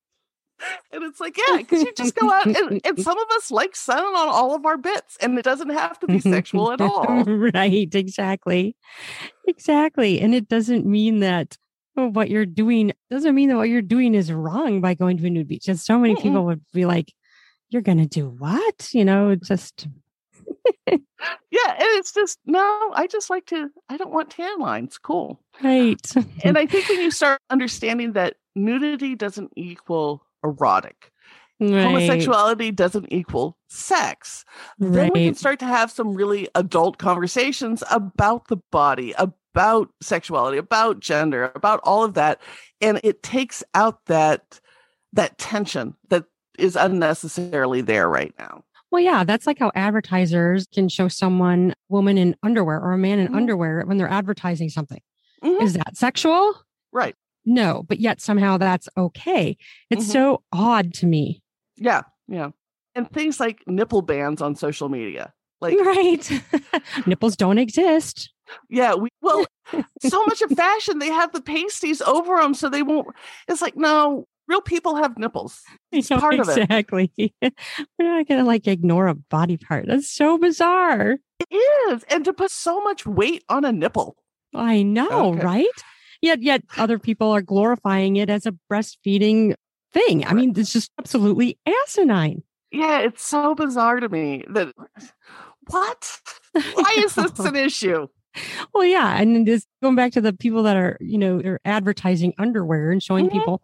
and 0.93 1.05
it's 1.05 1.21
like 1.21 1.39
yeah, 1.39 1.59
because 1.59 1.83
you 1.83 1.93
just 1.97 2.17
go 2.17 2.29
out, 2.33 2.47
and, 2.47 2.81
and 2.85 3.01
some 3.01 3.17
of 3.17 3.27
us 3.37 3.53
like 3.53 3.77
sun 3.77 4.03
on 4.03 4.29
all 4.29 4.57
of 4.57 4.67
our 4.67 4.77
bits, 4.77 5.17
and 5.21 5.39
it 5.39 5.45
doesn't 5.45 5.71
have 5.71 6.01
to 6.01 6.09
be 6.09 6.19
sexual 6.19 6.73
at 6.73 6.81
all. 6.81 7.23
right. 7.25 7.95
Exactly. 7.95 8.77
Exactly. 9.47 10.21
And 10.21 10.35
it 10.35 10.49
doesn't 10.49 10.87
mean 10.87 11.21
that 11.21 11.57
oh, 11.97 12.09
what 12.09 12.31
you're 12.31 12.47
doing 12.47 12.93
doesn't 13.09 13.37
mean 13.37 13.51
that 13.51 13.57
what 13.57 13.69
you're 13.69 13.83
doing 13.83 14.15
is 14.15 14.33
wrong 14.33 14.81
by 14.81 14.95
going 14.95 15.17
to 15.19 15.27
a 15.27 15.31
nude 15.31 15.49
beach. 15.49 15.69
And 15.69 15.79
so 15.79 15.99
many 15.99 16.15
Mm-mm. 16.15 16.23
people 16.23 16.45
would 16.47 16.63
be 16.73 16.87
like, 16.87 17.13
you're 17.71 17.83
going 17.83 17.99
to 17.99 18.07
do 18.07 18.29
what? 18.29 18.91
You 18.93 19.05
know, 19.05 19.35
just, 19.35 19.87
Yeah, 21.51 21.73
and 21.73 21.89
it's 21.99 22.13
just 22.13 22.39
no, 22.47 22.93
I 22.95 23.07
just 23.07 23.31
like 23.31 23.47
to. 23.47 23.71
I 23.89 23.97
don't 23.97 24.13
want 24.13 24.31
tan 24.31 24.59
lines. 24.59 24.99
Cool. 24.99 25.41
right. 25.63 26.01
and 26.45 26.59
I 26.59 26.67
think 26.67 26.89
when 26.89 27.01
you 27.01 27.11
start 27.11 27.41
understanding 27.51 28.13
that 28.13 28.37
nudity 28.55 29.15
doesn't 29.15 29.53
equal 29.57 30.25
erotic, 30.43 31.13
right. 31.61 31.85
homosexuality 31.85 32.71
doesn't 32.71 33.13
equal 33.13 33.57
sex, 33.69 34.45
then 34.79 35.11
we 35.15 35.27
can 35.27 35.35
start 35.35 35.59
to 35.61 35.67
have 35.67 35.91
some 35.91 36.15
really 36.15 36.49
adult 36.55 36.99
conversations 36.99 37.83
about 37.91 38.49
the 38.49 38.59
body, 38.71 39.15
about 39.19 39.91
sexuality, 40.01 40.59
about 40.59 41.01
gender, 41.01 41.53
about 41.55 41.81
all 41.85 42.05
of 42.05 42.15
that, 42.15 42.41
and 42.81 43.01
it 43.05 43.23
takes 43.23 43.63
out 43.75 44.05
that 44.07 44.61
that 45.13 45.39
tension 45.39 45.95
that 46.09 46.25
is 46.59 46.77
unnecessarily 46.77 47.81
there 47.81 48.09
right 48.09 48.35
now. 48.39 48.65
Well, 48.95 49.03
yeah, 49.03 49.25
that's 49.25 49.45
like 49.45 49.59
how 49.59 49.73
advertisers 49.75 50.69
can 50.73 50.89
show 50.89 51.09
someone 51.09 51.75
woman 51.89 52.17
in 52.17 52.37
underwear 52.45 52.81
or 52.81 52.93
a 52.93 52.97
man 52.99 53.19
in 53.19 53.27
Mhm. 53.27 53.35
underwear 53.35 53.83
when 53.87 53.97
they're 53.97 54.09
advertising 54.09 54.69
something. 54.69 55.01
Mhm. 55.43 55.63
Is 55.63 55.73
that 55.73 55.97
sexual? 55.97 56.55
Right. 56.93 57.17
No, 57.45 57.83
but 57.89 57.99
yet 57.99 58.21
somehow 58.21 58.57
that's 58.57 58.89
okay. 58.97 59.57
It's 59.91 60.05
Mhm. 60.07 60.13
so 60.13 60.43
odd 60.53 60.95
to 60.95 61.07
me. 61.07 61.43
Yeah, 61.75 62.03
yeah. 62.29 62.51
And 62.95 63.11
things 63.11 63.41
like 63.41 63.65
nipple 63.67 64.01
bans 64.01 64.41
on 64.41 64.55
social 64.55 64.89
media. 64.89 65.33
Like 65.61 65.77
Right. 65.81 66.31
Nipples 67.07 67.37
don't 67.37 67.59
exist. 67.59 68.31
Yeah, 68.71 68.95
we 68.95 69.09
well, 69.23 69.45
so 70.03 70.25
much 70.27 70.41
of 70.43 70.51
fashion 70.53 71.01
they 71.01 71.09
have 71.11 71.33
the 71.33 71.41
pasties 71.43 72.01
over 72.03 72.37
them, 72.37 72.55
so 72.55 72.69
they 72.69 72.83
won't. 72.85 73.09
It's 73.49 73.61
like 73.63 73.75
no, 73.77 74.27
real 74.49 74.61
people 74.61 74.97
have 74.97 75.17
nipples. 75.19 75.61
It's 75.93 76.11
know, 76.11 76.19
part 76.19 76.41
of 76.41 76.49
it. 76.49 76.59
exactly. 76.59 77.13
We're 77.43 77.53
not 78.01 78.27
gonna 78.29 78.45
like 78.45 78.67
ignore 78.67 79.07
a 79.09 79.15
body 79.15 79.57
part. 79.57 79.87
That's 79.87 80.13
so 80.13 80.39
bizarre. 80.39 81.17
It 81.51 81.55
is, 81.93 82.03
and 82.11 82.25
to 82.25 82.33
put 82.33 82.51
so 82.51 82.81
much 82.83 83.07
weight 83.07 83.45
on 83.49 83.65
a 83.65 83.73
nipple. 83.73 84.17
I 84.55 84.83
know, 84.83 85.35
Okay. 85.35 85.45
right? 85.45 85.83
Yet, 86.23 86.43
yet 86.43 86.63
other 86.79 86.99
people 86.99 87.31
are 87.31 87.43
glorifying 87.43 88.17
it 88.17 88.31
as 88.31 88.47
a 88.47 88.55
breastfeeding 88.73 89.55
thing. 89.93 90.25
I 90.25 90.33
mean, 90.33 90.53
it's 90.57 90.73
just 90.73 90.91
absolutely 90.99 91.59
asinine. 91.67 92.43
Yeah, 92.73 93.01
it's 93.01 93.25
so 93.25 93.55
bizarre 93.55 94.01
to 94.01 94.09
me 94.09 94.45
that 94.49 94.73
what? 95.69 96.21
Why 96.53 96.95
is 96.99 97.15
this 97.15 97.39
an 97.41 97.57
issue? 97.57 98.07
well, 98.73 98.85
yeah. 98.85 99.17
And 99.21 99.35
then 99.35 99.47
just 99.47 99.69
going 99.83 99.95
back 99.97 100.13
to 100.13 100.21
the 100.21 100.33
people 100.33 100.63
that 100.65 100.77
are, 100.77 100.97
you 101.01 101.19
know, 101.19 101.41
they're 101.41 101.61
advertising 101.65 102.33
underwear 102.39 102.91
and 102.91 103.03
showing 103.03 103.29
Mhm. 103.29 103.33
people 103.33 103.63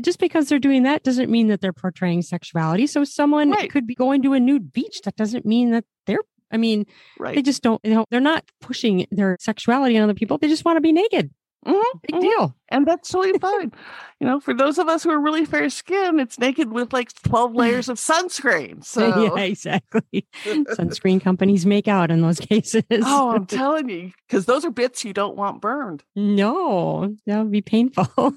just 0.00 0.18
because 0.18 0.48
they're 0.48 0.58
doing 0.58 0.84
that 0.84 1.02
doesn't 1.02 1.30
mean 1.30 1.48
that 1.48 1.60
they're 1.60 1.72
portraying 1.72 2.22
sexuality. 2.22 2.86
So 2.86 3.04
someone 3.04 3.50
Right. 3.50 3.70
could 3.70 3.86
be 3.86 3.94
going 3.94 4.22
to 4.22 4.32
a 4.32 4.40
nude 4.40 4.72
beach. 4.72 5.00
That 5.04 5.16
doesn't 5.16 5.44
mean 5.44 5.70
that 5.72 5.84
they're, 6.06 6.20
I 6.50 6.56
mean, 6.56 6.86
Right. 7.18 7.34
they 7.34 7.42
just 7.42 7.62
don't, 7.62 7.80
you 7.84 7.94
know, 7.94 8.06
they're 8.10 8.20
not 8.20 8.44
pushing 8.60 9.06
their 9.10 9.36
sexuality 9.40 9.96
on 9.98 10.04
other 10.04 10.14
people. 10.14 10.38
They 10.38 10.48
just 10.48 10.64
want 10.64 10.76
to 10.76 10.80
be 10.80 10.92
naked. 10.92 11.30
Mhm, 11.64 11.80
Big 12.08 12.16
mhm. 12.16 12.20
deal. 12.22 12.56
And 12.70 12.84
that's 12.86 13.08
totally 13.08 13.38
fine. 13.38 13.70
you 14.18 14.26
know, 14.26 14.40
for 14.40 14.52
those 14.52 14.78
of 14.78 14.88
us 14.88 15.04
who 15.04 15.10
are 15.10 15.20
really 15.20 15.44
fair 15.44 15.68
skin, 15.70 16.18
it's 16.18 16.36
naked 16.38 16.72
with 16.72 16.92
like 16.92 17.12
12 17.22 17.54
layers 17.54 17.88
of 17.88 17.98
sunscreen. 17.98 18.84
So, 18.84 19.32
yeah, 19.36 19.42
exactly. 19.44 20.26
Sunscreen 20.44 21.20
companies 21.20 21.64
make 21.64 21.86
out 21.86 22.10
in 22.10 22.20
those 22.20 22.40
cases. 22.50 22.82
oh, 22.90 23.30
I'm 23.30 23.46
telling 23.46 23.88
you, 23.90 24.10
because 24.26 24.46
those 24.46 24.64
are 24.64 24.70
bits 24.72 25.04
you 25.04 25.12
don't 25.12 25.36
want 25.36 25.60
burned. 25.60 26.02
no, 26.16 27.14
that 27.26 27.38
would 27.38 27.52
be 27.52 27.62
painful. 27.62 28.34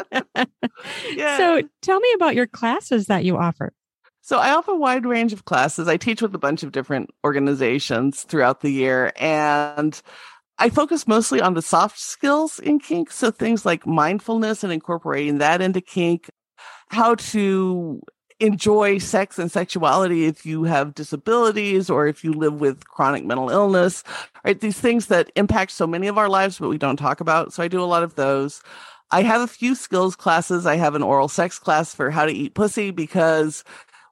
Yeah. 1.14 1.36
So 1.36 1.62
tell 1.80 2.00
me 2.00 2.08
about 2.14 2.34
your 2.34 2.46
classes 2.46 3.06
that 3.06 3.24
you 3.24 3.36
offer. 3.36 3.72
So 4.20 4.38
I 4.38 4.50
offer 4.50 4.72
a 4.72 4.76
wide 4.76 5.04
range 5.04 5.32
of 5.32 5.44
classes. 5.44 5.88
I 5.88 5.96
teach 5.96 6.22
with 6.22 6.34
a 6.34 6.38
bunch 6.38 6.62
of 6.62 6.72
different 6.72 7.10
organizations 7.24 8.22
throughout 8.22 8.60
the 8.60 8.70
year 8.70 9.12
and 9.16 10.00
I 10.58 10.70
focus 10.70 11.08
mostly 11.08 11.40
on 11.40 11.54
the 11.54 11.62
soft 11.62 11.98
skills 11.98 12.58
in 12.58 12.78
kink. 12.78 13.10
So 13.10 13.30
things 13.30 13.66
like 13.66 13.86
mindfulness 13.86 14.62
and 14.62 14.72
incorporating 14.72 15.38
that 15.38 15.60
into 15.60 15.80
kink, 15.80 16.30
how 16.88 17.16
to 17.16 18.00
enjoy 18.38 18.98
sex 18.98 19.38
and 19.38 19.50
sexuality 19.50 20.24
if 20.26 20.44
you 20.44 20.64
have 20.64 20.94
disabilities 20.94 21.88
or 21.88 22.06
if 22.06 22.24
you 22.24 22.32
live 22.32 22.60
with 22.60 22.84
chronic 22.86 23.24
mental 23.24 23.50
illness, 23.50 24.02
right? 24.44 24.60
These 24.60 24.80
things 24.80 25.06
that 25.06 25.30
impact 25.36 25.70
so 25.70 25.86
many 25.86 26.08
of 26.08 26.18
our 26.18 26.28
lives, 26.28 26.58
but 26.58 26.68
we 26.68 26.78
don't 26.78 26.96
talk 26.96 27.20
about. 27.20 27.52
So 27.52 27.62
I 27.62 27.68
do 27.68 27.80
a 27.80 27.84
lot 27.86 28.02
of 28.02 28.16
those. 28.16 28.62
I 29.12 29.22
have 29.22 29.40
a 29.42 29.46
few 29.46 29.74
skills 29.74 30.16
classes. 30.16 30.66
I 30.66 30.76
have 30.76 30.94
an 30.94 31.02
oral 31.02 31.28
sex 31.28 31.58
class 31.58 31.94
for 31.94 32.10
how 32.10 32.24
to 32.24 32.32
eat 32.32 32.54
pussy 32.54 32.90
because 32.90 33.62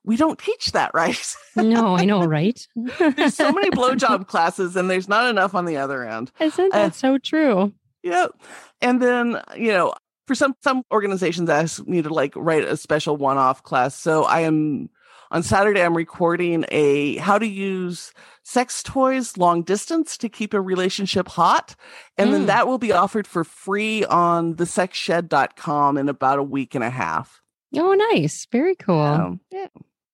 we 0.05 0.17
don't 0.17 0.39
teach 0.39 0.73
that, 0.73 0.91
right? 0.95 1.35
No, 1.57 1.97
I 1.97 2.05
know, 2.05 2.23
right? 2.25 2.67
there's 2.77 3.35
so 3.35 3.51
many 3.53 3.71
blowjob 3.73 4.27
classes 4.29 4.77
and 4.77 4.91
there's 4.91 5.09
not 5.09 5.29
enough 5.29 5.55
on 5.55 5.65
the 5.65 5.77
other 5.77 6.05
end. 6.07 6.31
Isn't 6.41 6.73
Uh, 6.75 6.79
that 6.89 6.95
so 6.95 7.19
true? 7.19 7.73
Yep. 8.03 8.33
And 8.81 9.03
then, 9.03 9.41
you 9.57 9.73
know, 9.73 9.93
for 10.27 10.35
some 10.35 10.55
some 10.63 10.85
organizations 10.93 11.51
ask 11.51 11.87
me 11.87 12.03
to 12.03 12.09
like 12.09 12.33
write 12.37 12.65
a 12.65 12.77
special 12.77 13.17
one-off 13.17 13.63
class. 13.63 13.95
So 13.97 14.25
I 14.25 14.41
am 14.41 14.89
on 15.31 15.43
Saturday 15.43 15.83
I'm 15.83 15.97
recording 15.97 16.65
a 16.71 17.17
how 17.17 17.39
to 17.39 17.47
use 17.47 18.13
sex 18.43 18.83
toys 18.83 19.37
long 19.37 19.63
distance 19.63 20.17
to 20.19 20.29
keep 20.29 20.55
a 20.55 20.61
relationship 20.61 21.29
hot. 21.29 21.77
And 22.19 22.33
then 22.33 22.43
Mm. 22.45 22.47
that 22.47 22.67
will 22.67 22.79
be 22.79 22.93
offered 22.93 23.27
for 23.27 23.45
free 23.45 24.05
on 24.05 24.55
thesexshed.com 24.57 25.99
in 25.99 26.09
about 26.09 26.39
a 26.39 26.43
week 26.43 26.75
and 26.75 26.83
a 26.83 26.91
half. 26.91 27.41
Oh, 27.77 27.95
nice. 28.13 28.47
Very 28.51 28.75
cool. 28.75 28.99
Um, 29.01 29.41
yeah. 29.51 29.69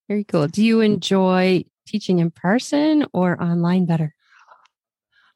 Very 0.09 0.25
cool. 0.25 0.49
Do 0.49 0.63
you 0.65 0.81
enjoy 0.81 1.65
teaching 1.87 2.19
in 2.19 2.31
person 2.31 3.07
or 3.13 3.41
online 3.43 3.87
better? 3.87 4.15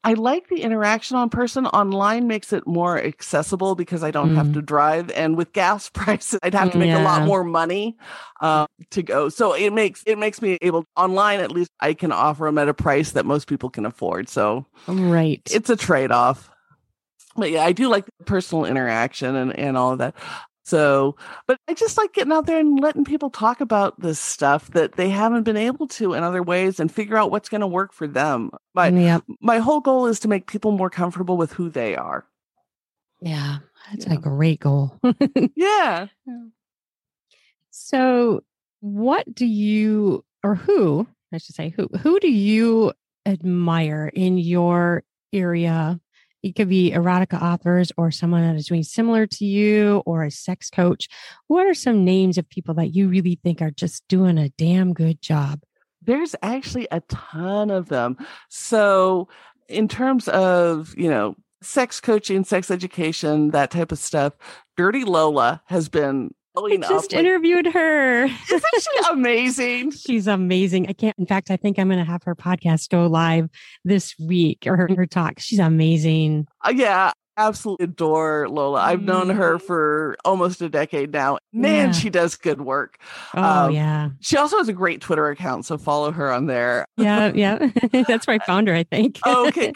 I 0.03 0.13
like 0.13 0.47
the 0.49 0.61
interaction 0.63 1.15
on 1.15 1.29
person. 1.29 1.67
Online 1.67 2.27
makes 2.27 2.51
it 2.53 2.65
more 2.65 2.97
accessible 2.97 3.75
because 3.75 4.03
I 4.03 4.09
don't 4.09 4.35
have 4.35 4.47
Mm. 4.47 4.53
to 4.53 4.61
drive. 4.63 5.11
And 5.11 5.37
with 5.37 5.53
gas 5.53 5.89
prices, 5.93 6.39
I'd 6.41 6.55
have 6.55 6.71
to 6.71 6.77
make 6.79 6.91
a 6.93 6.99
lot 6.99 7.25
more 7.25 7.43
money 7.43 7.97
uh, 8.41 8.65
to 8.91 9.03
go. 9.03 9.29
So 9.29 9.53
it 9.53 9.71
makes 9.73 10.01
it 10.07 10.17
makes 10.17 10.41
me 10.41 10.57
able 10.61 10.85
online. 10.95 11.39
At 11.39 11.51
least 11.51 11.69
I 11.79 11.93
can 11.93 12.11
offer 12.11 12.45
them 12.45 12.57
at 12.57 12.67
a 12.67 12.73
price 12.73 13.11
that 13.11 13.25
most 13.25 13.47
people 13.47 13.69
can 13.69 13.85
afford. 13.85 14.27
So 14.29 14.65
Right. 14.87 15.41
it's 15.51 15.69
a 15.69 15.75
trade 15.75 16.11
off. 16.11 16.49
But 17.35 17.51
yeah, 17.51 17.63
I 17.63 17.71
do 17.71 17.87
like 17.87 18.05
the 18.17 18.25
personal 18.25 18.65
interaction 18.65 19.35
and 19.35 19.57
and 19.57 19.77
all 19.77 19.91
of 19.91 19.99
that. 19.99 20.15
So, 20.63 21.15
but 21.47 21.57
I 21.67 21.73
just 21.73 21.97
like 21.97 22.13
getting 22.13 22.31
out 22.31 22.45
there 22.45 22.59
and 22.59 22.79
letting 22.79 23.03
people 23.03 23.29
talk 23.31 23.61
about 23.61 23.99
this 23.99 24.19
stuff 24.19 24.69
that 24.71 24.93
they 24.93 25.09
haven't 25.09 25.43
been 25.43 25.57
able 25.57 25.87
to 25.87 26.13
in 26.13 26.23
other 26.23 26.43
ways 26.43 26.79
and 26.79 26.91
figure 26.91 27.17
out 27.17 27.31
what's 27.31 27.49
going 27.49 27.61
to 27.61 27.67
work 27.67 27.93
for 27.93 28.07
them. 28.07 28.51
My 28.75 28.91
mm, 28.91 29.01
yep. 29.03 29.23
my 29.41 29.57
whole 29.57 29.79
goal 29.81 30.05
is 30.05 30.19
to 30.21 30.27
make 30.27 30.45
people 30.47 30.71
more 30.71 30.89
comfortable 30.89 31.35
with 31.35 31.51
who 31.53 31.69
they 31.69 31.95
are. 31.95 32.25
Yeah. 33.21 33.57
That's 33.91 34.05
Yeah. 34.05 34.13
a 34.13 34.17
great 34.17 34.59
goal. 34.59 34.99
Yeah. 35.55 36.07
so, 37.71 38.43
what 38.79 39.33
do 39.33 39.45
you, 39.45 40.25
or 40.43 40.55
who, 40.55 41.07
I 41.33 41.37
should 41.37 41.55
say, 41.55 41.69
who, 41.69 41.87
who 41.99 42.19
do 42.19 42.29
you 42.29 42.93
admire 43.25 44.11
in 44.13 44.37
your 44.37 45.03
area? 45.33 45.99
It 46.43 46.55
could 46.55 46.69
be 46.69 46.91
erotica 46.91 47.41
authors 47.41 47.91
or 47.97 48.11
someone 48.11 48.41
that 48.41 48.55
is 48.55 48.67
doing 48.67 48.83
similar 48.83 49.27
to 49.27 49.45
you 49.45 50.01
or 50.05 50.23
a 50.23 50.31
sex 50.31 50.69
coach. 50.69 51.07
What 51.47 51.67
are 51.67 51.73
some 51.73 52.03
names 52.03 52.37
of 52.37 52.49
people 52.49 52.73
that 52.75 52.95
you 52.95 53.07
really 53.07 53.39
think 53.43 53.61
are 53.61 53.71
just 53.71 54.07
doing 54.07 54.37
a 54.37 54.49
damn 54.49 54.93
good 54.93 55.21
job? 55.21 55.61
There's 56.01 56.35
actually 56.41 56.87
a 56.91 57.01
ton 57.01 57.69
of 57.69 57.89
them. 57.89 58.17
So, 58.49 59.29
in 59.67 59.87
terms 59.87 60.27
of, 60.27 60.93
you 60.97 61.09
know, 61.09 61.35
sex 61.61 62.01
coaching, 62.01 62.43
sex 62.43 62.71
education, 62.71 63.51
that 63.51 63.71
type 63.71 63.91
of 63.91 63.99
stuff, 63.99 64.33
Dirty 64.75 65.03
Lola 65.03 65.61
has 65.67 65.89
been 65.89 66.33
I 66.57 66.77
just 66.77 67.13
up. 67.13 67.19
interviewed 67.19 67.67
her. 67.67 68.23
Isn't 68.51 68.63
she 68.79 68.89
amazing? 69.11 69.91
She's 69.91 70.27
amazing. 70.27 70.87
I 70.89 70.93
can't, 70.93 71.17
in 71.17 71.25
fact, 71.25 71.49
I 71.51 71.57
think 71.57 71.79
I'm 71.79 71.87
going 71.87 71.99
to 71.99 72.05
have 72.09 72.23
her 72.23 72.35
podcast 72.35 72.89
go 72.89 73.07
live 73.07 73.49
this 73.85 74.15
week 74.19 74.65
or 74.67 74.75
her, 74.77 74.89
her 74.95 75.05
talk. 75.05 75.39
She's 75.39 75.59
amazing. 75.59 76.47
Uh, 76.65 76.73
yeah, 76.75 77.11
absolutely 77.37 77.85
adore 77.85 78.49
Lola. 78.49 78.81
I've 78.81 79.01
known 79.01 79.29
her 79.29 79.57
for 79.59 80.17
almost 80.25 80.61
a 80.61 80.67
decade 80.69 81.11
now. 81.13 81.37
Man, 81.53 81.87
Yeah. 81.87 81.91
she 81.93 82.09
does 82.09 82.35
good 82.35 82.61
work. 82.61 82.97
Oh, 83.33 83.41
Um, 83.67 83.71
yeah. 83.71 84.09
She 84.19 84.35
also 84.37 84.57
has 84.57 84.67
a 84.67 84.73
great 84.73 84.99
Twitter 85.01 85.29
account, 85.29 85.65
so 85.65 85.77
follow 85.77 86.11
her 86.11 86.31
on 86.31 86.47
there. 86.47 86.85
Yeah. 86.97 87.31
Yeah. 87.33 87.69
That's 88.07 88.27
where 88.27 88.35
I 88.35 88.45
found 88.45 88.67
her, 88.67 88.75
I 88.75 88.83
think. 88.83 89.19
Okay. 89.25 89.73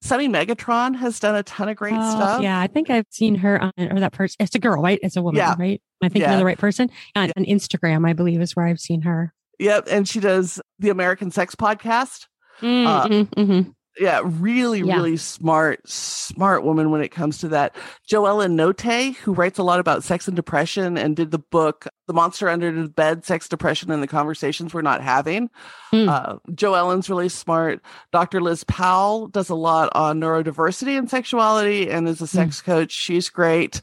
Sunny 0.00 0.28
Megatron 0.28 0.94
has 0.96 1.18
done 1.18 1.34
a 1.34 1.42
ton 1.42 1.68
of 1.68 1.76
great 1.76 1.94
Oh, 1.96 2.10
stuff. 2.10 2.42
Yeah. 2.42 2.58
I 2.60 2.66
think 2.68 2.88
I've 2.88 3.06
seen 3.10 3.34
her 3.36 3.60
on, 3.60 3.72
or 3.78 3.98
that 4.00 4.12
person. 4.12 4.36
It's 4.40 4.54
a 4.54 4.58
girl, 4.58 4.80
right? 4.82 4.98
It's 5.02 5.16
a 5.16 5.22
woman, 5.22 5.38
Yeah. 5.38 5.54
right? 5.58 5.80
Am 6.02 6.06
I 6.06 6.08
thinking 6.08 6.22
Yeah. 6.22 6.34
of 6.34 6.38
the 6.38 6.44
right 6.44 6.58
person? 6.58 6.88
On, 7.16 7.32
on 7.36 7.44
Instagram, 7.44 8.08
I 8.08 8.12
believe 8.12 8.40
is 8.40 8.54
where 8.54 8.66
I've 8.66 8.80
seen 8.80 9.02
her. 9.02 9.34
Yep. 9.58 9.88
And 9.90 10.08
she 10.08 10.20
does 10.20 10.60
the 10.78 10.90
American 10.90 11.30
Sex 11.32 11.54
Podcast. 11.56 12.26
Mm, 12.60 12.86
Uh, 12.86 13.08
mm, 13.08 13.24
mhm. 13.30 13.74
Yeah, 14.00 14.20
really, 14.24 14.80
Yeah. 14.80 14.96
really 14.96 15.16
smart, 15.16 15.88
smart 15.88 16.62
woman 16.64 16.90
when 16.90 17.00
it 17.00 17.08
comes 17.08 17.38
to 17.38 17.48
that. 17.48 17.74
JoEllen 18.10 18.52
Notte, 18.52 19.16
who 19.16 19.32
writes 19.34 19.58
a 19.58 19.62
lot 19.62 19.80
about 19.80 20.04
sex 20.04 20.28
and 20.28 20.36
depression 20.36 20.96
and 20.96 21.16
did 21.16 21.30
the 21.30 21.38
book 21.38 21.86
The 22.06 22.12
Monster 22.12 22.48
Under 22.48 22.70
the 22.70 22.88
Bed, 22.88 23.24
Sex, 23.24 23.48
Depression, 23.48 23.90
and 23.90 24.02
the 24.02 24.06
Conversations 24.06 24.72
We're 24.72 24.82
Not 24.82 25.02
Having. 25.02 25.50
Mm. 25.92 26.08
Uh, 26.08 26.36
JoEllen's 26.52 27.10
really 27.10 27.28
smart. 27.28 27.80
Dr. 28.12 28.40
Liz 28.40 28.64
Powell 28.64 29.28
does 29.28 29.48
a 29.48 29.54
lot 29.54 29.90
on 29.94 30.20
neurodiversity 30.20 30.96
and 30.96 31.10
sexuality 31.10 31.90
and 31.90 32.08
is 32.08 32.20
a 32.20 32.26
sex 32.26 32.60
coach. 32.62 32.92
She's 32.92 33.28
great. 33.28 33.80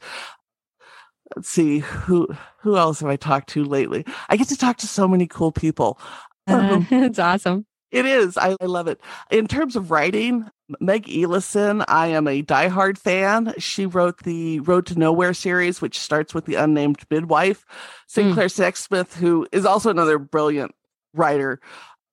Let's 1.34 1.48
see 1.48 1.80
who 1.80 2.28
who 2.60 2.76
else 2.76 3.00
have 3.00 3.08
I 3.10 3.16
talked 3.16 3.48
to 3.50 3.64
lately? 3.64 4.04
I 4.28 4.36
get 4.36 4.48
to 4.48 4.56
talk 4.56 4.76
to 4.78 4.86
so 4.86 5.06
many 5.08 5.26
cool 5.26 5.52
people. 5.52 5.98
Uh, 6.46 6.82
it's 6.90 7.18
awesome. 7.18 7.66
It 7.96 8.06
is. 8.06 8.36
I, 8.36 8.56
I 8.60 8.66
love 8.66 8.88
it. 8.88 9.00
In 9.30 9.46
terms 9.46 9.76
of 9.76 9.90
writing, 9.90 10.50
Meg 10.80 11.06
Elison, 11.06 11.84
I 11.88 12.08
am 12.08 12.28
a 12.28 12.42
diehard 12.42 12.98
fan. 12.98 13.54
She 13.58 13.86
wrote 13.86 14.22
the 14.24 14.60
Road 14.60 14.86
to 14.86 14.98
Nowhere 14.98 15.34
series, 15.34 15.80
which 15.80 15.98
starts 15.98 16.34
with 16.34 16.44
the 16.44 16.56
unnamed 16.56 16.98
midwife. 17.10 17.64
Sinclair 18.06 18.46
Sexsmith, 18.48 19.14
who 19.14 19.46
is 19.52 19.64
also 19.64 19.90
another 19.90 20.18
brilliant 20.18 20.74
writer, 21.14 21.60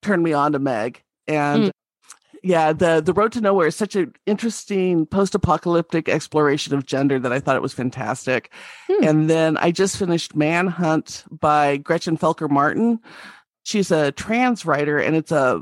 turned 0.02 0.24
me 0.24 0.34
on 0.34 0.54
to 0.54 0.60
Meg. 0.60 1.04
And 1.28 1.64
Mm. 1.66 1.72
yeah, 2.44 2.74
the 2.74 3.02
the 3.04 3.14
Road 3.14 3.32
to 3.34 3.42
Nowhere 3.42 3.68
is 3.68 3.76
such 3.76 3.96
an 3.96 4.14
interesting 4.26 5.06
post-apocalyptic 5.06 6.10
exploration 6.10 6.74
of 6.76 6.86
gender 6.86 7.20
that 7.20 7.32
I 7.34 7.40
thought 7.40 7.56
it 7.56 7.62
was 7.62 7.74
fantastic. 7.74 8.52
Hmm. 8.90 9.04
And 9.04 9.30
then 9.30 9.58
I 9.58 9.72
just 9.72 9.98
finished 9.98 10.36
Manhunt 10.36 11.24
by 11.32 11.78
Gretchen 11.78 12.18
Felker 12.18 12.50
Martin. 12.50 13.00
She's 13.64 13.92
a 13.92 14.12
trans 14.12 14.66
writer 14.66 15.00
and 15.00 15.16
it's 15.16 15.32
a 15.32 15.62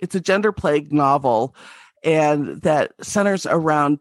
it's 0.00 0.14
a 0.14 0.20
gender 0.20 0.52
plague 0.52 0.92
novel 0.92 1.54
and 2.04 2.60
that 2.62 2.92
centers 3.02 3.46
around 3.46 3.98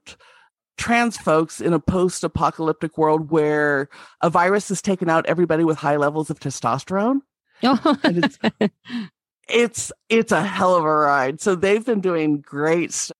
trans 0.78 1.16
folks 1.18 1.62
in 1.62 1.72
a 1.74 1.80
post-apocalyptic 1.80 2.98
world 2.98 3.32
where 3.32 3.88
a 4.22 4.30
virus 4.30 4.68
has 4.70 4.82
taken 4.82 5.10
out 5.10 5.26
everybody 5.26 5.64
with 5.64 5.78
high 5.78 5.96
levels 5.96 6.30
of 6.30 6.40
testosterone 6.40 7.20
Oh, 7.64 7.98
And 8.04 8.26
it's- 8.26 8.70
it's 9.50 9.92
it's 10.10 10.32
a 10.32 10.42
hell 10.42 10.76
of 10.76 10.84
a 10.84 10.92
ride. 10.94 11.40
So 11.40 11.56
they've 11.56 11.86
been 11.86 12.02
doing 12.02 12.42
great 12.42 12.92
stuff. 12.92 13.16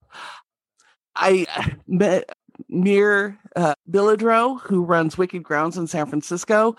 I 1.14 1.46
met 1.86 2.35
Mir 2.68 3.38
uh, 3.54 3.74
who 4.62 4.84
runs 4.84 5.18
Wicked 5.18 5.42
Grounds 5.42 5.76
in 5.76 5.86
San 5.86 6.06
Francisco, 6.06 6.76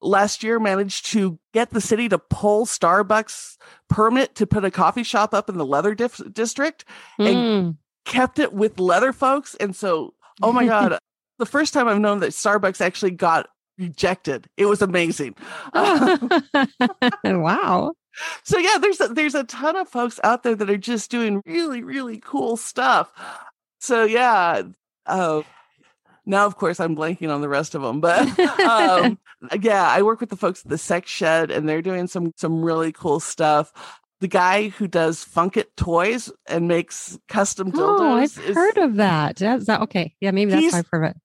last 0.00 0.42
year 0.42 0.58
managed 0.58 1.06
to 1.12 1.38
get 1.52 1.70
the 1.70 1.80
city 1.80 2.08
to 2.08 2.18
pull 2.18 2.66
Starbucks 2.66 3.56
permit 3.88 4.34
to 4.36 4.46
put 4.46 4.64
a 4.64 4.70
coffee 4.70 5.02
shop 5.02 5.34
up 5.34 5.48
in 5.48 5.58
the 5.58 5.66
leather 5.66 5.94
dif- 5.94 6.32
district. 6.32 6.84
Mm. 7.18 7.76
kept 8.04 8.38
it 8.38 8.52
with 8.52 8.78
leather 8.78 9.12
folks. 9.12 9.54
And 9.56 9.74
so, 9.74 10.14
oh 10.42 10.52
my 10.52 10.66
God, 10.66 10.98
the 11.38 11.46
first 11.46 11.72
time 11.74 11.88
I've 11.88 12.00
known 12.00 12.20
that 12.20 12.30
Starbucks 12.30 12.80
actually 12.80 13.12
got 13.12 13.48
rejected. 13.78 14.48
It 14.56 14.66
was 14.66 14.82
amazing. 14.82 15.34
wow. 17.24 17.92
So 18.44 18.58
yeah, 18.58 18.76
there's 18.78 19.00
a, 19.00 19.08
there's 19.08 19.34
a 19.34 19.44
ton 19.44 19.74
of 19.74 19.88
folks 19.88 20.20
out 20.22 20.42
there 20.42 20.54
that 20.54 20.68
are 20.68 20.76
just 20.76 21.10
doing 21.10 21.40
really 21.46 21.82
really 21.82 22.18
cool 22.18 22.58
stuff. 22.58 23.10
So 23.80 24.04
yeah, 24.04 24.62
uh, 25.06 25.42
now 26.26 26.46
of 26.46 26.56
course 26.56 26.80
I'm 26.80 26.96
blanking 26.96 27.32
on 27.32 27.40
the 27.40 27.48
rest 27.48 27.74
of 27.74 27.82
them, 27.82 28.00
but 28.00 28.38
um, 28.60 29.18
yeah, 29.60 29.88
I 29.88 30.02
work 30.02 30.20
with 30.20 30.30
the 30.30 30.36
folks 30.36 30.64
at 30.64 30.70
the 30.70 30.78
Sex 30.78 31.10
Shed, 31.10 31.50
and 31.50 31.68
they're 31.68 31.82
doing 31.82 32.06
some 32.06 32.32
some 32.36 32.62
really 32.62 32.92
cool 32.92 33.20
stuff. 33.20 33.72
The 34.20 34.28
guy 34.28 34.68
who 34.68 34.86
does 34.86 35.24
Funkit 35.24 35.66
toys 35.76 36.30
and 36.46 36.68
makes 36.68 37.18
custom 37.28 37.72
dildos. 37.72 38.00
Oh, 38.00 38.12
I've 38.14 38.38
is, 38.38 38.54
heard 38.54 38.78
of 38.78 38.96
that. 38.96 39.36
That's 39.36 39.66
that, 39.66 39.80
okay. 39.80 40.14
Yeah, 40.20 40.30
maybe 40.30 40.52
that's 40.52 40.86
of 40.92 41.02
it 41.02 41.16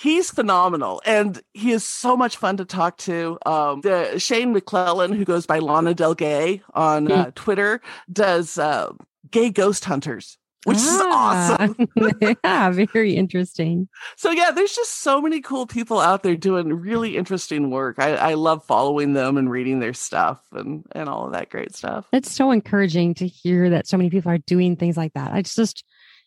he's 0.00 0.30
phenomenal 0.30 1.02
and 1.04 1.42
he 1.52 1.72
is 1.72 1.84
so 1.84 2.16
much 2.16 2.36
fun 2.36 2.56
to 2.56 2.64
talk 2.64 2.96
to. 2.96 3.38
Um, 3.44 3.82
the 3.82 4.18
Shane 4.18 4.52
McClellan, 4.52 5.12
who 5.12 5.24
goes 5.24 5.46
by 5.46 5.58
Lana 5.58 5.94
Del 5.94 6.14
Gay 6.14 6.62
on 6.72 7.08
mm. 7.08 7.16
uh, 7.16 7.30
Twitter, 7.34 7.80
does 8.10 8.58
uh, 8.58 8.92
gay 9.30 9.50
ghost 9.50 9.84
hunters. 9.84 10.38
Which 10.64 10.76
ah, 10.80 11.64
is 11.64 11.70
awesome. 11.70 12.36
yeah, 12.44 12.70
very 12.70 13.14
interesting. 13.14 13.88
So 14.16 14.30
yeah, 14.30 14.50
there's 14.50 14.74
just 14.74 15.00
so 15.00 15.22
many 15.22 15.40
cool 15.40 15.66
people 15.66 16.00
out 16.00 16.22
there 16.22 16.36
doing 16.36 16.72
really 16.74 17.16
interesting 17.16 17.70
work. 17.70 17.96
I, 17.98 18.14
I 18.16 18.34
love 18.34 18.64
following 18.66 19.14
them 19.14 19.38
and 19.38 19.50
reading 19.50 19.80
their 19.80 19.94
stuff 19.94 20.40
and 20.52 20.84
and 20.92 21.08
all 21.08 21.26
of 21.26 21.32
that 21.32 21.48
great 21.48 21.74
stuff. 21.74 22.06
It's 22.12 22.30
so 22.30 22.50
encouraging 22.50 23.14
to 23.14 23.26
hear 23.26 23.70
that 23.70 23.86
so 23.86 23.96
many 23.96 24.10
people 24.10 24.30
are 24.30 24.38
doing 24.38 24.76
things 24.76 24.98
like 24.98 25.14
that. 25.14 25.34
It's 25.36 25.54
just 25.54 25.82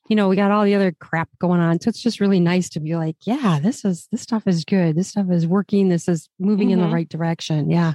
you 0.09 0.15
know, 0.15 0.27
we 0.27 0.35
got 0.35 0.51
all 0.51 0.65
the 0.65 0.75
other 0.75 0.91
crap 0.91 1.29
going 1.39 1.61
on. 1.61 1.79
So 1.79 1.89
it's 1.89 2.01
just 2.01 2.19
really 2.19 2.39
nice 2.39 2.69
to 2.69 2.79
be 2.79 2.95
like, 2.95 3.15
yeah, 3.25 3.59
this 3.61 3.85
is 3.85 4.07
this 4.11 4.21
stuff 4.21 4.47
is 4.47 4.65
good. 4.65 4.95
This 4.95 5.09
stuff 5.09 5.27
is 5.31 5.47
working. 5.47 5.89
This 5.89 6.07
is 6.07 6.29
moving 6.39 6.67
mm-hmm. 6.67 6.73
in 6.73 6.79
the 6.79 6.85
mm-hmm. 6.85 6.95
right 6.95 7.09
direction. 7.09 7.69
Yeah. 7.69 7.93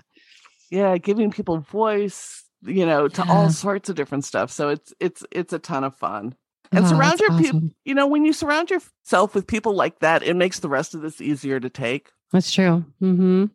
Yeah, 0.70 0.98
giving 0.98 1.30
people 1.30 1.58
voice, 1.60 2.44
you 2.62 2.86
know, 2.86 3.08
to 3.08 3.24
yeah. 3.24 3.32
all 3.32 3.50
sorts 3.50 3.88
of 3.88 3.96
different 3.96 4.24
stuff. 4.24 4.50
So 4.50 4.68
it's 4.68 4.92
it's 5.00 5.24
it's 5.30 5.52
a 5.52 5.58
ton 5.58 5.84
of 5.84 5.96
fun. 5.96 6.34
And 6.70 6.84
oh, 6.84 6.88
surround 6.88 7.18
your 7.20 7.32
awesome. 7.32 7.42
people, 7.42 7.70
you 7.84 7.94
know, 7.94 8.06
when 8.06 8.24
you 8.24 8.32
surround 8.32 8.70
yourself 8.70 9.34
with 9.34 9.46
people 9.46 9.74
like 9.74 10.00
that, 10.00 10.22
it 10.22 10.36
makes 10.36 10.60
the 10.60 10.68
rest 10.68 10.94
of 10.94 11.00
this 11.00 11.20
easier 11.20 11.58
to 11.58 11.70
take. 11.70 12.10
That's 12.30 12.52
true. 12.52 12.84
Mm-hmm. 13.02 13.46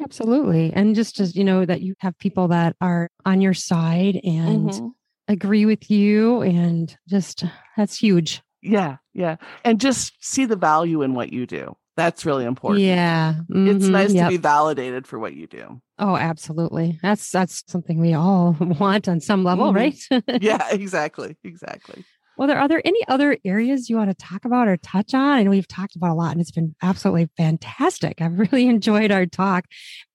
Absolutely. 0.00 0.72
And 0.72 0.94
just 0.94 1.18
as 1.18 1.34
you 1.34 1.42
know, 1.42 1.64
that 1.64 1.82
you 1.82 1.94
have 1.98 2.16
people 2.18 2.48
that 2.48 2.76
are 2.80 3.10
on 3.24 3.40
your 3.40 3.54
side 3.54 4.20
and 4.22 4.70
mm-hmm 4.70 4.86
agree 5.28 5.66
with 5.66 5.90
you 5.90 6.42
and 6.42 6.96
just 7.08 7.44
that's 7.76 7.98
huge. 7.98 8.42
Yeah, 8.62 8.96
yeah. 9.12 9.36
And 9.64 9.80
just 9.80 10.12
see 10.20 10.46
the 10.46 10.56
value 10.56 11.02
in 11.02 11.14
what 11.14 11.32
you 11.32 11.46
do. 11.46 11.76
That's 11.96 12.26
really 12.26 12.44
important. 12.44 12.84
Yeah. 12.84 13.34
Mm-hmm, 13.42 13.68
it's 13.68 13.86
nice 13.86 14.12
yep. 14.12 14.26
to 14.26 14.30
be 14.30 14.36
validated 14.36 15.06
for 15.06 15.18
what 15.18 15.34
you 15.34 15.46
do. 15.46 15.80
Oh, 15.98 16.16
absolutely. 16.16 16.98
That's 17.02 17.30
that's 17.30 17.62
something 17.68 18.00
we 18.00 18.14
all 18.14 18.56
want 18.60 19.08
on 19.08 19.20
some 19.20 19.44
level, 19.44 19.72
mm-hmm. 19.72 20.16
right? 20.16 20.42
yeah, 20.42 20.70
exactly. 20.70 21.36
Exactly. 21.44 22.04
Well, 22.36 22.48
there 22.48 22.58
are 22.58 22.66
there 22.66 22.82
any 22.84 23.06
other 23.06 23.38
areas 23.44 23.88
you 23.88 23.96
want 23.96 24.10
to 24.10 24.16
talk 24.16 24.44
about 24.44 24.66
or 24.66 24.76
touch 24.78 25.14
on? 25.14 25.38
I 25.38 25.42
know 25.44 25.50
we've 25.50 25.68
talked 25.68 25.94
about 25.94 26.10
a 26.10 26.14
lot 26.14 26.32
and 26.32 26.40
it's 26.40 26.50
been 26.50 26.74
absolutely 26.82 27.28
fantastic. 27.36 28.20
I've 28.20 28.38
really 28.52 28.66
enjoyed 28.66 29.12
our 29.12 29.26
talk. 29.26 29.66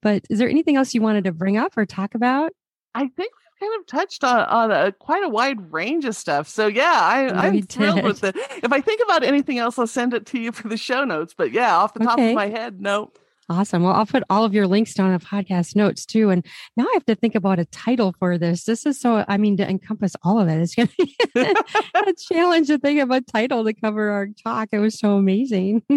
But 0.02 0.24
is 0.30 0.40
there 0.40 0.50
anything 0.50 0.76
else 0.76 0.94
you 0.94 1.02
wanted 1.02 1.24
to 1.26 1.32
bring 1.32 1.58
up 1.58 1.78
or 1.78 1.86
talk 1.86 2.14
about? 2.14 2.52
I 2.94 3.08
think 3.08 3.32
kind 3.60 3.80
of 3.80 3.86
touched 3.86 4.24
on, 4.24 4.40
on 4.42 4.72
a, 4.72 4.92
quite 4.92 5.24
a 5.24 5.30
wide 5.30 5.72
range 5.72 6.06
of 6.06 6.16
stuff. 6.16 6.48
So 6.48 6.68
yeah, 6.68 7.00
I, 7.02 7.30
I'm 7.48 7.62
thrilled 7.64 8.04
with 8.04 8.24
it. 8.24 8.36
If 8.64 8.72
I 8.72 8.82
think 8.82 9.02
about 9.04 9.24
anything 9.24 9.60
else, 9.60 9.78
I'll 9.78 9.88
send 9.88 10.14
it 10.14 10.26
to 10.28 10.40
you 10.40 10.52
for 10.52 10.68
the 10.68 10.78
show 10.78 11.04
notes. 11.04 11.34
But 11.38 11.52
yeah, 11.52 11.76
off 11.78 11.94
the 11.94 12.00
top 12.00 12.20
okay. 12.20 12.30
of 12.30 12.36
my 12.36 12.48
head, 12.48 12.82
no. 12.82 13.12
Awesome. 13.52 13.82
Well, 13.82 13.94
I'll 13.94 14.06
put 14.06 14.24
all 14.30 14.46
of 14.46 14.54
your 14.54 14.68
links 14.68 14.94
down 14.94 15.12
in 15.12 15.20
podcast 15.20 15.76
notes 15.76 16.06
too. 16.06 16.30
And 16.30 16.46
now 16.78 16.84
I 16.84 16.92
have 16.94 17.06
to 17.06 17.16
think 17.16 17.34
about 17.34 17.58
a 17.58 17.66
title 17.66 18.14
for 18.20 18.38
this. 18.38 18.66
This 18.66 18.86
is 18.86 19.00
so, 19.00 19.26
I 19.28 19.38
mean, 19.38 19.58
to 19.58 19.68
encompass 19.68 20.16
all 20.22 20.40
of 20.40 20.48
it, 20.48 20.62
it's 20.62 20.76
going 20.76 20.88
to 20.88 20.96
be 20.98 21.16
a 21.96 22.14
challenge 22.32 22.68
to 22.68 22.78
think 22.78 23.00
of 23.02 23.10
a 23.10 23.22
title 23.22 23.64
to 23.64 23.74
cover 23.74 24.12
our 24.12 24.28
talk. 24.44 24.70
It 24.72 24.78
was 24.78 25.00
so 25.00 25.16
amazing. 25.16 25.82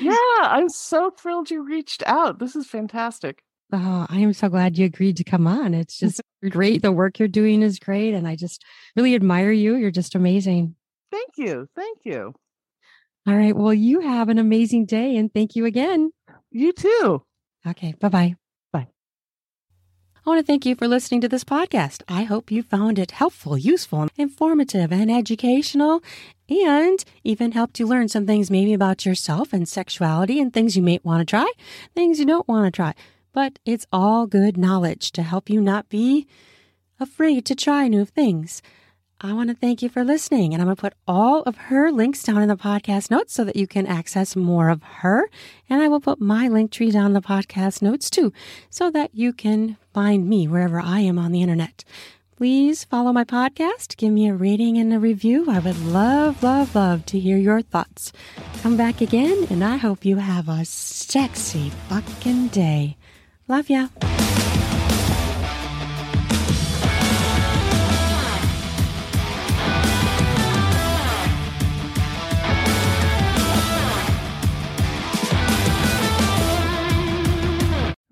yeah, 0.00 0.16
I'm 0.40 0.68
so 0.68 1.10
thrilled 1.10 1.48
you 1.48 1.62
reached 1.62 2.02
out. 2.06 2.40
This 2.40 2.56
is 2.56 2.66
fantastic. 2.66 3.44
Oh, 3.72 4.06
I 4.08 4.20
am 4.20 4.32
so 4.32 4.48
glad 4.48 4.78
you 4.78 4.86
agreed 4.86 5.16
to 5.16 5.24
come 5.24 5.46
on. 5.46 5.74
It's 5.74 5.98
just 5.98 6.20
great. 6.48 6.82
The 6.82 6.92
work 6.92 7.18
you're 7.18 7.28
doing 7.28 7.62
is 7.62 7.78
great. 7.78 8.14
And 8.14 8.26
I 8.26 8.36
just 8.36 8.64
really 8.94 9.14
admire 9.14 9.52
you. 9.52 9.76
You're 9.76 9.90
just 9.90 10.14
amazing. 10.14 10.76
Thank 11.10 11.30
you. 11.36 11.68
Thank 11.74 11.98
you. 12.04 12.34
All 13.26 13.36
right. 13.36 13.56
Well, 13.56 13.74
you 13.74 14.00
have 14.00 14.28
an 14.28 14.38
amazing 14.38 14.86
day 14.86 15.16
and 15.16 15.32
thank 15.32 15.56
you 15.56 15.64
again. 15.64 16.12
You 16.50 16.72
too. 16.72 17.24
Okay. 17.66 17.94
Bye 17.98 18.08
bye. 18.08 18.36
Bye. 18.72 18.86
I 20.14 20.30
want 20.30 20.38
to 20.38 20.46
thank 20.46 20.64
you 20.64 20.76
for 20.76 20.86
listening 20.86 21.20
to 21.22 21.28
this 21.28 21.42
podcast. 21.42 22.02
I 22.06 22.22
hope 22.22 22.52
you 22.52 22.62
found 22.62 23.00
it 23.00 23.12
helpful, 23.12 23.58
useful, 23.58 24.08
informative, 24.16 24.92
and 24.92 25.10
educational, 25.10 26.02
and 26.48 27.04
even 27.24 27.52
helped 27.52 27.80
you 27.80 27.86
learn 27.86 28.08
some 28.08 28.26
things 28.26 28.48
maybe 28.48 28.72
about 28.72 29.04
yourself 29.04 29.52
and 29.52 29.68
sexuality 29.68 30.40
and 30.40 30.52
things 30.52 30.76
you 30.76 30.82
may 30.82 31.00
want 31.02 31.20
to 31.20 31.24
try, 31.24 31.50
things 31.96 32.20
you 32.20 32.26
don't 32.26 32.46
want 32.46 32.72
to 32.72 32.76
try 32.76 32.94
but 33.36 33.58
it's 33.66 33.86
all 33.92 34.26
good 34.26 34.56
knowledge 34.56 35.12
to 35.12 35.22
help 35.22 35.50
you 35.50 35.60
not 35.60 35.90
be 35.90 36.26
afraid 36.98 37.44
to 37.44 37.54
try 37.54 37.86
new 37.86 38.06
things. 38.06 38.62
I 39.20 39.34
want 39.34 39.50
to 39.50 39.54
thank 39.54 39.82
you 39.82 39.90
for 39.90 40.02
listening, 40.02 40.54
and 40.54 40.62
I'm 40.62 40.68
going 40.68 40.76
to 40.76 40.80
put 40.80 40.94
all 41.06 41.42
of 41.42 41.58
her 41.68 41.92
links 41.92 42.22
down 42.22 42.40
in 42.40 42.48
the 42.48 42.56
podcast 42.56 43.10
notes 43.10 43.34
so 43.34 43.44
that 43.44 43.54
you 43.54 43.66
can 43.66 43.86
access 43.86 44.36
more 44.36 44.70
of 44.70 44.82
her. 44.82 45.28
And 45.68 45.82
I 45.82 45.88
will 45.88 46.00
put 46.00 46.18
my 46.18 46.48
link 46.48 46.70
tree 46.70 46.90
down 46.90 47.08
in 47.08 47.12
the 47.12 47.20
podcast 47.20 47.82
notes 47.82 48.08
too, 48.08 48.32
so 48.70 48.90
that 48.92 49.14
you 49.14 49.34
can 49.34 49.76
find 49.92 50.26
me 50.26 50.48
wherever 50.48 50.80
I 50.80 51.00
am 51.00 51.18
on 51.18 51.30
the 51.30 51.42
internet. 51.42 51.84
Please 52.38 52.84
follow 52.84 53.12
my 53.12 53.24
podcast, 53.24 53.98
give 53.98 54.14
me 54.14 54.30
a 54.30 54.34
rating 54.34 54.78
and 54.78 54.94
a 54.94 54.98
review. 54.98 55.50
I 55.50 55.58
would 55.58 55.78
love, 55.84 56.42
love, 56.42 56.74
love 56.74 57.04
to 57.06 57.20
hear 57.20 57.36
your 57.36 57.60
thoughts. 57.60 58.14
Come 58.62 58.78
back 58.78 59.02
again, 59.02 59.46
and 59.50 59.62
I 59.62 59.76
hope 59.76 60.06
you 60.06 60.16
have 60.16 60.48
a 60.48 60.64
sexy 60.64 61.68
fucking 61.90 62.48
day. 62.48 62.96
Love 63.48 63.72
ya. 63.72 64.15